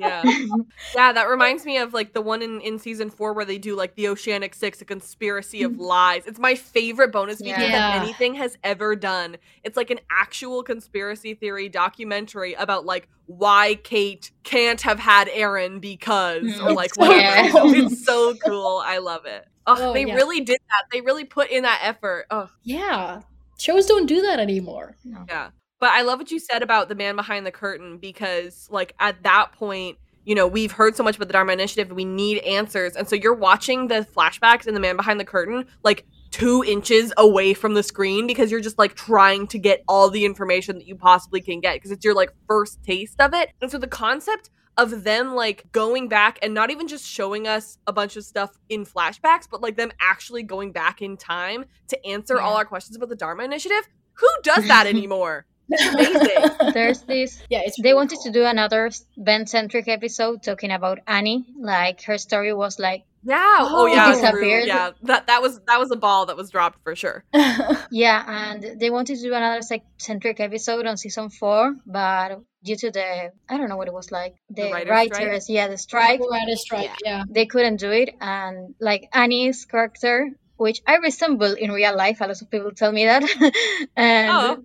Yeah. 0.00 0.22
yeah, 0.94 1.12
that 1.12 1.28
reminds 1.28 1.64
me 1.64 1.78
of 1.78 1.92
like 1.92 2.12
the 2.12 2.20
one 2.20 2.42
in, 2.42 2.60
in 2.60 2.78
season 2.78 3.10
four 3.10 3.32
where 3.32 3.44
they 3.44 3.58
do 3.58 3.76
like 3.76 3.94
the 3.94 4.08
Oceanic 4.08 4.54
Six, 4.54 4.80
a 4.80 4.84
conspiracy 4.84 5.62
of 5.62 5.72
mm-hmm. 5.72 5.82
lies. 5.82 6.26
It's 6.26 6.38
my 6.38 6.54
favorite 6.54 7.12
bonus 7.12 7.38
feature. 7.38 7.60
Yeah. 7.60 7.70
that 7.70 8.02
anything 8.02 8.34
has 8.34 8.56
ever 8.64 8.96
done. 8.96 9.36
It's 9.62 9.76
like 9.76 9.90
an 9.90 10.00
actual 10.10 10.62
conspiracy 10.62 11.34
theory 11.34 11.68
documentary 11.68 12.54
about 12.54 12.84
like 12.86 13.08
why 13.26 13.76
Kate 13.82 14.30
can't 14.42 14.80
have 14.82 14.98
had 14.98 15.28
Aaron 15.32 15.80
because 15.80 16.42
mm-hmm. 16.42 16.66
or 16.66 16.72
like 16.72 16.94
so 16.94 17.06
whatever. 17.06 17.50
cool. 17.58 17.74
It's 17.74 18.04
so 18.04 18.34
cool. 18.44 18.82
I 18.84 18.98
love 18.98 19.26
it. 19.26 19.46
Oh, 19.66 19.76
Oh, 19.78 19.92
they 19.92 20.06
yeah. 20.06 20.14
really 20.14 20.40
did 20.40 20.58
that. 20.68 20.84
They 20.90 21.00
really 21.00 21.24
put 21.24 21.50
in 21.50 21.62
that 21.62 21.80
effort. 21.82 22.26
Oh, 22.30 22.50
yeah 22.64 23.20
shows 23.60 23.86
don't 23.86 24.06
do 24.06 24.22
that 24.22 24.40
anymore 24.40 24.96
yeah. 25.28 25.50
But 25.80 25.90
I 25.90 26.02
love 26.02 26.18
what 26.18 26.30
you 26.30 26.38
said 26.38 26.62
about 26.62 26.88
the 26.90 26.94
man 26.94 27.16
behind 27.16 27.46
the 27.46 27.50
curtain 27.50 27.96
because, 27.96 28.68
like, 28.70 28.94
at 29.00 29.22
that 29.22 29.52
point, 29.52 29.96
you 30.24 30.34
know, 30.34 30.46
we've 30.46 30.72
heard 30.72 30.94
so 30.94 31.02
much 31.02 31.16
about 31.16 31.28
the 31.28 31.32
Dharma 31.32 31.54
Initiative. 31.54 31.90
We 31.90 32.04
need 32.04 32.38
answers. 32.40 32.94
And 32.94 33.08
so 33.08 33.16
you're 33.16 33.34
watching 33.34 33.88
the 33.88 34.06
flashbacks 34.14 34.66
and 34.66 34.76
the 34.76 34.80
man 34.80 34.96
behind 34.96 35.18
the 35.18 35.24
curtain, 35.24 35.64
like, 35.82 36.06
two 36.30 36.62
inches 36.64 37.12
away 37.16 37.54
from 37.54 37.72
the 37.74 37.82
screen 37.82 38.26
because 38.26 38.50
you're 38.50 38.60
just, 38.60 38.78
like, 38.78 38.94
trying 38.94 39.46
to 39.48 39.58
get 39.58 39.82
all 39.88 40.10
the 40.10 40.26
information 40.26 40.76
that 40.76 40.86
you 40.86 40.94
possibly 40.94 41.40
can 41.40 41.60
get 41.60 41.76
because 41.76 41.90
it's 41.90 42.04
your, 42.04 42.14
like, 42.14 42.30
first 42.46 42.82
taste 42.82 43.18
of 43.18 43.32
it. 43.32 43.50
And 43.62 43.70
so 43.70 43.78
the 43.78 43.88
concept 43.88 44.50
of 44.76 45.02
them, 45.02 45.34
like, 45.34 45.64
going 45.72 46.08
back 46.08 46.38
and 46.42 46.52
not 46.52 46.70
even 46.70 46.88
just 46.88 47.06
showing 47.06 47.48
us 47.48 47.78
a 47.86 47.92
bunch 47.92 48.16
of 48.16 48.24
stuff 48.24 48.50
in 48.68 48.84
flashbacks, 48.84 49.48
but, 49.50 49.62
like, 49.62 49.76
them 49.76 49.90
actually 49.98 50.42
going 50.42 50.72
back 50.72 51.00
in 51.00 51.16
time 51.16 51.64
to 51.88 52.06
answer 52.06 52.38
all 52.38 52.54
our 52.56 52.66
questions 52.66 52.96
about 52.96 53.08
the 53.08 53.16
Dharma 53.16 53.44
Initiative. 53.44 53.88
Who 54.12 54.28
does 54.42 54.68
that 54.68 54.86
anymore? 54.94 55.46
Amazing. 55.70 56.50
There's 56.74 57.02
this. 57.02 57.42
yeah 57.48 57.60
it's 57.64 57.80
They 57.80 57.94
wanted 57.94 58.20
to 58.24 58.30
do 58.30 58.44
another 58.44 58.90
Ben 59.16 59.46
centric 59.46 59.88
episode 59.88 60.42
talking 60.42 60.70
about 60.70 60.98
Annie. 61.06 61.44
Like 61.58 62.02
her 62.04 62.18
story 62.18 62.52
was 62.54 62.78
like, 62.78 63.04
Yeah. 63.22 63.56
Oh, 63.60 63.82
Oh, 63.82 63.86
yeah. 63.86 64.12
disappeared. 64.12 64.66
Yeah. 64.66 64.90
That 65.02 65.26
that 65.28 65.42
was 65.42 65.60
that 65.66 65.78
was 65.78 65.90
a 65.90 65.96
ball 65.96 66.26
that 66.26 66.36
was 66.36 66.50
dropped 66.50 66.78
for 66.82 66.94
sure. 66.96 67.24
yeah, 67.90 68.24
and 68.26 68.80
they 68.80 68.90
wanted 68.90 69.16
to 69.16 69.22
do 69.22 69.34
another 69.34 69.60
like, 69.70 69.84
centric 69.98 70.40
episode 70.40 70.86
on 70.86 70.96
season 70.96 71.30
four, 71.30 71.74
but 71.86 72.40
due 72.64 72.76
to 72.76 72.90
the 72.90 73.32
I 73.48 73.56
don't 73.56 73.68
know 73.68 73.76
what 73.76 73.88
it 73.88 73.94
was 73.94 74.10
like 74.12 74.34
the, 74.50 74.62
The 74.64 74.70
writer's 74.70 74.90
writers, 74.90 75.44
strike? 75.44 75.56
yeah, 75.56 75.68
the 75.68 75.78
strike, 75.78 76.20
writer's 76.30 76.60
strike 76.60 76.90
yeah 77.04 77.24
they 77.28 77.46
couldn't 77.46 77.76
do 77.76 77.90
it 77.90 78.10
and 78.20 78.74
like 78.80 79.08
annie's 79.14 79.64
character 79.64 80.28
which 80.60 80.80
i 80.86 80.96
resemble 80.96 81.52
in 81.54 81.72
real 81.72 81.96
life. 81.96 82.20
A 82.20 82.24
lot 82.24 82.42
of 82.42 82.50
people 82.50 82.70
tell 82.72 82.92
me 82.92 83.04
that. 83.06 83.22
And 83.96 84.30
Oh. 84.30 84.62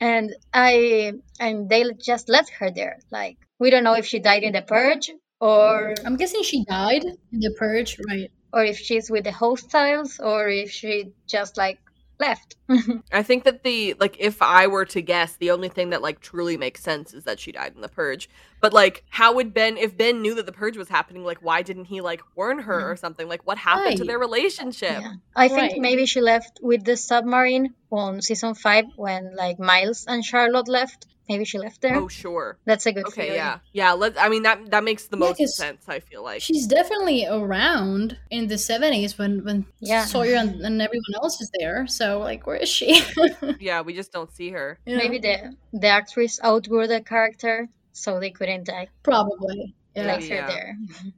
and 0.00 0.26
i 0.52 1.12
and 1.40 1.68
they 1.70 1.82
just 2.10 2.28
left 2.28 2.50
her 2.58 2.70
there. 2.70 2.98
Like 3.10 3.36
we 3.58 3.70
don't 3.70 3.84
know 3.84 3.94
if 4.02 4.06
she 4.06 4.18
died 4.18 4.42
in 4.42 4.52
the 4.52 4.62
purge 4.62 5.10
or 5.40 5.94
i'm 6.04 6.16
guessing 6.16 6.42
she 6.42 6.64
died 6.64 7.04
in 7.32 7.40
the 7.46 7.54
purge 7.62 7.96
right. 8.08 8.30
or 8.52 8.62
if 8.64 8.76
she's 8.76 9.08
with 9.10 9.24
the 9.24 9.32
hostiles 9.32 10.20
or 10.20 10.48
if 10.48 10.70
she 10.70 11.12
just 11.26 11.56
like 11.56 11.78
left. 12.20 12.56
I 13.12 13.22
think 13.22 13.44
that 13.44 13.62
the 13.62 13.94
like 14.00 14.16
if 14.18 14.42
I 14.42 14.66
were 14.66 14.84
to 14.86 15.00
guess, 15.00 15.36
the 15.36 15.50
only 15.50 15.68
thing 15.68 15.90
that 15.90 16.02
like 16.02 16.20
truly 16.20 16.56
makes 16.56 16.82
sense 16.82 17.14
is 17.14 17.24
that 17.24 17.40
she 17.40 17.52
died 17.52 17.74
in 17.74 17.80
the 17.80 17.88
purge. 17.88 18.28
But 18.60 18.72
like 18.72 19.04
how 19.10 19.34
would 19.36 19.54
Ben 19.54 19.76
if 19.76 19.96
Ben 19.96 20.22
knew 20.22 20.34
that 20.34 20.46
the 20.46 20.52
purge 20.52 20.76
was 20.76 20.88
happening, 20.88 21.24
like 21.24 21.38
why 21.40 21.62
didn't 21.62 21.86
he 21.86 22.00
like 22.00 22.22
warn 22.36 22.58
her 22.60 22.90
or 22.90 22.94
mm. 22.94 22.98
something? 22.98 23.28
Like 23.28 23.46
what 23.46 23.58
happened 23.58 23.96
to 23.98 24.04
their 24.04 24.18
relationship? 24.18 25.00
Yeah. 25.00 25.12
I 25.36 25.48
think 25.48 25.72
Right. 25.72 25.80
maybe 25.80 26.06
she 26.06 26.20
left 26.20 26.58
with 26.62 26.84
the 26.84 26.96
submarine 26.96 27.74
on 27.90 28.20
season 28.22 28.54
five 28.54 28.84
when 28.96 29.34
like 29.36 29.58
Miles 29.58 30.04
and 30.06 30.24
Charlotte 30.24 30.68
left. 30.68 31.06
Maybe 31.28 31.44
she 31.44 31.58
left 31.58 31.82
there. 31.82 31.96
Oh 31.96 32.08
sure. 32.08 32.56
That's 32.64 32.86
a 32.86 32.92
good 32.92 33.06
Okay, 33.08 33.24
theory. 33.26 33.36
yeah. 33.36 33.58
Yeah, 33.74 33.92
let 33.92 34.18
I 34.18 34.30
mean 34.30 34.44
that 34.44 34.70
that 34.70 34.82
makes 34.82 35.08
the 35.08 35.18
Yeah, 35.18 35.26
most 35.26 35.38
'cause 35.38 35.54
sense, 35.56 35.84
I 35.86 36.00
feel 36.00 36.22
like. 36.24 36.40
she's 36.40 36.66
definitely 36.66 37.26
around 37.26 38.16
in 38.30 38.48
the 38.48 38.54
70s 38.56 39.18
when 39.18 39.44
when 39.44 39.66
Yeah. 39.80 40.06
sawyer 40.06 40.36
and, 40.36 40.60
and 40.62 40.80
everyone 40.80 41.14
else 41.22 41.40
is 41.42 41.50
there 41.58 41.86
so 41.86 42.18
like 42.20 42.46
where 42.46 42.56
is 42.56 42.68
she 42.70 43.02
Yeah, 43.60 43.82
we 43.82 43.92
just 43.94 44.10
don't 44.10 44.32
see 44.32 44.50
her. 44.50 44.78
You 44.86 44.96
know? 44.96 45.02
Maybe 45.02 45.18
the 45.18 45.54
the 45.72 45.88
actress 45.88 46.40
outgrew 46.42 46.86
the 46.86 47.02
character, 47.02 47.68
so 47.98 48.18
they 48.20 48.30
couldn't 48.30 48.64
die. 48.64 48.88
probably 49.02 49.74
yeah. 49.94 50.02
place 50.16 50.28
her 50.28 50.34
Yeah. 50.36 50.46
there. 50.46 50.76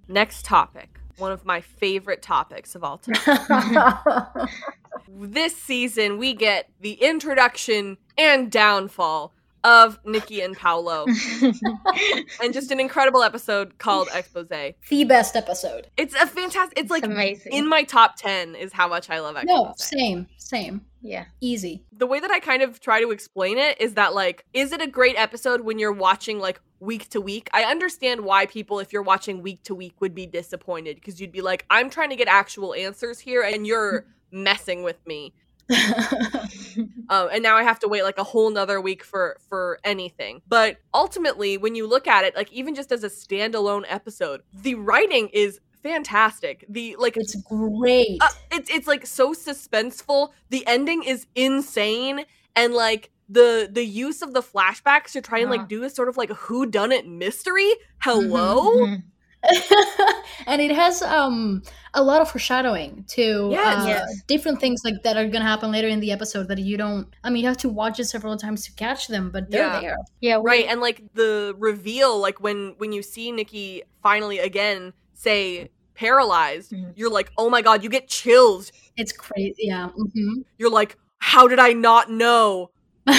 Next 0.09 0.45
topic. 0.45 0.99
One 1.19 1.33
of 1.33 1.45
my 1.45 1.61
favorite 1.61 2.23
topics 2.23 2.75
of 2.75 2.83
all 2.83 2.99
time. 2.99 4.49
this 5.09 5.57
season 5.57 6.19
we 6.19 6.33
get 6.35 6.71
the 6.81 6.93
introduction 6.95 7.99
and 8.17 8.51
downfall 8.51 9.35
of 9.65 9.99
Nikki 10.05 10.41
and 10.41 10.57
Paolo 10.57 11.07
and 12.43 12.53
just 12.53 12.71
an 12.71 12.81
incredible 12.81 13.23
episode 13.23 13.79
called 13.79 14.09
Expose. 14.15 14.49
the 14.89 15.05
best 15.05 15.37
episode 15.37 15.89
It's 15.97 16.15
a 16.15 16.27
fantastic 16.27 16.79
it's 16.79 16.91
like 16.91 17.05
amazing. 17.05 17.53
in 17.53 17.69
my 17.69 17.83
top 17.83 18.17
10 18.17 18.55
is 18.55 18.73
how 18.73 18.89
much 18.89 19.11
I 19.11 19.21
love 19.21 19.37
Expose. 19.37 19.49
no 19.49 19.75
same 19.77 20.27
same 20.39 20.81
yeah. 21.03 21.25
easy 21.41 21.85
The 21.93 22.07
way 22.07 22.21
that 22.21 22.31
I 22.31 22.41
kind 22.41 22.63
of 22.63 22.81
try 22.81 23.01
to 23.01 23.11
explain 23.11 23.59
it 23.59 23.81
is 23.81 23.95
that 23.95 24.15
like 24.15 24.45
is 24.53 24.73
it 24.73 24.81
a 24.81 24.87
great 24.87 25.17
episode 25.19 25.63
when 25.63 25.79
you're 25.79 25.93
watching 25.93 26.39
like 26.39 26.61
week 26.81 27.09
to 27.11 27.21
week? 27.21 27.49
I 27.53 27.65
understand 27.65 28.23
why 28.23 28.47
people 28.47 28.79
if 28.81 28.93
you're 28.93 29.03
watching 29.03 29.43
week 29.43 29.63
to 29.65 29.75
week 29.75 30.01
would 30.01 30.15
be 30.15 30.27
disappointed 30.27 30.97
because 30.97 31.21
you'd 31.21 31.33
be 31.33 31.43
like 31.43 31.67
I'm 31.71 31.91
trying 31.91 32.11
to 32.11 32.17
get 32.17 32.29
actual 32.29 32.75
answers 32.75 33.19
here 33.19 33.43
and 33.43 33.67
you're 33.67 34.03
mm-hmm. 34.03 34.43
messing 34.43 34.83
with 34.83 35.07
me. 35.07 35.35
um, 37.09 37.29
and 37.33 37.43
now 37.43 37.57
I 37.57 37.63
have 37.63 37.79
to 37.81 37.89
wait 37.89 38.03
like 38.03 38.19
a 38.19 38.25
whole 38.25 38.51
nother 38.51 38.81
week 38.81 39.05
for 39.05 39.37
for 39.49 39.79
anything. 39.85 40.43
But 40.49 40.79
ultimately, 40.95 41.57
when 41.59 41.75
you 41.75 41.87
look 41.87 42.07
at 42.07 42.25
it, 42.25 42.35
like 42.37 42.53
even 42.53 42.75
just 42.75 42.93
as 42.93 43.05
a 43.05 43.09
standalone 43.09 43.85
episode, 43.89 44.43
the 44.53 44.75
writing 44.75 45.29
is 45.33 45.61
fantastic. 45.83 46.65
The 46.69 46.97
like 46.99 47.17
it's 47.17 47.35
great 47.43 48.19
uh, 48.21 48.29
it's 48.51 48.71
it's 48.71 48.87
like 48.87 49.07
so 49.07 49.33
suspenseful. 49.33 50.31
The 50.51 50.67
ending 50.67 51.03
is 51.05 51.27
insane, 51.35 52.25
and 52.57 52.75
like 52.75 53.11
the 53.29 53.69
the 53.71 53.85
use 53.85 54.23
of 54.23 54.33
the 54.35 54.43
flashbacks 54.43 55.13
to 55.13 55.21
try 55.21 55.39
and 55.39 55.51
like 55.51 55.69
do 55.69 55.85
a 55.85 55.91
sort 55.91 56.09
of 56.09 56.17
like 56.17 56.31
who 56.31 56.67
done 56.67 56.93
it 56.93 57.07
mystery. 57.07 57.73
Hello. 58.01 58.63
Mhm. 58.87 59.03
and 60.47 60.61
it 60.61 60.71
has 60.71 61.03
um 61.03 61.63
a 61.95 62.03
lot 62.03 62.21
of 62.21 62.31
foreshadowing 62.31 63.05
to 63.09 63.49
Yes. 63.51 63.83
uh, 63.83 63.87
Yes. 63.89 64.23
different 64.29 64.61
things 64.61 64.83
like 64.85 65.03
that 65.05 65.17
are 65.17 65.27
gonna 65.29 65.45
happen 65.45 65.71
later 65.73 65.89
in 65.89 66.01
the 66.01 66.13
episode 66.13 66.49
that 66.49 66.59
you 66.59 66.77
don't 66.77 67.09
i 67.25 67.31
mean 67.31 67.43
you 67.43 67.49
have 67.49 67.57
to 67.59 67.69
watch 67.69 67.99
it 67.99 68.05
several 68.05 68.37
times 68.37 68.65
to 68.67 68.73
catch 68.75 69.09
them 69.09 69.31
but 69.31 69.51
they're 69.51 69.67
Yeah. 69.67 69.81
there 69.81 69.97
Yeah, 70.21 70.39
we- 70.39 70.45
right 70.51 70.67
and 70.69 70.81
like 70.81 71.03
the 71.15 71.55
reveal 71.59 72.19
like 72.19 72.41
when 72.41 72.75
when 72.79 72.93
you 72.93 73.03
see 73.03 73.33
nikki 73.33 73.83
finally 74.03 74.39
again 74.39 74.93
say 75.15 75.71
paralyzed 75.95 76.73
Mhm. 76.73 76.93
you're 76.97 77.11
like 77.11 77.31
oh 77.39 77.49
my 77.51 77.63
god 77.63 77.83
you 77.83 77.91
get 77.91 78.09
chills 78.09 78.73
it's 78.97 79.13
crazy 79.13 79.55
yeah 79.73 79.89
hmm 79.89 80.35
you're 80.59 80.71
like 80.71 80.97
how 81.19 81.49
did 81.49 81.59
i 81.59 81.73
not 81.73 82.11
know 82.11 82.71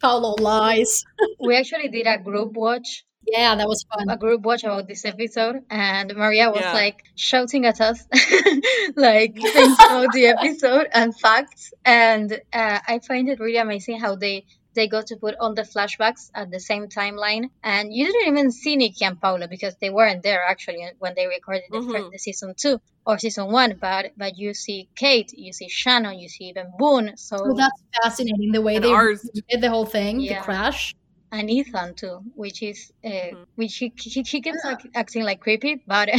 Paolo 0.00 0.34
lies 0.40 1.04
we 1.40 1.56
actually 1.56 1.88
did 1.88 2.06
a 2.06 2.18
group 2.18 2.52
watch, 2.54 3.04
yeah 3.26 3.54
that 3.54 3.68
was 3.68 3.84
fun 3.84 4.08
a 4.08 4.16
group 4.16 4.42
watch 4.42 4.64
about 4.64 4.86
this 4.88 5.04
episode, 5.04 5.56
and 5.70 6.14
Maria 6.16 6.50
was 6.50 6.60
Yeah. 6.60 6.72
like 6.72 7.04
shouting 7.14 7.66
at 7.66 7.80
us, 7.80 8.04
like 8.96 9.34
things 9.56 9.74
about 9.74 10.12
the 10.12 10.26
episode 10.26 10.88
and 10.92 11.18
facts. 11.18 11.72
And 11.84 12.32
uh, 12.52 12.78
I 12.86 12.98
find 13.00 13.28
it 13.28 13.40
really 13.40 13.56
amazing 13.58 14.00
how 14.00 14.16
they 14.16 14.44
they 14.74 14.88
got 14.88 15.08
to 15.08 15.16
put 15.16 15.34
all 15.38 15.52
the 15.54 15.62
flashbacks 15.62 16.30
at 16.34 16.50
the 16.50 16.58
same 16.58 16.86
timeline, 16.88 17.50
and 17.62 17.92
you 17.92 18.06
didn't 18.06 18.28
even 18.28 18.50
see 18.50 18.76
Nikki 18.76 19.04
and 19.04 19.20
Paula 19.20 19.46
because 19.46 19.76
they 19.80 19.90
weren't 19.90 20.22
there 20.22 20.42
actually 20.48 20.82
when 20.98 21.12
they 21.14 21.26
recorded 21.26 21.64
the, 21.70 21.82
fir- 21.82 21.98
Mhm. 22.04 22.10
the 22.12 22.18
season 22.18 22.54
two 22.56 22.80
or 23.06 23.18
season 23.18 23.52
one. 23.52 23.76
But 23.78 24.12
but 24.16 24.38
you 24.38 24.54
see 24.54 24.88
Kate, 24.96 25.30
you 25.36 25.52
see 25.52 25.68
Shannon, 25.68 26.18
you 26.18 26.28
see 26.30 26.44
even 26.44 26.72
Boone. 26.78 27.16
So 27.18 27.36
well, 27.42 27.54
that's 27.54 27.82
fascinating 28.02 28.52
the 28.52 28.62
way 28.62 28.78
they 28.78 28.90
ours- 28.90 29.28
did 29.50 29.60
the 29.60 29.68
whole 29.68 29.84
thing 29.86 30.20
Yeah. 30.20 30.38
the 30.38 30.44
crash 30.44 30.94
and 31.32 31.50
Ethan 31.50 31.94
too, 31.96 32.20
which 32.36 32.62
is 32.62 32.92
uh, 33.04 33.32
Mm-hmm. 33.32 33.42
which 33.56 33.76
he 33.78 33.92
he, 33.96 34.22
he 34.22 34.42
keeps 34.42 34.64
like, 34.64 34.80
acting 34.94 35.24
like 35.24 35.40
creepy, 35.40 35.82
but 35.86 36.10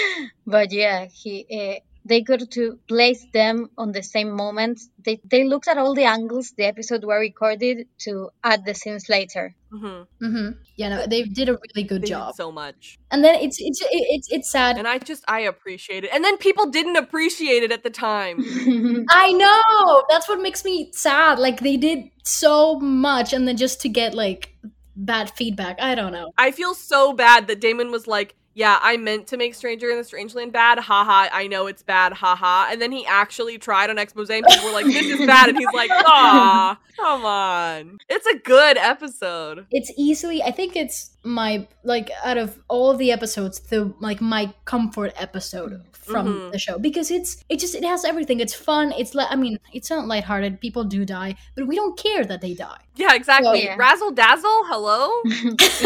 but 0.46 0.72
yeah, 0.72 1.06
he. 1.06 1.82
They 2.08 2.22
got 2.22 2.40
to 2.52 2.78
place 2.88 3.26
them 3.32 3.68
on 3.76 3.92
the 3.92 4.02
same 4.02 4.30
moment. 4.34 4.80
They 5.04 5.20
they 5.30 5.44
looked 5.44 5.68
at 5.68 5.78
all 5.78 5.94
the 5.94 6.04
angles 6.04 6.52
the 6.56 6.64
episode 6.64 7.04
were 7.04 7.20
recorded 7.20 7.86
to 8.04 8.30
add 8.42 8.64
the 8.64 8.74
scenes 8.74 9.08
later. 9.08 9.54
Mm-hmm. 9.72 10.26
hmm 10.26 10.48
Yeah, 10.76 10.88
no, 10.88 11.06
they 11.06 11.22
did 11.24 11.48
a 11.50 11.58
really 11.62 11.86
good 11.86 12.02
They 12.02 12.08
job. 12.08 12.28
did 12.32 12.36
so 12.36 12.50
much. 12.50 12.96
And 13.10 13.22
then 13.22 13.34
it's 13.36 13.58
it's 13.60 13.80
it's 13.90 14.28
it's 14.32 14.50
sad. 14.50 14.78
And 14.78 14.88
I 14.88 14.98
just 14.98 15.22
I 15.28 15.40
appreciate 15.40 16.04
it. 16.04 16.10
And 16.14 16.24
then 16.24 16.38
people 16.38 16.66
didn't 16.70 16.96
appreciate 16.96 17.62
it 17.62 17.72
at 17.72 17.82
the 17.82 17.90
time. 17.90 18.36
I 19.10 19.32
know. 19.32 20.04
That's 20.08 20.28
what 20.28 20.40
makes 20.40 20.64
me 20.64 20.90
sad. 20.92 21.38
Like 21.38 21.60
they 21.60 21.76
did 21.76 22.04
so 22.24 22.78
much, 22.80 23.32
and 23.34 23.46
then 23.46 23.56
just 23.56 23.80
to 23.82 23.88
get 23.88 24.14
like 24.14 24.54
bad 24.96 25.30
feedback. 25.30 25.80
I 25.80 25.94
don't 25.94 26.12
know. 26.12 26.32
I 26.38 26.50
feel 26.50 26.74
so 26.74 27.12
bad 27.12 27.46
that 27.48 27.60
Damon 27.60 27.90
was 27.92 28.06
like, 28.06 28.34
"Yeah, 28.58 28.78
I 28.82 28.96
meant 28.96 29.26
to 29.28 29.36
make 29.36 29.54
Stranger 29.54 29.88
in 29.90 29.96
the 29.96 30.02
Strangeland 30.02 30.52
bad. 30.52 30.78
Haha, 30.78 31.28
I 31.32 31.46
know 31.46 31.66
it's 31.68 31.82
bad. 31.82 32.12
Haha." 32.12 32.68
And 32.70 32.80
then 32.82 32.90
he 32.92 33.06
actually 33.06 33.56
tried 33.58 33.88
on 33.90 33.98
Expose, 33.98 34.28
and 34.30 34.44
people 34.46 34.66
were 34.66 34.72
like, 34.80 34.86
"This 34.86 35.06
is 35.20 35.26
bad," 35.26 35.48
and 35.50 35.56
he's 35.58 35.72
like, 35.74 35.90
"Aw, 35.90 36.78
come 36.96 37.24
on, 37.24 37.98
it's 38.08 38.26
a 38.26 38.36
good 38.38 38.76
episode." 38.76 39.66
It's 39.70 39.90
easily. 39.96 40.42
I 40.42 40.50
think 40.50 40.74
it's 40.76 41.10
my 41.22 41.66
like 41.84 42.10
out 42.24 42.38
of 42.38 42.58
all 42.68 42.90
of 42.90 42.98
the 42.98 43.10
episodes, 43.12 43.60
the 43.60 43.94
like 44.00 44.20
my 44.20 44.52
comfort 44.64 45.12
episode 45.16 45.82
from 45.92 46.26
Mhm. 46.26 46.52
the 46.52 46.58
show 46.58 46.78
because 46.78 47.10
it's 47.10 47.44
it 47.50 47.58
just 47.60 47.74
it 47.74 47.84
has 47.84 48.02
everything. 48.04 48.40
It's 48.40 48.54
fun. 48.54 48.92
It's 48.96 49.14
like 49.14 49.28
I 49.30 49.36
mean, 49.36 49.58
it's 49.74 49.90
not 49.90 50.06
lighthearted. 50.06 50.60
People 50.60 50.84
do 50.84 51.04
die, 51.04 51.36
but 51.54 51.66
we 51.66 51.76
don't 51.76 51.96
care 51.98 52.24
that 52.24 52.40
they 52.40 52.54
die. 52.54 52.80
Yeah, 52.96 53.14
exactly. 53.14 53.64
Yeah. 53.64 53.76
Razzle 53.76 54.12
dazzle, 54.12 54.60
hello. 54.72 55.20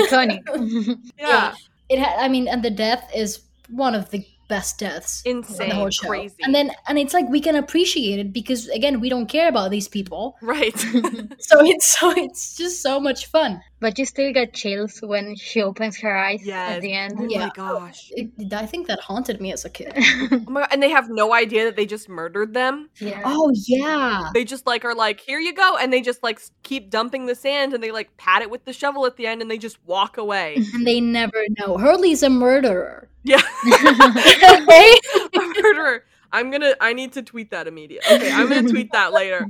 Iconic. 0.06 0.42
Yeah, 1.18 1.54
It. 1.92 2.00
Ha- 2.00 2.16
I 2.18 2.28
mean, 2.28 2.48
and 2.48 2.62
the 2.62 2.70
death 2.70 3.10
is 3.14 3.40
one 3.68 3.94
of 3.94 4.10
the 4.10 4.24
best 4.48 4.78
deaths. 4.78 5.22
in 5.24 5.40
the 5.40 5.70
whole 5.74 5.90
show. 5.90 6.08
crazy. 6.08 6.36
And 6.42 6.54
then 6.54 6.72
and 6.86 6.98
it's 6.98 7.14
like 7.14 7.28
we 7.28 7.40
can 7.40 7.56
appreciate 7.56 8.18
it 8.18 8.32
because 8.32 8.68
again 8.68 9.00
we 9.00 9.08
don't 9.08 9.26
care 9.26 9.48
about 9.48 9.70
these 9.70 9.88
people. 9.88 10.36
right. 10.42 10.74
So 11.38 11.64
it's 11.64 11.98
so 11.98 12.10
it's 12.10 12.56
just 12.56 12.82
so 12.82 13.00
much 13.00 13.26
fun. 13.26 13.62
But 13.82 13.98
you 13.98 14.06
still 14.06 14.32
get 14.32 14.54
chills 14.54 15.00
when 15.02 15.34
she 15.36 15.60
opens 15.60 15.98
her 15.98 16.16
eyes 16.16 16.40
Yes. 16.46 16.76
at 16.76 16.80
the 16.82 16.92
end. 16.94 17.14
Oh 17.18 17.26
Yeah. 17.28 17.46
my 17.46 17.50
gosh. 17.54 18.10
It, 18.12 18.52
I 18.54 18.64
think 18.64 18.86
that 18.86 19.00
haunted 19.00 19.40
me 19.40 19.52
as 19.52 19.64
a 19.64 19.70
kid. 19.70 19.92
Oh 20.30 20.38
my 20.48 20.60
god. 20.60 20.68
And 20.72 20.82
they 20.82 20.88
have 20.90 21.10
no 21.10 21.34
idea 21.34 21.64
that 21.64 21.74
they 21.76 21.84
just 21.84 22.08
murdered 22.08 22.54
them. 22.54 22.88
yeah. 23.00 23.20
oh 23.24 23.50
yeah. 23.66 24.30
They 24.32 24.44
just 24.44 24.66
like 24.66 24.84
are 24.84 24.94
like, 24.94 25.20
here 25.20 25.40
you 25.40 25.52
go, 25.52 25.76
and 25.76 25.92
they 25.92 26.00
just 26.00 26.22
like 26.22 26.40
keep 26.62 26.88
dumping 26.90 27.26
the 27.26 27.34
sand, 27.34 27.74
and 27.74 27.82
they 27.82 27.90
like 27.90 28.16
pat 28.16 28.40
it 28.42 28.50
with 28.50 28.64
the 28.64 28.72
shovel 28.72 29.04
at 29.04 29.16
the 29.16 29.26
end, 29.26 29.42
and 29.42 29.50
they 29.50 29.58
just 29.58 29.78
walk 29.84 30.16
away. 30.16 30.56
And 30.74 30.86
they 30.86 31.00
never 31.00 31.42
know. 31.58 31.76
Hurley's 31.76 32.22
a 32.22 32.30
murderer. 32.30 33.08
yeah, 33.24 33.42
okay. 33.66 34.94
a 35.34 35.40
murderer. 35.62 36.04
I'm 36.34 36.50
gonna. 36.50 36.74
I 36.80 36.94
need 36.94 37.12
to 37.12 37.22
tweet 37.22 37.50
that 37.50 37.66
immediately. 37.66 38.14
Okay, 38.16 38.30
I'm 38.32 38.48
gonna 38.48 38.66
tweet 38.68 38.92
that 38.92 39.12
later. 39.12 39.46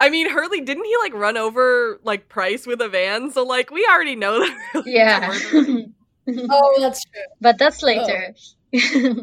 I 0.00 0.10
mean, 0.10 0.30
Hurley 0.30 0.60
didn't 0.60 0.84
he 0.84 0.96
like 1.02 1.14
run 1.14 1.36
over 1.36 1.98
like 2.02 2.28
Pryce 2.28 2.66
with 2.66 2.80
a 2.80 2.88
van? 2.88 3.30
So 3.30 3.44
like 3.44 3.70
we 3.70 3.86
already 3.90 4.16
know 4.16 4.40
that. 4.40 4.58
Hurley's 4.72 4.86
Yeah. 4.86 5.80
Oh, 6.50 6.76
that's 6.78 7.02
true. 7.04 7.22
but 7.40 7.58
that's 7.58 7.82
later. 7.82 8.34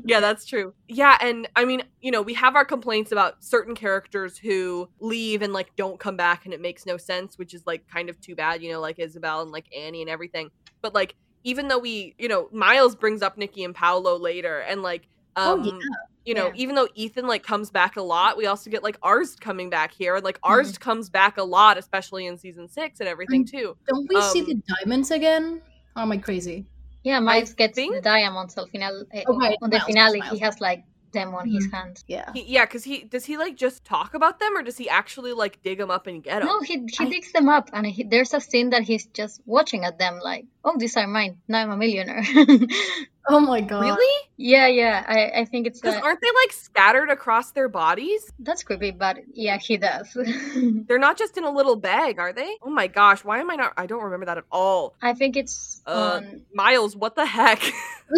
Yeah, 0.06 0.22
that's 0.22 0.44
true. 0.45 0.74
Yeah, 0.88 1.18
and 1.22 1.48
I 1.56 1.66
mean, 1.66 1.84
you 2.02 2.10
know, 2.10 2.24
we 2.24 2.34
have 2.34 2.56
our 2.56 2.66
complaints 2.66 3.12
about 3.12 3.44
certain 3.44 3.76
characters 3.76 4.40
who 4.40 4.90
leave 4.99 5.44
and 5.44 5.53
like 5.53 5.76
don't 5.76 5.99
come 5.99 6.18
back 6.18 6.45
and 6.45 6.53
it 6.53 6.60
makes 6.62 6.88
no 6.88 6.98
sense, 6.98 7.38
which 7.38 7.53
is 7.53 7.62
like 7.68 7.88
kind 7.88 8.10
of 8.10 8.20
too 8.20 8.34
bad, 8.36 8.64
you 8.64 8.72
know, 8.72 8.82
like 8.82 8.98
Isabel 8.98 9.41
and 9.44 9.52
like 9.52 9.66
Annie 9.76 10.02
and 10.02 10.10
everything. 10.10 10.49
But 10.82 10.95
like 10.95 11.14
even 11.44 11.68
though 11.68 11.78
we, 11.78 12.16
you 12.18 12.28
know, 12.28 12.49
Miles 12.52 12.95
brings 12.95 13.22
up 13.22 13.38
Nikki 13.38 13.64
and 13.64 13.76
Paolo 13.76 14.18
later 14.18 14.62
and 14.62 14.82
like 14.82 15.07
um 15.36 15.62
Oh, 15.62 15.64
yeah. 15.64 15.80
You 16.26 16.34
know, 16.34 16.47
Yeah. 16.47 16.53
even 16.64 16.76
though 16.76 16.88
Ethan 16.95 17.27
like 17.27 17.43
comes 17.43 17.69
back 17.69 17.95
a 17.97 18.02
lot, 18.02 18.35
we 18.38 18.45
also 18.47 18.69
get 18.69 18.84
like 18.84 18.97
Arzt 19.03 19.39
coming 19.41 19.69
back 19.69 19.93
here 19.93 20.15
and 20.15 20.23
like 20.23 20.39
Mm-hmm. 20.41 20.76
Comes 20.81 21.10
back 21.10 21.38
a 21.38 21.43
lot, 21.43 21.77
especially 21.77 22.26
in 22.26 22.38
season 22.38 22.68
6 22.68 22.99
and 22.99 23.07
everything 23.10 23.45
too. 23.45 23.77
Don't 23.88 24.07
we 24.10 24.22
see 24.22 24.39
Um, 24.41 24.45
the 24.47 24.61
diamonds 24.76 25.11
again? 25.11 25.61
Or 25.95 26.02
am 26.03 26.11
I 26.11 26.18
crazy? 26.18 26.65
yeah, 27.03 27.19
Miles 27.19 27.53
gets 27.53 27.76
think- 27.76 27.93
the 27.95 28.02
diamonds 28.02 28.57
al 28.57 28.68
final. 28.68 29.02
Uh, 29.14 29.22
Oh, 29.27 29.34
On 29.61 29.69
the 29.69 29.77
Miles, 29.77 29.84
finale, 29.85 30.19
Miles. 30.19 30.31
he 30.34 30.39
has 30.39 30.60
like 30.60 30.84
them 31.14 31.34
on 31.34 31.47
his 31.47 31.65
Mhm. 31.68 31.72
hand. 31.72 32.03
Yeah. 32.07 32.30
He, 32.34 32.41
yeah, 32.43 32.65
cuz 32.65 32.84
he 32.84 33.03
does 33.06 33.23
he 33.26 33.38
like 33.38 33.56
just 33.56 33.85
talk 33.85 34.14
about 34.14 34.39
them 34.39 34.57
or 34.57 34.61
does 34.64 34.77
he 34.77 34.89
actually 34.89 35.31
like 35.31 35.61
dig 35.64 35.77
them 35.77 35.89
up 35.89 36.07
and 36.07 36.22
get 36.23 36.39
them? 36.39 36.47
No, 36.47 36.60
he 36.61 36.85
he 36.97 37.06
digs 37.10 37.31
them 37.31 37.47
up, 37.47 37.69
and 37.72 37.85
he, 37.88 38.03
there's 38.03 38.34
a 38.34 38.41
scene 38.41 38.72
that 38.72 38.84
he's 38.84 39.06
just 39.07 39.39
watching 39.45 39.85
at 39.85 39.97
them, 39.97 40.19
like, 40.22 40.45
"Oh, 40.66 40.76
these 40.78 40.98
are 40.98 41.08
mine. 41.08 41.38
Now 41.48 41.62
I'm 41.62 41.72
a 41.72 41.78
millionaire." 41.78 42.24
Oh 43.28 43.40
my 43.40 43.60
god. 43.60 43.82
Really? 43.82 44.16
yeah, 44.38 44.68
yeah. 44.68 45.04
I, 45.08 45.42
I 45.42 45.46
think 45.46 45.66
it's 45.66 45.82
Because 45.82 45.96
uh, 45.96 46.02
aren't 46.06 46.22
they 46.22 46.28
like 46.44 46.54
scattered 46.54 47.10
across 47.10 47.54
their 47.54 47.68
bodies? 47.68 48.32
that's 48.38 48.62
creepy, 48.62 48.92
but 48.92 49.18
yeah, 49.34 49.58
he 49.58 49.78
does. 49.78 50.16
They're 50.88 51.00
not 51.00 51.18
just 51.18 51.36
in 51.36 51.44
a 51.44 51.50
little 51.50 51.76
bag, 51.76 52.20
are 52.20 52.34
they? 52.34 52.56
Oh 52.62 52.70
my 52.70 52.86
gosh, 52.86 53.24
why 53.26 53.40
am 53.40 53.50
I 53.50 53.56
not? 53.56 53.74
I 53.78 53.88
don't 53.88 54.04
remember 54.04 54.28
that 54.28 54.38
at 54.38 54.44
all. 54.52 54.94
I 55.02 55.16
think 55.16 55.38
it's 55.38 55.82
Uh, 55.88 56.22
on. 56.22 56.42
Miles, 56.54 56.96
what 56.96 57.16
the 57.16 57.26
heck? 57.26 57.64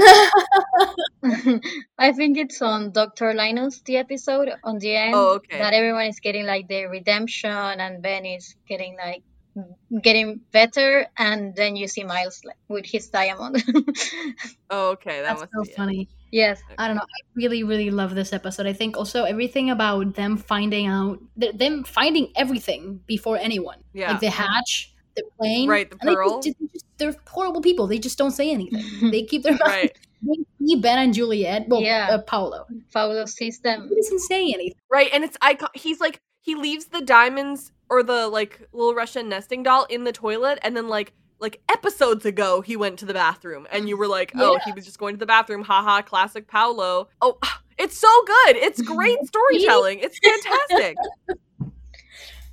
I 1.98 2.11
think 2.11 2.38
it's 2.38 2.61
on 2.61 2.91
Doctor 2.91 3.34
Linus 3.34 3.80
the 3.86 3.95
episode 3.98 4.49
on 4.64 4.78
the 4.80 4.94
end 4.94 5.15
Oh, 5.15 5.36
okay. 5.36 5.57
that 5.57 5.74
everyone 5.74 6.06
is 6.07 6.19
getting 6.19 6.45
like 6.45 6.68
their 6.68 6.90
redemption 6.90 7.49
and 7.52 8.02
Ben 8.03 8.26
is 8.26 8.56
getting 8.68 8.98
like 8.98 9.24
getting 10.01 10.41
better 10.51 11.07
and 11.17 11.55
then 11.55 11.75
you 11.75 11.88
see 11.88 12.03
Miles 12.03 12.41
like, 12.45 12.57
with 12.67 12.85
his 12.85 13.07
diamond. 13.09 13.63
oh, 14.69 14.91
okay, 14.91 15.21
that 15.21 15.38
That's 15.38 15.41
must 15.41 15.51
so 15.53 15.63
be 15.63 15.69
it. 15.69 15.75
funny. 15.75 16.09
yes. 16.31 16.61
I 16.77 16.88
don't 16.88 16.95
know. 16.95 17.01
I 17.03 17.19
really, 17.35 17.63
really 17.63 17.89
love 17.91 18.15
this 18.15 18.34
episode. 18.34 18.65
I 18.67 18.73
think 18.73 18.97
also 18.97 19.23
everything 19.23 19.69
about 19.69 20.15
them 20.15 20.38
finding 20.38 20.88
out, 20.88 21.19
th- 21.39 21.55
them 21.57 21.84
finding 21.84 22.31
everything 22.35 23.01
before 23.07 23.38
anyone. 23.38 23.77
Yeah. 23.93 24.11
Like 24.11 24.21
the 24.21 24.29
hatch, 24.29 24.93
the 25.15 25.23
plane. 25.39 25.67
Right, 25.69 25.89
the 25.89 25.97
pearl. 25.97 26.41
they 26.41 26.53
they're 26.97 27.15
horrible 27.27 27.61
people. 27.61 27.88
They 27.88 27.99
just 27.99 28.17
don't 28.17 28.31
say 28.31 28.51
anything. 28.51 28.84
they 29.11 29.23
keep 29.23 29.43
their 29.43 29.53
mouth. 29.53 29.61
Right, 29.67 29.97
They 30.23 30.35
see 30.65 30.75
Ben 30.77 30.97
and 30.97 31.13
Juliet. 31.13 31.67
Well, 31.67 31.81
Yeah. 31.81 32.07
uh, 32.11 32.17
Paolo. 32.23 32.65
Paulo 32.93 33.25
sees 33.25 33.59
them. 33.59 33.88
He 33.89 33.95
doesn't 33.95 34.19
say 34.21 34.51
anything. 34.51 34.79
right, 34.91 35.09
and 35.13 35.23
it's 35.23 35.38
icon. 35.41 35.69
He's 35.75 35.99
like 35.99 36.21
he 36.48 36.56
leaves 36.56 36.86
the 36.86 37.02
diamonds 37.02 37.74
or 37.90 38.02
the 38.03 38.30
like 38.30 38.69
little 38.72 38.95
Russian 38.95 39.28
nesting 39.28 39.64
doll 39.64 39.84
in 39.90 40.06
the 40.06 40.14
toilet, 40.14 40.60
and 40.61 40.78
then 40.78 40.88
like 40.88 41.11
like 41.40 41.61
episodes 41.69 42.26
ago 42.26 42.61
he 42.61 42.78
went 42.78 42.98
to 42.99 43.06
the 43.06 43.14
bathroom, 43.14 43.68
and 43.69 43.90
you 43.90 43.98
were 43.98 44.07
like, 44.07 44.32
oh, 44.36 44.53
Yeah. 44.53 44.60
he 44.65 44.72
was 44.72 44.86
just 44.86 44.98
going 44.98 45.14
to 45.15 45.19
the 45.19 45.26
bathroom. 45.26 45.61
Haha, 45.64 46.02
classic 46.03 46.48
Paolo. 46.48 47.10
Oh, 47.22 47.38
it's 47.78 47.98
so 47.98 48.07
good. 48.26 48.56
It's 48.56 48.82
great 48.82 49.18
storytelling. 49.32 49.99
It's 50.02 50.18
fantastic. 50.19 50.95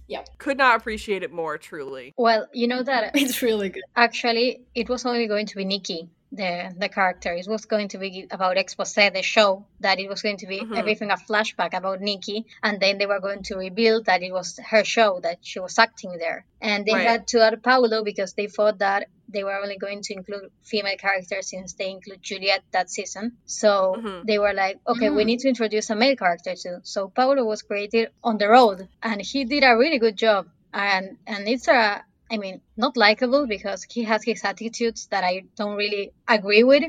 yeah 0.08 0.22
Could 0.38 0.58
not 0.58 0.76
appreciate 0.80 1.22
it 1.22 1.32
more. 1.32 1.56
Truly. 1.56 2.12
Well, 2.18 2.46
you 2.52 2.66
know 2.66 2.82
that 2.82 3.12
It's 3.14 3.40
really 3.42 3.68
good. 3.70 3.84
actually 3.96 4.62
it 4.74 4.88
was 4.88 5.06
only 5.06 5.26
going 5.28 5.46
to 5.46 5.56
be 5.56 5.64
Nikki, 5.64 6.08
the 6.36 6.74
the 6.78 6.88
character. 6.88 7.32
It 7.32 7.46
was 7.48 7.64
going 7.66 7.88
to 7.88 7.98
be 7.98 8.26
about 8.30 8.56
Expose, 8.58 8.94
the 8.94 9.22
show, 9.22 9.66
that 9.80 9.98
it 10.00 10.08
was 10.08 10.22
going 10.22 10.38
to 10.38 10.46
be 10.46 10.60
Mhm. 10.64 10.76
everything 10.76 11.10
a 11.10 11.16
flashback 11.16 11.72
about 11.74 12.00
Nikki, 12.00 12.44
and 12.62 12.80
then 12.80 12.98
they 12.98 13.06
were 13.06 13.20
going 13.20 13.42
to 13.44 13.56
reveal 13.56 14.02
that 14.04 14.22
it 14.22 14.32
was 14.32 14.58
her 14.70 14.84
show 14.84 15.20
that 15.20 15.38
she 15.42 15.60
was 15.60 15.78
acting 15.78 16.16
there. 16.18 16.46
And 16.60 16.84
they 16.86 16.92
Right. 16.94 17.06
had 17.08 17.26
to 17.28 17.40
add 17.46 17.62
Paolo 17.62 18.02
because 18.04 18.32
they 18.34 18.46
thought 18.48 18.78
that 18.78 19.08
they 19.28 19.42
were 19.44 19.58
only 19.64 19.78
going 19.78 20.02
to 20.02 20.12
include 20.14 20.50
female 20.62 20.96
characters 20.98 21.48
since 21.50 21.74
they 21.74 21.90
include 21.90 22.22
Juliet 22.22 22.62
that 22.72 22.90
season. 22.90 23.38
So 23.46 23.96
Mhm. 23.98 24.26
they 24.26 24.38
were 24.38 24.52
like, 24.52 24.76
okay, 24.86 25.10
we 25.10 25.22
Mm. 25.22 25.26
need 25.26 25.40
to 25.40 25.48
introduce 25.48 25.88
a 25.90 25.94
male 25.94 26.16
character 26.16 26.54
too. 26.54 26.76
So 26.84 27.08
Paolo 27.08 27.44
was 27.44 27.62
created 27.62 28.10
on 28.22 28.36
the 28.38 28.48
road, 28.48 28.88
and 29.02 29.20
he 29.22 29.44
did 29.44 29.64
a 29.64 29.76
really 29.76 29.98
good 29.98 30.16
job. 30.16 30.46
And 30.72 31.16
and 31.26 31.48
it's 31.48 31.68
a 31.68 32.04
I 32.30 32.38
mean, 32.38 32.60
not 32.76 32.96
likable 32.96 33.46
because 33.46 33.84
he 33.90 34.04
has 34.04 34.24
his 34.24 34.44
attitudes 34.44 35.06
that 35.10 35.24
I 35.24 35.42
don't 35.56 35.76
really 35.76 36.12
agree 36.28 36.64
with, 36.64 36.84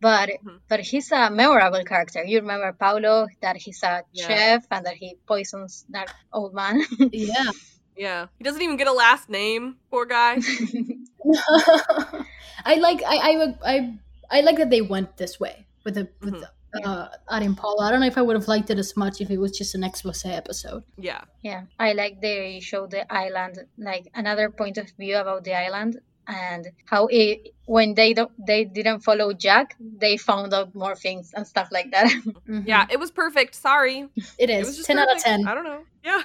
but 0.00 0.28
Mhm. 0.28 0.60
but 0.68 0.80
he's 0.80 1.10
a 1.12 1.30
memorable 1.30 1.84
character. 1.84 2.22
You 2.24 2.40
remember 2.40 2.72
Paolo 2.72 3.26
that 3.40 3.56
he's 3.56 3.82
a 3.82 4.02
Yeah. 4.12 4.26
chef 4.26 4.66
and 4.70 4.86
that 4.86 4.96
he 4.96 5.16
poisons 5.26 5.84
that 5.90 6.08
old 6.32 6.54
man. 6.54 6.80
Yeah. 7.12 7.50
Yeah, 7.96 8.26
he 8.38 8.44
doesn't 8.44 8.60
even 8.60 8.76
get 8.76 8.88
a 8.88 8.92
last 8.92 9.28
name. 9.28 9.76
Poor 9.90 10.04
guy. 10.04 10.38
I 12.64 12.74
like 12.76 13.02
I, 13.06 13.16
I 13.16 13.54
I 13.64 13.98
I 14.30 14.40
like 14.40 14.56
that 14.58 14.70
they 14.70 14.82
went 14.82 15.16
this 15.16 15.38
way 15.38 15.66
with 15.84 15.94
the 15.94 16.08
with 16.20 16.34
Mhm. 16.34 16.48
Uh 16.82 17.08
adding 17.30 17.54
Paolo. 17.54 17.82
I 17.82 17.90
don't 17.90 18.00
know 18.00 18.06
if 18.06 18.18
I 18.18 18.22
would 18.22 18.36
have 18.36 18.48
liked 18.48 18.70
it 18.70 18.78
as 18.78 18.96
much 18.96 19.20
if 19.20 19.30
it 19.30 19.38
was 19.38 19.52
just 19.52 19.74
an 19.74 19.84
expose 19.84 20.24
episode. 20.24 20.82
Yeah. 20.96 21.22
yeah, 21.42 21.62
I 21.78 21.92
like 21.92 22.20
they 22.20 22.60
show 22.60 22.86
the 22.86 23.02
island 23.12 23.58
like 23.78 24.08
another 24.14 24.50
point 24.50 24.78
of 24.78 24.90
view 24.98 25.16
about 25.18 25.44
the 25.44 25.54
island 25.54 26.00
and 26.26 26.68
how 26.86 27.06
it 27.10 27.54
when 27.66 27.94
they 27.94 28.14
don't 28.14 28.32
they 28.46 28.64
didn't 28.64 29.00
follow 29.00 29.32
Jack, 29.34 29.76
they 29.78 30.16
found 30.16 30.54
out 30.54 30.74
more 30.74 30.94
things 30.96 31.32
and 31.36 31.46
stuff 31.46 31.68
like 31.70 31.90
that. 31.92 32.06
Mhm. 32.48 32.64
Yeah, 32.72 32.86
it 32.90 32.98
was 32.98 33.10
perfect. 33.10 33.54
Sorry. 33.54 34.08
it 34.16 34.24
It 34.38 34.50
is 34.50 34.66
was 34.66 34.76
just 34.76 34.86
ten 34.86 34.98
out 34.98 35.14
of 35.14 35.22
ten. 35.22 35.46
I 35.46 35.54
don't 35.54 35.64
know. 35.64 35.82
Yeah. 36.02 36.22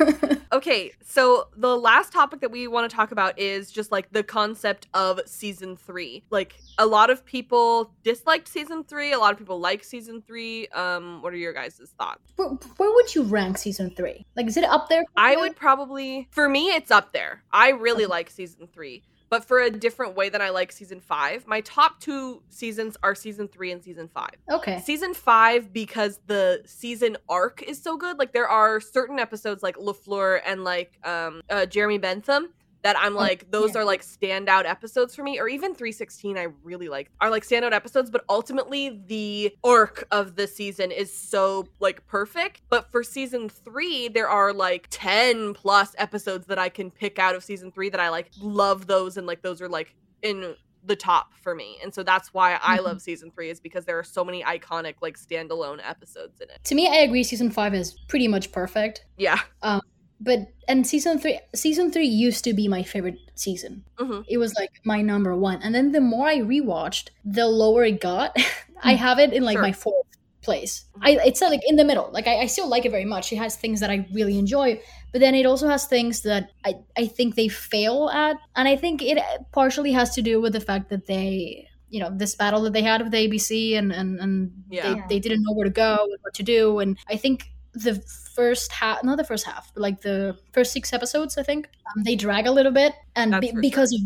okay, 0.52 0.92
so 1.04 1.48
the 1.56 1.76
last 1.76 2.12
topic 2.12 2.40
that 2.40 2.50
we 2.50 2.68
want 2.68 2.88
to 2.88 2.94
talk 2.94 3.12
about 3.12 3.38
is 3.38 3.70
just 3.70 3.90
like 3.90 4.10
the 4.12 4.22
concept 4.22 4.86
of 4.94 5.20
season 5.26 5.76
three. 5.76 6.24
Like 6.30 6.56
a 6.78 6.86
lot 6.86 7.10
of 7.10 7.24
people 7.24 7.92
disliked 8.04 8.48
season 8.48 8.84
three, 8.84 9.12
a 9.12 9.18
lot 9.18 9.32
of 9.32 9.38
people 9.38 9.58
like 9.58 9.84
season 9.84 10.22
three. 10.22 10.68
Um, 10.68 11.22
what 11.22 11.32
are 11.32 11.36
your 11.36 11.52
guys' 11.52 11.80
thoughts? 11.98 12.32
Where, 12.36 12.48
where 12.48 12.94
would 12.94 13.14
you 13.14 13.22
rank 13.22 13.58
season 13.58 13.90
three? 13.90 14.26
Like, 14.36 14.46
is 14.46 14.56
it 14.56 14.64
up 14.64 14.88
there? 14.88 15.04
I 15.16 15.36
would 15.36 15.56
probably, 15.56 16.28
for 16.30 16.48
me, 16.48 16.68
it's 16.68 16.90
up 16.90 17.12
there. 17.12 17.42
I 17.52 17.70
really 17.70 18.06
like 18.06 18.30
season 18.30 18.68
three, 18.72 19.02
but 19.28 19.44
for 19.44 19.60
a 19.60 19.70
different 19.70 20.14
way 20.16 20.28
than 20.28 20.40
I 20.40 20.50
like 20.50 20.72
season 20.72 21.00
five. 21.00 21.46
My 21.46 21.60
top 21.62 22.00
two 22.00 22.42
seasons 22.48 22.96
are 23.02 23.14
season 23.14 23.48
three 23.48 23.72
and 23.72 23.82
season 23.82 24.08
five. 24.08 24.34
Okay. 24.50 24.80
Season 24.80 25.14
five 25.14 25.72
because 25.72 26.20
the 26.26 26.62
season 26.64 27.16
arc 27.28 27.62
is 27.62 27.82
so 27.82 27.96
good. 27.96 28.18
Like 28.18 28.32
there 28.32 28.48
are 28.48 28.80
certain 28.80 29.18
episodes 29.18 29.62
like 29.62 29.76
Lafleur 29.76 30.40
and 30.44 30.64
like 30.64 30.98
um 31.04 31.42
uh, 31.50 31.66
Jeremy 31.66 31.98
Bentham 31.98 32.50
that 32.86 32.96
I'm 32.96 33.14
like 33.14 33.50
those 33.50 33.74
yeah. 33.74 33.80
are 33.80 33.84
like 33.84 34.02
standout 34.02 34.64
episodes 34.64 35.16
for 35.16 35.24
me 35.24 35.40
or 35.40 35.48
even 35.48 35.74
316 35.74 36.38
I 36.38 36.46
really 36.62 36.88
like 36.88 37.10
are 37.20 37.30
like 37.30 37.42
standout 37.42 37.72
episodes 37.72 38.12
but 38.12 38.24
ultimately 38.28 39.02
the 39.08 39.56
arc 39.64 40.06
of 40.12 40.36
the 40.36 40.46
season 40.46 40.92
is 40.92 41.12
so 41.12 41.66
like 41.80 42.06
perfect 42.06 42.62
but 42.68 42.92
for 42.92 43.02
season 43.02 43.48
3 43.48 44.06
there 44.08 44.28
are 44.28 44.52
like 44.52 44.86
10 44.90 45.54
plus 45.54 45.96
episodes 45.98 46.46
that 46.46 46.60
I 46.60 46.68
can 46.68 46.92
pick 46.92 47.18
out 47.18 47.34
of 47.34 47.42
season 47.42 47.72
3 47.72 47.88
that 47.88 47.98
I 47.98 48.08
like 48.08 48.30
love 48.40 48.86
those 48.86 49.16
and 49.16 49.26
like 49.26 49.42
those 49.42 49.60
are 49.60 49.68
like 49.68 49.96
in 50.22 50.54
the 50.84 50.94
top 50.94 51.34
for 51.42 51.56
me 51.56 51.78
and 51.82 51.92
so 51.92 52.04
that's 52.04 52.32
why 52.32 52.56
I 52.62 52.78
love 52.78 53.02
season 53.02 53.32
3 53.32 53.50
is 53.50 53.58
because 53.58 53.84
there 53.84 53.98
are 53.98 54.04
so 54.04 54.24
many 54.24 54.44
iconic 54.44 54.94
like 55.02 55.18
standalone 55.18 55.80
episodes 55.82 56.40
in 56.40 56.48
it 56.50 56.62
To 56.62 56.76
me, 56.76 56.86
I 56.86 56.98
agree. 56.98 57.24
Season 57.24 57.50
five 57.50 57.74
is 57.74 57.96
pretty 58.06 58.28
much 58.28 58.52
perfect. 58.52 59.06
yeah 59.18 59.40
Um, 59.62 59.80
but 60.20 60.48
and 60.68 60.86
season 60.86 61.18
three, 61.18 61.38
season 61.54 61.90
three 61.92 62.06
used 62.06 62.44
to 62.44 62.54
be 62.54 62.68
my 62.68 62.82
favorite 62.82 63.18
season. 63.34 63.84
Mhm. 63.98 64.24
It 64.28 64.38
was 64.38 64.54
like 64.54 64.72
my 64.84 65.02
number 65.02 65.36
one. 65.36 65.60
And 65.62 65.74
then 65.74 65.92
the 65.92 66.00
more 66.00 66.26
I 66.26 66.38
rewatched, 66.38 67.08
the 67.24 67.46
lower 67.46 67.84
it 67.84 68.00
got. 68.00 68.36
I 68.82 68.94
have 68.94 69.18
it 69.18 69.32
in 69.32 69.42
like 69.44 69.54
Sure. 69.56 69.62
my 69.62 69.72
fourth 69.72 70.06
place. 70.42 70.84
I 71.02 71.18
it's 71.24 71.40
like 71.40 71.60
in 71.66 71.76
the 71.76 71.84
middle. 71.84 72.08
Like 72.12 72.26
I, 72.28 72.40
I 72.42 72.46
still 72.46 72.68
like 72.68 72.84
it 72.86 72.90
very 72.90 73.04
much. 73.04 73.32
It 73.32 73.36
has 73.36 73.56
things 73.56 73.80
that 73.80 73.90
I 73.90 74.06
really 74.12 74.38
enjoy, 74.38 74.80
but 75.12 75.20
then 75.20 75.34
it 75.34 75.44
also 75.46 75.68
has 75.68 75.86
things 75.86 76.22
that 76.22 76.50
I 76.64 76.74
I 76.96 77.06
think 77.06 77.34
they 77.34 77.48
fail 77.48 78.08
at, 78.10 78.36
and 78.54 78.68
I 78.68 78.76
think 78.76 79.02
it 79.02 79.18
partially 79.52 79.92
has 79.92 80.14
to 80.14 80.22
do 80.22 80.40
with 80.40 80.52
the 80.52 80.60
fact 80.60 80.88
that 80.90 81.06
they. 81.06 81.68
You 81.88 82.00
know 82.00 82.10
this 82.10 82.34
battle 82.34 82.62
that 82.62 82.72
they 82.72 82.82
had 82.82 83.00
with 83.00 83.12
ABC, 83.14 83.78
and 83.78 83.92
and, 83.92 84.18
and 84.18 84.50
Yeah. 84.68 84.94
they, 84.94 85.02
they 85.08 85.18
didn't 85.20 85.42
know 85.44 85.54
where 85.54 85.64
to 85.64 85.70
go 85.70 85.98
and 86.02 86.18
what 86.22 86.34
to 86.34 86.42
do, 86.42 86.80
and 86.80 86.98
I 87.08 87.16
think 87.16 87.48
the 87.76 87.94
first 88.34 88.72
half 88.72 89.02
not 89.04 89.16
the 89.16 89.24
first 89.24 89.44
half 89.44 89.70
but 89.74 89.82
like 89.82 90.00
the 90.00 90.36
first 90.52 90.72
six 90.72 90.92
episodes 90.92 91.36
i 91.36 91.42
think 91.42 91.68
um, 91.94 92.02
they 92.04 92.16
drag 92.16 92.46
a 92.46 92.50
little 92.50 92.72
bit 92.72 92.94
and 93.14 93.38
be- 93.40 93.52
because 93.60 93.92
of 93.92 94.00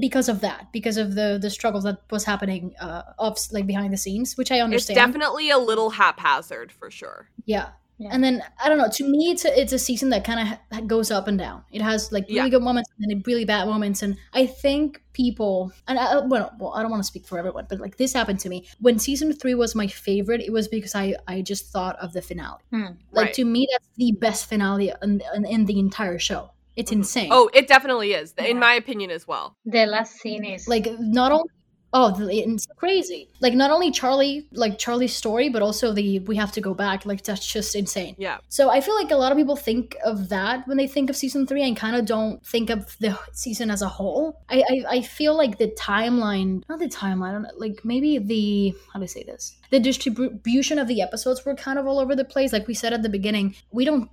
because 0.00 0.28
of 0.28 0.40
that 0.40 0.70
because 0.72 0.96
of 0.96 1.14
the 1.14 1.38
the 1.40 1.50
struggle 1.50 1.80
that 1.80 1.98
was 2.10 2.24
happening 2.24 2.74
uh 2.80 3.02
of 3.18 3.38
like 3.50 3.66
behind 3.66 3.92
the 3.92 3.96
scenes 3.96 4.36
which 4.36 4.50
i 4.52 4.60
understand. 4.60 4.74
it's 4.74 4.90
understand. 4.90 5.12
definitely 5.12 5.50
a 5.50 5.58
little 5.58 5.90
haphazard 5.90 6.70
for 6.72 6.90
sure. 6.90 7.28
Yeah 7.46 7.68
Yeah. 7.98 8.08
and 8.12 8.24
then 8.24 8.42
I 8.62 8.68
don't 8.68 8.78
know. 8.78 8.88
To 8.90 9.08
me, 9.08 9.30
it's 9.30 9.44
a, 9.44 9.60
it's 9.60 9.72
a 9.72 9.78
season 9.78 10.08
that 10.10 10.24
kind 10.24 10.40
of 10.40 10.46
ha- 10.48 10.80
goes 10.86 11.10
up 11.10 11.28
and 11.28 11.38
down. 11.38 11.62
It 11.70 11.80
has 11.80 12.10
like 12.10 12.24
really 12.24 12.36
Yeah. 12.36 12.48
good 12.48 12.62
moments 12.62 12.90
and 12.98 13.10
then 13.10 13.22
really 13.26 13.44
bad 13.44 13.68
moments. 13.68 14.02
And 14.02 14.16
I 14.32 14.46
think 14.46 15.00
people, 15.12 15.70
and 15.86 15.98
I, 15.98 16.18
well, 16.26 16.52
well, 16.58 16.72
I 16.74 16.82
don't 16.82 16.90
want 16.90 17.02
to 17.02 17.06
speak 17.06 17.24
for 17.26 17.38
everyone, 17.38 17.66
but 17.68 17.78
like 17.80 17.96
this 17.96 18.12
happened 18.12 18.40
to 18.40 18.48
me 18.48 18.66
when 18.80 18.98
season 18.98 19.32
three 19.32 19.54
was 19.54 19.74
my 19.76 19.86
favorite. 19.86 20.40
It 20.40 20.52
was 20.52 20.66
because 20.66 20.94
I 20.96 21.14
I 21.28 21.40
just 21.42 21.66
thought 21.72 21.96
of 22.00 22.12
the 22.12 22.20
finale. 22.22 22.58
Hmm. 22.72 22.82
Like 23.12 23.26
Right. 23.26 23.34
to 23.34 23.44
me, 23.44 23.68
that's 23.70 23.88
the 23.96 24.10
best 24.12 24.48
finale 24.48 24.92
in, 25.02 25.22
in, 25.34 25.44
in 25.44 25.64
the 25.66 25.78
entire 25.78 26.18
show. 26.18 26.50
It's 26.76 26.90
insane. 26.90 27.28
oh 27.30 27.48
it 27.54 27.68
definitely 27.68 28.14
is 28.14 28.34
in 28.36 28.58
my 28.58 28.72
opinion 28.74 29.12
as 29.12 29.28
well 29.28 29.56
The 29.64 29.86
last 29.86 30.16
scene 30.16 30.44
is 30.44 30.66
like 30.66 30.88
not 30.98 31.30
only 31.30 31.48
oh 31.94 32.10
the, 32.10 32.28
it's 32.30 32.66
crazy. 32.76 33.28
Like 33.40 33.54
not 33.54 33.70
only 33.70 33.90
Charlie, 33.90 34.46
like 34.52 34.78
Charlie's 34.78 35.14
story, 35.14 35.48
but 35.48 35.62
also 35.62 35.92
the 35.92 36.18
we 36.20 36.36
have 36.36 36.52
to 36.52 36.60
go 36.60 36.74
back. 36.74 37.06
Like 37.06 37.22
that's 37.22 37.46
just 37.46 37.74
insane. 37.74 38.14
yeah 38.18 38.38
So 38.48 38.68
I 38.68 38.80
feel 38.80 38.96
like 38.96 39.10
a 39.10 39.16
lot 39.16 39.32
of 39.32 39.38
people 39.38 39.56
think 39.56 39.96
of 40.04 40.28
that 40.28 40.66
when 40.68 40.76
they 40.76 40.86
think 40.86 41.08
of 41.08 41.16
season 41.16 41.46
three 41.46 41.62
and 41.62 41.76
kind 41.76 41.96
of 41.96 42.04
don't 42.04 42.44
think 42.44 42.68
of 42.68 42.96
the 42.98 43.18
season 43.32 43.70
as 43.70 43.80
a 43.80 43.88
whole. 43.88 44.42
I, 44.50 44.62
I 44.68 44.84
I 44.96 45.00
feel 45.00 45.34
like 45.36 45.58
the 45.58 45.68
timeline, 45.68 46.62
not 46.68 46.80
the 46.80 46.88
timeline, 46.88 47.30
I 47.30 47.32
don't 47.32 47.42
know, 47.42 47.50
like 47.56 47.84
maybe 47.84 48.18
the 48.18 48.74
how 48.92 48.98
do 48.98 49.04
I 49.04 49.06
say 49.06 49.22
this? 49.22 49.56
The 49.74 49.80
distribution 49.80 50.76
of 50.82 50.86
the 50.92 50.98
episodes 51.06 51.38
were 51.44 51.54
kind 51.66 51.78
of 51.80 51.84
all 51.88 51.98
over 52.04 52.14
the 52.22 52.24
place. 52.34 52.50
Like 52.56 52.66
we 52.72 52.74
said 52.82 52.92
at 52.98 53.02
the 53.06 53.08
beginning, 53.18 53.46
we 53.78 53.84
don't 53.90 54.08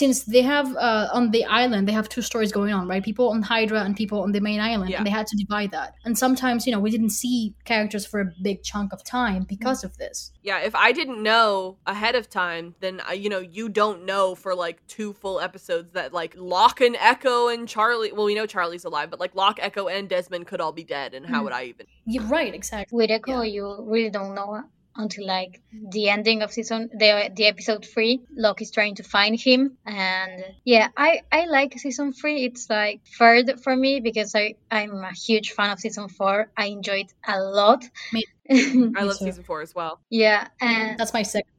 since 0.00 0.16
they 0.34 0.42
have 0.42 0.68
uh, 0.88 1.08
on 1.18 1.30
the 1.36 1.44
island 1.62 1.82
they 1.88 1.96
have 2.00 2.08
two 2.16 2.22
stories 2.30 2.50
going 2.58 2.72
on, 2.78 2.84
right? 2.92 3.02
People 3.10 3.26
on 3.36 3.40
Hydra 3.42 3.80
and 3.86 3.96
people 4.02 4.18
on 4.26 4.32
the 4.36 4.40
main 4.48 4.60
island, 4.72 4.90
Yeah. 4.90 4.98
and 4.98 5.06
they 5.06 5.14
had 5.20 5.26
to 5.32 5.36
divide 5.44 5.70
that. 5.78 5.90
And 6.04 6.14
sometimes 6.24 6.66
you 6.66 6.72
know 6.72 6.80
we 6.86 6.90
didn't 6.96 7.14
see 7.22 7.54
characters 7.64 8.04
for 8.10 8.18
a 8.20 8.28
big 8.48 8.62
chunk 8.70 8.92
of 8.92 9.00
time 9.04 9.42
because 9.54 9.80
of 9.88 9.92
this. 10.02 10.16
yeah 10.50 10.58
if 10.70 10.74
i 10.86 10.88
didn't 10.98 11.20
know 11.30 11.46
ahead 11.94 12.14
of 12.20 12.24
time 12.42 12.64
then 12.84 12.94
I, 13.10 13.12
you 13.24 13.28
know 13.32 13.42
you 13.58 13.64
don't 13.82 14.00
know 14.10 14.24
for 14.42 14.52
like 14.64 14.76
two 14.96 15.10
full 15.22 15.38
episodes 15.48 15.88
that 15.98 16.08
like 16.20 16.32
locke 16.54 16.80
and 16.88 16.96
echo 17.12 17.36
and 17.52 17.62
charlie 17.74 18.12
well 18.16 18.26
we 18.30 18.34
know 18.38 18.46
charlie's 18.54 18.84
alive 18.90 19.08
but 19.12 19.20
like 19.24 19.34
locke 19.42 19.58
echo 19.68 19.84
and 19.96 20.08
desmond 20.14 20.44
could 20.50 20.60
all 20.64 20.74
be 20.82 20.86
dead 20.96 21.10
and 21.16 21.24
how 21.32 21.40
Mm. 21.40 21.44
would 21.44 21.56
i 21.60 21.62
even 21.72 21.86
You're 22.14 22.30
right, 22.38 22.52
exactly. 22.60 22.94
with 22.98 23.10
Echo, 23.18 23.36
you 23.56 23.64
really 23.92 24.10
don't 24.18 24.34
know 24.40 24.50
until 24.96 25.26
like 25.26 25.60
the 25.90 26.08
ending 26.08 26.42
of 26.42 26.52
season 26.52 26.90
the 26.92 27.30
the 27.34 27.46
episode 27.46 27.84
three. 27.84 28.20
Loki's 28.36 28.70
trying 28.70 28.94
to 28.96 29.02
find 29.02 29.38
him, 29.38 29.76
and 29.84 30.44
yeah, 30.64 30.88
I 30.96 31.22
I 31.30 31.46
like 31.46 31.78
season 31.78 32.12
three. 32.12 32.44
It's 32.44 32.68
like 32.70 33.00
third 33.18 33.60
for 33.62 33.74
me 33.76 34.00
because 34.00 34.34
I 34.34 34.54
I'm 34.70 34.94
a 35.04 35.12
huge 35.12 35.52
fan 35.52 35.70
of 35.70 35.80
season 35.80 36.08
four. 36.08 36.50
I 36.56 36.66
enjoyed 36.66 37.06
a 37.26 37.40
lot. 37.40 37.84
Me- 38.12 38.24
i 38.96 39.02
love 39.02 39.18
too. 39.18 39.24
season 39.24 39.42
four 39.42 39.60
as 39.60 39.74
well 39.74 39.98
yeah, 40.08 40.46
and 40.60 40.96
That's 40.96 41.12
my 41.12 41.22
second 41.22 41.48
favorite. 41.48 41.55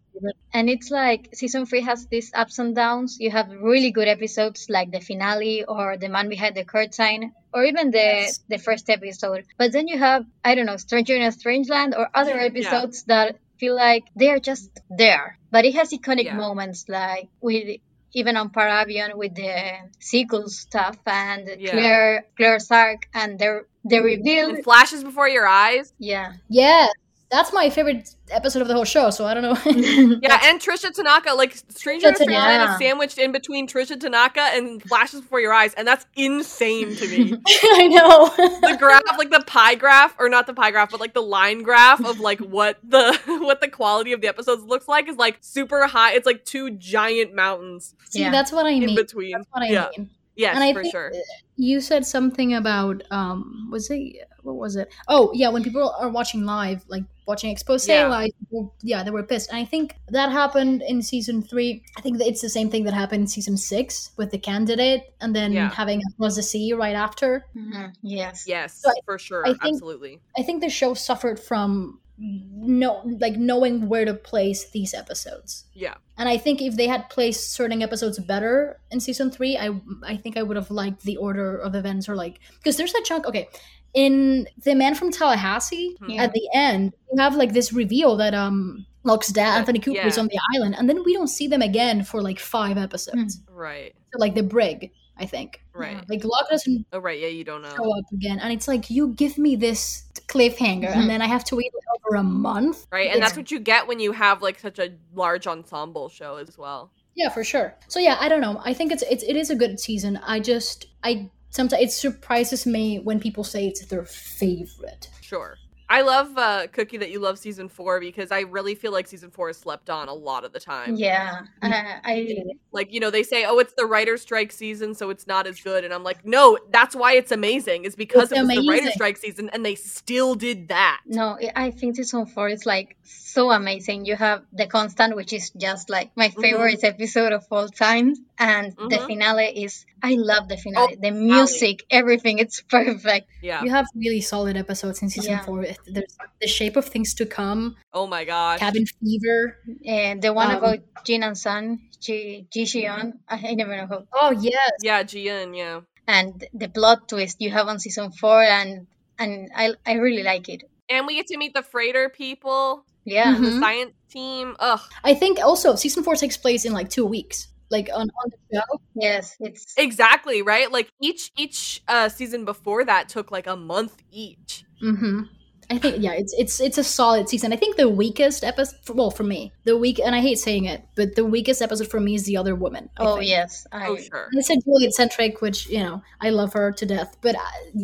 And 0.53 0.69
it's 0.69 0.89
like 0.91 1.29
season 1.33 1.65
three 1.65 1.81
has 1.81 2.07
these 2.07 2.31
ups 2.33 2.59
and 2.59 2.75
downs. 2.75 3.17
You 3.19 3.31
have 3.31 3.49
really 3.51 3.91
good 3.91 4.07
episodes 4.07 4.67
like 4.69 4.91
the 4.91 4.99
finale 5.01 5.63
or 5.65 5.97
the 5.97 6.09
man 6.09 6.29
behind 6.29 6.55
the 6.55 6.65
curtain 6.65 7.33
or 7.53 7.63
even 7.63 7.91
the 7.91 7.97
Yes. 7.97 8.39
the 8.49 8.57
first 8.57 8.89
episode. 8.89 9.45
But 9.57 9.71
then 9.73 9.87
you 9.87 9.97
have 9.97 10.25
I 10.43 10.55
don't 10.55 10.65
know 10.65 10.77
Stranger 10.77 11.15
in 11.15 11.21
a 11.23 11.31
Strange 11.31 11.69
Land 11.69 11.95
or 11.95 12.09
other 12.13 12.37
episodes 12.39 13.03
that 13.05 13.37
feel 13.59 13.75
like 13.75 14.03
they 14.15 14.29
are 14.29 14.39
just 14.39 14.69
there. 14.89 15.37
But 15.51 15.65
it 15.65 15.75
has 15.75 15.91
iconic 15.91 16.25
Yeah. 16.25 16.35
moments 16.37 16.85
like 16.87 17.27
with 17.41 17.77
even 18.13 18.37
on 18.37 18.49
Par 18.49 18.67
Avion 18.67 19.15
with 19.15 19.35
the 19.35 19.53
sequel 19.99 20.47
stuff 20.49 20.97
and 21.05 21.47
Yeah. 21.59 21.71
Claire 21.71 22.25
Claire's 22.37 22.71
arc 22.71 23.07
and 23.13 23.37
their 23.37 23.65
the 23.83 23.99
reveal. 24.01 24.49
and 24.55 24.63
flashes 24.63 25.03
before 25.03 25.29
your 25.29 25.47
eyes 25.47 25.93
Yeah. 25.99 26.33
Yeah, 26.49 26.87
that's 27.29 27.51
my 27.51 27.69
favorite 27.69 28.15
episode 28.31 28.61
of 28.61 28.67
the 28.69 28.73
whole 28.73 28.85
show. 28.85 29.09
So 29.09 29.25
I 29.25 29.33
don't 29.33 29.43
know. 29.43 29.57
yeah 30.21 30.39
and 30.43 30.61
tricia 30.61 30.91
tanaka 30.93 31.33
like 31.33 31.53
stranger 31.69 32.07
in 32.07 32.13
a 32.13 32.17
Tricia 32.17 32.25
Tanaka. 32.25 32.71
is 32.73 32.77
sandwiched 32.79 33.17
in 33.17 33.31
between 33.31 33.67
tricia 33.67 33.99
tanaka 33.99 34.41
and 34.53 34.81
flashes 34.83 35.21
before 35.21 35.39
your 35.41 35.53
eyes 35.53 35.73
and 35.73 35.87
that's 35.87 36.05
insane 36.15 36.95
to 36.95 37.07
me 37.07 37.33
I 37.63 37.87
know. 37.87 38.27
the 38.61 38.77
graph, 38.79 39.01
like 39.17 39.29
the 39.29 39.43
pie 39.45 39.75
graph, 39.75 40.15
or 40.19 40.29
not 40.29 40.47
the 40.47 40.53
pie 40.53 40.71
graph, 40.71 40.91
but 40.91 40.99
like 40.99 41.13
the 41.13 41.21
line 41.21 41.63
graph 41.63 42.03
of 42.05 42.19
like 42.19 42.39
what 42.39 42.77
the 42.83 43.17
what 43.41 43.59
the 43.61 43.67
quality 43.67 44.13
of 44.13 44.21
the 44.21 44.27
episodes 44.27 44.63
looks 44.63 44.87
like 44.87 45.09
is 45.09 45.17
like 45.17 45.37
super 45.41 45.85
high. 45.87 46.13
It's 46.13 46.25
like 46.25 46.45
two 46.45 46.71
giant 46.71 47.33
mountains 47.33 47.93
See, 48.09 48.21
Yeah. 48.21 48.31
that's 48.31 48.51
what 48.51 48.65
I 48.65 48.69
in 48.71 48.85
mean. 48.85 48.95
between. 48.95 49.31
That's 49.33 49.47
what 49.51 49.63
I 49.63 49.67
yeah. 49.69 49.89
mean. 49.97 50.09
Yes, 50.35 50.53
and 50.55 50.63
I 50.63 50.71
for 50.71 50.83
think 50.83 50.91
sure. 50.93 51.11
you 51.55 51.81
said 51.81 52.05
something 52.05 52.53
about 52.53 53.01
um, 53.11 53.69
was 53.71 53.89
it 53.89 54.17
what 54.47 54.55
was 54.61 54.75
it? 54.75 54.91
Oh 55.07 55.31
yeah, 55.33 55.49
when 55.49 55.63
people 55.63 55.93
are 55.99 56.09
watching 56.09 56.45
live, 56.45 56.83
like 56.87 57.03
watching 57.27 57.51
expose 57.51 57.87
Yeah. 57.87 58.07
live, 58.07 58.29
people, 58.39 58.73
yeah, 58.81 59.03
they 59.03 59.11
were 59.11 59.23
pissed. 59.23 59.49
And 59.49 59.57
I 59.59 59.65
think 59.65 59.95
that 60.09 60.31
happened 60.31 60.81
in 60.81 61.01
season 61.01 61.41
three. 61.41 61.83
I 61.97 62.01
think 62.01 62.17
that 62.19 62.27
it's 62.27 62.41
the 62.41 62.49
same 62.49 62.69
thing 62.69 62.83
that 62.85 62.93
happened 62.93 63.21
in 63.21 63.27
season 63.27 63.57
six 63.57 64.11
with 64.17 64.31
the 64.31 64.37
candidate, 64.37 65.13
and 65.21 65.35
then 65.35 65.51
Yeah. 65.51 65.69
having 65.69 66.01
Across 66.13 66.35
the 66.37 66.43
Sea 66.43 66.73
right 66.73 66.95
after. 66.95 67.45
Mhm. 67.55 67.93
Yes. 68.01 68.45
Yes, 68.47 68.75
So 68.81 68.89
I- 68.89 68.93
for 69.05 69.17
sure. 69.19 69.43
I 69.45 69.49
think- 69.53 69.73
Absolutely. 69.75 70.19
I 70.37 70.43
think 70.43 70.61
the 70.61 70.69
show 70.69 70.93
suffered 70.93 71.39
from 71.39 71.99
no 72.19 73.01
like 73.19 73.35
knowing 73.37 73.87
where 73.87 74.05
to 74.05 74.13
place 74.13 74.69
these 74.71 74.93
episodes. 74.93 75.65
Yeah. 75.73 75.95
And 76.17 76.27
I 76.27 76.37
think 76.37 76.61
if 76.61 76.75
they 76.75 76.87
had 76.87 77.09
placed 77.09 77.53
certain 77.53 77.81
episodes 77.81 78.17
better 78.19 78.79
in 78.91 78.99
season 78.99 79.29
three, 79.31 79.57
I 79.57 79.69
I 80.03 80.17
think 80.17 80.37
I 80.37 80.43
would 80.43 80.57
have 80.57 80.71
liked 80.71 81.03
the 81.03 81.17
order 81.17 81.57
of 81.57 81.75
events 81.75 82.09
or 82.09 82.15
like 82.15 82.39
because 82.57 82.77
there's 82.77 82.93
a 82.95 83.01
chunk. 83.03 83.25
Okay, 83.27 83.47
in 83.93 84.47
the 84.63 84.75
man 84.75 84.95
from 84.95 85.11
Tallahassee, 85.11 85.95
Yeah. 86.07 86.23
at 86.23 86.33
the 86.33 86.47
end, 86.53 86.93
you 87.11 87.21
have 87.21 87.35
like 87.35 87.53
this 87.53 87.71
reveal 87.71 88.17
that 88.17 88.33
um 88.33 88.85
Locke's 89.03 89.29
dad, 89.29 89.59
Anthony 89.59 89.79
Cooper, 89.79 90.05
is 90.05 90.17
on 90.17 90.27
the 90.27 90.39
island, 90.55 90.75
and 90.77 90.89
then 90.89 91.03
we 91.05 91.13
don't 91.13 91.29
see 91.29 91.47
them 91.47 91.61
again 91.61 92.03
for 92.03 92.21
like 92.21 92.39
five 92.39 92.77
episodes. 92.77 93.39
Right. 93.49 93.95
So, 94.11 94.19
like 94.19 94.35
the 94.35 94.43
brig, 94.43 94.91
I 95.19 95.25
think. 95.25 95.61
Right. 95.73 96.03
Like 96.09 96.23
Locke 96.23 96.49
doesn't 96.49 96.85
Oh, 96.93 96.99
right. 96.99 97.19
Yeah, 97.19 97.27
you 97.27 97.43
don't 97.43 97.61
know. 97.61 97.69
show 97.75 97.97
up 97.97 98.05
again, 98.13 98.39
and 98.39 98.51
it's 98.53 98.67
like 98.67 98.89
you 98.89 99.09
give 99.09 99.37
me 99.37 99.55
this 99.55 100.03
cliffhanger, 100.27 100.89
Mhm. 100.91 100.95
and 100.95 101.09
then 101.09 101.21
I 101.21 101.27
have 101.27 101.43
to 101.45 101.55
wait 101.55 101.71
over 102.05 102.15
a 102.17 102.23
month. 102.23 102.85
Right. 102.91 103.07
And 103.07 103.17
It's- 103.17 103.29
that's 103.29 103.37
what 103.37 103.51
you 103.51 103.59
get 103.59 103.87
when 103.87 103.99
you 103.99 104.11
have 104.11 104.41
like 104.41 104.59
such 104.59 104.79
a 104.79 104.93
large 105.13 105.47
ensemble 105.47 106.09
show 106.09 106.35
as 106.37 106.57
well. 106.57 106.91
Yeah, 107.15 107.29
for 107.29 107.43
sure. 107.43 107.75
So 107.87 107.99
yeah, 107.99 108.17
I 108.19 108.29
don't 108.29 108.41
know. 108.41 108.61
I 108.63 108.73
think 108.73 108.91
it's 108.91 109.03
it's 109.09 109.23
it 109.23 109.35
is 109.35 109.49
a 109.49 109.55
good 109.55 109.79
season. 109.79 110.17
I 110.25 110.39
just 110.39 110.85
I 111.03 111.29
sometimes 111.49 111.81
it 111.81 111.91
surprises 111.91 112.65
me 112.65 112.99
when 112.99 113.19
people 113.19 113.43
say 113.43 113.67
it's 113.67 113.85
their 113.87 114.05
favorite. 114.05 115.09
Sure. 115.21 115.57
I 115.89 116.01
love 116.01 116.37
uh, 116.37 116.67
Cookie 116.67 116.97
that 116.97 117.11
you 117.11 117.19
love 117.19 117.37
season 117.39 117.69
four 117.69 117.99
because 118.01 118.29
I 118.31 118.41
really 118.41 118.75
feel 118.75 118.91
like 118.91 119.07
season 119.07 119.29
four 119.29 119.49
is 119.49 119.57
slept 119.57 119.89
on 119.89 120.09
a 120.09 120.13
lot 120.13 120.43
of 120.43 120.51
the 120.51 120.59
time. 120.59 120.95
Yeah, 120.97 121.43
uh, 121.61 121.67
I 122.03 122.43
Like, 122.73 122.91
you 122.93 122.99
know, 122.99 123.09
they 123.09 123.23
say, 123.23 123.45
oh, 123.45 123.57
it's 123.59 123.73
the 123.73 123.85
writer 123.85 124.17
strike 124.17 124.51
season, 124.51 124.93
so 124.95 125.09
it's 125.09 125.27
not 125.27 125.47
as 125.47 125.61
good. 125.61 125.85
And 125.85 125.93
I'm 125.93 126.03
like, 126.03 126.25
no, 126.25 126.57
that's 126.71 126.93
why 126.95 127.13
it's 127.13 127.31
amazing. 127.31 127.85
It's 127.85 127.95
because 127.95 128.31
It's 128.31 128.39
it 128.39 128.43
was 128.45 128.55
the 128.55 128.67
writer 128.69 128.91
strike 128.91 129.17
season 129.17 129.49
and 129.53 129.65
they 129.65 129.75
still 129.75 130.35
did 130.35 130.67
that. 130.67 130.99
no, 131.05 131.37
I 131.55 131.71
think 131.71 131.95
season 131.95 132.25
four 132.25 132.49
is 132.49 132.65
like 132.65 132.97
so 133.03 133.51
amazing. 133.51 134.05
You 134.05 134.15
have 134.17 134.43
the 134.51 134.67
constant, 134.67 135.15
which 135.15 135.31
is 135.31 135.51
just 135.51 135.89
like 135.89 136.11
my 136.15 136.27
Mm-hmm. 136.27 136.41
favorite 136.41 136.83
episode 136.83 137.31
of 137.31 137.45
all 137.49 137.69
time, 137.69 138.13
and 138.37 138.73
the 138.75 138.97
Mhm. 138.97 139.07
finale 139.07 139.63
is 139.63 139.85
I 140.03 140.13
love 140.15 140.47
the 140.49 140.57
finale. 140.57 140.95
Oh, 140.97 141.01
the 141.01 141.11
music, 141.11 141.83
everything, 141.89 142.39
it's 142.39 142.61
perfect. 142.69 143.27
Yeah. 143.41 143.63
You 143.63 143.69
have 143.71 143.87
really 143.95 144.21
solid 144.21 144.57
episodes 144.57 145.01
in 145.01 145.09
season 145.09 145.31
Yeah. 145.31 145.41
four. 145.45 145.65
There's 145.85 146.17
the 146.41 146.47
shape 146.47 146.75
of 146.75 146.85
things 146.85 147.13
to 147.15 147.25
come, 147.25 147.75
Oh 147.93 148.07
my 148.07 148.25
god. 148.25 148.59
cabin 148.59 148.85
fever. 148.85 149.57
And 149.85 150.21
the 150.21 150.33
one 150.33 150.51
Um, 150.51 150.57
about 150.57 150.79
Jin 151.05 151.23
and 151.23 151.37
Sun, 151.37 151.79
Ji 151.99 152.47
Ji 152.51 152.63
Xion, 152.63 153.13
I, 153.29 153.35
I 153.49 153.53
never 153.53 153.75
know 153.77 153.87
how. 153.87 154.03
Oh 154.13 154.31
yes, 154.31 154.71
Yeah, 154.81 155.03
Jian, 155.03 155.55
yeah. 155.57 155.81
And 156.07 156.43
the 156.53 156.69
plot 156.69 157.09
twist 157.09 157.37
you 157.41 157.51
have 157.51 157.67
on 157.67 157.79
season 157.79 158.11
four, 158.11 158.41
and 158.41 158.87
and 159.19 159.49
I 159.55 159.73
I 159.85 159.93
really 159.95 160.23
like 160.23 160.47
it. 160.49 160.63
And 160.89 161.05
we 161.05 161.15
get 161.15 161.27
to 161.27 161.37
meet 161.37 161.53
the 161.53 161.63
freighter 161.63 162.07
people, 162.09 162.85
Yeah. 163.03 163.33
the 163.35 163.49
Mhm. 163.51 163.59
science 163.59 163.93
team. 164.09 164.55
Ugh. 164.59 164.79
I 165.03 165.13
think 165.13 165.39
also 165.43 165.75
season 165.75 166.03
four 166.03 166.15
takes 166.15 166.37
place 166.37 166.63
in 166.63 166.71
like 166.71 166.89
two 166.89 167.05
weeks, 167.05 167.47
like 167.69 167.89
on, 167.93 168.07
on 168.07 168.25
the 168.31 168.39
show. 168.55 168.79
Yes, 168.95 169.35
it's 169.41 169.73
Exactly, 169.75 170.41
right? 170.43 170.71
Like 170.71 170.87
each 171.01 171.31
each 171.35 171.81
uh 171.89 172.07
season 172.07 172.45
before 172.45 172.85
that 172.85 173.09
took 173.09 173.31
like 173.31 173.47
a 173.47 173.57
month 173.57 173.99
each. 174.11 174.63
Mm-hmm. 174.81 175.23
I 175.69 175.77
think 175.77 175.97
yeah, 175.99 176.13
it's 176.13 176.33
it's 176.37 176.61
it's 176.61 176.77
a 176.77 176.83
solid 176.83 177.27
season. 177.27 177.51
I 177.51 177.57
think 177.57 177.75
the 177.75 177.89
weakest 177.89 178.43
episode, 178.43 178.77
well, 178.89 179.11
for 179.11 179.23
me, 179.23 179.51
the 179.65 179.77
weak, 179.77 179.99
and 179.99 180.15
I 180.15 180.21
hate 180.21 180.39
saying 180.39 180.65
it, 180.65 180.83
but 180.95 181.15
the 181.15 181.25
weakest 181.25 181.61
episode 181.61 181.89
for 181.89 181.99
me 181.99 182.15
is 182.15 182.25
the 182.25 182.37
other 182.37 182.55
woman. 182.55 182.89
I 182.97 183.03
oh 183.03 183.17
think. 183.17 183.29
yes, 183.29 183.67
I 183.71 183.87
Oh, 183.87 183.97
sure. 183.97 184.29
I 184.37 184.41
said 184.41 184.59
Juliet 184.63 184.93
centric, 184.93 185.41
which 185.41 185.67
you 185.67 185.79
know 185.79 186.01
I 186.21 186.29
love 186.29 186.53
her 186.53 186.71
to 186.71 186.85
death, 186.85 187.17
but 187.21 187.35
uh, 187.35 187.41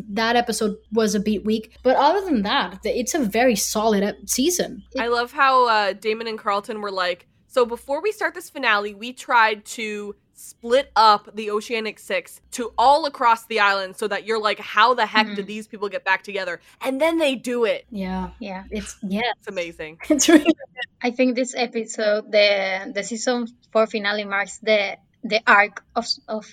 that 0.10 0.36
episode 0.36 0.78
was 0.92 1.14
a 1.14 1.20
bit 1.20 1.46
weak. 1.46 1.78
But 1.84 1.98
other 1.98 2.24
than 2.24 2.44
that, 2.44 2.80
it's 2.86 3.14
a 3.14 3.20
very 3.20 3.56
solid 3.56 4.04
ep- 4.04 4.30
season. 4.30 4.84
I 4.98 5.08
love 5.08 5.34
how 5.34 5.68
uh, 5.68 5.94
Damon 5.94 6.28
and 6.28 6.40
Carlton 6.40 6.80
were 6.80 6.92
like, 6.92 7.28
so 7.48 7.66
before 7.66 8.02
we 8.02 8.12
start 8.12 8.34
this 8.34 8.50
finale, 8.50 8.94
we 8.94 9.14
tried 9.14 9.66
to 9.66 10.16
split 10.44 10.92
up 10.96 11.24
the 11.36 11.50
Oceanic 11.52 11.98
Six 12.00 12.42
to 12.52 12.74
all 12.78 13.06
across 13.06 13.46
the 13.46 13.60
island 13.60 13.96
so 13.98 14.08
that 14.08 14.26
you're 14.26 14.40
like, 14.50 14.60
how 14.60 14.94
the 14.94 15.06
heck 15.06 15.28
did 15.36 15.48
these 15.48 15.68
people 15.68 15.88
get 15.90 16.04
back 16.04 16.22
together? 16.24 16.60
And 16.82 17.00
then 17.00 17.18
they 17.18 17.36
do 17.36 17.66
it. 17.66 17.86
Yeah, 17.90 18.32
yeah. 18.40 18.64
it's 18.70 18.98
yeah, 19.02 19.32
It's 19.40 19.48
amazing. 19.48 20.00
it's 20.10 20.28
really 20.30 20.54
I 21.02 21.12
think 21.12 21.36
this 21.36 21.54
episode, 21.56 22.32
the 22.32 22.92
the 22.96 23.04
season 23.04 23.48
four 23.72 23.88
finale 23.88 24.26
marks 24.26 24.58
the 24.60 24.98
the 25.24 25.42
arc 25.48 25.84
of 25.96 26.06
of 26.28 26.46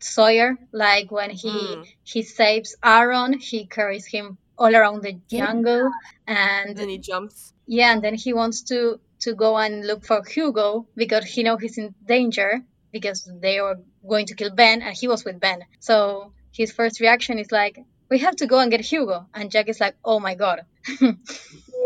Sawyer. 0.00 0.56
Like 0.72 1.10
when 1.10 1.30
he 1.30 1.50
Mm. 1.50 1.86
he 2.04 2.22
saves 2.22 2.76
Aaron, 2.84 3.32
he 3.38 3.66
carries 3.66 4.06
him 4.06 4.38
all 4.58 4.74
around 4.74 5.02
the 5.02 5.14
Yeah. 5.28 5.46
jungle, 5.46 5.90
and 6.26 6.68
And 6.70 6.76
then 6.76 6.88
he 6.88 6.98
jumps. 6.98 7.52
yeah, 7.66 7.92
and 7.92 8.02
then 8.02 8.14
he 8.14 8.32
wants 8.32 8.62
to 8.70 9.00
to 9.20 9.34
go 9.34 9.56
and 9.58 9.84
look 9.86 10.04
for 10.04 10.22
Hugo 10.24 10.86
because 10.94 11.24
he 11.24 11.42
knows 11.42 11.60
he's 11.60 11.78
in 11.78 11.94
danger 12.06 12.62
because 12.92 13.30
they 13.40 13.60
were 13.60 13.78
going 14.08 14.26
to 14.26 14.34
kill 14.34 14.50
Ben, 14.54 14.82
and 14.82 14.94
he 14.96 15.08
was 15.08 15.24
with 15.24 15.40
Ben. 15.40 15.64
So 15.80 16.32
his 16.52 16.72
first 16.72 17.00
reaction 17.00 17.38
is 17.38 17.50
like, 17.52 17.78
"We 18.10 18.18
have 18.20 18.36
to 18.36 18.46
go 18.46 18.58
and 18.60 18.70
get 18.70 18.80
Hugo," 18.80 19.26
and 19.34 19.50
Jack 19.50 19.68
is 19.68 19.80
like, 19.80 19.96
"Oh 20.04 20.20
my 20.20 20.34
god." 20.34 20.60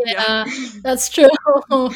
yeah, 0.05 0.45
that's 0.81 1.09
true. 1.09 1.27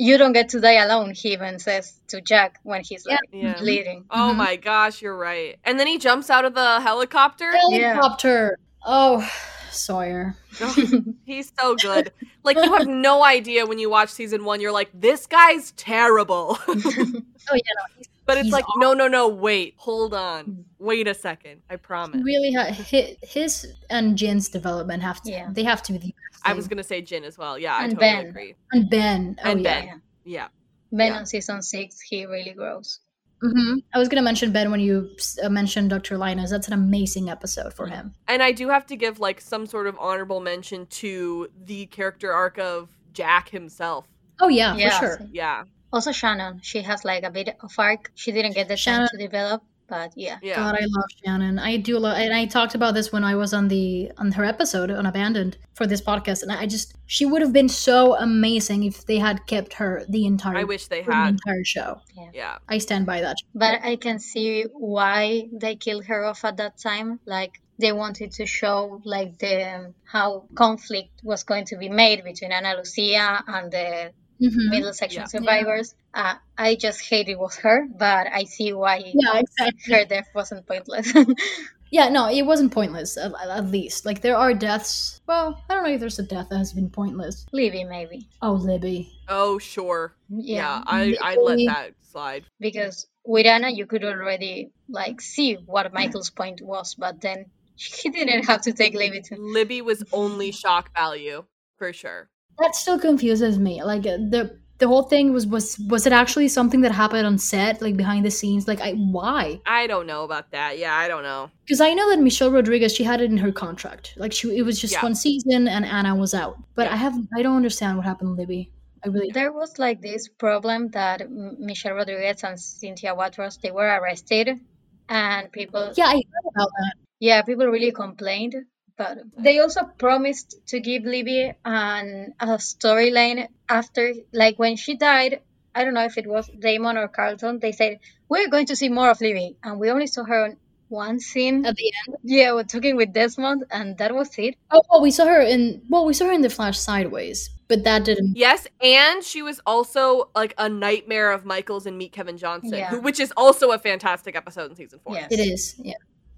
You 0.00 0.16
don't 0.16 0.32
get 0.32 0.50
to 0.50 0.60
die 0.60 0.74
alone, 0.84 1.12
he 1.12 1.32
even 1.32 1.58
says 1.58 1.98
to 2.08 2.20
Jack 2.20 2.60
when 2.62 2.82
he's 2.84 3.04
like 3.04 3.18
Yeah. 3.32 3.58
bleeding. 3.58 4.04
Oh 4.10 4.30
Mhm. 4.32 4.36
my 4.36 4.56
gosh, 4.56 5.02
you're 5.02 5.16
right. 5.16 5.58
And 5.64 5.78
then 5.78 5.86
he 5.88 5.98
jumps 5.98 6.30
out 6.30 6.44
of 6.44 6.54
the 6.54 6.80
helicopter. 6.80 7.50
Helicopter. 7.50 8.58
Oh, 8.86 9.28
Sawyer. 9.72 10.36
He's 11.26 11.52
so 11.60 11.74
good. 11.76 12.12
Like 12.44 12.56
you 12.56 12.72
have 12.74 12.86
no 12.86 13.22
idea 13.24 13.66
when 13.66 13.78
you 13.78 13.90
watch 13.90 14.08
season 14.10 14.44
one. 14.44 14.60
You're 14.60 14.72
like, 14.72 14.88
this 14.94 15.26
guy's 15.26 15.72
terrible. 15.72 16.58
Oh 16.68 17.54
yeah, 17.54 17.74
no, 17.76 18.02
but 18.28 18.36
it's 18.38 18.44
He's 18.44 18.52
like, 18.52 18.64
no, 18.76 18.92
no, 18.92 19.08
no. 19.08 19.26
Wait, 19.26 19.74
hold 19.78 20.14
on. 20.14 20.64
Wait 20.78 21.08
a 21.08 21.14
second. 21.14 21.62
I 21.68 21.74
promise. 21.76 22.22
really 22.22 22.52
ha- 22.52 22.70
his, 22.72 23.16
his 23.22 23.66
and 23.90 24.16
Jin's 24.16 24.48
development 24.48 25.02
have 25.02 25.20
to. 25.22 25.30
Yeah. 25.32 25.48
They 25.52 25.64
have 25.64 25.82
to 25.84 25.92
be 25.92 25.98
the 25.98 26.14
best 26.30 26.42
I 26.44 26.52
was 26.52 26.68
gonna 26.68 26.84
say 26.84 27.02
Jin 27.02 27.24
as 27.24 27.36
well. 27.36 27.58
Yeah, 27.58 27.74
I 27.74 27.82
And 27.84 27.94
totally 27.94 28.12
Ben. 28.12 28.26
agree. 28.26 28.54
and 28.72 28.88
Ben. 28.90 29.36
Oh, 29.44 29.50
and 29.50 29.60
yeah. 29.62 29.80
Ben. 29.80 30.02
Yeah. 30.24 30.48
Ben 30.92 31.12
Yeah. 31.12 31.18
on 31.18 31.26
season 31.26 31.62
six, 31.62 31.98
he 32.00 32.24
really 32.26 32.52
grows. 32.52 33.00
hmm 33.40 33.74
I 33.94 33.98
was 33.98 34.08
gonna 34.08 34.22
mention 34.22 34.52
Ben 34.52 34.70
when 34.70 34.80
you 34.80 35.10
uh, 35.42 35.48
mentioned 35.48 35.90
Dr. 35.90 36.16
Linus. 36.18 36.50
That's 36.50 36.66
an 36.68 36.74
amazing 36.74 37.30
episode 37.30 37.72
for 37.74 37.86
him. 37.86 38.14
And 38.28 38.42
I 38.42 38.52
do 38.52 38.68
have 38.68 38.86
to 38.86 38.96
give 38.96 39.18
like 39.20 39.40
some 39.40 39.66
sort 39.66 39.86
of 39.86 39.96
honorable 39.98 40.40
mention 40.40 40.86
to 41.02 41.48
the 41.64 41.86
character 41.86 42.32
arc 42.32 42.58
of 42.58 42.88
Jack 43.12 43.48
himself. 43.48 44.06
Oh 44.40 44.48
yeah, 44.48 44.76
Yeah. 44.76 44.98
for 45.00 45.06
sure. 45.06 45.20
Yeah. 45.32 45.64
Also 45.92 46.12
Shannon, 46.12 46.60
she 46.62 46.82
has 46.82 47.04
like 47.04 47.22
a 47.24 47.30
bit 47.30 47.56
of 47.60 47.72
arc. 47.78 48.10
She 48.14 48.32
didn't 48.32 48.52
get 48.54 48.68
the 48.68 48.76
Shannon- 48.76 49.08
time 49.08 49.18
to 49.18 49.24
develop, 49.26 49.62
but 49.88 50.12
yeah. 50.16 50.36
Yeah. 50.42 50.56
God, 50.56 50.74
I 50.74 50.84
love 50.84 51.08
Shannon. 51.24 51.58
I 51.58 51.78
do 51.78 51.98
love, 51.98 52.16
and 52.18 52.34
I 52.34 52.44
talked 52.44 52.74
about 52.74 52.92
this 52.94 53.10
when 53.10 53.24
I 53.24 53.34
was 53.36 53.54
on 53.54 53.68
the 53.68 54.12
on 54.18 54.32
her 54.32 54.44
episode 54.44 54.90
on 54.90 55.06
Abandoned 55.06 55.56
for 55.74 55.86
this 55.86 56.02
podcast, 56.02 56.42
and 56.42 56.52
I 56.52 56.66
just 56.66 56.94
she 57.06 57.24
would 57.24 57.40
have 57.40 57.52
been 57.54 57.70
so 57.70 58.16
amazing 58.16 58.84
if 58.84 59.06
they 59.06 59.18
had 59.18 59.46
kept 59.46 59.74
her 59.74 60.04
the 60.08 60.26
entire. 60.26 60.58
I 60.58 60.64
wish 60.64 60.88
they 60.88 61.02
for 61.02 61.10
the 61.12 61.16
had. 61.16 61.28
entire 61.30 61.64
show. 61.64 62.00
Yeah. 62.34 62.58
I 62.68 62.78
stand 62.78 63.06
by 63.06 63.22
that. 63.22 63.36
But 63.54 63.80
I 63.82 63.96
can 63.96 64.18
see 64.18 64.64
why 64.74 65.48
they 65.52 65.76
killed 65.76 66.04
her 66.04 66.24
off 66.24 66.44
at 66.44 66.58
that 66.58 66.76
time. 66.78 67.20
Like 67.24 67.60
they 67.78 67.92
wanted 67.92 68.32
to 68.32 68.44
show 68.44 69.00
like 69.04 69.38
the 69.38 69.94
how 70.04 70.44
conflict 70.54 71.12
was 71.22 71.44
going 71.44 71.64
to 71.66 71.76
be 71.78 71.88
made 71.88 72.24
between 72.24 72.52
Ana 72.52 72.74
Lucia 72.76 73.42
and 73.46 73.70
the 73.72 74.12
Mhm. 74.40 74.70
middle 74.70 74.92
section 74.92 75.22
Yeah. 75.22 75.26
survivors. 75.26 75.94
Uh, 76.14 76.34
I 76.56 76.74
just 76.76 77.00
hate 77.02 77.28
it 77.28 77.38
was 77.38 77.56
her, 77.58 77.86
but 77.96 78.26
I 78.32 78.44
see 78.44 78.72
why 78.72 79.02
Yeah, 79.14 79.38
exactly. 79.38 79.92
her 79.94 80.04
death 80.04 80.28
wasn't 80.34 80.66
pointless. 80.66 81.12
Yeah, 81.90 82.10
no, 82.10 82.28
it 82.28 82.42
wasn't 82.42 82.70
pointless. 82.70 83.16
At, 83.16 83.32
at 83.32 83.64
least, 83.70 84.04
like 84.04 84.20
there 84.20 84.36
are 84.36 84.52
deaths. 84.52 85.22
Well, 85.26 85.58
I 85.70 85.74
don't 85.74 85.84
know 85.84 85.90
if 85.90 86.00
there's 86.00 86.18
a 86.18 86.22
death 86.22 86.50
that 86.50 86.58
has 86.58 86.74
been 86.74 86.90
pointless. 86.90 87.46
Libby, 87.50 87.82
maybe. 87.84 88.28
Oh, 88.42 88.52
Libby. 88.52 89.10
Oh 89.26 89.58
sure. 89.58 90.12
Yeah. 90.28 90.56
Yeah. 90.56 90.82
I 90.86 91.16
I 91.22 91.36
let 91.36 91.56
that 91.64 91.94
slide. 92.12 92.44
because 92.60 93.06
with 93.24 93.46
Anna 93.46 93.70
you 93.70 93.86
could 93.86 94.04
already 94.04 94.70
like 94.90 95.22
see 95.22 95.54
what 95.54 95.90
Michael's 95.94 96.28
point 96.28 96.60
was, 96.60 96.94
but 96.94 97.22
then 97.22 97.46
he 97.76 98.10
didn't 98.18 98.44
have 98.44 98.60
to 98.68 98.74
take 98.74 98.92
Libby 98.92 99.22
to 99.22 99.36
Libby 99.40 99.80
was 99.80 100.04
only 100.12 100.52
shock 100.52 100.92
value 100.94 101.44
for 101.78 101.94
sure. 101.94 102.28
That 102.58 102.74
still 102.74 102.98
confuses 102.98 103.58
me. 103.58 103.82
Like 103.82 104.06
uh, 104.06 104.16
the 104.18 104.58
the 104.78 104.86
whole 104.86 105.02
thing 105.02 105.32
was 105.32 105.46
was 105.46 105.78
was 105.88 106.06
it 106.06 106.12
actually 106.12 106.48
something 106.48 106.82
that 106.82 106.92
happened 106.92 107.26
on 107.26 107.38
set, 107.38 107.82
like 107.82 107.96
behind 107.96 108.24
the 108.24 108.30
scenes? 108.30 108.68
Like, 108.68 108.80
I 108.80 108.92
why? 108.92 109.60
I 109.66 109.86
don't 109.86 110.06
know 110.06 110.22
about 110.24 110.50
that. 110.52 110.78
Yeah, 110.78 110.94
I 110.94 111.08
don't 111.08 111.22
know. 111.24 111.50
Because 111.64 111.80
I 111.80 111.94
know 111.94 112.08
that 112.10 112.20
Michelle 112.20 112.50
Rodriguez, 112.52 112.94
she 112.94 113.04
had 113.04 113.20
it 113.20 113.30
in 113.30 113.38
her 113.38 113.52
contract. 113.52 114.14
Like 114.16 114.32
she, 114.32 114.56
it 114.56 114.62
was 114.62 114.80
just 114.80 114.94
Yeah. 114.94 115.02
one 115.02 115.14
season, 115.14 115.66
and 115.68 115.84
Anna 115.84 116.14
was 116.14 116.32
out. 116.34 116.56
But 116.74 116.86
I 116.88 116.96
have, 116.96 117.14
I 117.36 117.42
don't 117.42 117.56
understand 117.56 117.96
what 117.96 118.06
happened, 118.06 118.36
Libby. 118.36 118.70
I 119.04 119.08
really. 119.08 119.30
There 119.32 119.52
was 119.52 119.78
like 119.78 120.00
this 120.00 120.28
problem 120.28 120.88
that 120.88 121.28
Michelle 121.30 121.94
Rodriguez 121.94 122.42
and 122.44 122.58
Cynthia 122.58 123.14
Watros 123.14 123.60
they 123.60 123.70
were 123.72 123.86
arrested, 124.00 124.60
and 125.08 125.50
people 125.52 125.92
Yeah, 125.96 126.06
I 126.06 126.14
heard 126.14 126.46
about 126.54 126.70
that. 126.78 126.92
yeah 127.20 127.42
people 127.42 127.66
really 127.66 127.92
complained. 127.92 128.54
But 128.98 129.18
they 129.38 129.60
also 129.60 129.84
promised 129.96 130.56
to 130.66 130.80
give 130.80 131.04
Libby 131.04 131.52
an 131.64 132.34
a 132.40 132.46
storyline 132.58 133.48
after, 133.68 134.12
like 134.32 134.58
when 134.58 134.76
she 134.76 134.96
died. 134.96 135.40
I 135.74 135.84
don't 135.84 135.94
know 135.94 136.04
if 136.04 136.18
it 136.18 136.26
was 136.26 136.50
Damon 136.58 136.96
or 136.98 137.06
Carlton. 137.06 137.60
They 137.60 137.70
said 137.70 138.00
we're 138.28 138.48
going 138.48 138.66
to 138.66 138.76
see 138.76 138.88
more 138.88 139.08
of 139.10 139.20
Libby, 139.20 139.56
and 139.62 139.78
we 139.78 139.90
only 139.90 140.08
saw 140.08 140.24
her 140.24 140.44
on 140.46 140.56
one 140.88 141.20
scene 141.20 141.64
At 141.64 141.76
the 141.76 141.92
end. 142.08 142.16
Yeah, 142.24 142.54
we're 142.54 142.64
talking 142.64 142.96
with 142.96 143.12
Desmond, 143.12 143.64
and 143.70 143.96
that 143.98 144.14
was 144.14 144.36
it. 144.38 144.56
Oh, 144.70 144.82
well, 144.90 145.00
we 145.00 145.10
saw 145.10 145.26
her 145.26 145.40
in. 145.40 145.82
Well, 145.88 146.04
we 146.04 146.12
saw 146.14 146.26
her 146.26 146.32
in 146.32 146.40
the 146.40 146.50
Flash 146.50 146.78
Sideways, 146.78 147.50
but 147.68 147.84
that 147.84 148.04
didn't. 148.04 148.36
Yes, 148.36 148.66
and 148.82 149.22
she 149.22 149.42
was 149.42 149.60
also 149.64 150.30
like 150.34 150.54
a 150.58 150.68
nightmare 150.68 151.30
of 151.30 151.44
Michael's 151.44 151.86
and 151.86 151.96
Meet 151.96 152.12
Kevin 152.12 152.36
Johnson, 152.36 152.78
Yeah. 152.78 152.88
who, 152.90 153.00
which 153.00 153.20
is 153.20 153.32
also 153.36 153.70
a 153.70 153.78
fantastic 153.78 154.34
episode 154.34 154.70
in 154.70 154.76
season 154.76 154.98
four. 155.04 155.16
It 155.30 155.38
is. 155.38 155.76
Yeah. 155.78 155.94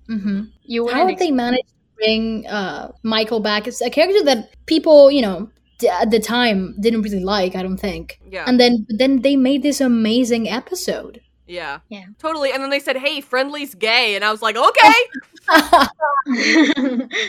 Mm-hmm. 0.09 0.43
You 0.62 0.89
How 0.89 1.07
did 1.07 1.19
they 1.19 1.31
manage 1.31 1.66
to 1.66 1.74
bring 2.01 2.47
uh, 2.47 2.93
Michael 3.03 3.41
back? 3.41 3.67
It's 3.69 3.81
a 3.81 3.91
character 3.91 4.25
that 4.25 4.51
people, 4.67 5.11
you 5.11 5.23
know, 5.23 5.49
d- 5.79 5.89
at 5.89 6.11
the 6.11 6.21
time 6.21 6.75
didn't 6.81 7.03
really 7.03 7.21
like. 7.23 7.55
I 7.55 7.63
don't 7.63 7.79
think. 7.79 8.19
Yeah. 8.29 8.45
And 8.47 8.59
then, 8.59 8.87
then 8.89 9.23
they 9.23 9.37
made 9.37 9.63
this 9.63 9.81
amazing 9.81 10.49
episode. 10.49 11.21
Yeah. 11.47 11.81
Yeah. 11.89 12.05
Totally. 12.19 12.53
And 12.53 12.63
then 12.63 12.71
they 12.71 12.79
said, 12.79 12.97
"Hey, 12.97 13.21
friendly's 13.21 13.75
gay," 13.75 14.15
and 14.15 14.25
I 14.25 14.31
was 14.31 14.41
like, 14.41 14.57
"Okay, 14.57 14.95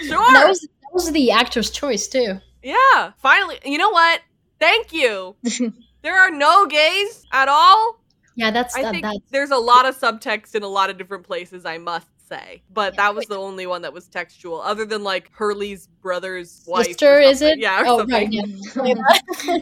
sure." 0.05 0.31
That 0.33 0.45
was 0.47 0.61
that 0.61 0.93
was 0.93 1.11
the 1.11 1.31
actor's 1.31 1.69
choice 1.71 2.07
too. 2.07 2.39
yeah. 2.63 3.11
Finally, 3.17 3.59
you 3.65 3.77
know 3.77 3.89
what? 3.89 4.21
Thank 4.59 4.93
you. 4.93 5.35
there 6.03 6.19
are 6.19 6.29
no 6.29 6.67
gays 6.67 7.25
at 7.31 7.47
all. 7.47 7.99
Yeah, 8.35 8.51
that's 8.51 8.75
I 8.75 8.83
that, 8.83 8.91
think 8.91 9.03
that's 9.03 9.17
there's 9.31 9.51
a 9.51 9.57
lot 9.57 9.85
of 9.87 9.97
subtext 9.99 10.55
in 10.55 10.63
a 10.63 10.67
lot 10.67 10.89
of 10.89 10.97
different 10.97 11.25
places. 11.25 11.65
I 11.65 11.77
must 11.79 12.07
say, 12.31 12.61
but 12.73 12.95
that 12.97 13.13
was 13.15 13.25
the 13.27 13.37
only 13.37 13.65
one 13.67 13.81
that 13.83 13.93
was 13.93 14.07
textual, 14.07 14.61
other 14.61 14.85
than 14.85 15.03
like 15.03 15.25
Hurley's 15.39 15.87
brother's 16.01 16.63
wife. 16.67 16.87
sister, 16.87 17.19
is 17.19 17.41
it? 17.41 17.59
Yeah. 17.59 17.81
or 17.81 17.85
Oh, 17.87 18.05
right. 18.05 18.31
something. 18.31 18.97
Yeah. 19.45 19.57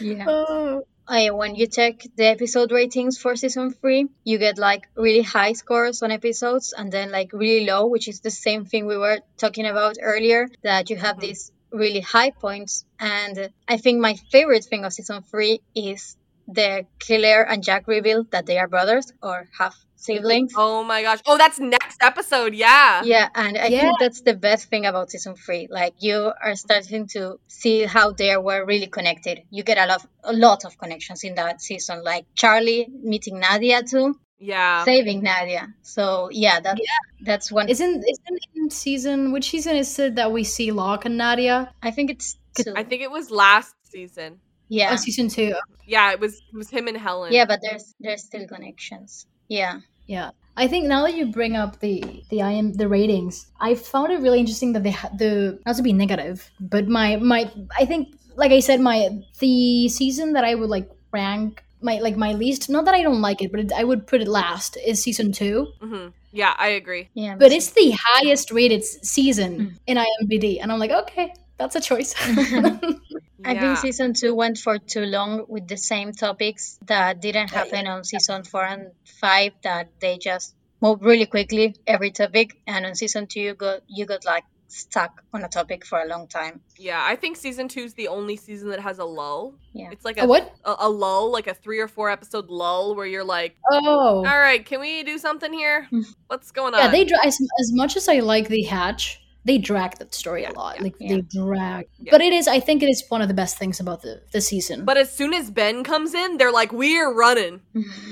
yeah. 0.00 0.24
Oh. 0.28 0.84
Uh, 1.08 1.28
when 1.34 1.56
you 1.56 1.66
check 1.66 1.94
the 2.14 2.26
episode 2.26 2.70
ratings 2.70 3.18
for 3.18 3.34
season 3.34 3.72
three, 3.72 4.06
you 4.22 4.38
get 4.38 4.58
like 4.58 4.86
really 4.94 5.22
high 5.22 5.54
scores 5.54 6.02
on 6.04 6.12
episodes 6.12 6.72
and 6.76 6.92
then 6.92 7.10
like 7.10 7.32
really 7.32 7.66
low, 7.66 7.86
which 7.86 8.06
is 8.06 8.20
the 8.20 8.30
same 8.30 8.64
thing 8.64 8.86
we 8.86 8.96
were 8.96 9.18
talking 9.36 9.66
about 9.66 9.96
earlier. 10.00 10.48
That 10.62 10.88
you 10.88 10.96
have 10.96 11.18
these 11.18 11.50
really 11.72 12.00
high 12.00 12.30
points, 12.30 12.84
and 13.00 13.50
I 13.66 13.76
think 13.76 14.00
my 14.00 14.14
favorite 14.30 14.64
thing 14.64 14.84
of 14.84 14.92
season 14.92 15.22
three 15.22 15.62
is 15.74 16.16
the 16.54 16.86
Claire 16.98 17.42
and 17.48 17.62
Jack 17.62 17.86
reveal 17.86 18.24
that 18.30 18.46
they 18.46 18.58
are 18.58 18.68
brothers 18.68 19.12
or 19.22 19.48
half 19.58 19.76
siblings. 19.96 20.52
Oh 20.56 20.82
my 20.82 21.02
gosh. 21.02 21.20
Oh, 21.26 21.36
that's 21.36 21.58
next 21.60 22.02
episode. 22.02 22.54
Yeah. 22.54 23.02
Yeah, 23.04 23.28
and 23.34 23.58
I 23.58 23.66
Yeah. 23.66 23.80
think 23.82 23.96
that's 24.00 24.22
the 24.22 24.34
best 24.34 24.68
thing 24.70 24.86
about 24.86 25.10
season 25.10 25.34
three. 25.36 25.68
Like 25.70 25.94
you 25.98 26.32
are 26.42 26.54
starting 26.56 27.06
to 27.08 27.38
see 27.48 27.84
how 27.84 28.12
they 28.12 28.36
were 28.36 28.64
really 28.64 28.86
connected. 28.86 29.40
You 29.50 29.62
get 29.62 29.78
a 29.78 29.86
lot, 29.86 30.06
a 30.24 30.32
lot 30.32 30.64
of 30.64 30.78
connections 30.78 31.22
in 31.24 31.34
that 31.34 31.60
season. 31.60 32.02
Like 32.02 32.24
Charlie 32.34 32.88
meeting 33.02 33.40
Nadia 33.40 33.82
too, 33.82 34.18
Yeah. 34.38 34.84
saving 34.84 35.22
Nadia. 35.22 35.68
So 35.82 36.30
yeah, 36.32 36.60
that 36.60 36.78
that's 37.20 37.52
one. 37.52 37.68
Isn't 37.68 37.96
isn't 38.12 38.40
in 38.54 38.70
season 38.70 39.32
which 39.32 39.50
season 39.50 39.76
is 39.76 39.98
it 39.98 40.14
that 40.14 40.32
we 40.32 40.44
see 40.44 40.72
Locke 40.72 41.04
and 41.04 41.18
Nadia? 41.18 41.74
I 41.82 41.90
think 41.90 42.10
it's 42.10 42.38
two. 42.56 42.72
I 42.74 42.84
think 42.84 43.02
it 43.02 43.10
was 43.10 43.30
last 43.30 43.74
season. 43.84 44.40
Yeah, 44.70 44.92
Oh, 44.92 44.96
season 44.96 45.28
two. 45.28 45.52
Yeah, 45.86 46.12
it 46.12 46.20
was 46.20 46.34
it 46.52 46.56
was 46.56 46.70
him 46.70 46.88
and 46.88 46.96
Helen. 46.96 47.32
yeah, 47.32 47.44
but 47.44 47.60
there's 47.62 47.94
there's 48.00 48.24
still 48.24 48.46
connections. 48.48 49.26
Yeah, 49.48 49.80
Yeah. 50.06 50.30
I 50.56 50.66
think 50.68 50.86
now 50.86 51.02
that 51.06 51.14
you 51.16 51.26
bring 51.32 51.56
up 51.56 51.80
the 51.80 52.22
the 52.30 52.40
IM 52.42 52.72
the 52.74 52.88
ratings, 52.88 53.46
I 53.60 53.74
found 53.74 54.12
it 54.12 54.20
really 54.20 54.40
interesting 54.40 54.72
that 54.74 54.82
they 54.82 54.90
had 55.02 55.18
the 55.18 55.58
not 55.66 55.76
to 55.76 55.82
be 55.82 55.92
negative, 55.92 56.48
but 56.60 56.88
my 56.88 57.16
my 57.16 57.50
I 57.78 57.84
think 57.86 58.08
like 58.36 58.52
I 58.52 58.60
said 58.60 58.80
my 58.80 59.08
the 59.38 59.88
season 59.88 60.32
that 60.34 60.44
I 60.44 60.54
would 60.54 60.70
like 60.70 60.88
rank 61.12 61.62
my 61.82 61.98
like 62.06 62.16
my 62.16 62.32
least 62.34 62.68
not 62.68 62.84
that 62.86 62.94
I 62.94 63.02
don't 63.02 63.22
like 63.22 63.40
it, 63.42 63.50
but 63.52 63.60
it, 63.60 63.72
I 63.72 63.84
would 63.84 64.06
put 64.06 64.20
it 64.22 64.28
last 64.28 64.76
is 64.86 65.02
season 65.02 65.32
two. 65.32 65.66
hmm 65.80 66.08
Yeah, 66.32 66.54
I 66.58 66.68
agree. 66.80 67.08
yeah. 67.14 67.34
But 67.38 67.50
it's 67.52 67.70
the 67.72 67.90
highest 67.96 68.50
rated 68.52 68.82
s- 68.82 68.98
season 69.02 69.78
in 69.86 69.96
IMDb, 69.96 70.58
and 70.60 70.70
I'm 70.70 70.78
like, 70.78 70.92
okay, 71.02 71.32
that's 71.58 71.76
a 71.76 71.80
choice. 71.80 72.14
I 73.44 73.52
Yeah. 73.52 73.60
think 73.60 73.78
season 73.78 74.14
two 74.14 74.34
went 74.34 74.58
for 74.58 74.78
too 74.78 75.04
long 75.06 75.44
with 75.48 75.66
the 75.68 75.76
same 75.76 76.12
topics 76.12 76.78
that 76.86 77.20
didn't 77.20 77.50
happen 77.50 77.86
on 77.86 78.04
season 78.04 78.44
four 78.44 78.64
and 78.64 78.92
five. 79.20 79.52
That 79.62 79.88
they 80.00 80.18
just 80.18 80.54
moved 80.80 81.02
really 81.04 81.26
quickly 81.26 81.74
every 81.86 82.10
topic, 82.10 82.60
and 82.66 82.86
on 82.86 82.94
season 82.94 83.26
two 83.26 83.40
you 83.40 83.54
got 83.54 83.80
you 83.86 84.06
got 84.06 84.24
like 84.24 84.44
stuck 84.72 85.24
on 85.34 85.42
a 85.42 85.48
topic 85.48 85.84
for 85.84 86.00
a 86.00 86.06
long 86.06 86.28
time. 86.28 86.60
Yeah, 86.78 87.02
I 87.04 87.16
think 87.16 87.36
season 87.36 87.66
two 87.66 87.80
is 87.80 87.94
the 87.94 88.06
only 88.06 88.36
season 88.36 88.68
that 88.70 88.78
has 88.80 89.00
a 89.00 89.04
lull. 89.04 89.54
Yeah. 89.72 89.88
It's 89.90 90.04
like 90.04 90.16
A 90.18 90.22
a, 90.22 90.26
what? 90.28 90.54
A, 90.64 90.74
a 90.80 90.88
lull, 90.88 91.32
like 91.32 91.48
a 91.48 91.54
three 91.54 91.80
or 91.80 91.88
four 91.88 92.08
episode 92.08 92.48
lull, 92.48 92.94
where 92.94 93.06
you're 93.06 93.24
like, 93.24 93.56
oh, 93.72 94.18
"All 94.18 94.22
right, 94.22 94.64
can 94.64 94.78
we 94.80 95.02
do 95.02 95.18
something 95.18 95.52
here? 95.52 95.88
What's 96.28 96.52
going 96.52 96.74
on?" 96.74 96.80
yeah. 96.80 96.88
They 96.90 97.04
dra- 97.04 97.26
as, 97.26 97.36
as 97.60 97.72
much 97.72 97.96
as 97.96 98.08
I 98.08 98.20
like 98.20 98.46
the 98.48 98.62
Hatch, 98.62 99.20
they 99.44 99.58
drag 99.58 99.98
that 99.98 100.14
story 100.14 100.44
a 100.44 100.52
lot. 100.52 100.80
Like 100.80 100.94
Yeah. 100.98 101.16
they 101.16 101.20
drag, 101.22 101.86
Yeah. 101.98 102.10
but 102.10 102.20
it 102.20 102.32
is. 102.32 102.46
I 102.48 102.60
think 102.60 102.82
it 102.82 102.88
is 102.88 103.02
one 103.08 103.22
of 103.22 103.28
the 103.28 103.34
best 103.34 103.58
things 103.58 103.80
about 103.80 104.02
the 104.02 104.22
the 104.32 104.40
season. 104.40 104.84
But 104.84 104.96
as 104.96 105.10
soon 105.12 105.32
as 105.34 105.50
Ben 105.50 105.82
comes 105.84 106.14
in, 106.14 106.36
they're 106.36 106.52
like, 106.52 106.72
"We're 106.72 107.12
running. 107.12 107.60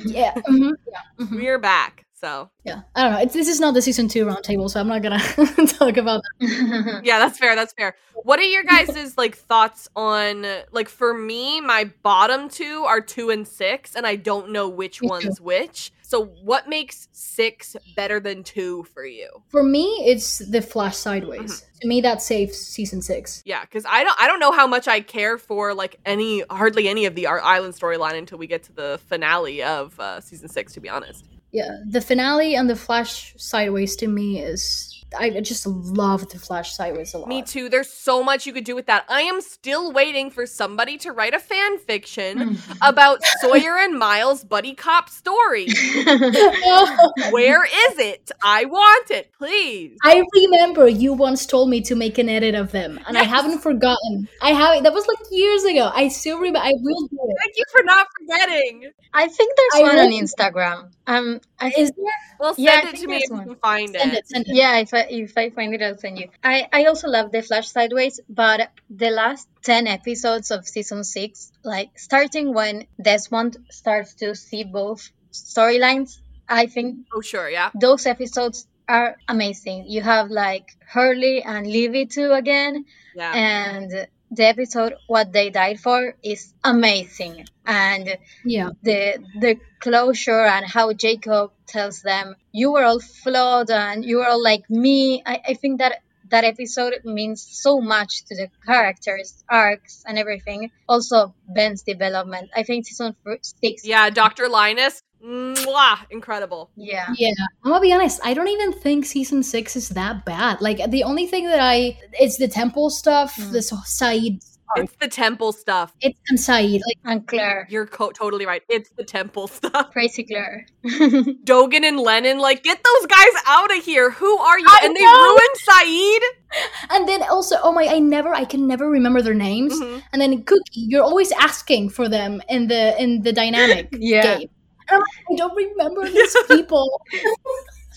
yeah, 0.07 0.35
mhm, 0.49 0.73
yeah, 0.87 1.25
mhm. 1.27 1.37
We're 1.37 1.59
back." 1.59 2.05
So 2.21 2.51
yeah. 2.65 2.81
I 2.97 3.03
don't 3.05 3.13
know. 3.13 3.19
It's, 3.21 3.33
this 3.33 3.47
is 3.47 3.61
not 3.61 3.75
the 3.75 3.83
season 3.83 4.09
two 4.09 4.25
roundtable, 4.25 4.69
so 4.69 4.81
I'm 4.81 4.89
not 4.89 5.03
gonna 5.03 5.21
talk 5.79 5.97
about 5.97 6.21
that. 6.41 7.01
yeah, 7.05 7.19
that's 7.21 7.39
fair. 7.39 7.55
That's 7.55 7.73
fair. 7.75 7.95
What 8.25 8.41
are 8.41 8.43
your 8.43 8.65
guys' 8.65 9.17
like 9.17 9.37
thoughts 9.37 9.89
on 9.95 10.45
like 10.73 10.89
for 10.89 11.15
me, 11.15 11.61
my 11.61 11.85
bottom 12.03 12.49
two 12.49 12.85
are 12.89 13.01
two 13.01 13.31
and 13.31 13.47
six, 13.47 13.95
and 13.95 14.05
I 14.05 14.17
don't 14.17 14.51
know 14.51 14.69
which 14.69 15.01
Me 15.01 15.07
too. 15.07 15.11
one's 15.11 15.41
which. 15.41 15.93
So 16.09 16.25
what 16.25 16.67
makes 16.71 17.07
six 17.13 17.77
better 17.95 18.19
than 18.19 18.43
two 18.43 18.85
for 18.95 19.05
you? 19.05 19.29
For 19.49 19.63
me, 19.63 19.85
it's 20.07 20.39
the 20.39 20.63
Flash 20.63 20.97
sideways. 20.97 21.67
To 21.83 21.87
me, 21.87 22.01
that 22.01 22.23
saves 22.23 22.57
season 22.57 23.03
six. 23.03 23.43
Yeah, 23.45 23.61
because 23.61 23.85
I 23.87 24.05
don't 24.05 24.19
I 24.19 24.27
don't 24.27 24.41
know 24.41 24.51
how 24.53 24.67
much 24.67 24.89
I 24.89 25.01
care 25.01 25.37
for 25.37 25.75
like 25.75 26.01
any 26.07 26.45
hardly 26.49 26.89
any 26.89 27.05
of 27.05 27.15
the 27.15 27.27
Ar- 27.27 27.43
island 27.43 27.75
storyline 27.75 28.17
until 28.17 28.39
we 28.39 28.47
get 28.47 28.63
to 28.65 28.73
the 28.73 28.99
finale 29.07 29.63
of 29.63 30.01
uh, 30.01 30.23
season 30.23 30.49
six. 30.49 30.73
To 30.73 30.81
be 30.81 30.89
honest, 30.89 31.27
Yeah, 31.53 31.77
the 31.87 32.01
finale 32.01 32.55
and 32.55 32.71
the 32.71 32.77
Flash 32.77 33.35
sideways 33.37 33.95
to 33.97 34.09
me 34.09 34.41
is. 34.41 34.98
I 35.17 35.31
just 35.41 35.67
love 35.67 36.29
the 36.29 36.39
Flash 36.39 36.75
sideways 36.75 37.15
a 37.15 37.19
lot. 37.19 37.29
me 37.29 37.43
too. 37.43 37.69
There's 37.69 37.91
so 37.91 38.23
much 38.23 38.47
you 38.47 38.53
could 38.53 38.65
do 38.65 38.75
with 38.75 38.87
that. 38.87 39.05
I 39.09 39.23
am 39.23 39.41
still 39.41 39.93
waiting 39.93 40.31
for 40.31 40.45
somebody 40.47 40.99
to 40.99 41.13
write 41.13 41.35
a 41.35 41.39
fan 41.39 41.79
fiction 41.79 42.59
about 42.83 43.21
Sawyer 43.41 43.77
and 43.79 43.99
Miles' 43.99 44.45
buddy 44.45 44.75
cop 44.75 45.09
story. 45.09 45.67
Where 47.31 47.65
is 47.65 47.99
it? 47.99 48.31
I 48.43 48.65
want 48.67 49.11
it, 49.11 49.33
please. 49.37 49.97
I 50.05 50.23
remember 50.35 50.89
you 50.89 51.13
once 51.13 51.47
told 51.47 51.71
me 51.71 51.81
to 51.83 51.95
make 51.95 52.19
an 52.19 52.29
edit 52.29 52.55
of 52.55 52.73
them, 52.73 52.99
and 53.07 53.17
I 53.17 53.23
haven't 53.25 53.61
forgotten. 53.61 54.29
I 54.43 54.53
have 54.53 54.83
that 54.83 54.93
was 54.93 55.07
like 55.07 55.19
years 55.31 55.65
ago. 55.65 55.91
I 55.95 56.09
still 56.09 56.39
remember. 56.39 56.59
I 56.61 56.73
will 56.81 57.07
do 57.09 57.19
it. 57.21 57.37
Thank 57.43 57.57
you 57.57 57.65
for 57.71 57.83
not 57.85 58.07
forgetting. 58.21 58.91
I 59.15 59.27
think 59.29 59.55
there's 59.57 59.75
I 59.75 59.83
one 59.83 59.99
on 59.99 60.11
Instagram. 60.13 60.91
Um, 61.07 61.41
I 61.59 61.69
Is 61.77 61.91
there? 61.93 62.05
Well, 62.39 62.55
send 62.55 62.65
Yeah, 62.67 62.89
it 62.89 62.97
to 62.97 63.07
me 63.07 63.15
there's 63.19 63.23
if 63.25 63.31
you 63.31 63.45
can 63.53 63.57
find 63.57 63.91
Send 63.99 64.13
it. 64.13 64.19
it. 64.19 64.29
Send 64.29 64.47
it. 64.49 64.55
Yeah, 64.55 64.79
if 64.79 64.93
I 64.95 64.98
if 65.11 65.37
I 65.37 65.51
find 65.51 65.75
it, 65.75 65.83
I'll 65.83 65.99
send 65.99 66.19
you. 66.19 66.29
I 66.43 66.69
I 66.73 66.85
also 66.85 67.09
love 67.09 67.31
the 67.33 67.43
Flash 67.43 67.69
Sideways, 67.71 68.21
but 68.29 68.71
the 68.91 69.11
last 69.11 69.49
ten 69.63 69.87
episodes 69.87 70.51
of 70.51 70.67
season 70.67 71.05
six, 71.05 71.53
like 71.65 71.99
starting 71.99 72.53
when 72.55 72.87
Desmond 73.01 73.57
starts 73.71 74.15
to 74.17 74.35
see 74.35 74.65
both 74.65 75.11
storylines, 75.33 76.19
I 76.49 76.67
think 76.67 77.07
Oh, 77.15 77.21
sure, 77.21 77.49
yeah. 77.51 77.71
those 77.75 78.07
episodes 78.07 78.67
are 78.89 79.17
amazing. 79.29 79.85
You 79.89 80.01
have 80.03 80.31
like 80.31 80.67
Hurley 80.87 81.43
and 81.43 81.67
Libby 81.67 82.07
too 82.07 82.33
again, 82.33 82.85
Yeah. 83.15 83.33
and 83.35 84.09
the 84.31 84.47
episode 84.47 84.95
"What 85.07 85.33
They 85.33 85.51
Died 85.51 85.81
For" 85.81 86.15
is 86.23 86.53
amazing, 86.65 87.47
and 87.67 88.17
Yeah. 88.45 88.71
the 88.83 89.19
the 89.41 89.57
closure 89.81 90.45
and 90.45 90.67
how 90.67 90.93
Jacob 90.93 91.53
tells 91.67 92.03
them 92.03 92.35
you 92.53 92.73
were 92.73 92.85
all 92.85 93.01
flawed 93.01 93.71
and 93.71 94.05
you 94.05 94.19
were 94.19 94.27
all 94.27 94.43
like 94.43 94.69
me. 94.69 95.23
I, 95.25 95.41
I 95.49 95.55
think 95.55 95.79
that 95.79 96.03
that 96.31 96.45
episode 96.45 96.95
means 97.05 97.47
so 97.51 97.81
much 97.81 98.25
to 98.27 98.37
the 98.37 98.49
characters, 98.67 99.43
arcs, 99.49 100.03
and 100.07 100.19
everything. 100.19 100.71
Also 100.89 101.35
Ben's 101.49 101.83
development. 101.83 102.51
I 102.55 102.65
think 102.65 102.87
season 102.87 103.17
f- 103.27 103.39
six. 103.43 103.85
Yeah, 103.85 104.11
Dr. 104.11 104.49
Linus. 104.49 105.03
Mwah, 105.25 105.99
incredible. 106.11 106.71
Yeah. 106.77 107.07
Yeah, 107.17 107.33
I'm 107.65 107.71
gonna 107.71 107.81
be 107.81 107.93
honest. 107.93 108.21
I 108.25 108.35
don't 108.35 108.49
even 108.49 108.73
think 108.73 109.05
season 109.05 109.43
six 109.43 109.77
is 109.77 109.89
that 109.91 110.25
bad. 110.25 110.61
Like 110.61 110.91
the 110.91 111.03
only 111.05 111.27
thing 111.27 111.47
that 111.49 111.61
I 111.61 111.99
it's 112.13 112.39
the 112.39 112.49
temple 112.49 112.91
stuff, 112.91 113.37
the 113.37 113.59
Sayid. 113.61 114.41
It's 114.77 114.95
the 115.01 115.09
temple 115.09 115.53
stuff. 115.53 115.95
It's 116.03 116.19
and 116.29 116.39
Sayid. 116.39 116.81
Like 116.87 116.99
And 117.05 117.27
Claire. 117.27 117.67
You're 117.71 117.87
co- 117.87 118.11
totally 118.11 118.45
right. 118.45 118.63
It's 118.69 118.91
the 118.99 119.03
temple 119.03 119.49
stuff. 119.59 119.91
Crazy 119.93 120.25
Claire. 120.25 120.67
Dogen 120.85 121.85
and 121.85 121.99
Lennon, 121.99 122.39
like, 122.39 122.63
get 122.65 122.79
those 122.85 123.07
guys 123.07 123.43
out 123.47 123.75
of 123.77 123.83
here. 123.83 124.11
Who 124.11 124.37
are 124.39 124.59
you? 124.59 124.67
I 124.69 124.81
and 124.85 124.95
they 124.95 125.01
ruined 125.01 125.57
Sayid. 125.67 126.91
and 126.91 127.09
then 127.09 127.23
also, 127.31 127.57
oh 127.63 127.73
my, 127.73 127.87
I 127.87 127.99
never, 127.99 128.35
I 128.35 128.45
can 128.45 128.67
never 128.67 128.91
remember 128.91 129.23
their 129.23 129.33
names. 129.35 129.73
Mhm. 129.81 130.03
And 130.13 130.21
then 130.21 130.43
Cookie, 130.45 130.61
you're 130.75 131.03
always 131.03 131.33
asking 131.33 131.89
for 131.89 132.07
them 132.09 132.43
in 132.51 132.69
the 132.69 133.01
in 133.03 133.23
the 133.23 133.33
dynamic 133.33 133.89
Yeah. 133.93 134.37
game. 134.39 134.49
And 134.91 134.97
I'm 134.97 135.01
like, 135.01 135.33
I 135.33 135.37
don't 135.37 135.57
remember 135.57 136.09
these 136.09 136.37
people. 136.49 137.01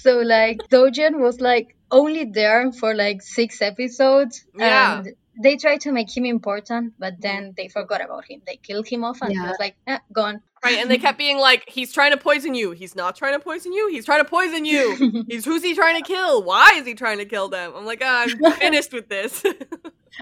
So 0.02 0.18
like 0.22 0.58
Dogen 0.70 1.20
was 1.20 1.42
like 1.42 1.76
only 1.92 2.26
there 2.26 2.72
for 2.72 2.96
like 2.96 3.22
six 3.22 3.62
episodes. 3.62 4.44
Yeah. 4.58 4.98
And 4.98 5.14
they 5.42 5.58
tried 5.58 5.82
to 5.82 5.92
make 5.92 6.16
him 6.16 6.26
important, 6.26 6.94
but 6.98 7.22
then 7.22 7.54
they 7.56 7.68
forgot 7.68 8.04
about 8.04 8.26
him. 8.26 8.42
They 8.48 8.58
killed 8.58 8.88
him 8.88 9.04
off 9.04 9.22
and 9.22 9.32
he 9.32 9.40
was 9.40 9.58
like, 9.60 9.76
eh, 9.88 10.00
gone. 10.12 10.42
Right, 10.64 10.78
and 10.78 10.90
they 10.90 10.98
kept 10.98 11.18
being 11.18 11.38
like, 11.38 11.64
he's 11.68 11.94
trying 11.94 12.12
to 12.12 12.18
poison 12.18 12.54
you. 12.54 12.72
He's 12.72 12.96
not 12.96 13.16
trying 13.16 13.34
to 13.34 13.40
poison 13.40 13.74
you. 13.74 13.90
He's 13.90 14.06
trying 14.06 14.24
to 14.24 14.30
poison 14.30 14.66
you. 14.66 15.26
He's 15.28 15.44
who's 15.44 15.64
he 15.64 15.74
trying 15.74 16.02
to 16.02 16.08
kill? 16.08 16.44
Why 16.44 16.74
is 16.76 16.86
he 16.86 16.94
trying 16.94 17.18
to 17.18 17.26
kill 17.26 17.50
them? 17.50 17.74
I'm 17.76 17.86
like, 17.86 18.02
ah, 18.04 18.28
I'm 18.28 18.52
finished 18.54 18.94
with 18.94 19.10
this. 19.10 19.44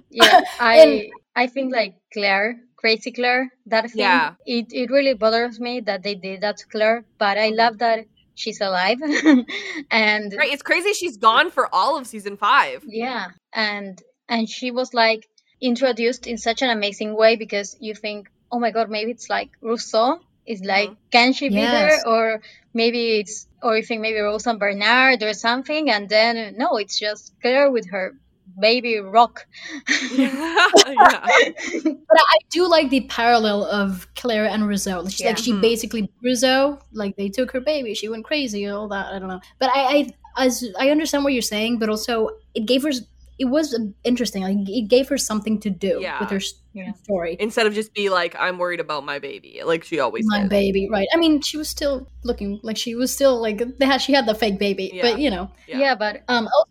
Yeah. 0.10 0.42
I 0.60 1.10
I 1.36 1.48
think 1.48 1.74
like 1.74 1.96
Claire 2.14 2.62
crazy 2.82 3.12
Claire. 3.12 3.44
That 3.66 3.84
thing, 3.92 4.00
Yeah. 4.00 4.36
it, 4.46 4.68
it 4.72 4.90
really 4.90 5.14
bothers 5.14 5.60
me 5.60 5.74
that 5.82 6.02
they 6.04 6.16
did 6.16 6.42
that 6.42 6.58
to 6.58 6.66
Claire, 6.68 7.04
but 7.18 7.38
I 7.38 7.50
love 7.50 7.78
that 7.80 8.06
she's 8.36 8.62
alive. 8.62 9.00
and 9.92 10.34
Right, 10.42 10.54
it's 10.54 10.64
crazy 10.64 10.94
she's 10.94 11.18
gone 11.18 11.52
for 11.52 11.66
all 11.74 11.98
of 11.98 12.08
season 12.08 12.38
five. 12.38 12.84
yeah, 12.88 13.26
and 13.54 14.02
and 14.28 14.48
she 14.48 14.72
was 14.72 14.94
like 14.94 15.28
introduced 15.62 16.24
in 16.28 16.38
such 16.38 16.62
an 16.62 16.70
amazing 16.70 17.12
way 17.22 17.36
because 17.36 17.76
you 17.80 17.94
think, 17.96 18.30
oh 18.52 18.60
my 18.60 18.72
god, 18.72 18.90
maybe 18.90 19.12
it's 19.12 19.30
like 19.30 19.50
Rousseau. 19.62 20.20
It's 20.46 20.62
mm-hmm. 20.62 20.70
like, 20.76 20.90
can 21.12 21.34
she 21.34 21.50
be 21.50 21.56
Yes. 21.56 22.04
there? 22.04 22.14
Or 22.14 22.42
maybe 22.74 23.02
it's, 23.20 23.48
or 23.62 23.76
you 23.78 23.84
think 23.84 24.02
maybe 24.02 24.20
Rose 24.20 24.48
and 24.48 24.60
Bernard 24.60 25.22
or 25.22 25.34
something, 25.34 25.90
and 25.92 26.08
then 26.08 26.56
no, 26.58 26.78
it's 26.78 26.98
just 26.98 27.34
Claire 27.42 27.70
with 27.70 27.90
her 27.90 28.16
baby 28.60 29.00
rock. 29.00 29.46
yeah. 30.12 30.68
But 31.84 32.18
I 32.18 32.24
I 32.30 32.38
do 32.52 32.68
like 32.68 32.90
the 32.90 33.02
parallel 33.02 33.66
of 33.66 34.08
Claire 34.16 34.46
and 34.46 34.68
Rousseau. 34.68 35.02
Like 35.02 35.14
she, 35.14 35.26
like 35.26 35.38
Yeah. 35.38 35.44
she 35.44 35.52
Mhm. 35.54 35.62
basically 35.62 36.10
Rousseau, 36.24 36.80
like 36.94 37.16
they 37.16 37.30
took 37.30 37.52
her 37.52 37.62
baby, 37.62 37.94
she 37.94 38.10
went 38.10 38.26
crazy, 38.26 38.68
all 38.68 38.88
that. 38.90 39.08
I 39.14 39.20
don't 39.20 39.28
know. 39.30 39.42
But 39.60 39.70
I, 39.76 39.82
I 40.38 40.46
as 40.46 40.64
I 40.80 40.90
understand 40.90 41.24
what 41.24 41.34
you're 41.34 41.42
saying, 41.42 41.80
but 41.80 41.90
also 41.90 42.30
it 42.56 42.66
gave 42.66 42.84
her. 42.84 42.92
It 43.42 43.46
was 43.46 43.68
interesting. 44.04 44.44
Like 44.44 44.58
it 44.68 44.90
gave 44.90 45.08
her 45.08 45.18
something 45.18 45.62
to 45.62 45.70
do 45.70 46.00
Yeah. 46.02 46.20
with 46.20 46.30
her 46.30 46.42
Yeah. 46.74 46.92
story. 47.04 47.38
Instead 47.40 47.68
of 47.68 47.74
just 47.74 47.94
be 47.94 48.10
like, 48.10 48.36
I'm 48.38 48.58
worried 48.58 48.82
about 48.82 49.06
my 49.06 49.18
baby, 49.20 49.62
like 49.64 49.86
she 49.86 50.00
always 50.02 50.26
My 50.28 50.42
did. 50.42 50.50
baby, 50.50 50.90
right? 50.92 51.08
I 51.14 51.18
mean, 51.18 51.40
she 51.42 51.56
was 51.56 51.70
still 51.70 52.08
looking 52.26 52.60
like 52.64 52.76
she 52.78 52.96
was 52.96 53.14
still 53.14 53.40
like 53.42 53.62
they 53.80 53.86
had. 53.86 54.02
She 54.02 54.12
had 54.12 54.26
the 54.26 54.36
fake 54.36 54.60
baby, 54.60 54.92
Yeah. 54.94 55.04
but 55.04 55.20
you 55.20 55.30
know. 55.30 55.50
Yeah. 55.68 55.80
Yeah, 55.80 55.96
but 55.96 56.24
Um. 56.28 56.48
Also, 56.54 56.70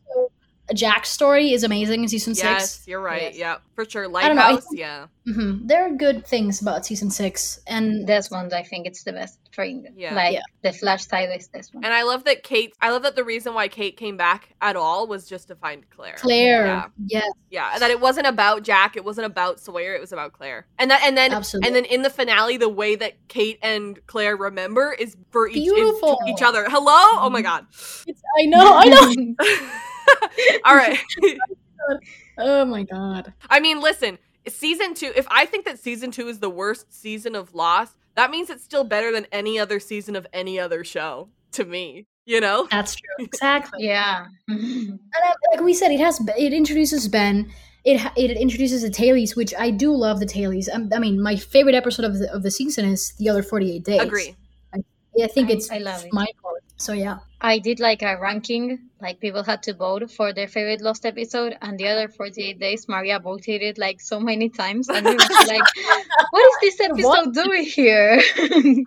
Jack's 0.75 1.09
story 1.09 1.53
is 1.53 1.65
amazing 1.65 2.03
in 2.03 2.09
season 2.09 2.35
Yes, 2.37 2.73
six. 2.75 2.89
you're 2.89 3.01
right. 3.01 3.23
Yes. 3.23 3.37
Yeah, 3.39 3.57
for 3.75 3.85
sure. 3.85 4.05
I 4.17 4.29
don't 4.29 4.37
know, 4.37 4.43
I 4.43 4.57
think- 4.57 4.79
yeah. 4.79 5.07
hmm 5.25 5.67
There 5.67 5.85
are 5.87 5.91
good 5.91 6.27
things 6.27 6.61
about 6.61 6.85
season 6.85 7.11
six, 7.11 7.61
and 7.67 8.07
Desmond, 8.07 8.53
I 8.53 8.63
think 8.63 8.87
it's 8.87 9.03
the 9.03 9.13
best 9.13 9.39
thing. 9.55 9.87
Yeah. 9.97 10.15
Like 10.15 10.35
Yeah. 10.35 10.41
the 10.63 10.73
Flash 10.73 11.07
side 11.07 11.31
is 11.37 11.49
this 11.49 11.73
one. 11.73 11.85
And 11.85 11.93
I 11.95 12.03
love 12.03 12.25
that 12.25 12.43
Kate. 12.43 12.75
I 12.81 12.91
love 12.91 13.03
that 13.03 13.17
the 13.17 13.25
reason 13.25 13.55
why 13.55 13.69
Kate 13.69 13.97
came 13.97 14.17
back 14.17 14.55
at 14.61 14.77
all 14.77 15.07
was 15.07 15.27
just 15.27 15.49
to 15.49 15.55
find 15.57 15.89
Claire. 15.91 16.15
Claire, 16.19 16.67
Yeah. 16.67 16.87
yes, 17.07 17.25
Yeah, 17.51 17.71
and 17.73 17.81
that 17.83 17.91
it 17.91 18.01
wasn't 18.01 18.27
about 18.27 18.63
Jack. 18.63 18.97
It 18.97 19.05
wasn't 19.05 19.27
about 19.27 19.59
Sawyer. 19.61 19.95
It 19.95 20.01
was 20.01 20.13
about 20.13 20.33
Claire. 20.35 20.67
And 20.79 20.91
that, 20.91 21.03
and 21.03 21.17
then, 21.17 21.33
Absolutely. 21.33 21.67
and 21.67 21.77
then 21.77 21.85
in 21.87 22.03
the 22.03 22.11
finale, 22.11 22.57
the 22.59 22.69
way 22.69 22.95
that 22.97 23.15
Kate 23.29 23.59
and 23.63 23.99
Claire 24.07 24.37
remember 24.37 24.93
is 24.93 25.17
for 25.31 25.49
each 25.49 25.57
is 25.67 25.73
Beautiful. 25.73 26.19
each 26.29 26.43
other. 26.43 26.67
Hello. 26.69 26.93
Oh 27.25 27.31
my 27.31 27.41
god. 27.43 27.67
It's, 28.07 28.21
I 28.39 28.45
know, 28.45 28.77
I 28.77 28.85
know. 28.85 29.35
All 30.65 30.75
right. 30.77 30.99
oh 32.39 32.65
my 32.65 32.83
god. 32.83 33.33
I 33.49 33.61
mean, 33.61 33.81
listen, 33.81 34.19
season 34.49 34.95
two, 34.95 35.13
if 35.17 35.27
I 35.31 35.47
think 35.47 35.65
that 35.65 35.79
season 35.79 36.11
two 36.11 36.29
is 36.29 36.39
the 36.41 36.51
worst 36.51 36.93
season 36.93 37.35
of 37.35 37.55
Lost, 37.55 37.95
that 38.15 38.31
means 38.31 38.51
it's 38.51 38.65
still 38.65 38.85
better 38.85 39.13
than 39.13 39.27
any 39.33 39.59
other 39.59 39.81
season 39.81 40.17
of 40.17 40.27
any 40.33 40.59
other 40.59 40.85
show 40.85 41.29
to 41.53 41.65
me, 41.65 42.07
you 42.27 42.41
know? 42.41 42.67
That's 42.71 42.95
true. 42.97 43.05
Exactly. 43.25 43.85
yeah. 43.87 44.27
And 44.49 44.99
uh, 45.25 45.33
like 45.53 45.61
we 45.61 45.75
said, 45.75 45.91
it 45.93 46.01
has 46.01 46.21
it 46.37 46.53
introduces 46.53 47.09
Ben. 47.09 47.51
It 47.85 48.01
it 48.17 48.37
introduces 48.37 48.83
the 48.83 48.91
tailies, 48.91 49.35
which 49.37 49.55
I 49.59 49.71
do 49.71 49.95
love 49.95 50.21
the 50.21 50.27
tailies. 50.27 50.69
Um, 50.73 50.91
I 50.95 50.99
mean, 50.99 51.21
my 51.23 51.37
favorite 51.37 51.75
episode 51.75 52.05
of 52.05 52.19
the 52.19 52.31
of 52.33 52.43
the 52.43 52.51
season 52.51 52.85
is 52.85 53.13
the 53.19 53.29
other 53.29 53.43
forty 53.43 53.73
eight 53.75 53.85
days. 53.85 54.01
Agree. 54.01 54.35
I, 54.75 54.79
I 55.23 55.27
think 55.29 55.49
I- 55.51 55.53
it's 55.55 55.71
I 55.71 55.79
love 55.79 56.05
it. 56.05 56.13
my 56.13 56.27
part. 56.43 56.63
So 56.79 56.93
yeah, 56.93 57.19
I 57.41 57.59
did 57.59 57.81
like 57.81 58.03
a 58.03 58.17
ranking, 58.21 58.79
like 59.01 59.21
people 59.21 59.43
had 59.43 59.63
to 59.65 59.75
vote 59.75 60.11
for 60.11 60.33
their 60.33 60.49
favorite 60.49 60.81
Lost 60.81 61.05
episode, 61.05 61.57
and 61.61 61.79
the 61.79 61.89
other 61.89 62.09
48 62.09 62.59
days, 62.59 62.89
Maria 62.89 63.19
voted 63.19 63.63
it 63.63 63.79
like 63.79 64.01
so 64.01 64.21
many 64.21 64.49
times, 64.49 64.89
and 64.89 65.05
we 65.05 65.15
was 65.15 65.49
like, 65.49 65.63
what 66.31 66.65
is 66.65 66.79
this 66.79 66.81
episode 66.81 67.05
What? 67.05 67.35
doing 67.35 67.65
here? 67.65 68.23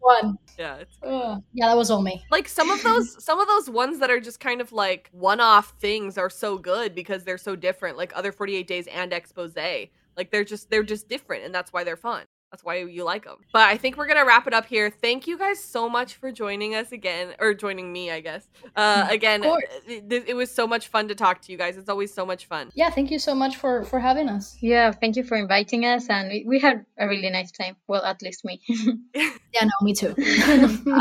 one. 0.00 0.38
Yeah. 0.58 0.76
It's 0.76 0.98
yeah, 1.52 1.68
that 1.68 1.76
was 1.76 1.90
all 1.90 2.02
me. 2.02 2.24
like 2.30 2.48
some 2.48 2.70
of 2.70 2.82
those 2.82 3.22
some 3.28 3.38
of 3.40 3.46
those 3.46 3.70
ones 3.70 3.98
that 4.00 4.10
are 4.10 4.20
just 4.20 4.40
kind 4.40 4.60
of 4.60 4.72
like 4.72 5.08
one-off 5.12 5.74
things 5.78 6.18
are 6.18 6.30
so 6.30 6.58
good 6.58 6.94
because 6.94 7.24
they're 7.24 7.38
so 7.38 7.54
different 7.54 7.96
like 7.96 8.12
other 8.16 8.32
48 8.32 8.66
days 8.66 8.86
and 8.88 9.12
expose 9.12 9.54
like 9.56 10.30
they're 10.30 10.44
just 10.44 10.70
they're 10.70 10.82
just 10.82 11.08
different 11.08 11.44
and 11.44 11.54
that's 11.54 11.72
why 11.72 11.84
they're 11.84 11.96
fun 11.96 12.24
that's 12.50 12.64
why 12.64 12.76
you 12.76 13.04
like 13.04 13.24
them 13.24 13.36
but 13.52 13.62
i 13.68 13.76
think 13.76 13.96
we're 13.96 14.06
gonna 14.06 14.24
wrap 14.24 14.46
it 14.46 14.54
up 14.54 14.66
here 14.66 14.90
thank 14.90 15.26
you 15.26 15.36
guys 15.38 15.62
so 15.62 15.88
much 15.88 16.14
for 16.14 16.32
joining 16.32 16.74
us 16.74 16.92
again 16.92 17.34
or 17.38 17.52
joining 17.54 17.92
me 17.92 18.10
i 18.10 18.20
guess 18.20 18.48
uh 18.76 19.06
again 19.10 19.42
course. 19.42 19.62
it, 19.86 20.24
it 20.28 20.34
was 20.34 20.50
so 20.50 20.66
much 20.66 20.88
fun 20.88 21.08
to 21.08 21.14
talk 21.14 21.40
to 21.42 21.52
you 21.52 21.58
guys 21.58 21.76
it's 21.76 21.88
always 21.88 22.12
so 22.12 22.24
much 22.24 22.46
fun 22.46 22.70
Yeah, 22.74 22.90
thank 22.90 23.10
you 23.10 23.18
so 23.18 23.34
much 23.34 23.56
for 23.56 23.84
for 23.84 24.00
having 24.00 24.28
us. 24.28 24.56
yeah, 24.60 24.92
thank 24.92 25.16
you 25.16 25.22
for 25.24 25.36
inviting 25.36 25.84
us, 25.84 26.08
and 26.08 26.28
we, 26.28 26.44
we 26.46 26.58
had 26.58 26.84
a 26.98 27.06
really 27.08 27.30
nice 27.30 27.50
time. 27.50 27.76
Well, 27.86 28.04
at 28.04 28.20
least 28.22 28.44
me. 28.44 28.60
Yeah, 29.54 29.64
no, 29.64 29.76
me 29.82 29.94
too. 29.94 30.14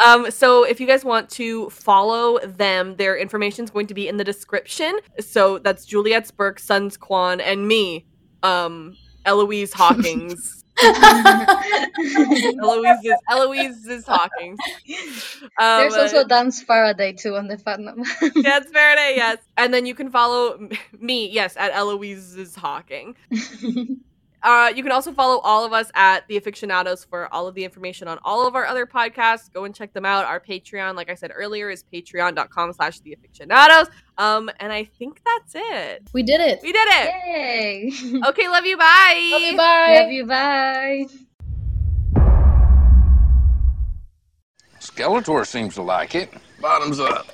um, 0.06 0.32
so 0.32 0.64
if 0.64 0.80
you 0.80 0.88
guys 0.88 1.04
want 1.04 1.30
to 1.32 1.70
follow 1.70 2.40
them, 2.40 2.96
their 2.96 3.16
information 3.18 3.66
is 3.66 3.72
going 3.72 3.88
to 3.88 3.94
be 3.94 4.08
in 4.08 4.18
the 4.18 4.24
description. 4.24 4.98
So 5.20 5.60
that's 5.60 5.86
Juliet 5.86 6.32
Burke, 6.38 6.60
Suns 6.60 6.98
Kwon, 6.98 7.42
and 7.44 7.68
me, 7.68 8.06
um, 8.44 8.96
Eloise 9.26 9.74
Hawkins. 9.74 10.64
Eloise 12.62 13.04
is 13.04 13.16
Eloise 13.30 13.88
is 13.88 14.06
Hawkins. 14.06 14.60
Um, 15.58 15.80
There's 15.80 15.96
also 15.96 16.28
Dance 16.28 16.62
Faraday 16.62 17.14
too 17.14 17.36
on 17.36 17.48
the 17.48 17.58
fandom. 17.58 18.06
That's 18.44 18.72
Faraday, 18.74 19.14
yes. 19.16 19.38
And 19.58 19.74
then 19.74 19.86
you 19.86 19.96
can 19.96 20.12
follow 20.12 20.70
me, 21.00 21.30
yes, 21.30 21.58
at 21.58 21.72
Eloise 21.72 22.36
is 22.36 22.56
Hawking. 22.56 23.16
Uh, 24.48 24.72
you 24.74 24.82
can 24.82 24.94
also 24.94 25.12
follow 25.12 25.40
all 25.40 25.66
of 25.66 25.74
us 25.74 25.92
at 25.94 26.26
the 26.30 26.40
afictionados 26.40 27.06
for 27.06 27.28
all 27.34 27.48
of 27.48 27.54
the 27.54 27.66
information 27.66 28.08
on 28.08 28.18
all 28.24 28.48
of 28.48 28.56
our 28.56 28.66
other 28.66 28.86
podcasts 28.86 29.52
go 29.52 29.66
and 29.66 29.76
check 29.76 29.92
them 29.92 30.06
out 30.06 30.24
our 30.24 30.40
patreon 30.40 30.96
like 30.96 31.10
i 31.10 31.14
said 31.16 31.32
earlier 31.36 31.70
is 31.70 31.84
patreon.com 31.92 32.72
slash 32.72 33.02
the 33.02 33.14
afictionados 33.14 33.90
um 34.18 34.50
and 34.62 34.72
i 34.72 34.86
think 34.86 35.20
that's 35.26 35.54
it 35.54 36.08
we 36.14 36.24
did 36.24 36.40
it. 36.40 36.60
we 36.64 36.72
did 36.72 36.88
it 36.88 37.12
Yay! 37.28 38.22
okay 38.26 38.48
love 38.48 38.66
you 38.66 38.78
bye 38.78 39.30
Love 39.34 39.42
you, 39.42 39.58
bye. 39.58 40.00
Love 40.00 40.12
you. 40.12 40.26
Bye. 40.26 41.06
Skeletor 44.80 45.46
seems 45.46 45.76
to 45.76 45.82
like 45.82 46.16
it. 46.16 46.34
Bottoms 46.62 47.00
up. 47.00 47.28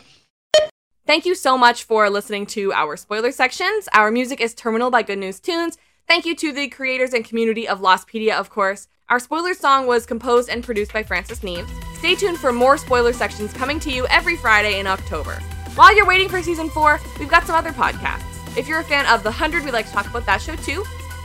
Thank 1.06 1.26
you 1.26 1.36
so 1.36 1.58
much 1.58 1.84
for 1.84 2.10
listening 2.10 2.46
to 2.48 2.72
our 2.74 2.96
spoiler 2.96 3.32
sections. 3.32 3.90
Our 3.94 4.10
music 4.10 4.40
is 4.40 4.54
Terminal 4.54 4.90
by 4.90 5.04
Good 5.04 5.20
News 5.20 5.40
Tunes. 5.40 5.78
Thank 6.08 6.26
you 6.26 6.36
to 6.36 6.52
the 6.52 6.68
creators 6.68 7.14
and 7.14 7.26
community 7.26 7.68
of 7.68 7.80
Lostpedia, 7.80 8.34
of 8.34 8.50
course. 8.50 8.88
Our 9.10 9.20
spoiler 9.20 9.54
song 9.54 9.88
was 9.88 10.06
composed 10.06 10.50
and 10.50 10.64
produced 10.64 10.94
by 10.94 11.04
Francis 11.04 11.40
Neves. 11.40 11.70
Stay 11.98 12.16
tuned 12.16 12.38
for 12.38 12.52
more 12.52 12.78
spoiler 12.78 13.14
sections 13.14 13.54
coming 13.54 13.80
to 13.80 13.92
you 13.92 14.06
every 14.08 14.36
Friday 14.36 14.80
in 14.80 14.88
October. 14.88 15.36
While 15.76 15.96
you're 15.96 16.06
waiting 16.06 16.30
for 16.30 16.42
season 16.42 16.70
four, 16.70 17.00
we've 17.20 17.30
got 17.30 17.46
some 17.46 17.56
other 17.56 17.72
podcasts. 17.72 18.58
If 18.58 18.68
you're 18.68 18.82
a 18.82 18.84
fan 18.84 19.06
of 19.08 19.24
The 19.24 19.32
Hundred, 19.32 19.64
we 19.64 19.72
like 19.72 19.88
to 19.88 19.92
talk 19.92 20.08
about 20.08 20.26
that 20.26 20.42
show 20.42 20.56
too. 20.58 20.84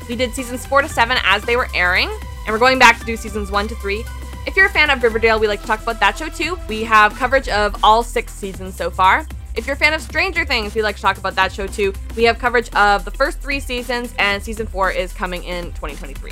We 0.09 0.17
did 0.17 0.33
seasons 0.33 0.65
four 0.65 0.81
to 0.81 0.89
seven 0.89 1.19
as 1.25 1.43
they 1.43 1.57
were 1.57 1.69
airing, 1.75 2.09
and 2.09 2.49
we're 2.49 2.59
going 2.59 2.79
back 2.79 2.99
to 3.01 3.05
do 3.05 3.17
seasons 3.17 3.51
one 3.51 3.69
to 3.69 3.75
three. 3.77 4.05
If 4.47 4.57
you're 4.57 4.67
a 4.67 4.71
fan 4.71 4.89
of 4.89 5.03
Riverdale, 5.03 5.39
we 5.39 5.49
like 5.49 5.61
to 5.61 5.67
talk 5.67 5.83
about 5.83 6.01
that 6.01 6.17
show 6.17 6.29
too. 6.29 6.59
We 6.69 6.83
have 6.85 7.15
coverage 7.15 7.49
of 7.49 7.77
all 7.83 8.03
six 8.03 8.33
seasons 8.33 8.75
so 8.75 8.91
far. 8.91 9.27
If 9.59 9.67
you're 9.67 9.75
a 9.75 9.79
fan 9.79 9.93
of 9.93 10.01
Stranger 10.01 10.45
Things, 10.45 10.73
we'd 10.77 10.83
like 10.83 10.95
to 10.95 11.03
talk 11.03 11.19
about 11.19 11.35
that 11.35 11.51
show 11.51 11.67
too. 11.67 11.93
We 12.15 12.23
have 12.23 12.39
coverage 12.39 12.73
of 12.77 13.05
the 13.05 13.11
first 13.11 13.41
three 13.41 13.59
seasons, 13.59 14.15
and 14.17 14.41
season 14.41 14.69
four 14.69 14.93
is 14.93 15.13
coming 15.13 15.43
in 15.43 15.73
2023. 15.73 16.31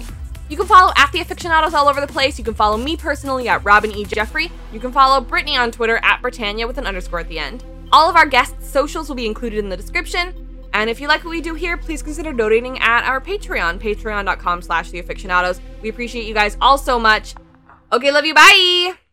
You 0.48 0.56
can 0.56 0.66
follow 0.66 0.92
at 0.96 1.10
the 1.10 1.18
afictionados 1.18 1.72
all 1.72 1.88
over 1.88 2.00
the 2.00 2.06
place. 2.06 2.38
You 2.38 2.44
can 2.44 2.54
follow 2.54 2.76
me 2.76 2.96
personally 2.96 3.48
at 3.48 3.64
Robyn 3.64 3.90
E. 3.90 4.04
Jeffrey. 4.04 4.52
You 4.72 4.78
can 4.78 4.92
follow 4.92 5.20
Brittany 5.20 5.56
on 5.56 5.72
Twitter 5.72 5.98
at 6.04 6.22
Brittania 6.22 6.68
with 6.68 6.78
an 6.78 6.86
underscore 6.86 7.18
at 7.18 7.28
the 7.28 7.40
end. 7.40 7.64
All 7.90 8.08
of 8.08 8.14
our 8.14 8.26
guests' 8.26 8.70
socials 8.70 9.08
will 9.08 9.16
be 9.16 9.26
included 9.26 9.58
in 9.58 9.70
the 9.70 9.76
description. 9.76 10.68
And 10.72 10.88
if 10.88 11.00
you 11.00 11.08
like 11.08 11.24
what 11.24 11.30
we 11.30 11.40
do 11.40 11.54
here, 11.54 11.76
please 11.76 12.04
consider 12.04 12.32
donating 12.32 12.78
at 12.78 13.02
our 13.02 13.20
Patreon, 13.20 13.80
patreon.com 13.80 14.62
slash 14.62 14.90
the 14.90 15.02
afictionados. 15.02 15.58
We 15.82 15.88
appreciate 15.88 16.26
you 16.26 16.34
guys 16.34 16.56
all 16.60 16.78
so 16.78 16.96
much. 16.96 17.34
Okay, 17.92 18.12
love 18.12 18.24
you. 18.24 18.34
Bye. 18.34 19.05